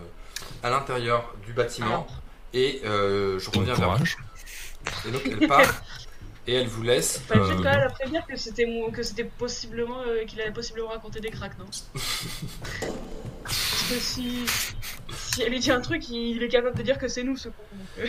à 0.64 0.70
l'intérieur 0.70 1.34
du 1.46 1.52
bâtiment 1.54 1.88
Alors, 1.88 2.08
et 2.54 2.82
euh, 2.86 3.38
je 3.40 3.50
reviens 3.52 3.74
vers 3.74 3.98
vous. 3.98 4.06
Et 5.08 5.12
donc 5.12 5.22
elle 5.26 5.48
part 5.48 5.62
et 6.48 6.54
elle 6.56 6.68
vous 6.68 6.84
laisse. 6.84 7.20
fallait 7.20 7.42
juste 7.46 7.60
euh, 7.60 7.64
quand 7.64 7.70
même 7.72 7.80
la 7.82 7.90
prévenir 7.90 8.26
que 8.26 8.36
c'était 8.36 8.66
mon- 8.66 8.92
que 8.92 9.04
c'était 9.04 9.24
possiblement 9.26 10.02
euh, 10.08 10.26
qu'il 10.26 10.40
allait 10.42 10.52
possiblement 10.52 10.90
raconter 10.90 11.20
des 11.20 11.30
cracks, 11.30 11.58
non 11.60 11.66
Parce 13.44 13.84
que 13.90 13.96
si 14.00 14.46
si 15.18 15.42
elle 15.44 15.50
lui 15.52 15.60
dit 15.60 15.72
un 15.72 15.82
truc, 15.82 16.08
il 16.10 16.42
est 16.44 16.48
capable 16.50 16.78
de 16.78 16.84
dire 16.84 16.98
que 16.98 17.08
c'est 17.08 17.24
nous 17.24 17.38
ce 17.38 17.50
con. 17.50 17.64
donc, 17.74 18.08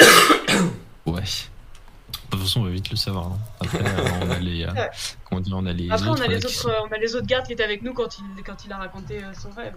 euh, 0.00 0.60
Ouais. 1.06 1.20
De 1.22 2.36
toute 2.38 2.40
façon, 2.46 2.60
on 2.60 2.64
va 2.64 2.70
vite 2.70 2.90
le 2.90 2.96
savoir. 2.96 3.26
hein. 3.26 3.38
Après, 3.60 3.78
euh, 3.78 4.08
on 4.22 4.30
a 4.30 4.38
les. 4.38 4.64
euh, 4.64 4.72
Ouais. 4.72 4.90
comment 5.28 5.40
dire, 5.40 5.54
on 5.56 5.66
a 5.66 5.72
les 5.72 5.90
Après, 5.90 6.08
autres. 6.08 6.20
on 6.20 6.24
a 6.24 6.26
là, 6.28 6.34
les 6.34 6.40
qui 6.40 6.46
autres, 6.46 6.54
sont- 6.54 6.68
euh, 6.70 6.80
on 6.88 6.92
a 6.94 6.98
les 6.98 7.14
autres 7.14 7.26
gardes 7.26 7.46
qui 7.46 7.52
étaient 7.52 7.62
avec 7.64 7.82
nous 7.82 7.92
quand 7.94 8.18
il 8.18 8.42
quand 8.42 8.64
il 8.64 8.72
a 8.72 8.78
raconté 8.78 9.22
euh, 9.22 9.32
son 9.34 9.50
rêve. 9.50 9.74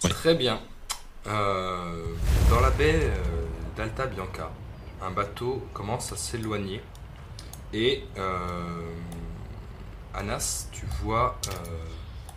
Très 0.00 0.34
bien. 0.34 0.60
Euh, 1.26 2.04
dans 2.48 2.60
la 2.60 2.70
baie 2.70 3.00
euh, 3.02 3.10
d'Alta 3.76 4.06
Bianca, 4.06 4.50
un 5.02 5.10
bateau 5.10 5.66
commence 5.72 6.12
à 6.12 6.16
s'éloigner. 6.16 6.82
Et 7.72 8.04
euh, 8.16 8.92
Anas, 10.14 10.68
tu 10.72 10.86
vois 11.02 11.38
euh, 11.48 11.52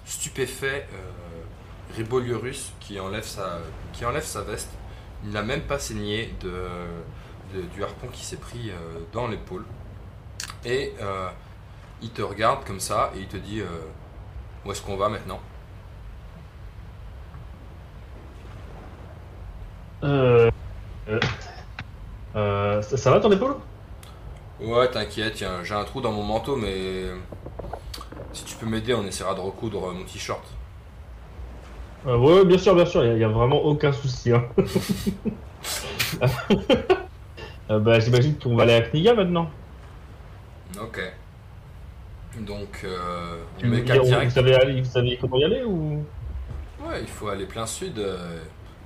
stupéfait 0.06 0.88
euh, 0.94 1.95
Riboliorus 1.95 2.73
qui 2.80 2.99
enlève 2.99 3.23
sa 3.23 3.60
qui 3.94 4.06
enlève 4.06 4.23
sa 4.23 4.41
veste. 4.41 4.72
Il 5.23 5.31
n'a 5.31 5.41
même 5.41 5.61
pas 5.61 5.80
saigné 5.80 6.34
de, 6.41 7.68
du 7.73 7.84
harpon 7.84 8.07
qui 8.07 8.23
s'est 8.23 8.38
pris 8.38 8.72
dans 9.11 9.27
l'épaule. 9.27 9.65
Et 10.64 10.94
il 12.02 12.10
te 12.11 12.22
regarde 12.22 12.64
comme 12.64 12.80
ça 12.80 13.11
et 13.15 13.19
il 13.19 13.27
te 13.27 13.36
dit 13.36 13.61
où 14.64 14.72
est-ce 14.72 14.81
qu'on 14.81 14.95
va 14.95 15.10
maintenant? 15.10 15.41
Euh, 22.35 22.81
ça, 22.81 22.97
ça 22.97 23.11
va 23.11 23.19
ton 23.19 23.31
épaule? 23.31 23.56
Ouais, 24.61 24.89
t'inquiète, 24.89 25.43
j'ai 25.64 25.73
un 25.73 25.84
trou 25.85 26.01
dans 26.01 26.11
mon 26.11 26.23
manteau, 26.23 26.56
mais 26.56 27.06
si 28.34 28.43
tu 28.43 28.56
peux 28.56 28.65
m'aider, 28.65 28.93
on 28.93 29.06
essaiera 29.06 29.34
de 29.34 29.39
recoudre 29.39 29.91
mon 29.93 30.03
t-shirt. 30.03 30.43
euh, 32.07 32.18
Ouais, 32.18 32.45
bien 32.45 32.57
sûr, 32.57 32.76
bien 32.76 32.85
sûr, 32.85 33.03
il 33.06 33.15
n'y 33.15 33.23
a, 33.23 33.30
vraiment 33.30 33.61
aucun 33.64 33.91
souci. 33.91 34.31
Hein. 34.34 34.43
Euh, 37.72 37.77
bah, 37.77 37.99
J'imagine 37.99 38.35
qu'on 38.39 38.56
va 38.56 38.64
aller 38.64 38.73
à 38.73 38.81
Kniga 38.81 39.14
maintenant. 39.14 39.47
Ok. 40.81 40.99
Donc, 42.39 42.81
euh, 42.84 43.43
on 43.57 43.60
Tu 43.60 43.68
met 43.68 43.81
vous, 43.81 44.01
direct. 44.01 44.31
savez 44.31 44.56
aller, 44.56 44.81
vous 44.81 44.89
savez 44.89 45.18
comment 45.22 45.38
y 45.38 45.43
aller 45.43 45.64
ou? 45.64 46.03
Ouais, 46.84 47.01
il 47.01 47.07
faut 47.07 47.27
aller 47.27 47.45
plein 47.45 47.68
sud. 47.68 47.99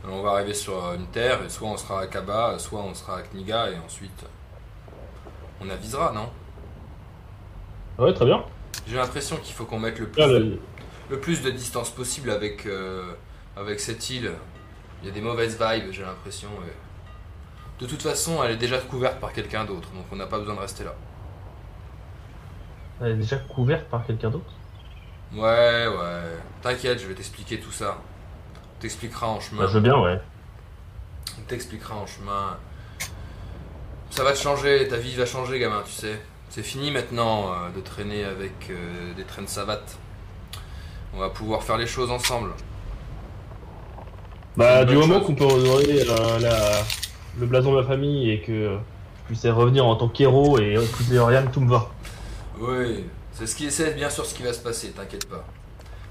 Euh, 0.06 0.10
on 0.10 0.22
va 0.22 0.32
arriver 0.32 0.54
sur 0.54 0.94
une 0.94 1.08
terre, 1.12 1.44
et 1.44 1.50
soit 1.50 1.68
on 1.70 1.78
sera 1.78 2.02
à 2.02 2.08
Kaba, 2.08 2.60
soit 2.60 2.82
on 2.82 2.94
sera 2.94 3.18
à 3.18 3.22
Kniga, 3.24 3.70
et 3.72 3.78
ensuite 3.80 4.26
on 5.60 5.70
avisera, 5.70 6.12
non? 6.12 6.30
Ouais, 7.98 8.14
très 8.14 8.26
bien. 8.26 8.46
J'ai 8.88 8.96
l'impression 8.96 9.38
qu'il 9.38 9.54
faut 9.54 9.66
qu'on 9.66 9.80
mette 9.80 10.00
le 10.00 10.10
plus, 10.10 10.24
Ah, 10.24 10.28
de, 10.28 10.40
bah, 10.40 10.58
le 11.10 11.20
plus 11.20 11.42
de 11.42 11.50
distance 11.52 11.90
possible 11.92 12.30
avec, 12.32 12.66
euh, 12.66 13.14
avec 13.56 13.80
cette 13.80 14.10
île. 14.10 14.32
Il 15.02 15.08
y 15.08 15.10
a 15.12 15.14
des 15.14 15.22
mauvaises 15.22 15.60
vibes, 15.60 15.92
j'ai 15.92 16.04
l'impression. 16.04 16.50
et- 16.68 16.78
De 17.80 17.86
toute 17.88 18.02
façon, 18.02 18.44
elle 18.44 18.52
est 18.52 18.58
déjà 18.58 18.80
couverte 18.80 19.20
par 19.20 19.32
quelqu'un 19.34 19.66
d'autre, 19.66 19.92
donc 19.94 20.08
on 20.12 20.16
n'a 20.16 20.26
pas 20.28 20.40
besoin 20.40 20.56
de 20.56 20.60
rester 20.62 20.84
là. 20.84 20.96
elle 23.00 23.12
est 23.12 23.18
déjà 23.18 23.38
couverte 23.38 23.88
par 23.88 24.04
quelqu'un 24.04 24.32
d'autre? 24.32 24.60
Ouais, 25.34 25.88
ouais. 25.88 26.44
T'inquiète, 26.62 27.00
je 27.00 27.08
vais 27.08 27.16
t'expliquer 27.16 27.60
tout 27.60 27.72
ça. 27.72 27.98
On 28.84 28.86
t'expliquera 28.86 29.30
en 29.30 29.40
chemin. 29.40 29.62
Bah, 29.62 29.68
je 29.70 29.76
veux 29.76 29.80
bien, 29.80 29.98
ouais. 29.98 30.20
On 31.40 31.42
t'expliquera 31.48 31.96
en 31.96 32.06
chemin. 32.06 32.58
Ça 34.10 34.26
va 34.26 34.34
te 34.34 34.38
changer, 34.38 34.90
ta 34.90 34.98
vie 34.98 35.16
va 35.16 35.26
changer, 35.26 35.58
gamin, 35.58 35.82
tu 35.86 35.94
sais. 35.94 36.20
C'est 36.50 36.64
fini 36.64 36.92
maintenant 36.92 37.54
euh, 37.54 37.70
de 37.74 37.80
traîner 37.80 38.26
avec 38.26 38.52
euh, 38.70 39.14
des 39.14 39.24
traînes 39.24 39.48
savates. 39.48 39.98
On 41.14 41.20
va 41.20 41.30
pouvoir 41.30 41.64
faire 41.64 41.78
les 41.78 41.88
choses 41.88 42.12
ensemble. 42.12 42.50
Bah, 44.58 44.84
du 44.84 44.98
moment 44.98 45.22
qu'on 45.22 45.34
peut 45.36 45.46
honorer 45.46 46.02
euh, 46.02 46.40
la- 46.40 46.82
le 47.40 47.46
blason 47.46 47.72
de 47.72 47.80
ma 47.80 47.88
famille 47.88 48.32
et 48.32 48.42
que 48.42 48.78
je 49.22 49.26
puisse 49.28 49.46
revenir 49.46 49.86
en 49.86 49.96
tant 49.96 50.10
qu'héros 50.10 50.60
et 50.60 50.74
épouser 50.74 51.20
Oriane, 51.20 51.50
tout 51.52 51.62
me 51.62 51.70
va. 51.72 51.90
Oui, 52.60 53.06
c'est 53.32 53.48
ce 53.48 53.56
qui 53.56 53.72
c'est 53.72 53.94
bien 53.94 54.10
sûr 54.10 54.26
ce 54.26 54.36
qui 54.36 54.44
va 54.44 54.52
se 54.52 54.60
passer, 54.60 54.92
t'inquiète 54.92 55.30
pas. 55.30 55.46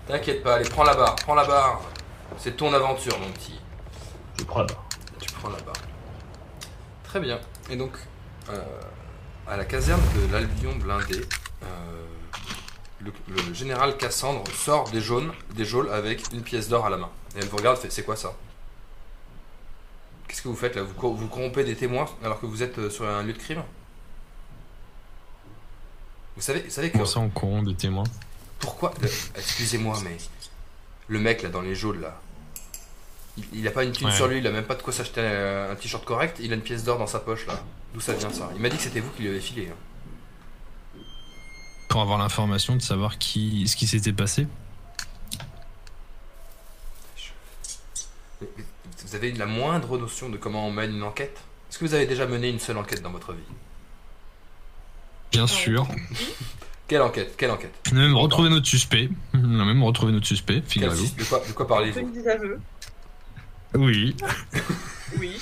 T'inquiète 0.09 0.43
pas, 0.43 0.55
allez, 0.55 0.69
prends 0.71 0.85
la 0.85 0.95
barre, 0.95 1.17
prends 1.17 1.35
la 1.35 1.45
barre. 1.45 1.83
C'est 2.39 2.57
ton 2.57 2.73
aventure, 2.73 3.19
mon 3.19 3.31
petit. 3.33 3.61
Je 4.39 4.45
prends 4.45 4.63
là. 4.63 4.75
Tu 5.21 5.31
prends 5.33 5.49
la 5.51 5.61
barre. 5.61 5.75
Très 7.05 7.21
bien. 7.21 7.39
Et 7.71 7.77
donc, 7.77 7.93
euh, 8.49 8.63
à 9.47 9.57
la 9.57 9.65
caserne 9.65 10.01
de 10.17 10.33
l'Albion 10.33 10.75
blindé, 10.77 11.21
euh, 11.63 12.07
le, 13.01 13.13
le 13.29 13.55
général 13.55 13.97
Cassandre 13.97 14.45
sort 14.53 14.89
des 14.91 15.01
jaunes, 15.01 15.33
des 15.55 15.65
geôles 15.65 15.91
avec 15.91 16.33
une 16.33 16.43
pièce 16.43 16.69
d'or 16.69 16.87
à 16.87 16.91
la 16.91 16.97
main. 16.97 17.11
Et 17.37 17.41
elle 17.41 17.49
vous 17.49 17.57
regarde, 17.57 17.77
fait 17.79 17.91
c'est 17.91 18.05
quoi 18.05 18.17
ça? 18.17 18.33
Qu'est-ce 20.27 20.43
que 20.43 20.49
vous 20.49 20.57
faites 20.57 20.75
là? 20.77 20.83
Vous, 20.83 20.95
cor- 20.95 21.15
vous 21.15 21.29
corrompez 21.29 21.65
des 21.65 21.77
témoins 21.77 22.07
alors 22.25 22.41
que 22.41 22.47
vous 22.47 22.63
êtes 22.63 22.79
euh, 22.79 22.91
sur 22.91 23.07
un 23.07 23.23
lieu 23.23 23.33
de 23.35 23.39
crime? 23.39 23.63
Vous 26.37 26.43
savez, 26.43 26.61
vous 26.63 26.71
savez 26.71 26.89
que 26.89 26.95
Comment 26.95 27.05
ça, 27.05 27.21
on 27.21 27.29
corrompt 27.29 27.69
des 27.69 27.75
témoins 27.75 28.05
pourquoi? 28.59 28.95
Excusez-moi, 29.37 29.99
mais 30.05 30.17
Le 31.13 31.19
mec 31.19 31.43
là 31.43 31.51
dans 31.51 31.61
les 31.61 31.75
jaunes 31.75 32.01
là. 32.01 32.19
Il, 33.37 33.45
il 33.53 33.69
a 33.69 33.71
pas 33.71 33.85
une 33.85 33.93
thune 33.93 34.07
Ouais. 34.07 34.15
sur 34.17 34.29
lui, 34.29 34.39
il 34.39 34.47
a 34.47 34.51
même 34.51 34.65
pas 34.65 34.75
de 34.75 34.83
quoi 34.83 34.93
s'acheter 34.95 35.21
un, 35.21 35.71
un 35.71 35.75
t-shirt 35.75 36.05
correct, 36.07 36.39
il 36.41 36.51
a 36.53 36.55
une 36.55 36.63
pièce 36.63 36.85
d'or 36.85 36.99
dans 36.99 37.07
sa 37.07 37.19
poche 37.21 37.47
là. 37.47 37.63
D'où 37.93 38.01
ça 38.01 38.15
vient 38.15 38.31
ça? 38.33 38.49
Il 38.55 38.63
m'a 38.63 38.71
dit 38.71 38.79
que 38.79 38.83
c'était 38.83 39.01
vous 39.01 39.11
qui 39.11 39.23
lui 39.23 39.29
avez 39.29 39.41
filé. 39.41 39.69
hein. 39.71 40.99
Pour 41.91 42.01
avoir 42.01 42.17
l'information 42.19 42.77
de 42.77 42.81
savoir 42.83 43.19
qui, 43.19 43.69
ce 43.69 43.77
qui 43.77 43.87
s'était 43.87 44.15
passé. 44.15 44.47
Vous 48.41 49.15
avez 49.15 49.33
la 49.33 49.47
moindre 49.47 49.99
notion 49.99 50.31
de 50.31 50.39
comment 50.39 50.67
on 50.67 50.73
mène 50.73 50.95
une 50.95 51.03
enquête? 51.03 51.39
Est-ce 51.71 51.79
que 51.79 51.85
vous 51.85 51.93
avez 51.95 52.07
déjà 52.07 52.27
mené 52.27 52.49
une 52.49 52.59
seule 52.59 52.79
enquête 52.79 53.03
dans 53.03 53.11
votre 53.11 53.33
vie? 53.35 53.43
Bien 55.31 55.47
sûr. 55.47 55.87
Quelle 56.89 57.03
enquête 57.03 57.35
Quelle 57.37 57.51
enquête 57.51 57.73
On 57.93 57.97
a 57.97 58.01
même 58.01 58.17
retrouvé 58.17 58.49
notre 58.51 58.67
suspect. 58.67 59.09
On 59.35 59.61
a 59.61 59.65
même 59.65 59.83
retrouvé 59.83 60.13
notre 60.13 60.27
suspect, 60.27 60.61
Quel 60.61 60.71
figurez-vous. 60.71 61.07
sus- 61.07 61.15
de, 61.17 61.25
quoi, 61.25 61.43
de 61.47 61.53
quoi 61.53 61.67
parlez-vous 61.67 62.01
Celui 62.01 62.13
des 62.13 62.29
aveux. 62.29 62.61
Oui. 63.75 64.17
Oui. 65.19 65.37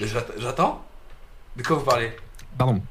Mais 0.00 0.06
j'att- 0.08 0.32
J'attends 0.38 0.84
De 1.56 1.62
quoi 1.62 1.76
vous 1.76 1.84
parlez? 1.84 2.10
Pardon. 2.56 2.82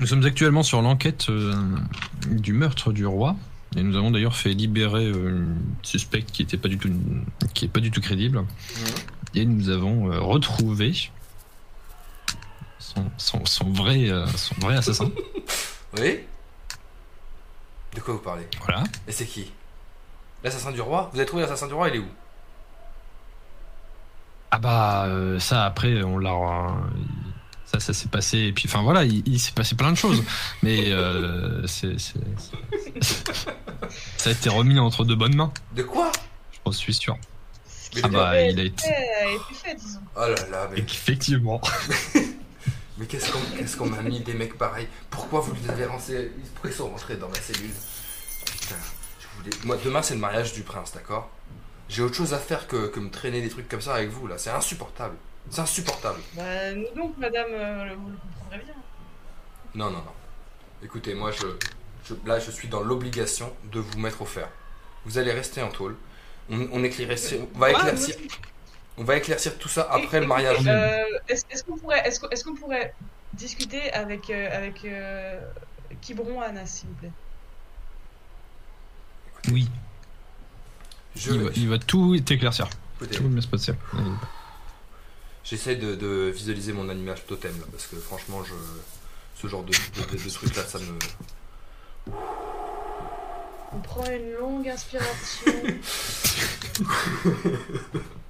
Nous 0.00 0.06
sommes 0.06 0.24
actuellement 0.24 0.62
sur 0.62 0.82
l'enquête 0.82 1.26
euh, 1.30 1.54
du 2.28 2.52
meurtre 2.52 2.92
du 2.92 3.06
roi. 3.06 3.36
Et 3.76 3.82
nous 3.82 3.96
avons 3.96 4.10
d'ailleurs 4.10 4.34
fait 4.34 4.52
libérer 4.52 5.04
euh, 5.06 5.28
une 5.28 5.56
suspecte 5.82 6.30
qui 6.32 6.42
était 6.42 6.56
pas 6.56 6.68
du 6.68 6.78
tout, 6.78 6.90
qui 7.54 7.66
est 7.66 7.68
pas 7.68 7.80
du 7.80 7.90
tout 7.92 8.00
crédible. 8.00 8.44
Et 9.34 9.44
nous 9.44 9.68
avons 9.68 10.10
euh, 10.12 10.18
retrouvé 10.20 10.92
son, 12.94 13.04
son, 13.16 13.44
son 13.46 13.72
vrai, 13.72 14.10
euh, 14.10 14.26
son 14.28 14.54
vrai 14.60 14.76
assassin. 14.76 15.10
Oui. 15.98 16.20
De 17.96 18.00
quoi 18.00 18.14
vous 18.14 18.20
parlez? 18.20 18.46
Voilà. 18.64 18.84
Et 19.08 19.12
c'est 19.12 19.26
qui? 19.26 19.50
L'assassin 20.44 20.70
du 20.70 20.80
roi? 20.80 21.10
Vous 21.12 21.18
avez 21.18 21.26
trouvé 21.26 21.42
l'assassin 21.42 21.66
du 21.66 21.74
roi 21.74 21.88
Il 21.88 21.96
est 21.96 21.98
où? 21.98 22.06
Ah 24.52 24.58
bah 24.58 25.04
euh, 25.06 25.38
ça 25.38 25.64
après 25.64 26.02
on 26.02 26.18
l'a 26.18 26.32
euh, 26.32 26.70
ça 27.66 27.78
ça 27.80 27.92
s'est 27.92 28.08
passé 28.08 28.38
et 28.38 28.52
puis 28.52 28.64
enfin 28.68 28.82
voilà 28.82 29.04
il, 29.04 29.22
il 29.28 29.38
s'est 29.38 29.52
passé 29.52 29.74
plein 29.76 29.90
de 29.92 29.96
choses. 29.96 30.22
Mais 30.62 30.90
euh, 30.92 31.66
c'est 31.66 31.98
c'est- 32.00 32.18
c'est- 33.00 33.50
ça 34.16 34.30
a 34.30 34.32
été 34.32 34.48
remis 34.48 34.78
entre 34.78 35.04
de 35.04 35.14
bonnes 35.14 35.34
mains. 35.36 35.52
De 35.74 35.82
quoi? 35.82 36.10
Je 36.66 36.72
suis 36.72 36.94
sûr. 36.94 37.16
Mais 37.94 38.00
ah 38.04 38.08
de- 38.08 38.12
bah 38.12 38.40
il 38.42 38.60
a 38.60 38.62
été 38.64 38.82
fait, 38.84 38.94
a 38.94 39.30
été 39.32 39.54
fait, 39.54 39.74
disons. 39.74 40.00
Oh 40.16 40.20
là 40.20 40.48
là, 40.50 40.68
mais, 40.72 40.78
effectivement 40.78 41.60
mais 43.00 43.06
qu'est-ce 43.06 43.32
qu'on 43.32 43.40
qu'est-ce 43.56 43.76
qu'on 43.76 43.86
m'a 43.86 44.02
mis 44.02 44.20
des 44.20 44.34
mecs 44.34 44.56
pareils? 44.56 44.86
Pourquoi 45.10 45.40
vous 45.40 45.54
les 45.54 45.68
avez 45.70 45.86
rentrés 45.86 46.30
Pourquoi 46.54 46.70
ils 46.70 46.76
sont 46.76 46.88
rentrés 46.90 47.16
dans 47.16 47.28
ma 47.28 47.34
cellule? 47.36 47.72
Putain, 48.46 48.76
je 49.20 49.26
voulais... 49.38 49.56
Moi, 49.64 49.76
demain 49.82 50.02
c'est 50.02 50.14
le 50.14 50.20
mariage 50.20 50.52
du 50.52 50.62
prince, 50.62 50.92
d'accord? 50.92 51.28
J'ai 51.88 52.02
autre 52.02 52.14
chose 52.14 52.34
à 52.34 52.38
faire 52.38 52.68
que, 52.68 52.86
que 52.88 53.00
me 53.00 53.10
traîner 53.10 53.40
des 53.42 53.48
trucs 53.48 53.68
comme 53.68 53.80
ça 53.80 53.94
avec 53.94 54.10
vous, 54.10 54.26
là. 54.28 54.38
C'est 54.38 54.50
insupportable. 54.50 55.16
C'est 55.50 55.60
insupportable. 55.62 56.20
Bah, 56.34 56.72
nous 56.74 56.86
donc, 56.94 57.16
madame, 57.18 57.46
euh, 57.50 57.94
vous 57.98 58.10
le 58.10 58.16
comprendrez 58.16 58.64
bien. 58.64 58.74
Non, 59.74 59.86
non, 59.90 59.98
non. 59.98 60.12
Écoutez, 60.84 61.14
moi, 61.14 61.32
je, 61.32 61.46
je- 62.08 62.14
là, 62.28 62.38
je 62.38 62.50
suis 62.52 62.68
dans 62.68 62.82
l'obligation 62.82 63.52
de 63.72 63.80
vous 63.80 63.98
mettre 63.98 64.22
au 64.22 64.24
fer. 64.26 64.48
Vous 65.04 65.18
allez 65.18 65.32
rester 65.32 65.62
en 65.62 65.70
tôle. 65.70 65.96
On, 66.48 66.60
on 66.72 66.82
éclaircit- 66.84 67.40
on 67.54 67.58
va 67.58 67.68
Ah, 67.68 67.70
éclaircir. 67.72 68.14
On 69.00 69.04
va 69.04 69.16
éclaircir 69.16 69.56
tout 69.58 69.68
ça 69.68 69.88
Et- 69.96 70.04
après 70.04 70.20
le 70.20 70.26
mariage. 70.26 70.58
euh, 70.66 71.04
Est-ce 71.28 71.64
qu'on 71.64 71.76
pourrait, 71.76 72.02
est-ce 72.06 72.20
qu'on 72.20 72.28
est-ce 72.28 72.44
qu'on 72.44 72.54
pourrait 72.54 72.94
discuter 73.32 73.90
avec, 73.92 74.28
euh, 74.30 74.48
avec 74.56 74.84
euh, 74.84 75.40
Kibron 76.02 76.40
Anna, 76.40 76.66
s'il 76.66 76.88
vous 76.90 76.94
plaît? 76.96 77.10
Oui 79.50 79.68
Je, 81.16 81.32
il 81.32 81.40
va, 81.42 81.50
il 81.56 81.68
va 81.68 81.78
tout 81.78 82.14
éclaircir 82.14 82.68
écoutez, 83.00 83.16
tout 83.16 83.22
va 83.22 83.28
bien 83.30 83.40
se 83.40 83.48
passer 83.48 83.72
j'essaie 85.44 85.74
de, 85.76 85.94
de 85.94 86.30
visualiser 86.34 86.72
mon 86.74 86.88
animage 86.90 87.24
totem 87.26 87.58
là, 87.58 87.64
parce 87.72 87.86
que 87.86 87.96
franchement, 87.96 88.44
je, 88.44 88.52
ce 89.40 89.46
genre 89.48 89.62
de, 89.64 89.72
de, 89.72 90.16
de- 90.16 90.22
de 90.22 90.30
trucs 90.30 90.54
là, 90.54 90.62
ça 90.64 90.78
me. 90.78 90.98
On 93.72 93.78
prend 93.80 94.04
une 94.10 94.32
longue 94.38 94.68
inspiration. 94.68 95.52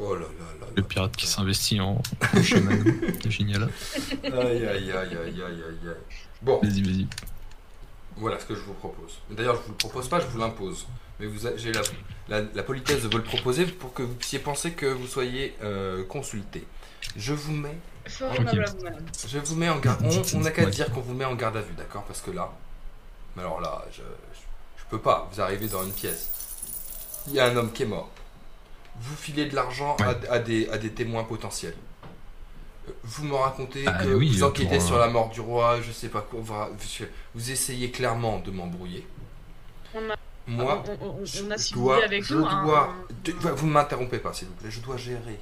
Oh 0.00 0.14
là 0.14 0.20
là 0.20 0.26
là. 0.60 0.66
le 0.76 0.82
pirate 0.82 1.16
qui 1.16 1.26
s'investit 1.26 1.80
en, 1.80 2.00
en 2.34 2.42
chaman 2.42 2.84
c'est 3.22 3.30
génial 3.30 3.68
Aïe 4.24 4.30
aïe 4.32 4.66
aïe 4.66 4.92
aïe 4.92 5.16
aïe 5.16 5.42
aïe 5.42 5.62
aïe. 5.88 5.94
Bon, 6.42 6.60
vas-y 6.62 6.82
vas-y 6.82 7.06
voilà 8.16 8.38
ce 8.40 8.46
que 8.46 8.54
je 8.56 8.60
vous 8.60 8.74
propose. 8.74 9.20
D'ailleurs, 9.30 9.54
je 9.56 9.60
vous 9.62 9.70
le 9.70 9.76
propose 9.76 10.08
pas, 10.08 10.18
je 10.18 10.26
vous 10.26 10.38
l'impose. 10.38 10.88
Mais 11.20 11.26
vous, 11.26 11.48
j'ai 11.56 11.70
la, 11.72 11.82
la, 12.28 12.40
la 12.52 12.62
politesse 12.64 13.02
de 13.04 13.08
vous 13.08 13.16
le 13.18 13.22
proposer 13.22 13.64
pour 13.66 13.94
que 13.94 14.02
vous 14.02 14.14
puissiez 14.14 14.40
penser 14.40 14.72
que 14.72 14.86
vous 14.86 15.06
soyez 15.06 15.54
euh, 15.62 16.04
consulté. 16.04 16.66
Je 17.16 17.32
vous 17.32 17.52
mets, 17.52 17.78
je 18.06 19.38
vous 19.38 19.54
mets 19.54 19.68
en 19.68 19.78
garde. 19.78 20.04
On 20.04 20.36
on 20.36 20.40
n'a 20.40 20.50
qu'à 20.50 20.64
Ouais. 20.64 20.70
dire 20.70 20.90
qu'on 20.90 21.00
vous 21.00 21.14
met 21.14 21.24
en 21.26 21.36
garde 21.36 21.58
à 21.58 21.60
vue, 21.60 21.74
d'accord 21.76 22.02
Parce 22.06 22.20
que 22.20 22.32
là, 22.32 22.50
mais 23.36 23.42
alors 23.42 23.60
là, 23.60 23.84
je, 23.92 23.98
je, 23.98 24.38
je 24.78 24.84
peux 24.90 24.98
pas. 24.98 25.28
Vous 25.32 25.40
arrivez 25.40 25.68
dans 25.68 25.84
une 25.84 25.92
pièce, 25.92 26.28
il 27.28 27.34
y 27.34 27.40
a 27.40 27.46
un 27.46 27.54
homme 27.56 27.70
qui 27.72 27.84
est 27.84 27.86
mort. 27.86 28.10
Vous 29.00 29.16
filez 29.16 29.46
de 29.46 29.54
l'argent 29.54 29.96
à, 30.00 30.14
à 30.32 30.38
des, 30.38 30.68
à 30.70 30.78
des 30.78 30.90
témoins 30.90 31.24
potentiels. 31.24 31.74
Euh, 32.88 32.92
Vous 33.04 33.24
me 33.24 33.34
racontez 33.34 33.84
Ah, 33.86 34.02
que 34.04 34.08
oui, 34.08 34.28
vous 34.30 34.42
enquêtez 34.44 34.76
pour, 34.78 34.86
sur 34.86 34.96
euh, 34.96 35.00
la 35.00 35.08
mort 35.08 35.28
du 35.30 35.40
roi, 35.40 35.80
je 35.80 35.92
sais 35.92 36.08
pas 36.08 36.20
quoi. 36.22 36.40
Vous, 37.34 37.50
essayez 37.50 37.90
clairement 37.90 38.40
de 38.40 38.50
m'embrouiller. 38.50 39.06
A- 39.94 39.98
Moi, 40.46 40.82
on, 41.00 41.04
on- 41.06 41.10
on- 41.20 41.24
je 41.24 41.44
on 41.44 41.50
a 41.50 41.58
si 41.58 41.74
dois, 41.74 42.02
avec 42.04 42.24
je 42.24 42.34
nous. 42.34 42.44
hein, 42.46 42.64
dois, 42.64 42.88
un- 42.88 43.14
de- 43.24 43.32
vous 43.32 43.66
ne 43.66 43.72
m'interrompez 43.72 44.18
pas 44.18 44.32
s'il 44.32 44.48
vous 44.48 44.54
plaît, 44.54 44.70
je 44.70 44.80
dois 44.80 44.96
gérer, 44.96 45.38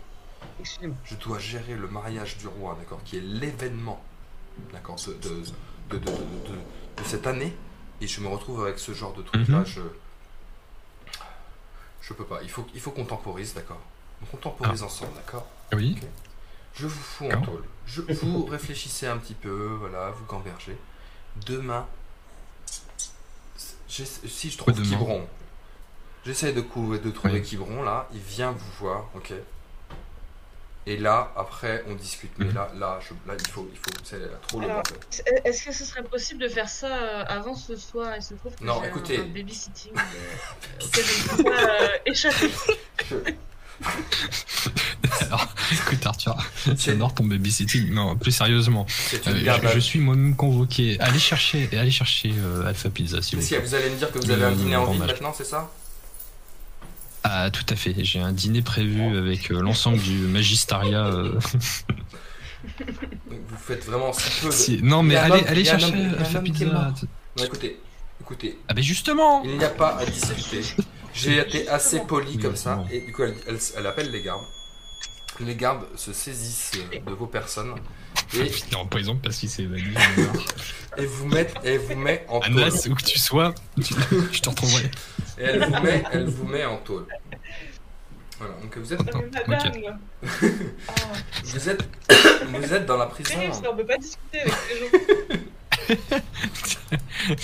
je 1.04 1.14
dois 1.14 1.38
gérer 1.38 1.74
le 1.74 1.86
mariage 1.88 2.36
du 2.38 2.48
roi, 2.48 2.76
d'accord, 2.78 3.00
qui 3.04 3.16
est 3.18 3.20
l'événement, 3.20 4.02
d'accord, 4.72 4.96
de, 4.96 5.12
de, 5.12 5.28
de, 5.28 5.44
de, 5.90 5.98
de- 5.98 6.04
de- 6.10 7.02
de 7.02 7.04
cette 7.04 7.26
année, 7.26 7.54
et 8.00 8.06
je 8.08 8.20
me 8.20 8.28
retrouve 8.28 8.62
avec 8.64 8.78
ce 8.80 8.92
genre 8.92 9.12
de 9.14 9.22
truc 9.22 9.46
là, 9.48 9.58
Mhm. 9.60 9.66
je, 9.66 9.80
je 12.06 12.14
peux 12.14 12.24
pas, 12.24 12.40
il 12.42 12.50
faut, 12.50 12.64
il 12.74 12.80
faut 12.80 12.92
qu'on 12.92 13.04
temporise, 13.04 13.54
d'accord, 13.54 13.80
on 14.22 14.26
contemporise 14.26 14.82
ensemble, 14.82 15.14
d'accord, 15.14 15.46
oui. 15.72 15.98
Je 16.74 16.86
vous 16.86 17.00
fous 17.00 17.26
en 17.30 17.40
tôle, 17.40 17.64
je, 17.86 18.02
vous 18.02 18.44
réfléchissez 18.50 19.06
un 19.06 19.16
petit 19.16 19.34
peu, 19.34 19.76
voilà, 19.80 20.10
vous 20.10 20.24
gambergez, 20.26 20.76
demain, 21.46 21.86
si 23.88 24.50
je 24.50 24.58
trouve 24.58 24.74
Quiberon, 24.74 25.26
j'essaie 26.24 26.52
de 26.52 26.60
trouver 26.60 27.00
Oui. 27.24 27.42
Quiberon 27.42 27.82
là, 27.82 28.08
il 28.12 28.20
vient 28.20 28.52
vous 28.52 28.72
voir, 28.78 29.08
ok 29.14 29.32
Et 30.88 30.96
là, 30.96 31.32
après, 31.36 31.82
on 31.88 31.94
discute. 31.94 32.30
Mais 32.38 32.52
là, 32.52 32.70
là, 32.78 33.00
je, 33.02 33.12
là, 33.28 33.36
il 33.38 33.48
faut, 33.48 33.68
il 33.72 33.78
faut, 33.78 33.90
c'est 34.04 34.20
trop 34.46 34.60
le 34.60 34.66
Alors, 34.66 34.82
bordel. 34.84 35.42
Est-ce 35.44 35.64
que 35.64 35.72
ce 35.72 35.84
serait 35.84 36.04
possible 36.04 36.40
de 36.42 36.48
faire 36.48 36.68
ça 36.68 36.86
euh, 36.86 37.24
avant 37.26 37.56
ce 37.56 37.74
soir 37.74 38.14
Il 38.16 38.22
se 38.22 38.34
trouve 38.34 38.54
que 38.54 38.64
Non, 38.64 38.84
écoutez. 38.84 39.18
un, 39.18 39.22
un 39.22 39.26
babysitting 39.26 39.92
euh, 39.96 40.84
auquel 40.84 41.04
je 41.04 41.22
ne 41.22 41.36
peux 41.36 41.44
pas 41.44 41.82
euh, 41.82 41.88
échapper. 42.06 42.50
alors 45.20 45.48
écoute 45.70 46.06
Arthur 46.06 46.36
j'adore 46.78 47.14
ton 47.14 47.24
babysitting 47.24 47.92
non 47.92 48.16
plus 48.16 48.32
sérieusement 48.32 48.86
euh, 49.26 49.70
je, 49.74 49.78
suis 49.78 49.98
moi-même 49.98 50.34
convoqué 50.34 50.96
allez 51.00 51.18
chercher 51.18 51.68
allez 51.72 51.90
chercher 51.90 52.32
euh, 52.38 52.66
Alpha 52.66 52.88
Pizza 52.88 53.20
s'il 53.20 53.38
vous 53.38 53.54
a 53.54 53.58
Vous 53.58 53.74
allez 53.74 53.90
me 53.90 53.96
dire 53.96 54.10
que 54.10 54.18
vous 54.18 54.30
avez 54.30 54.44
un 54.44 54.50
Le 54.50 54.56
dîner 54.56 54.76
en 54.76 54.86
ville 54.86 55.00
maintenant, 55.00 55.34
c'est 55.36 55.44
ça? 55.44 55.70
Ah, 57.28 57.50
tout 57.50 57.64
à 57.68 57.76
fait. 57.76 57.94
J'ai 58.04 58.20
un 58.20 58.32
dîner 58.32 58.62
prévu 58.62 59.16
avec 59.16 59.50
euh, 59.50 59.60
l'ensemble 59.60 59.98
du 59.98 60.12
magistariat. 60.18 61.06
euh. 61.06 61.38
Vous 63.28 63.56
faites 63.58 63.84
vraiment 63.84 64.12
si 64.12 64.40
peu 64.40 64.46
de. 64.48 64.52
Si- 64.52 64.82
Non, 64.82 65.02
mais 65.02 65.14
Il 65.14 65.16
y 65.16 65.18
a 65.18 65.22
un 65.22 65.30
allez, 65.30 65.40
homme- 65.42 65.44
allez 65.48 65.60
il 65.60 65.66
y 65.66 65.70
a 65.70 65.74
un 65.74 65.78
chercher 65.78 65.92
homme- 65.94 65.98
il 66.00 66.02
y 66.02 66.06
a 66.06 66.16
un 66.16 66.18
Alpha 66.20 66.38
homme 66.38 66.44
qui 66.44 66.50
est 66.50 66.66
Pizza. 66.66 66.72
mort. 66.72 66.92
Non, 67.38 67.44
écoutez, 67.44 67.80
écoutez, 68.20 68.58
Ah, 68.68 68.74
ben 68.74 68.82
justement 68.84 69.42
il 69.44 69.58
n'y 69.58 69.64
a 69.64 69.68
pas 69.70 69.96
à 69.98 70.04
discuter. 70.06 70.62
J'ai 71.14 71.38
été 71.38 71.68
assez 71.68 72.00
poli 72.00 72.38
comme 72.38 72.56
ça, 72.56 72.84
et 72.90 73.00
du 73.00 73.12
coup, 73.12 73.22
elle, 73.22 73.34
elle- 73.46 73.58
elle 73.76 73.86
appelle 73.86 74.10
les 74.10 74.22
gardes. 74.22 74.42
Les 75.40 75.54
gardes 75.54 75.84
se 75.96 76.12
saisissent 76.12 76.72
de 77.06 77.12
vos 77.12 77.26
personnes 77.26 77.74
et, 78.34 78.44
Putain, 78.50 78.78
en 78.78 78.86
prison 78.86 79.18
parce 79.22 79.36
qu'il 79.36 79.48
s'est 79.48 79.62
évadé. 79.62 79.82
et 80.98 81.06
vous 81.06 81.26
met, 81.26 81.46
et 81.64 81.78
vous 81.78 81.96
met 81.96 82.24
en 82.28 82.40
tôle. 82.40 82.62
Anas, 82.62 82.86
où 82.90 82.94
que 82.94 83.02
tu 83.04 83.18
sois, 83.18 83.54
tu- 83.82 83.94
je 84.32 84.40
te 84.40 84.48
retrouverai. 84.48 84.90
Et 85.38 85.42
elle 85.44 85.64
vous 85.64 85.82
met, 85.82 86.04
elle 86.12 86.26
vous 86.26 86.46
met 86.46 86.64
en 86.64 86.76
tôle. 86.78 87.06
Voilà, 88.38 88.54
donc 88.60 88.76
vous 88.76 88.92
êtes, 88.92 89.00
Attends, 89.00 89.22
Ah, 89.48 90.22
vous 91.44 91.68
êtes, 91.68 91.88
vous 92.48 92.74
êtes 92.74 92.86
dans 92.86 92.96
la 92.98 93.06
prison. 93.06 93.34
terrible, 93.34 93.54
ça, 93.54 93.70
on 93.72 93.76
peut 93.76 93.86
pas 93.86 93.96
discuter 93.96 94.40
avec 94.42 94.54
les 94.70 94.78
gens. 94.78 94.90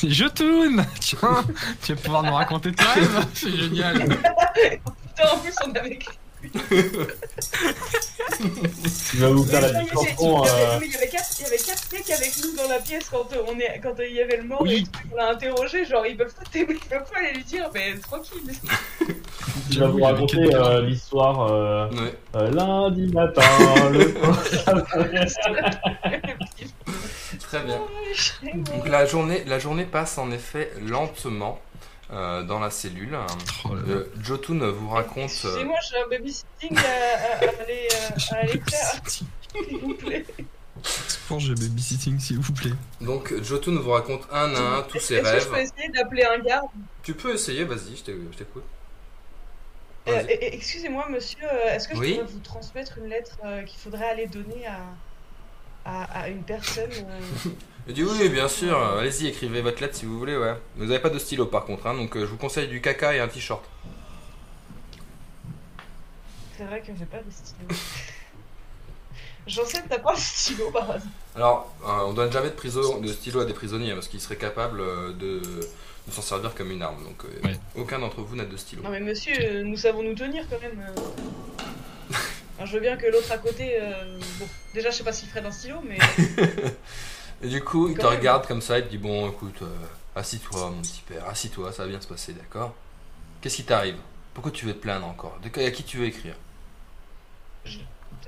Je 0.03 0.25
tourne 0.29 0.85
Tiens, 1.01 1.45
tu 1.83 1.95
vas 1.95 2.01
pouvoir 2.01 2.23
nous 2.25 2.35
raconter 2.35 2.73
toi-même 2.73 3.25
C'est 3.35 3.51
génial 3.57 4.01
Putain, 4.03 5.29
en 5.33 5.39
plus, 5.39 5.55
on 5.67 5.71
avait, 5.75 5.99
Il 6.45 6.51
va 9.21 9.29
vous 9.29 9.45
faire 9.45 9.61
la 9.61 9.69
il 9.69 9.73
y 9.73 9.77
avait- 9.77 9.91
euh, 9.91 10.81
il 10.85 10.93
y 10.93 10.97
avait 10.97 11.09
quatre, 11.09 11.29
il 11.39 11.43
y 11.43 11.47
avait 11.47 11.57
quatre 11.59 11.93
mecs 11.93 12.11
avec 12.11 12.33
nous 12.43 12.57
dans 12.57 12.69
la 12.69 12.79
pièce 12.81 13.09
quand 13.11 13.29
on 13.47 13.59
est, 13.59 13.81
quand 13.83 13.95
il 14.01 14.13
y 14.15 14.21
avait 14.21 14.37
le 14.39 14.45
mort 14.45 14.63
Oui. 14.63 14.75
et 14.75 14.83
tout, 14.85 14.91
on 15.13 15.17
l'a 15.17 15.29
interrogé, 15.31 15.85
genre 15.85 16.07
ils 16.07 16.17
peuvent 16.17 16.35
pas 16.35 16.45
t'aimer, 16.53 16.75
ils 16.75 16.81
peuvent 16.89 17.09
pas 17.11 17.19
aller 17.21 17.33
lui 17.35 17.45
dire, 17.45 17.69
mais 17.75 17.95
tranquille. 17.99 18.41
Il 19.71 19.79
va 19.81 19.87
vous 19.89 20.03
raconter 20.03 20.55
euh, 20.55 20.81
l'histoire 20.83 21.51
euh, 21.53 21.89
Ouais. 21.91 22.15
euh, 22.37 22.51
lundi 22.51 23.07
matin. 23.13 23.43
le... 23.91 24.15
Très 27.39 27.61
bien. 27.63 27.81
Donc 28.55 28.89
la 28.89 29.05
journée, 29.07 29.45
la 29.47 29.59
journée 29.59 29.85
passe 29.85 30.19
en 30.19 30.31
effet 30.31 30.71
lentement 30.87 31.59
euh, 32.13 32.43
dans 32.43 32.59
la 32.61 32.71
cellule. 32.71 33.17
Oh. 33.65 33.71
Euh, 33.75 34.05
Jotun 34.23 34.59
vous 34.71 34.89
raconte. 34.91 35.17
euh, 35.21 35.25
Excusez-moi, 35.25 35.79
j'ai 35.91 35.97
un 35.99 36.09
babysitting 36.09 36.77
à, 36.79 36.81
à, 36.81 36.85
à 36.85 37.63
aller, 37.63 37.89
euh, 37.93 38.17
à 38.33 38.37
aller 38.37 38.63
faire, 38.71 39.01
s'il 39.09 39.27
vous 39.81 39.95
plaît. 39.95 40.25
Babysitting, 41.31 42.19
s'il 42.19 42.39
vous 42.41 42.53
plaît. 42.53 42.73
donc 43.01 43.33
Jotun 43.43 43.77
vous 43.79 43.91
raconte 43.91 44.23
un 44.31 44.55
à 44.55 44.61
un 44.79 44.83
tous 44.83 44.99
ses 45.01 45.15
Est-ce 45.15 45.23
que 45.23 45.29
je 45.29 45.33
rêves. 45.33 45.51
peux 45.51 45.61
essayer 45.61 45.89
d'appeler 45.89 46.25
un 46.25 46.39
garde 46.41 46.67
Tu 47.03 47.15
peux 47.15 47.33
essayer, 47.35 47.65
vas-y, 47.65 47.97
je 47.97 48.03
t'écoute. 48.03 48.65
Euh, 50.09 50.23
Excusez-moi, 50.29 51.07
monsieur, 51.09 51.39
euh, 51.45 51.75
est-ce 51.75 51.89
que 51.89 51.95
je 51.95 52.01
Oui 52.01 52.15
pourrais 52.15 52.27
vous 52.27 52.41
transmettre 52.41 52.99
une 52.99 53.09
lettre 53.09 53.39
euh, 53.45 53.63
qu'il 53.63 53.79
faudrait 53.79 54.11
aller 54.11 54.27
donner 54.27 54.67
à, 54.67 54.81
à, 55.85 56.23
à 56.23 56.29
une 56.29 56.43
personne 56.43 56.91
euh, 56.91 57.51
Il 57.89 57.95
dit 57.95 58.05
oui, 58.05 58.29
bien 58.29 58.49
sûr, 58.49 58.79
allez-y, 58.81 59.27
écrivez 59.27 59.61
votre 59.61 59.81
lettre 59.81 59.97
si 59.97 60.05
vous 60.07 60.19
voulez, 60.19 60.37
ouais. 60.37 60.55
Vous 60.77 60.85
n'avez 60.87 61.01
pas 61.01 61.11
de 61.11 61.19
stylo 61.19 61.47
par 61.47 61.65
contre, 61.65 61.87
hein, 61.89 61.95
donc 61.95 62.17
euh, 62.17 62.21
je 62.21 62.27
vous 62.27 62.37
conseille 62.37 62.69
du 62.69 62.81
caca 62.81 63.15
et 63.15 63.21
un 63.21 63.27
t-shirt. 63.29 63.63
C'est 66.57 66.65
vrai 66.65 66.81
que 66.81 66.93
j'ai 66.97 67.05
pas 67.07 67.19
de 67.19 67.31
stylo. 67.31 67.69
J'en 69.49 69.65
sais, 69.65 69.83
t'as 69.89 69.99
pas 69.99 70.15
de 70.15 70.19
stylo 70.21 70.71
par 70.71 70.89
hasard. 70.89 71.03
Alors, 71.35 71.75
euh, 71.85 72.07
on 72.07 72.13
donne 72.13 72.31
jamais 72.31 72.51
de, 72.51 72.55
prison, 72.55 73.01
de 73.01 73.09
stylo 73.09 73.41
à 73.41 73.45
des 73.45 73.53
prisonniers 73.55 73.93
parce 73.95 74.07
qu'ils 74.07 74.21
seraient 74.21 74.37
capables 74.37 74.81
euh, 74.81 75.13
de, 75.15 75.41
de 75.41 76.13
s'en 76.13 76.23
servir 76.23 76.55
comme 76.55 76.71
une 76.71 76.83
arme. 76.83 77.03
Donc, 77.03 77.25
euh, 77.25 77.49
Ouais. 77.49 77.59
aucun 77.75 77.99
d'entre 77.99 78.21
vous 78.21 78.37
n'a 78.37 78.45
de 78.45 78.57
stylo. 78.57 78.85
Non 78.85 78.91
mais 78.91 79.01
monsieur, 79.01 79.35
euh, 79.41 79.63
nous 79.65 79.77
savons 79.77 80.05
nous 80.05 80.15
tenir 80.15 80.45
quand 80.49 80.61
même. 80.61 80.81
euh. 80.97 81.01
Alors, 82.59 82.67
je 82.69 82.75
veux 82.75 82.81
bien 82.81 82.97
que 82.97 83.07
l'autre 83.07 83.33
à 83.33 83.39
côté, 83.39 83.73
euh, 83.81 84.17
bon, 84.39 84.47
déjà 84.75 84.91
je 84.91 84.99
sais 84.99 85.05
pas 85.05 85.13
s'il 85.13 85.29
ferait 85.29 85.43
d'un 85.43 85.51
stylo, 85.51 85.79
mais 85.83 85.99
Et 87.43 87.49
du 87.49 87.63
coup, 87.63 87.89
il 87.89 87.99
te 87.99 88.07
regarde 88.07 88.47
comme 88.47 88.61
ça, 88.63 88.79
il 88.79 88.85
te 88.85 88.91
dit 88.91 88.99
Bon, 88.99 89.29
écoute, 89.29 89.63
euh, 89.63 89.67
assis-toi, 90.15 90.71
mon 90.71 90.81
petit 90.81 91.03
père, 91.07 91.27
assis-toi, 91.29 91.73
ça 91.73 91.83
va 91.83 91.89
bien 91.89 92.01
se 92.01 92.07
passer, 92.07 92.33
d'accord? 92.33 92.75
Qu'est-ce 93.41 93.57
qui 93.57 93.65
t'arrive? 93.65 93.97
Pourquoi 94.35 94.53
tu 94.53 94.67
veux 94.67 94.75
te 94.75 94.79
plaindre 94.81 95.07
encore? 95.07 95.39
De 95.43 95.49
à 95.65 95.71
qui 95.71 95.83
tu 95.85 95.99
veux 95.99 96.07
écrire? 96.07 96.35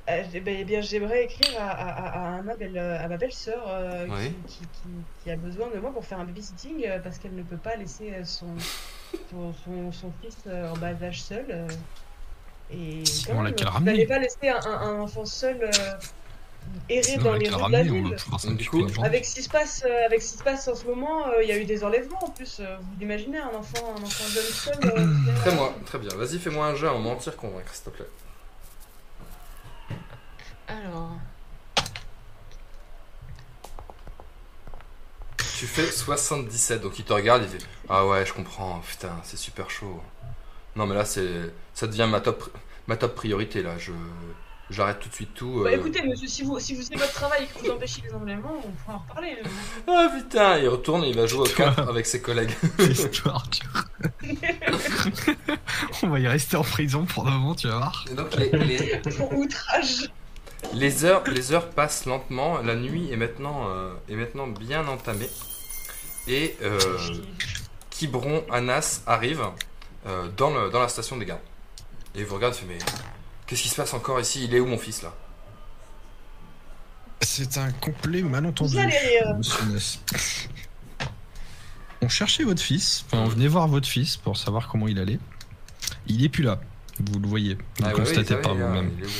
Euh, 0.08 0.22
eh 0.34 0.40
ben, 0.40 0.56
eh 0.60 0.64
bien 0.64 0.80
j'aimerais 0.82 1.24
écrire 1.24 1.58
à, 1.58 1.70
à, 1.70 1.88
à, 2.34 2.38
à 2.38 2.42
ma 2.42 2.56
belle, 2.56 2.76
à 2.78 3.08
ma 3.08 3.16
belle-sœur 3.16 3.64
euh, 3.68 4.06
Oui. 4.10 4.32
qui, 4.46 4.58
qui, 4.58 4.64
qui, 4.66 4.88
qui 5.22 5.30
a 5.30 5.36
besoin 5.36 5.68
de 5.74 5.78
moi 5.80 5.92
pour 5.92 6.04
faire 6.04 6.20
un 6.20 6.24
babysitting 6.24 6.84
euh, 6.86 6.98
parce 6.98 7.18
qu'elle 7.18 7.34
ne 7.34 7.42
peut 7.42 7.56
pas 7.56 7.76
laisser 7.76 8.12
euh, 8.12 8.24
son, 8.24 8.48
son, 9.30 9.54
son, 9.64 9.92
son 9.92 10.12
fils 10.20 10.36
euh, 10.46 10.70
en 10.70 10.76
bas 10.76 10.92
âge 11.02 11.22
seul. 11.22 11.46
euh. 11.48 11.68
et 12.70 13.02
On 13.30 13.36
quand 13.36 13.42
même, 13.42 13.54
vous 13.78 13.84
n'allez 13.84 14.06
pas 14.06 14.18
laisser 14.18 14.48
un, 14.50 14.60
un, 14.66 14.80
un 14.80 15.00
enfant 15.00 15.24
seul 15.24 15.58
euh, 15.62 15.70
errer 16.88 17.16
dans 17.18 17.34
les 17.34 17.48
rues 17.48 17.66
de 17.66 17.72
la 17.72 17.80
on 17.80 18.48
ville. 18.48 18.56
du 18.56 18.68
coup. 18.68 18.86
Avec 19.02 19.24
ce 19.24 19.34
qui 19.36 19.42
se 19.42 19.48
passe, 19.48 19.84
euh, 19.86 20.06
avec 20.06 20.22
ce 20.22 20.32
qui 20.32 20.38
se 20.38 20.44
passe 20.44 20.68
en 20.68 20.74
ce 20.74 20.84
moment, 20.84 21.26
euh, 21.28 21.42
il 21.42 21.48
y 21.48 21.52
a 21.52 21.58
eu 21.58 21.64
des 21.64 21.82
enlèvements 21.84 22.24
en 22.24 22.30
plus. 22.30 22.58
euh, 22.60 22.76
vous 22.78 23.02
imaginez 23.02 23.38
un 23.38 23.54
enfant, 23.54 23.94
un 23.98 24.02
enfant 24.02 24.24
jeune 24.28 24.42
seul 24.44 24.74
euh, 24.84 25.34
Très, 25.36 25.54
moi, 25.54 25.74
très 25.86 25.98
bien, 25.98 26.14
vas-y, 26.16 26.38
fais-moi 26.38 26.66
un 26.66 26.74
jeu 26.74 26.88
à 26.88 26.94
mentir 26.94 27.36
convaincre, 27.36 27.72
s'il 27.74 27.84
te 27.84 27.90
plaît. 27.90 28.08
Alors, 30.68 31.12
Tu 35.58 35.66
fais 35.66 35.90
77, 35.90 36.82
donc 36.82 36.98
il 36.98 37.04
te 37.04 37.12
regarde, 37.12 37.42
il 37.44 37.48
fait 37.48 37.64
Ah 37.88 38.06
ouais, 38.06 38.26
je 38.26 38.32
comprends, 38.34 38.80
putain, 38.86 39.16
c'est 39.22 39.36
super 39.38 39.70
chaud. 39.70 40.02
Non, 40.76 40.86
mais 40.86 40.94
là, 40.94 41.04
c'est 41.04 41.52
ça 41.74 41.86
devient 41.86 42.08
ma 42.10 42.20
top, 42.20 42.50
ma 42.86 42.96
top 42.96 43.14
priorité, 43.14 43.62
là. 43.62 43.78
Je 43.78 43.92
J'arrête 44.70 44.98
tout 44.98 45.08
de 45.10 45.14
suite 45.14 45.34
tout. 45.34 45.60
bah 45.62 45.70
euh. 45.70 45.76
écoutez, 45.76 46.02
monsieur, 46.02 46.26
si 46.26 46.42
vous, 46.42 46.58
si 46.58 46.74
vous 46.74 46.82
faites 46.82 46.98
votre 46.98 47.12
travail 47.12 47.44
et 47.44 47.46
que 47.46 47.64
vous 47.66 47.70
empêchez 47.72 48.02
les 48.08 48.14
enlèvements, 48.14 48.56
on 48.64 48.70
pourra 48.70 48.96
en 48.96 48.98
reparler. 49.08 49.36
euh. 49.44 49.48
Ah 49.86 50.08
putain, 50.16 50.56
il 50.58 50.68
retourne 50.68 51.04
et 51.04 51.10
il 51.10 51.16
va 51.16 51.26
jouer 51.26 51.40
au 51.48 51.52
camp 51.54 51.74
avec 51.88 52.06
ses 52.06 52.22
collègues. 52.22 52.54
L'histoire, 52.78 53.44
tu 53.50 53.60
On 56.02 56.08
va 56.08 56.18
y 56.20 56.26
rester 56.26 56.56
en 56.56 56.62
prison 56.62 57.04
pour 57.04 57.24
le 57.24 57.30
moment, 57.32 57.54
tu 57.54 57.68
vas 57.68 57.76
voir. 57.76 58.04
Et 58.10 58.14
donc 58.14 58.34
les, 58.36 58.50
les, 58.50 58.98
Pour 59.16 59.32
outrage. 59.34 60.10
les 60.72 61.04
heures, 61.04 61.22
les 61.28 61.52
heures 61.52 61.68
passent 61.70 62.06
lentement, 62.06 62.58
la 62.62 62.74
nuit 62.74 63.10
est 63.12 63.16
maintenant, 63.16 63.68
euh, 63.68 63.92
est 64.08 64.16
maintenant 64.16 64.46
bien 64.46 64.86
entamée. 64.88 65.28
Et 66.26 66.56
euh, 66.62 66.78
Kibron 67.90 68.44
Anas 68.50 69.02
arrive 69.06 69.42
euh, 70.06 70.28
dans, 70.36 70.50
le, 70.50 70.70
dans 70.70 70.80
la 70.80 70.88
station 70.88 71.16
des 71.18 71.26
gardes. 71.26 71.40
Et 72.14 72.20
il 72.20 72.24
vous 72.26 72.36
regarde 72.36 72.54
et 72.54 72.56
fait 72.58 72.66
Mais 72.66 72.78
qu'est-ce 73.46 73.62
qui 73.62 73.68
se 73.68 73.76
passe 73.76 73.94
encore 73.94 74.20
ici? 74.20 74.44
Il 74.44 74.54
est 74.54 74.60
où 74.60 74.66
mon 74.66 74.78
fils 74.78 75.02
là? 75.02 75.12
C'est 77.20 77.56
un 77.58 77.70
complet 77.72 78.22
malentendu. 78.22 78.72
Vous 78.74 78.78
allez 78.78 78.96
rire. 78.98 79.34
Monsieur 79.36 79.64
Ness. 79.66 80.00
On 82.02 82.08
cherchait 82.08 82.44
votre 82.44 82.60
fils, 82.60 83.04
enfin 83.06 83.22
on 83.24 83.28
venait 83.28 83.48
voir 83.48 83.66
votre 83.66 83.88
fils 83.88 84.16
pour 84.18 84.36
savoir 84.36 84.68
comment 84.68 84.88
il 84.88 84.98
allait. 84.98 85.18
Il 86.06 86.22
est 86.22 86.28
plus 86.28 86.42
là, 86.42 86.60
vous 87.00 87.18
le 87.18 87.26
voyez, 87.26 87.54
vous 87.54 87.60
Ah 87.82 87.88
le 87.92 87.94
ouais, 87.94 88.00
constatez 88.04 88.34
ouais, 88.34 88.40
par 88.42 88.52
il 88.52 88.58
est 88.58 88.60
là, 88.60 88.66
vous-même. 88.66 88.90
il 88.98 89.04
est 89.04 89.06
où? 89.06 89.10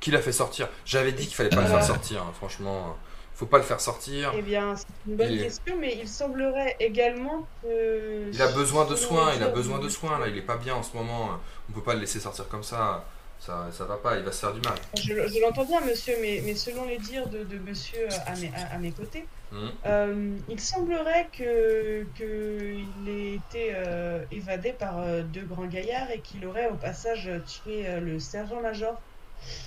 Qui 0.00 0.10
l'a 0.10 0.20
fait 0.20 0.32
sortir? 0.32 0.68
J'avais 0.84 1.12
dit 1.12 1.24
qu'il 1.26 1.34
fallait 1.34 1.48
pas 1.48 1.62
le 1.62 1.66
Euh. 1.66 1.70
faire 1.70 1.84
sortir, 1.84 2.22
hein, 2.22 2.32
franchement. 2.36 2.96
Faut 3.34 3.46
pas 3.46 3.56
le 3.58 3.64
faire 3.64 3.80
sortir. 3.80 4.30
Eh 4.36 4.42
bien, 4.42 4.76
c'est 4.76 4.86
une 5.08 5.16
bonne 5.16 5.32
Il 5.32 5.40
question, 5.42 5.74
mais 5.80 5.98
il 6.00 6.06
semblerait 6.06 6.76
également 6.80 7.48
que. 7.62 8.30
Il 8.32 8.42
a 8.42 8.52
besoin 8.52 8.84
de 8.84 8.94
soins, 8.94 9.32
il 9.34 9.42
a 9.42 9.48
besoin 9.48 9.78
de 9.78 9.88
soins 9.88 10.18
là, 10.18 10.28
il 10.28 10.36
est 10.36 10.42
pas 10.42 10.56
bien 10.58 10.74
en 10.74 10.82
ce 10.82 10.94
moment. 10.94 11.30
On 11.68 11.72
peut 11.72 11.80
pas 11.82 11.94
le 11.94 12.00
laisser 12.00 12.20
sortir 12.20 12.46
comme 12.48 12.62
ça. 12.62 13.04
Ça, 13.44 13.66
ça 13.72 13.84
va 13.84 13.96
pas, 13.96 14.16
il 14.16 14.22
va 14.24 14.32
se 14.32 14.40
faire 14.40 14.54
du 14.54 14.60
mal. 14.62 14.74
Je, 14.96 15.02
je 15.28 15.40
l'entends 15.40 15.64
bien, 15.66 15.80
monsieur, 15.82 16.14
mais, 16.22 16.40
mais 16.46 16.54
selon 16.54 16.86
les 16.86 16.96
dires 16.98 17.28
de, 17.28 17.44
de 17.44 17.58
monsieur 17.58 18.08
à 18.26 18.34
mes, 18.36 18.50
à, 18.56 18.74
à 18.74 18.78
mes 18.78 18.90
côtés, 18.92 19.24
Mhm. 19.52 19.70
euh, 19.86 20.36
il 20.48 20.58
semblerait 20.58 21.28
que 21.36 22.04
qu'il 22.16 23.08
ait 23.08 23.34
été 23.34 23.72
euh, 23.74 24.18
évadé 24.32 24.72
par 24.72 24.98
euh, 24.98 25.22
deux 25.22 25.44
grands 25.44 25.66
gaillards 25.66 26.10
et 26.10 26.20
qu'il 26.20 26.44
aurait 26.46 26.68
au 26.70 26.74
passage 26.74 27.30
tué 27.46 27.86
euh, 27.86 28.00
le 28.00 28.18
sergent-major. 28.18 29.00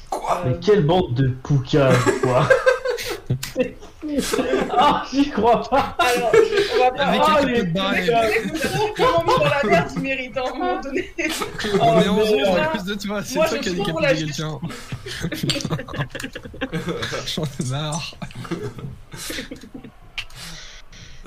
Quoi? 0.09 0.41
Euh, 0.45 0.49
Mais 0.49 0.59
quelle 0.59 0.85
bande 0.85 1.13
de 1.13 1.29
poucas, 1.29 1.93
quoi 2.21 2.49
Ah, 4.69 5.03
j'y 5.11 5.29
crois 5.31 5.61
pas 5.69 5.95
Alors, 5.99 6.31
on 6.33 6.79
va 6.79 6.91
pas. 6.91 7.03
Avec 7.03 7.21
Ah, 7.23 7.41
les 7.45 7.63
dans 7.63 7.91
la 9.43 9.63
merde, 9.63 9.89
ils 9.95 10.01
méritent 10.01 10.37
à 10.37 10.43
un 10.47 10.53
moment 10.53 10.81
donné. 10.81 11.11
On 11.79 12.01
est 12.01 12.07
Oh, 12.07 12.47
en 12.47 12.55
à 12.55 12.65
cause 12.67 12.83
de 12.85 12.95
toi, 12.95 13.23
c'est 13.23 13.35
moi, 13.35 13.47
toi 13.47 13.57
je 13.57 13.61
qui 13.61 13.69
as 13.69 13.73
décapité 13.73 14.25
quelqu'un. 14.25 14.59
J'en 17.25 17.43
ai 17.43 17.69
marre. 17.69 18.15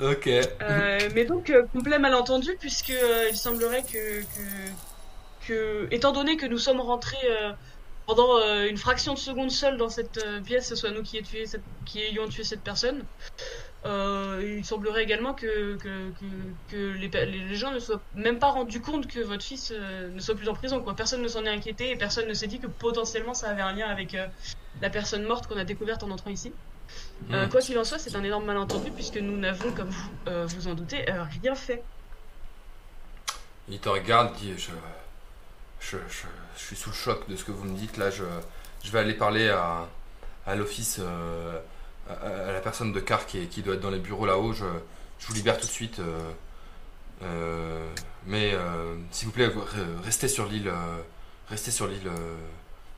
Ok. 0.01 0.27
Euh, 0.27 0.99
mais 1.13 1.25
donc, 1.25 1.49
euh, 1.49 1.63
complet 1.73 1.99
malentendu, 1.99 2.49
puisque 2.59 2.89
euh, 2.89 3.27
il 3.29 3.37
semblerait 3.37 3.83
que, 3.83 4.21
que, 4.21 5.47
que, 5.47 5.87
étant 5.91 6.11
donné 6.11 6.37
que 6.37 6.47
nous 6.47 6.57
sommes 6.57 6.81
rentrés 6.81 7.17
euh, 7.29 7.51
pendant 8.11 8.39
euh, 8.39 8.67
une 8.67 8.75
fraction 8.75 9.13
de 9.13 9.19
seconde 9.19 9.51
seule 9.51 9.77
dans 9.77 9.87
cette 9.87 10.17
euh, 10.17 10.41
pièce, 10.41 10.67
ce 10.67 10.75
soit 10.75 10.91
nous 10.91 11.01
qui, 11.01 11.15
ayons 11.15 11.25
tué 11.25 11.45
cette, 11.45 11.61
qui 11.85 12.01
ayons 12.01 12.27
tué 12.27 12.43
cette 12.43 12.59
personne, 12.59 13.05
euh, 13.85 14.55
il 14.57 14.65
semblerait 14.65 15.03
également 15.03 15.33
que, 15.33 15.77
que, 15.77 16.11
que, 16.19 16.35
que 16.69 17.21
les, 17.21 17.55
gens 17.55 17.71
ne 17.71 17.79
soient 17.79 18.01
même 18.13 18.37
pas 18.37 18.49
rendus 18.49 18.81
compte 18.81 19.07
que 19.07 19.21
votre 19.21 19.45
fils 19.45 19.71
ne 19.71 20.19
soit 20.19 20.35
plus 20.35 20.49
en 20.49 20.53
prison. 20.53 20.81
Quoi. 20.81 20.93
Personne 20.93 21.21
ne 21.21 21.27
s'en 21.29 21.45
est 21.45 21.49
inquiété 21.49 21.89
et 21.89 21.95
personne 21.95 22.27
ne 22.27 22.33
s'est 22.33 22.47
dit 22.47 22.59
que 22.59 22.67
potentiellement 22.67 23.33
ça 23.33 23.47
avait 23.47 23.61
un 23.61 23.71
lien 23.71 23.87
avec 23.87 24.17
la 24.81 24.89
personne 24.89 25.23
morte 25.23 25.47
qu'on 25.47 25.57
a 25.57 25.63
découverte 25.63 26.03
en 26.03 26.11
entrant 26.11 26.31
ici. 26.31 26.51
Quoi 27.29 27.61
qu'il 27.61 27.79
en 27.79 27.85
soit, 27.85 27.97
c'est 27.97 28.17
un 28.17 28.23
énorme 28.25 28.43
malentendu 28.43 28.91
puisque 28.91 29.19
nous 29.19 29.37
n'avons, 29.37 29.71
comme 29.71 29.89
vous 30.25 30.57
vous 30.57 30.67
en 30.67 30.73
doutez, 30.73 31.05
rien 31.41 31.55
fait. 31.55 31.81
Il 33.69 33.79
te 33.79 33.87
regarde, 33.87 34.35
dit 34.35 34.53
je, 34.57 34.71
je, 35.81 35.97
je, 36.09 36.27
je 36.57 36.61
suis 36.63 36.75
sous 36.77 36.89
le 36.91 36.95
choc 36.95 37.27
de 37.29 37.35
ce 37.35 37.43
que 37.43 37.51
vous 37.51 37.65
me 37.65 37.75
dites 37.77 37.97
là. 37.97 38.09
Je, 38.09 38.23
je 38.83 38.91
vais 38.91 38.99
aller 38.99 39.13
parler 39.13 39.49
à, 39.49 39.87
à 40.47 40.55
l'office, 40.55 40.97
euh, 40.99 41.59
à, 42.09 42.13
à 42.49 42.51
la 42.53 42.61
personne 42.61 42.93
de 42.93 42.99
car 42.99 43.25
qui, 43.25 43.45
doit 43.61 43.75
être 43.75 43.81
dans 43.81 43.89
les 43.89 43.99
bureaux 43.99 44.25
là-haut. 44.25 44.53
Je, 44.53 44.65
je 45.19 45.27
vous 45.27 45.33
libère 45.33 45.59
tout 45.59 45.67
de 45.67 45.71
suite. 45.71 45.99
euh, 45.99 46.31
euh, 47.23 47.87
mais 48.25 48.51
euh, 48.53 48.95
s'il 49.11 49.27
vous 49.27 49.33
plaît, 49.33 49.51
restez 50.03 50.27
sur 50.27 50.45
l'île. 50.47 50.71
restez 51.49 51.71
sur 51.71 51.87
l'île. 51.87 52.09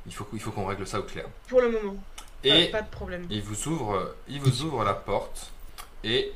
il 0.05 0.14
faut, 0.14 0.27
il 0.34 0.39
faut 0.39 0.51
qu'on 0.51 0.65
règle 0.65 0.85
ça 0.88 0.99
au 0.99 1.03
clair. 1.03 1.26
Pour 1.47 1.61
le 1.61 1.72
moment, 1.72 1.95
Et 2.43 2.68
pas, 2.68 2.80
pas 2.80 2.84
de 2.84 2.89
problème. 2.89 3.26
il 3.30 3.41
vous 3.41 3.68
ouvre, 3.68 4.15
il 4.27 4.39
vous 4.41 4.61
ouvre 4.64 4.84
la 4.84 4.93
porte 4.93 5.51
et 6.03 6.31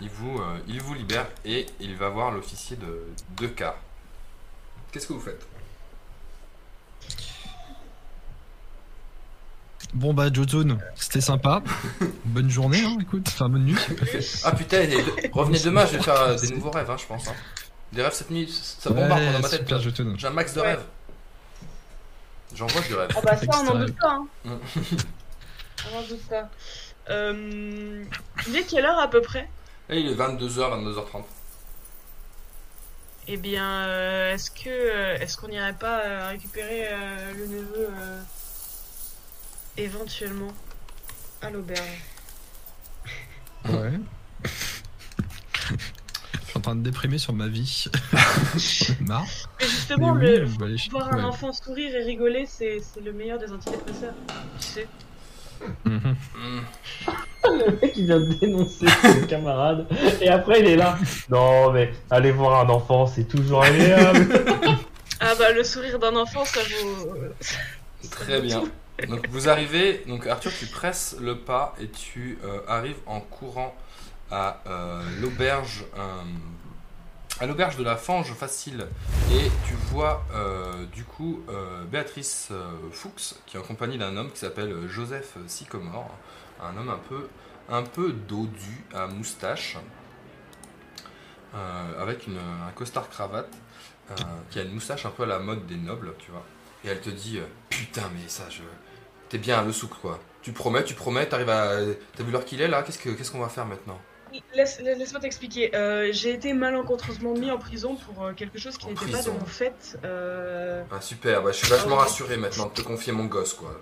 il, 0.00 0.08
vous, 0.08 0.40
il 0.66 0.80
vous 0.80 0.94
libère 0.94 1.26
et 1.44 1.66
il 1.80 1.96
va 1.96 2.08
voir 2.08 2.30
l'officier 2.30 2.76
de, 2.76 3.04
de 3.38 3.46
car. 3.46 3.76
Qu'est-ce 4.92 5.06
que 5.06 5.12
vous 5.12 5.20
faites 5.20 5.46
Bon 9.94 10.14
bah 10.14 10.32
Jotun, 10.32 10.78
c'était 10.94 11.20
sympa. 11.20 11.62
bonne 12.24 12.48
journée, 12.48 12.82
hein, 12.84 12.96
écoute, 13.00 13.26
enfin 13.26 13.48
bonne 13.48 13.64
nuit. 13.64 13.76
ah 14.44 14.52
putain, 14.52 14.86
revenez 15.32 15.58
demain, 15.58 15.84
je 15.86 15.96
vais 15.96 16.02
faire 16.02 16.20
euh, 16.20 16.36
des 16.36 16.50
nouveaux 16.50 16.70
rêves, 16.70 16.88
hein, 16.88 16.96
je 16.96 17.06
pense. 17.06 17.26
Hein. 17.26 17.34
Des 17.92 18.02
rêves 18.02 18.12
cette 18.12 18.30
nuit, 18.30 18.48
ça 18.48 18.90
bombarde 18.90 19.20
ouais, 19.20 19.32
dans 19.32 19.40
ma 19.40 19.48
tête. 19.48 19.68
J'ai 20.16 20.26
un 20.26 20.30
max 20.30 20.54
de 20.54 20.60
ouais. 20.60 20.66
rêves. 20.68 20.84
J'envoie 22.54 22.82
du 22.82 22.94
rêve. 22.94 23.10
Ah 23.16 23.20
bah 23.24 23.36
ça, 23.36 23.62
on 23.64 23.68
en 23.68 23.78
doute 23.78 23.96
pas. 23.96 24.12
Hein. 24.12 24.26
on 25.92 25.98
en 25.98 26.02
doute 26.02 26.22
pas. 26.28 26.48
Euh... 27.10 28.04
Il 28.46 28.56
est 28.56 28.64
quelle 28.64 28.84
heure 28.84 28.98
à 28.98 29.08
peu 29.08 29.20
près? 29.20 29.48
Eh, 29.88 29.98
il 29.98 30.08
est 30.08 30.14
22h, 30.14 30.48
22h30. 30.48 31.24
Eh 33.32 33.36
bien, 33.36 33.84
euh, 33.86 34.34
est-ce 34.34 34.50
que 34.50 34.68
euh, 34.68 35.16
est-ce 35.18 35.36
qu'on 35.36 35.46
n'irait 35.46 35.72
pas 35.78 36.00
euh, 36.04 36.28
récupérer 36.30 36.88
euh, 36.90 37.32
le 37.34 37.46
neveu 37.46 37.88
euh, 37.88 38.20
éventuellement 39.76 40.52
à 41.40 41.50
l'auberge? 41.50 42.02
Ouais. 43.68 43.92
Je 46.42 46.48
suis 46.48 46.58
en 46.58 46.60
train 46.60 46.74
de 46.74 46.82
déprimer 46.82 47.18
sur 47.18 47.32
ma 47.32 47.46
vie. 47.46 47.84
Marre. 49.00 49.24
Mais 49.60 49.66
justement, 49.68 50.14
Mais 50.16 50.40
oui, 50.40 50.48
le 50.58 50.64
aller 50.64 50.76
chez- 50.78 50.90
voir 50.90 51.12
un 51.14 51.18
ouais. 51.18 51.22
enfant 51.24 51.52
sourire 51.52 51.94
et 51.94 52.02
rigoler, 52.02 52.46
c'est 52.46 52.80
c'est 52.80 53.00
le 53.00 53.12
meilleur 53.12 53.38
des 53.38 53.52
antidépresseurs. 53.52 54.14
Tu 54.60 54.66
sais. 54.66 54.88
Mhm. 55.84 56.16
Le 57.44 57.80
mec 57.80 57.92
il 57.96 58.06
vient 58.06 58.20
de 58.20 58.32
dénoncer 58.34 58.86
ses 59.02 59.26
camarades 59.28 59.86
et 60.20 60.28
après 60.28 60.60
il 60.60 60.66
est 60.66 60.76
là. 60.76 60.98
Non 61.28 61.72
mais 61.72 61.92
aller 62.10 62.30
voir 62.30 62.60
un 62.64 62.68
enfant 62.68 63.06
c'est 63.06 63.24
toujours 63.24 63.62
agréable. 63.62 64.28
Ah 65.20 65.34
bah 65.38 65.52
le 65.52 65.62
sourire 65.62 65.98
d'un 65.98 66.16
enfant, 66.16 66.46
ça 66.46 66.60
vaut. 66.62 67.14
Très 68.10 68.40
bien. 68.40 68.64
Donc 69.06 69.28
vous 69.28 69.50
arrivez, 69.50 70.02
donc 70.06 70.26
Arthur, 70.26 70.50
tu 70.58 70.66
presses 70.66 71.16
le 71.20 71.36
pas 71.36 71.74
et 71.80 71.88
tu 71.88 72.38
euh, 72.42 72.60
arrives 72.66 72.98
en 73.06 73.20
courant 73.20 73.74
à 74.30 74.62
euh, 74.66 75.02
l'auberge, 75.20 75.84
euh, 75.98 76.22
à 77.40 77.46
l'auberge 77.46 77.76
de 77.76 77.82
la 77.84 77.96
Fange 77.96 78.32
Facile, 78.34 78.86
et 79.32 79.50
tu 79.66 79.74
vois 79.90 80.24
euh, 80.34 80.84
du 80.92 81.04
coup 81.04 81.42
euh, 81.48 81.84
Béatrice 81.84 82.48
euh, 82.50 82.70
Fuchs 82.92 83.34
qui 83.46 83.56
est 83.56 83.60
en 83.60 83.62
compagnie 83.62 83.96
d'un 83.96 84.16
homme 84.16 84.30
qui 84.30 84.38
s'appelle 84.38 84.86
Joseph 84.88 85.36
Sycomore, 85.46 86.10
un 86.62 86.76
homme 86.76 86.90
un 86.90 87.00
peu, 87.08 87.28
un 87.70 87.82
peu 87.82 88.12
dodu, 88.12 88.84
à 88.94 89.06
moustache, 89.06 89.78
avec 91.98 92.26
une, 92.26 92.36
un 92.38 92.70
costard 92.74 93.08
cravate, 93.08 93.52
qui 94.50 94.58
a 94.58 94.62
une 94.62 94.72
moustache 94.74 95.06
un 95.06 95.10
peu 95.10 95.22
à 95.22 95.26
la 95.26 95.38
mode 95.38 95.66
des 95.66 95.76
nobles, 95.76 96.12
tu 96.18 96.30
vois. 96.30 96.44
Et 96.84 96.88
elle 96.88 97.00
te 97.00 97.10
dit 97.10 97.40
Putain, 97.68 98.02
mais 98.14 98.28
ça, 98.28 98.44
je. 98.50 98.62
T'es 99.28 99.38
bien 99.38 99.62
le 99.64 99.72
souk, 99.72 99.90
quoi. 100.00 100.18
Tu 100.42 100.52
promets, 100.52 100.82
tu 100.84 100.94
promets, 100.94 101.26
t'arrives 101.28 101.48
à. 101.50 101.76
T'as 102.16 102.22
vu 102.24 102.30
l'heure 102.32 102.44
qu'il 102.44 102.60
est 102.60 102.68
là? 102.68 102.82
Qu'est-ce 102.82 102.98
que- 102.98 103.10
qu'est-ce 103.10 103.30
qu'on 103.30 103.40
va 103.40 103.48
faire 103.48 103.66
maintenant? 103.66 103.98
Laisse, 104.54 104.80
laisse-moi 104.80 105.20
t'expliquer. 105.20 105.74
Euh, 105.74 106.10
j'ai 106.12 106.30
été 106.32 106.52
malencontreusement 106.52 107.32
mis 107.34 107.50
en 107.50 107.58
prison 107.58 107.96
pour 107.96 108.24
euh, 108.24 108.32
quelque 108.32 108.58
chose 108.58 108.76
qui 108.78 108.86
En 108.86 108.90
n'était 108.90 109.06
pas 109.06 109.12
prison. 109.18 109.36
mon 109.38 109.46
fait. 109.46 109.98
Euh, 110.04 110.82
Ah, 110.90 111.00
super, 111.00 111.42
bah, 111.42 111.50
je 111.52 111.56
suis 111.58 111.68
vachement 111.68 111.96
rassuré 111.96 112.36
maintenant 112.36 112.66
de 112.66 112.72
te 112.72 112.82
confier 112.82 113.12
mon 113.12 113.24
gosse, 113.26 113.54
quoi. 113.54 113.80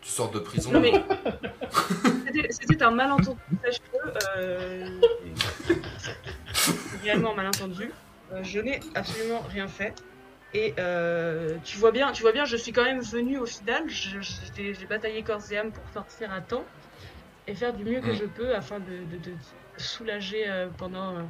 Tu 0.00 0.08
sors 0.10 0.30
de 0.30 0.38
prison. 0.38 0.70
Non 0.72 0.80
mais 0.80 0.92
c'était- 2.26 2.48
c'était 2.50 2.82
un 2.82 2.90
malentendu, 2.90 3.38
sache-le. 3.62 4.12
Euh... 4.38 5.00
réellement 7.02 7.32
un 7.32 7.36
malentendu. 7.36 7.90
Euh, 8.32 8.42
je 8.42 8.60
n'ai 8.60 8.80
absolument 8.94 9.42
rien 9.50 9.68
fait. 9.68 9.94
Et 10.54 10.74
euh, 10.78 11.56
tu 11.64 11.76
vois 11.78 11.92
bien, 11.92 12.10
tu 12.12 12.22
vois 12.22 12.32
bien, 12.32 12.44
je 12.44 12.56
suis 12.56 12.72
quand 12.72 12.82
même 12.84 13.00
venu 13.00 13.38
au 13.38 13.46
final. 13.46 13.84
Je- 13.88 14.20
je- 14.20 14.32
J'ai 14.56 14.74
j'ai 14.74 14.86
bataillé 14.86 15.22
corps 15.22 15.40
et 15.52 15.58
âme 15.58 15.70
pour 15.70 15.84
sortir 15.92 16.32
à 16.32 16.40
temps 16.40 16.64
et 17.46 17.54
faire 17.54 17.72
du 17.72 17.84
mieux 17.84 18.00
que 18.00 18.10
Mm. 18.12 18.16
je 18.16 18.24
peux 18.24 18.54
afin 18.54 18.78
de, 18.80 18.84
de, 19.12 19.16
de 19.30 19.32
soulager 19.82 20.48
euh, 20.48 20.68
pendant 20.76 21.16
euh, 21.16 21.22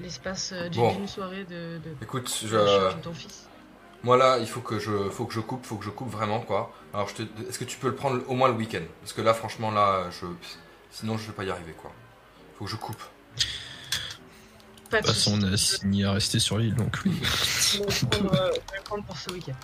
l'espace 0.00 0.52
euh, 0.52 0.68
d'une 0.68 0.80
Bon. 0.82 1.06
soirée 1.06 1.44
de, 1.44 1.78
de, 1.78 1.94
Écoute, 2.02 2.32
je. 2.44 2.56
de 2.56 3.00
ton 3.02 3.12
fils. 3.12 3.48
Moi 4.04 4.16
là, 4.16 4.38
il 4.38 4.48
faut 4.48 4.60
que 4.60 4.78
je, 4.80 5.08
faut 5.10 5.26
que 5.26 5.34
je 5.34 5.40
coupe, 5.40 5.64
faut 5.64 5.76
que 5.76 5.84
je 5.84 5.90
coupe 5.90 6.10
vraiment 6.10 6.40
quoi. 6.40 6.72
Alors, 6.92 7.08
je 7.08 7.14
te, 7.14 7.22
est-ce 7.48 7.58
que 7.58 7.64
tu 7.64 7.78
peux 7.78 7.88
le 7.88 7.94
prendre 7.94 8.20
au 8.28 8.34
moins 8.34 8.48
le 8.48 8.54
week-end? 8.54 8.82
Parce 9.00 9.12
que 9.12 9.20
là, 9.22 9.32
franchement, 9.32 9.70
là, 9.70 10.10
je, 10.10 10.26
sinon, 10.90 11.16
je 11.18 11.26
vais 11.28 11.32
pas 11.32 11.44
y 11.44 11.50
arriver 11.50 11.72
quoi. 11.72 11.92
Faut 12.58 12.64
que 12.64 12.70
je 12.70 12.76
coupe. 12.76 13.00
Pas 14.90 15.00
De 15.00 15.06
toute 15.06 15.14
façon, 15.14 15.38
on 15.40 15.52
a 15.52 15.56
signé 15.56 16.04
à 16.04 16.12
rester 16.12 16.38
sur 16.40 16.58
l'île, 16.58 16.74
donc 16.74 16.98
oui. 17.04 17.12
Je 17.22 17.78
vais 17.82 18.18
le 18.20 18.82
prendre 18.84 19.04
pour 19.04 19.16
ce 19.16 19.30
week-end. 19.30 19.54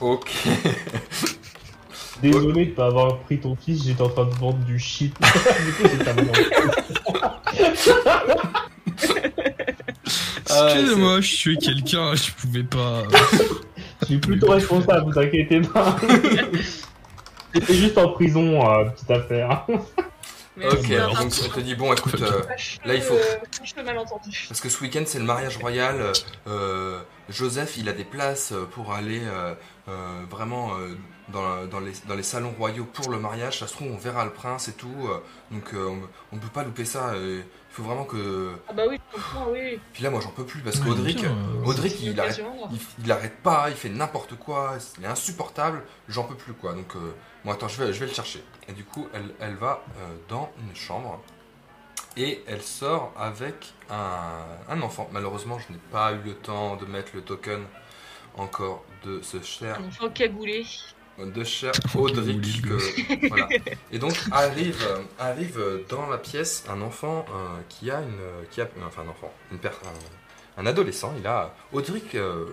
Ok. 0.00 0.30
Désolé 2.24 2.64
de 2.64 2.70
pas 2.70 2.86
avoir 2.86 3.18
pris 3.18 3.38
ton 3.38 3.54
fils, 3.54 3.84
j'étais 3.84 4.00
en 4.00 4.08
train 4.08 4.24
de 4.24 4.34
vendre 4.36 4.56
du 4.64 4.78
shit. 4.78 5.14
du 5.20 5.72
coup 5.72 5.88
j'étais 5.92 6.08
à 6.08 6.14
moi. 6.14 6.32
Ah, 10.56 10.68
Excusez-moi, 10.70 11.20
je 11.20 11.34
suis 11.34 11.58
quelqu'un, 11.58 12.14
je 12.14 12.30
pouvais 12.30 12.62
pas. 12.62 13.02
Je 14.00 14.06
suis 14.06 14.18
plutôt 14.18 14.50
responsable, 14.50 15.10
vous 15.10 15.18
inquiétez 15.18 15.62
pas. 15.62 15.96
J'étais 17.54 17.74
juste 17.74 17.98
en 17.98 18.10
prison, 18.10 18.64
euh, 18.64 18.84
petite 18.90 19.10
affaire. 19.10 19.66
Mais 20.56 20.66
Ok, 20.68 20.90
alors 20.92 21.14
donc 21.16 21.32
on 21.44 21.48
te 21.48 21.60
dit 21.60 21.74
bon, 21.74 21.92
écoute, 21.92 22.20
euh, 22.22 22.42
là, 22.84 22.94
il 22.94 23.02
faut- 23.02 23.18
parce 24.48 24.60
que 24.60 24.68
ce 24.68 24.80
week-end 24.82 25.02
c'est 25.06 25.18
le 25.18 25.24
mariage 25.24 25.56
royal. 25.56 26.12
euh, 26.46 27.00
Joseph, 27.28 27.76
il 27.76 27.88
a 27.88 27.92
des 27.92 28.04
places 28.04 28.52
euh, 28.52 28.64
pour 28.64 28.92
aller 28.92 29.22
euh, 29.24 29.54
euh, 29.88 30.22
vraiment 30.30 30.76
euh, 30.76 30.94
dans, 31.28 31.66
dans 31.66 31.80
les, 31.80 31.92
dans 32.06 32.14
les 32.14 32.22
salons 32.22 32.52
royaux 32.56 32.84
pour 32.84 33.10
le 33.10 33.18
mariage. 33.18 33.58
Ça 33.60 33.66
se 33.66 33.72
trouve, 33.72 33.88
on 33.90 33.96
verra 33.96 34.24
le 34.24 34.30
prince 34.30 34.68
et 34.68 34.74
tout. 34.74 34.94
euh, 35.08 35.18
donc 35.50 35.74
euh, 35.74 35.88
on, 35.88 36.36
on 36.36 36.38
peut 36.38 36.48
pas 36.48 36.62
louper 36.62 36.84
ça. 36.84 37.08
euh, 37.14 37.40
Il 37.70 37.74
faut 37.74 37.82
vraiment 37.82 38.04
que. 38.04 38.52
Ah 38.68 38.72
bah 38.74 38.82
oui, 38.88 38.98
je 39.10 39.16
comprends, 39.16 39.50
oui. 39.50 39.80
Puis 39.92 40.04
là, 40.04 40.10
moi, 40.10 40.20
j'en 40.20 40.30
peux 40.30 40.44
plus 40.44 40.60
parce 40.60 40.78
qu'Audric, 40.78 41.24
Audric, 41.64 42.00
une 42.00 42.12
il 42.12 42.20
arrête, 42.20 42.40
il, 42.70 42.78
il 43.04 43.10
arrête 43.10 43.36
pas, 43.42 43.70
il 43.70 43.74
fait 43.76 43.88
n'importe 43.88 44.36
quoi, 44.38 44.76
il 44.98 45.04
est 45.04 45.08
insupportable. 45.08 45.82
J'en 46.08 46.22
peux 46.24 46.36
plus 46.36 46.52
quoi. 46.52 46.74
Donc, 46.74 46.94
euh, 46.94 47.12
bon, 47.44 47.52
attends, 47.52 47.68
je 47.68 47.82
vais, 47.82 47.92
je 47.92 48.00
vais 48.00 48.06
le 48.06 48.12
chercher. 48.12 48.42
Et 48.68 48.72
du 48.72 48.84
coup, 48.84 49.08
elle, 49.12 49.34
elle 49.40 49.54
va 49.54 49.82
euh, 49.98 50.14
dans 50.28 50.50
une 50.60 50.74
chambre 50.74 51.20
et 52.16 52.42
elle 52.46 52.62
sort 52.62 53.12
avec 53.18 53.72
un, 53.90 54.44
un 54.68 54.82
enfant. 54.82 55.08
Malheureusement, 55.12 55.58
je 55.58 55.72
n'ai 55.72 55.80
pas 55.90 56.12
eu 56.12 56.18
le 56.24 56.34
temps 56.34 56.76
de 56.76 56.86
mettre 56.86 57.10
le 57.14 57.22
token 57.22 57.64
encore 58.36 58.84
de 59.04 59.20
ce 59.22 59.40
cher 59.42 59.78
Un 59.80 59.88
enfant 59.88 60.08
cagoulé. 60.10 60.64
de 61.18 61.44
cher 61.44 61.72
Audric. 61.94 62.62
Que- 62.62 63.28
voilà. 63.28 63.48
Et 63.92 63.98
donc 63.98 64.14
arrive, 64.32 64.82
euh, 64.88 65.02
arrive 65.18 65.58
euh, 65.58 65.84
dans 65.88 66.06
la 66.08 66.18
pièce 66.18 66.64
un 66.68 66.80
enfant 66.82 67.24
euh, 67.30 67.60
qui 67.68 67.90
a 67.90 68.00
une, 68.00 68.46
qui 68.50 68.60
a, 68.60 68.68
enfin 68.86 69.02
un 69.02 69.08
enfant, 69.08 69.32
une 69.52 69.58
per- 69.58 69.70
un, 70.56 70.62
un 70.62 70.66
adolescent. 70.66 71.12
Il 71.18 71.26
a 71.26 71.54
Audric. 71.72 72.14
euh, 72.14 72.46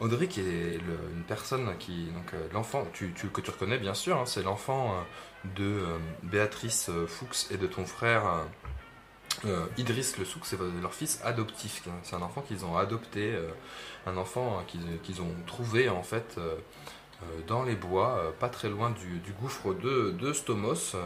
Audric 0.00 0.38
est 0.38 0.76
une 0.76 1.24
personne 1.26 1.76
qui, 1.78 2.08
euh, 2.34 2.48
l'enfant, 2.52 2.86
que 2.92 3.40
tu 3.40 3.50
reconnais 3.50 3.78
bien 3.78 3.94
sûr, 3.94 4.16
hein, 4.16 4.26
c'est 4.26 4.42
l'enfant 4.42 4.92
euh, 4.92 5.48
de 5.56 5.64
euh, 5.64 5.98
Béatrice 6.22 6.90
Fuchs 7.06 7.50
et 7.50 7.56
de 7.56 7.66
ton 7.66 7.84
frère 7.84 8.44
Idriss 9.76 10.18
Le 10.18 10.24
Souk, 10.24 10.44
c'est 10.44 10.58
leur 10.82 10.94
fils 10.94 11.20
adoptif. 11.24 11.82
hein. 11.86 11.92
C'est 12.02 12.16
un 12.16 12.22
enfant 12.22 12.42
qu'ils 12.42 12.64
ont 12.64 12.76
adopté, 12.76 13.36
un 14.06 14.16
enfant 14.16 14.58
euh, 14.58 14.96
qu'ils 15.02 15.22
ont 15.22 15.34
trouvé 15.46 15.88
en 15.88 16.02
fait 16.02 16.38
dans 17.46 17.64
les 17.64 17.74
bois, 17.74 18.34
pas 18.38 18.48
très 18.48 18.68
loin 18.68 18.90
du, 18.90 19.32
gouffre 19.40 19.74
de, 19.74 20.10
de 20.12 20.32
Stomos, 20.32 20.96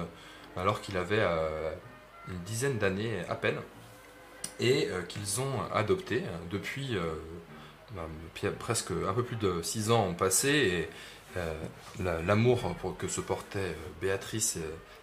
alors 0.57 0.81
qu'il 0.81 0.97
avait 0.97 1.27
une 2.29 2.39
dizaine 2.45 2.79
d'années 2.79 3.23
à 3.29 3.35
peine, 3.35 3.59
et 4.61 4.89
qu'ils 5.09 5.41
ont 5.41 5.63
adopté 5.73 6.23
euh, 6.25 6.37
depuis 6.51 6.97
presque 8.59 8.91
un 8.91 9.13
peu 9.13 9.23
plus 9.23 9.37
de 9.37 9.63
six 9.63 9.91
ans 9.91 10.07
ont 10.07 10.15
passé, 10.15 10.49
et 10.49 10.89
euh, 11.37 11.55
la- 12.01 12.21
l'amour 12.23 12.75
que 12.99 13.09
se 13.09 13.21
portaient 13.21 13.59
euh, 13.59 13.75
Béatrice 14.01 14.59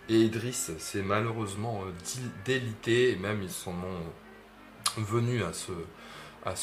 et, 0.10 0.16
Idriss 0.22 0.72
s'est 0.78 1.02
malheureusement 1.02 1.84
euh, 1.86 1.92
délité, 2.46 3.12
et 3.12 3.16
même 3.16 3.42
ils 3.44 3.52
sont 3.52 3.76
venus 4.98 5.44
à 5.44 5.54
se, 5.54 5.72
à 6.46 6.56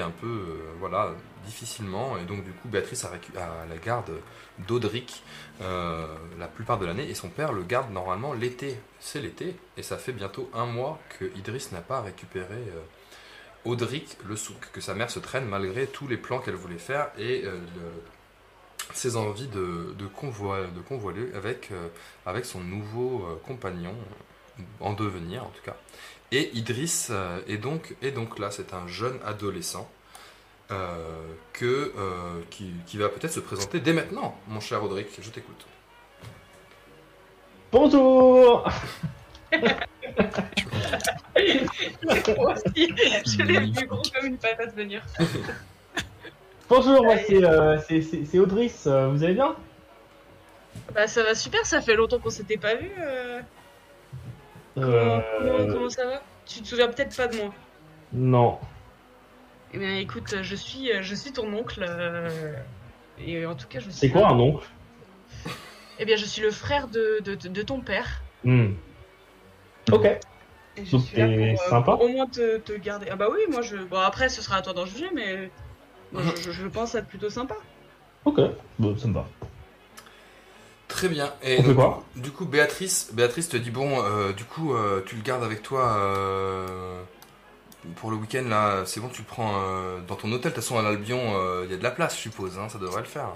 un 0.00 0.10
peu, 0.10 0.60
voilà, 0.78 1.14
difficilement. 1.46 2.16
Et 2.18 2.24
donc, 2.24 2.44
du 2.44 2.50
coup, 2.52 2.68
Béatrice 2.68 3.04
a, 3.04 3.10
la 3.68 3.76
garde 3.76 4.10
d'Audric 4.66 5.22
la 5.60 6.48
plupart 6.48 6.78
de 6.78 6.86
l'année, 6.86 7.08
et 7.08 7.14
son 7.14 7.28
père 7.28 7.52
le 7.52 7.62
garde 7.62 7.92
normalement 7.92 8.32
l'été. 8.32 8.76
C'est 9.00 9.20
l'été, 9.20 9.56
et 9.76 9.82
ça 9.82 9.96
fait 9.96 10.12
bientôt 10.12 10.50
un 10.54 10.66
mois 10.66 10.98
que 11.18 11.24
Idriss 11.36 11.72
n'a 11.72 11.82
pas 11.82 12.00
récupéré 12.00 12.62
Audric 13.64 14.16
le 14.26 14.36
souk, 14.36 14.56
que 14.72 14.80
sa 14.80 14.94
mère 14.94 15.10
se 15.10 15.18
traîne 15.20 15.46
malgré 15.46 15.86
tous 15.86 16.08
les 16.08 16.16
plans 16.16 16.40
qu'elle 16.40 16.56
voulait 16.56 16.78
faire 16.78 17.10
et 17.18 17.44
euh, 17.44 17.52
le- 17.76 18.02
ses 18.94 19.16
envies 19.16 19.46
de, 19.46 19.94
de, 19.96 20.06
convoi- 20.06 20.66
de 20.74 20.80
convoiler 20.80 21.32
avec, 21.34 21.70
euh, 21.70 21.88
avec 22.26 22.44
son 22.44 22.60
nouveau 22.60 23.24
euh, 23.26 23.40
compagnon, 23.46 23.94
en 24.80 24.92
devenir 24.92 25.44
en 25.44 25.48
tout 25.50 25.62
cas. 25.64 25.76
Et 26.32 26.50
Idriss 26.56 27.10
est, 27.46 27.56
donc, 27.58 27.94
est 28.02 28.10
donc 28.10 28.38
là, 28.38 28.50
c'est 28.50 28.72
un 28.74 28.86
jeune 28.88 29.18
adolescent 29.24 29.90
que, 31.52 31.92
qui, 32.48 32.72
qui 32.86 32.96
va 32.96 33.10
peut-être 33.10 33.32
se 33.34 33.40
présenter 33.40 33.80
dès 33.80 33.92
maintenant, 33.92 34.38
mon 34.48 34.58
cher 34.60 34.82
Audric, 34.82 35.08
je 35.20 35.28
t'écoute. 35.28 35.66
Bonjour 37.70 38.66
Moi 42.36 42.54
aussi, 42.54 42.94
je 43.26 43.42
l'ai 43.42 43.60
vu 43.60 43.86
gros 43.86 44.02
comme 44.14 44.26
une 44.26 44.38
patate 44.38 44.74
venir. 44.74 45.02
Bonjour, 46.68 47.02
moi 47.04 47.16
c'est 47.18 47.44
euh, 47.44 47.78
Audris, 48.40 48.72
euh, 48.86 49.08
vous 49.08 49.22
allez 49.24 49.34
bien? 49.34 49.54
Bah 50.94 51.06
ça 51.06 51.22
va 51.22 51.34
super, 51.34 51.66
ça 51.66 51.80
fait 51.82 51.94
longtemps 51.94 52.18
qu'on 52.18 52.30
s'était 52.30 52.56
pas 52.56 52.74
vu. 52.74 52.90
euh. 52.98 53.40
Comment, 54.74 54.86
Euh, 54.88 55.20
comment- 55.38 55.66
comment 55.72 55.88
ça 55.90 56.06
va? 56.06 56.22
Tu 56.46 56.62
te 56.62 56.68
souviens 56.68 56.88
peut-être 56.88 57.14
pas 57.16 57.28
de 57.28 57.36
moi 57.36 57.52
Non. 58.12 58.58
Eh 59.74 59.78
bien 59.78 59.96
écoute, 59.96 60.34
je 60.42 60.54
suis, 60.56 60.90
je 61.02 61.14
suis 61.14 61.32
ton 61.32 61.52
oncle. 61.52 61.84
euh, 61.86 62.54
Et 63.18 63.44
en 63.46 63.54
tout 63.54 63.66
cas, 63.68 63.78
je 63.80 63.84
suis. 63.90 63.92
C'est 63.92 64.10
quoi 64.10 64.28
un 64.28 64.38
oncle? 64.38 64.66
Eh 65.98 66.04
bien, 66.06 66.16
je 66.16 66.24
suis 66.24 66.40
le 66.42 66.50
frère 66.50 66.88
de, 66.88 67.20
de, 67.22 67.34
de- 67.34 67.48
de 67.48 67.62
ton 67.62 67.80
père. 67.80 68.22
Hmm. 68.44 68.72
Ok. 69.90 70.04
Et 70.76 70.84
je 70.86 70.92
Donc, 70.92 71.02
suis 71.02 71.16
là 71.18 71.26
t'es 71.26 71.54
pour, 71.54 71.62
euh, 71.64 71.70
sympa 71.70 71.92
pour 71.92 72.02
au 72.02 72.08
moins 72.08 72.26
te, 72.26 72.58
te 72.58 72.72
garder. 72.72 73.06
Ah 73.10 73.16
bah 73.16 73.28
oui, 73.30 73.40
moi 73.50 73.62
je. 73.62 73.76
Bon 73.76 73.98
après, 73.98 74.28
ce 74.28 74.40
sera 74.42 74.56
à 74.56 74.62
toi 74.62 74.72
d'en 74.72 74.86
juger, 74.86 75.10
mais 75.14 75.50
moi, 76.12 76.22
je, 76.36 76.66
pense 76.68 76.94
être 76.94 77.06
plutôt 77.08 77.30
sympa. 77.30 77.56
Ok, 78.24 78.40
bon, 78.78 78.96
ça 78.96 79.08
me 79.08 79.14
va. 79.14 79.26
Très 80.88 81.08
bien. 81.08 81.32
Et 81.42 81.58
On 81.58 81.62
fait 81.62 81.68
donc, 81.74 81.76
quoi? 81.76 82.04
Du 82.16 82.30
coup, 82.30 82.44
Béatrice, 82.44 83.10
Béatrice 83.12 83.48
te 83.48 83.56
dit 83.56 83.70
bon, 83.70 84.02
euh, 84.04 84.32
du 84.32 84.44
coup, 84.44 84.74
euh, 84.74 85.02
tu 85.06 85.16
le 85.16 85.22
gardes 85.22 85.42
avec 85.44 85.62
toi 85.62 85.96
euh, 85.96 87.02
pour 87.96 88.10
le 88.10 88.16
week-end 88.16 88.44
là. 88.48 88.82
C'est 88.86 89.00
bon, 89.00 89.08
tu 89.08 89.22
le 89.22 89.26
prends 89.26 89.54
euh, 89.62 90.00
dans 90.06 90.16
ton 90.16 90.28
hôtel. 90.32 90.50
De 90.52 90.54
toute 90.56 90.62
façon, 90.64 90.78
à 90.78 90.82
l'Albion, 90.82 91.18
euh, 91.36 91.62
il 91.64 91.70
y 91.70 91.74
a 91.74 91.78
de 91.78 91.82
la 91.82 91.90
place, 91.90 92.14
je 92.16 92.20
suppose. 92.20 92.58
hein, 92.58 92.68
ça 92.68 92.78
devrait 92.78 93.00
le 93.02 93.06
faire. 93.08 93.32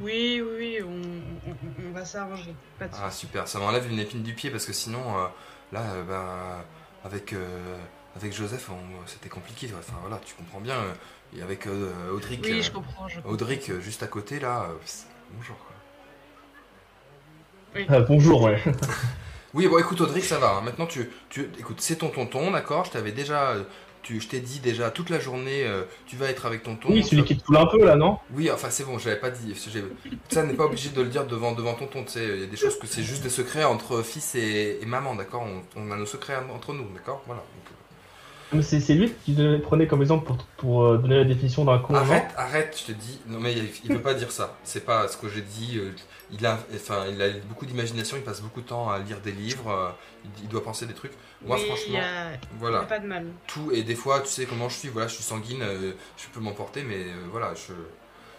Oui, 0.00 0.40
oui, 0.42 0.56
oui, 0.56 0.82
on, 0.82 1.50
on- 1.50 1.88
on 1.88 1.92
va 1.92 2.04
s'arranger. 2.04 2.54
Pas 2.78 2.88
de 2.88 2.94
Ah 3.02 3.10
super, 3.10 3.46
ça 3.48 3.58
m'enlève 3.58 3.90
une 3.90 3.98
épine 3.98 4.22
du 4.22 4.34
pied 4.34 4.50
parce 4.50 4.64
que 4.66 4.72
sinon, 4.72 5.00
euh, 5.18 5.26
là, 5.72 5.82
euh, 5.94 6.04
ben, 6.04 6.64
avec 7.04 7.32
euh, 7.32 7.76
avec 8.16 8.32
Joseph, 8.32 8.70
on- 8.70 9.06
c'était 9.06 9.28
compliqué. 9.28 9.70
Enfin 9.78 9.94
voilà, 10.00 10.18
tu 10.24 10.34
comprends 10.34 10.60
bien. 10.60 10.76
et 11.36 11.42
avec 11.42 11.66
euh, 11.66 12.10
Audric, 12.12 12.40
Oui, 12.42 12.62
je 12.62 12.72
comprends. 12.72 13.08
Je 13.08 13.16
comprends. 13.16 13.30
Audric 13.30 13.72
juste 13.80 14.02
à 14.02 14.06
côté 14.08 14.40
là. 14.40 14.64
euh, 14.70 14.74
pss, 14.78 15.06
bonjour. 15.36 15.56
Quoi. 15.58 15.66
Ah, 17.88 18.00
bonjour, 18.00 18.42
ouais. 18.42 18.60
Oui, 19.54 19.66
bon, 19.66 19.78
écoute, 19.78 20.00
Audric, 20.00 20.24
ça 20.24 20.38
va. 20.38 20.50
hein. 20.56 20.60
Maintenant, 20.60 20.86
tu, 20.86 21.10
tu, 21.28 21.50
écoute, 21.58 21.80
c'est 21.80 21.96
ton 21.96 22.10
tonton, 22.10 22.52
d'accord 22.52 22.84
Je 22.84 22.92
t'avais 22.92 23.10
déjà, 23.12 23.54
tu, 24.02 24.20
je 24.20 24.28
t'ai 24.28 24.40
dit 24.40 24.60
déjà 24.60 24.90
toute 24.90 25.10
la 25.10 25.20
journée, 25.20 25.64
euh, 25.66 25.82
tu 26.06 26.16
vas 26.16 26.28
être 26.30 26.46
avec 26.46 26.62
ton 26.62 26.76
tonton. 26.76 26.94
Oui, 26.94 27.04
celui 27.04 27.24
qui 27.24 27.36
te 27.36 27.44
foule 27.44 27.56
un 27.56 27.66
peu 27.66 27.84
là, 27.84 27.96
non? 27.96 28.18
Oui, 28.34 28.50
enfin, 28.50 28.68
c'est 28.70 28.84
bon, 28.84 28.98
je 28.98 29.08
l'avais 29.08 29.20
pas 29.20 29.30
dit. 29.30 29.54
j'ai- 29.72 29.84
Ça 30.30 30.42
n'est 30.44 30.54
pas 30.54 30.64
obligé 30.66 30.90
de 30.90 31.00
le 31.02 31.08
dire 31.08 31.26
devant, 31.26 31.52
devant 31.52 31.74
tonton. 31.74 32.04
Tu 32.04 32.12
sais, 32.12 32.24
il 32.24 32.40
y 32.40 32.44
a 32.44 32.46
des 32.46 32.56
choses 32.56 32.78
que 32.78 32.86
c'est 32.86 33.02
juste 33.02 33.22
des 33.22 33.30
secrets 33.30 33.64
entre 33.64 34.02
fils 34.02 34.34
et, 34.34 34.78
et 34.80 34.86
maman, 34.86 35.14
d'accord? 35.14 35.42
On, 35.42 35.62
on 35.80 35.90
a 35.90 35.96
nos 35.96 36.06
secrets 36.06 36.36
entre 36.52 36.72
nous, 36.72 36.88
d'accord? 36.94 37.22
Voilà. 37.26 37.40
Donc, 37.42 37.66
euh, 37.70 37.74
C'est 38.62 38.94
lui 38.94 39.12
qui 39.24 39.36
prenait 39.62 39.86
comme 39.86 40.02
exemple 40.02 40.26
pour, 40.26 40.36
pour 40.56 40.82
euh, 40.84 40.98
donner 40.98 41.16
la 41.18 41.24
définition 41.24 41.64
d'un 41.64 41.78
con. 41.78 41.94
Arrête, 41.94 42.30
arrête, 42.36 42.76
je 42.80 42.92
te 42.92 42.98
dis. 42.98 43.20
Non, 43.28 43.38
mais 43.38 43.52
il, 43.52 43.68
il 43.84 43.92
veut 43.92 44.02
pas 44.02 44.14
dire 44.14 44.32
ça. 44.32 44.56
C'est 44.64 44.84
pas 44.84 45.06
ce 45.08 45.16
que 45.16 45.28
j'ai 45.28 45.42
dit. 45.42 45.78
euh, 45.78 45.92
Il 46.32 46.44
a, 46.46 46.58
enfin, 46.74 47.04
il 47.12 47.22
a 47.22 47.30
beaucoup 47.48 47.64
d'imagination. 47.64 48.16
Il 48.16 48.22
passe 48.24 48.40
beaucoup 48.40 48.60
de 48.60 48.66
temps 48.66 48.90
à 48.90 48.98
lire 48.98 49.20
des 49.20 49.32
livres. 49.32 49.70
euh, 49.70 49.90
Il, 50.42 50.48
doit 50.48 50.64
penser 50.64 50.86
des 50.86 50.94
trucs. 50.94 51.12
Moi, 51.46 51.56
Oui, 51.58 51.66
franchement, 51.66 51.98
a, 52.00 52.32
voilà. 52.58 52.80
a 52.80 52.84
pas 52.84 52.98
de 52.98 53.06
mal. 53.06 53.26
tout 53.46 53.70
et 53.72 53.82
des 53.82 53.94
fois 53.94 54.20
tu 54.20 54.28
sais 54.28 54.44
comment 54.46 54.68
je 54.68 54.76
suis 54.76 54.88
voilà 54.90 55.08
je 55.08 55.14
suis 55.14 55.22
sanguine 55.24 55.62
je 56.18 56.26
peux 56.34 56.40
m'emporter 56.40 56.82
mais 56.82 57.06
voilà 57.32 57.54
je 57.54 57.72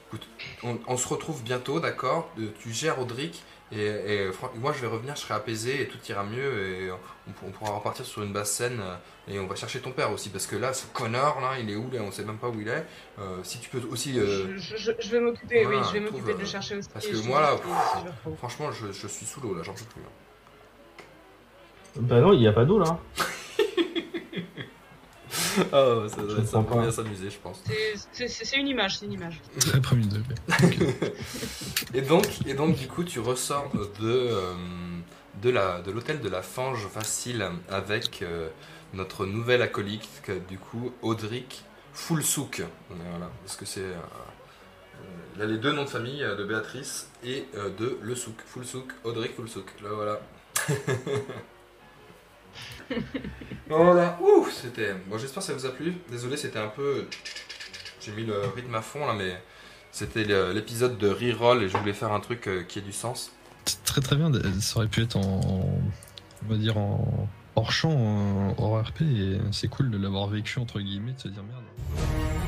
écoute 0.08 0.28
on, 0.64 0.78
on 0.88 0.98
se 0.98 1.08
retrouve 1.08 1.42
bientôt 1.42 1.80
d'accord? 1.80 2.30
Tu 2.60 2.72
gères 2.72 3.00
Audric 3.00 3.42
et, 3.72 4.28
moi 4.56 4.74
je 4.74 4.82
vais 4.82 4.88
revenir 4.88 5.16
je 5.16 5.22
serai 5.22 5.34
apaisé 5.36 5.82
et 5.82 5.88
tout 5.88 5.98
ira 6.10 6.24
mieux 6.24 6.68
et 6.68 6.92
on, 6.92 7.32
pour- 7.32 7.48
on 7.48 7.52
pourra 7.52 7.72
repartir 7.72 8.06
sur 8.06 8.22
une 8.24 8.34
basse 8.34 8.52
scène 8.52 8.80
euh, 8.82 8.96
et 9.34 9.40
on 9.40 9.48
va 9.48 9.56
chercher 9.56 9.80
ton 9.80 9.92
père 9.92 10.12
aussi 10.12 10.30
parce 10.30 10.46
que 10.46 10.56
là 10.58 10.74
ce 10.74 10.86
connard 10.88 11.40
là 11.40 11.52
il 11.60 11.70
est 11.70 11.76
où 11.76 11.90
là 11.92 12.00
on 12.02 12.12
sait 12.12 12.26
même 12.26 12.38
pas 12.38 12.50
où 12.50 12.60
il 12.60 12.68
est 12.68 12.86
Euh, 13.20 13.38
si 13.44 13.60
tu 13.60 13.70
peux 13.70 13.82
aussi 13.90 14.20
euh, 14.20 14.58
Je, 14.58 14.76
je- 14.78 14.92
je 15.00 15.10
vais 15.12 15.20
m'occuper, 15.22 15.64
voilà, 15.64 15.80
oui, 15.80 15.86
je 15.88 15.94
vais 15.94 16.00
trouve, 16.06 16.20
m'occuper 16.20 16.34
de 16.34 16.40
le 16.40 16.46
chercher 16.46 16.76
aussi. 16.78 16.90
parce 16.90 17.08
que 17.08 17.28
moi, 17.28 17.40
là, 17.42 17.56
franchement 18.38 18.72
je, 18.72 18.92
je 18.92 19.08
suis 19.08 19.26
sous 19.26 19.40
l'eau 19.42 19.54
là 19.56 19.64
j'en 19.64 19.74
peux 19.74 19.86
plus 19.86 20.02
hein. 20.02 20.12
Bah 21.98 22.20
non, 22.22 22.34
il 22.34 22.40
n'y 22.40 22.48
a 22.48 22.54
pas 22.54 22.66
d'eau 22.66 22.80
là. 22.80 23.00
oh 25.74 26.04
ça, 26.08 26.18
Je 26.28 26.36
comprends 26.52 26.64
pas. 26.76 26.82
bien 26.82 26.92
s'amuser 26.92 27.30
je 27.30 27.38
pense 27.38 27.62
C'est- 28.14 28.58
une 28.58 28.68
image, 28.68 28.98
c'est 29.00 29.06
une 29.06 29.14
image. 29.14 29.42
Très 29.60 29.80
premier 29.82 30.06
degré. 30.06 30.36
Et 31.94 32.02
donc, 32.02 32.26
et 32.48 32.54
donc 32.54 32.76
du 32.78 32.88
coup, 32.88 33.04
tu 33.04 33.20
ressors 33.20 33.70
de, 34.00 34.10
euh, 34.10 34.54
de 35.42 35.50
la 35.50 35.82
de 35.82 35.92
l'hôtel 35.92 36.22
de 36.22 36.30
la 36.30 36.42
Fange 36.42 36.88
Facile 36.88 37.46
avec 37.70 38.22
euh, 38.22 38.48
notre 38.94 39.26
nouvelle 39.26 39.62
acolyte, 39.62 40.08
du 40.48 40.58
coup, 40.58 40.94
Audric 41.02 41.64
Foulsouk. 41.94 42.64
Voilà, 42.90 43.30
parce 43.44 43.58
que 43.58 43.66
c'est. 43.66 43.82
euh, 43.82 43.94
euh, 43.94 45.36
il 45.36 45.42
a 45.42 45.46
les 45.46 45.58
deux 45.58 45.72
noms 45.74 45.84
de 45.86 45.90
famille 45.90 46.24
euh, 46.24 46.36
de 46.36 46.44
Béatrice 46.46 47.10
et 47.26 47.46
euh, 47.56 47.70
de 47.78 47.98
Le 48.02 48.16
Souk. 48.16 48.36
Foulsouk, 48.46 48.90
Audric 49.04 49.36
Foulsouk. 49.36 49.66
Là, 49.84 49.90
voilà. 49.94 50.20
voilà. 53.68 54.18
Ouh, 54.22 54.48
c'était. 54.50 54.94
Bon, 55.08 55.18
j'espère 55.18 55.42
que 55.42 55.48
ça 55.48 55.54
vous 55.54 55.66
a 55.66 55.72
plu. 55.72 55.94
Désolé, 56.10 56.38
c'était 56.38 56.60
un 56.60 56.68
peu. 56.68 57.06
J'ai 58.02 58.12
mis 58.12 58.26
le 58.26 58.40
rythme 58.56 58.76
à 58.76 58.82
fond 58.82 59.06
là, 59.06 59.14
mais. 59.14 59.42
C'était 59.94 60.24
l'épisode 60.54 60.98
de 60.98 61.10
Reroll 61.10 61.64
et 61.64 61.70
je 61.70 61.76
voulais 61.78 61.92
faire 61.92 62.14
un 62.14 62.22
truc 62.22 62.48
euh, 62.48 62.64
qui 62.64 62.80
ait 62.80 62.82
du 62.82 62.94
sens. 62.94 63.34
Très 63.84 64.00
très 64.00 64.16
bien, 64.16 64.32
ça 64.62 64.78
aurait 64.78 64.88
pu 64.88 65.04
être 65.04 65.18
en. 65.18 65.42
On 66.44 66.50
va 66.50 66.56
dire 66.56 66.78
en. 66.78 67.28
Hors 67.58 67.74
champ, 67.74 68.56
hors 68.58 68.82
RP, 68.82 69.02
et 69.02 69.38
c'est 69.52 69.68
cool 69.68 69.92
de 69.92 69.98
l'avoir 69.98 70.28
vécu 70.28 70.60
entre 70.60 70.80
guillemets, 70.80 71.12
de 71.12 71.20
se 71.20 71.28
dire 71.28 71.44
merde. 71.44 72.41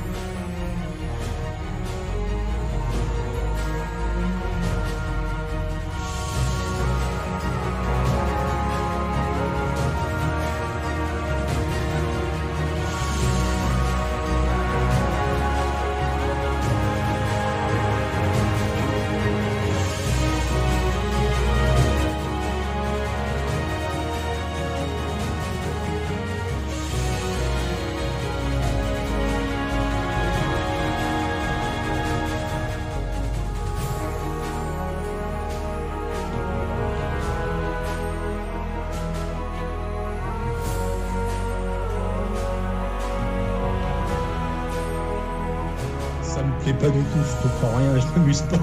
Je 47.24 47.36
comprends 47.42 47.78
rien, 47.78 48.00
je 48.00 48.08
m'amuse 48.08 48.42
pas. 48.44 48.58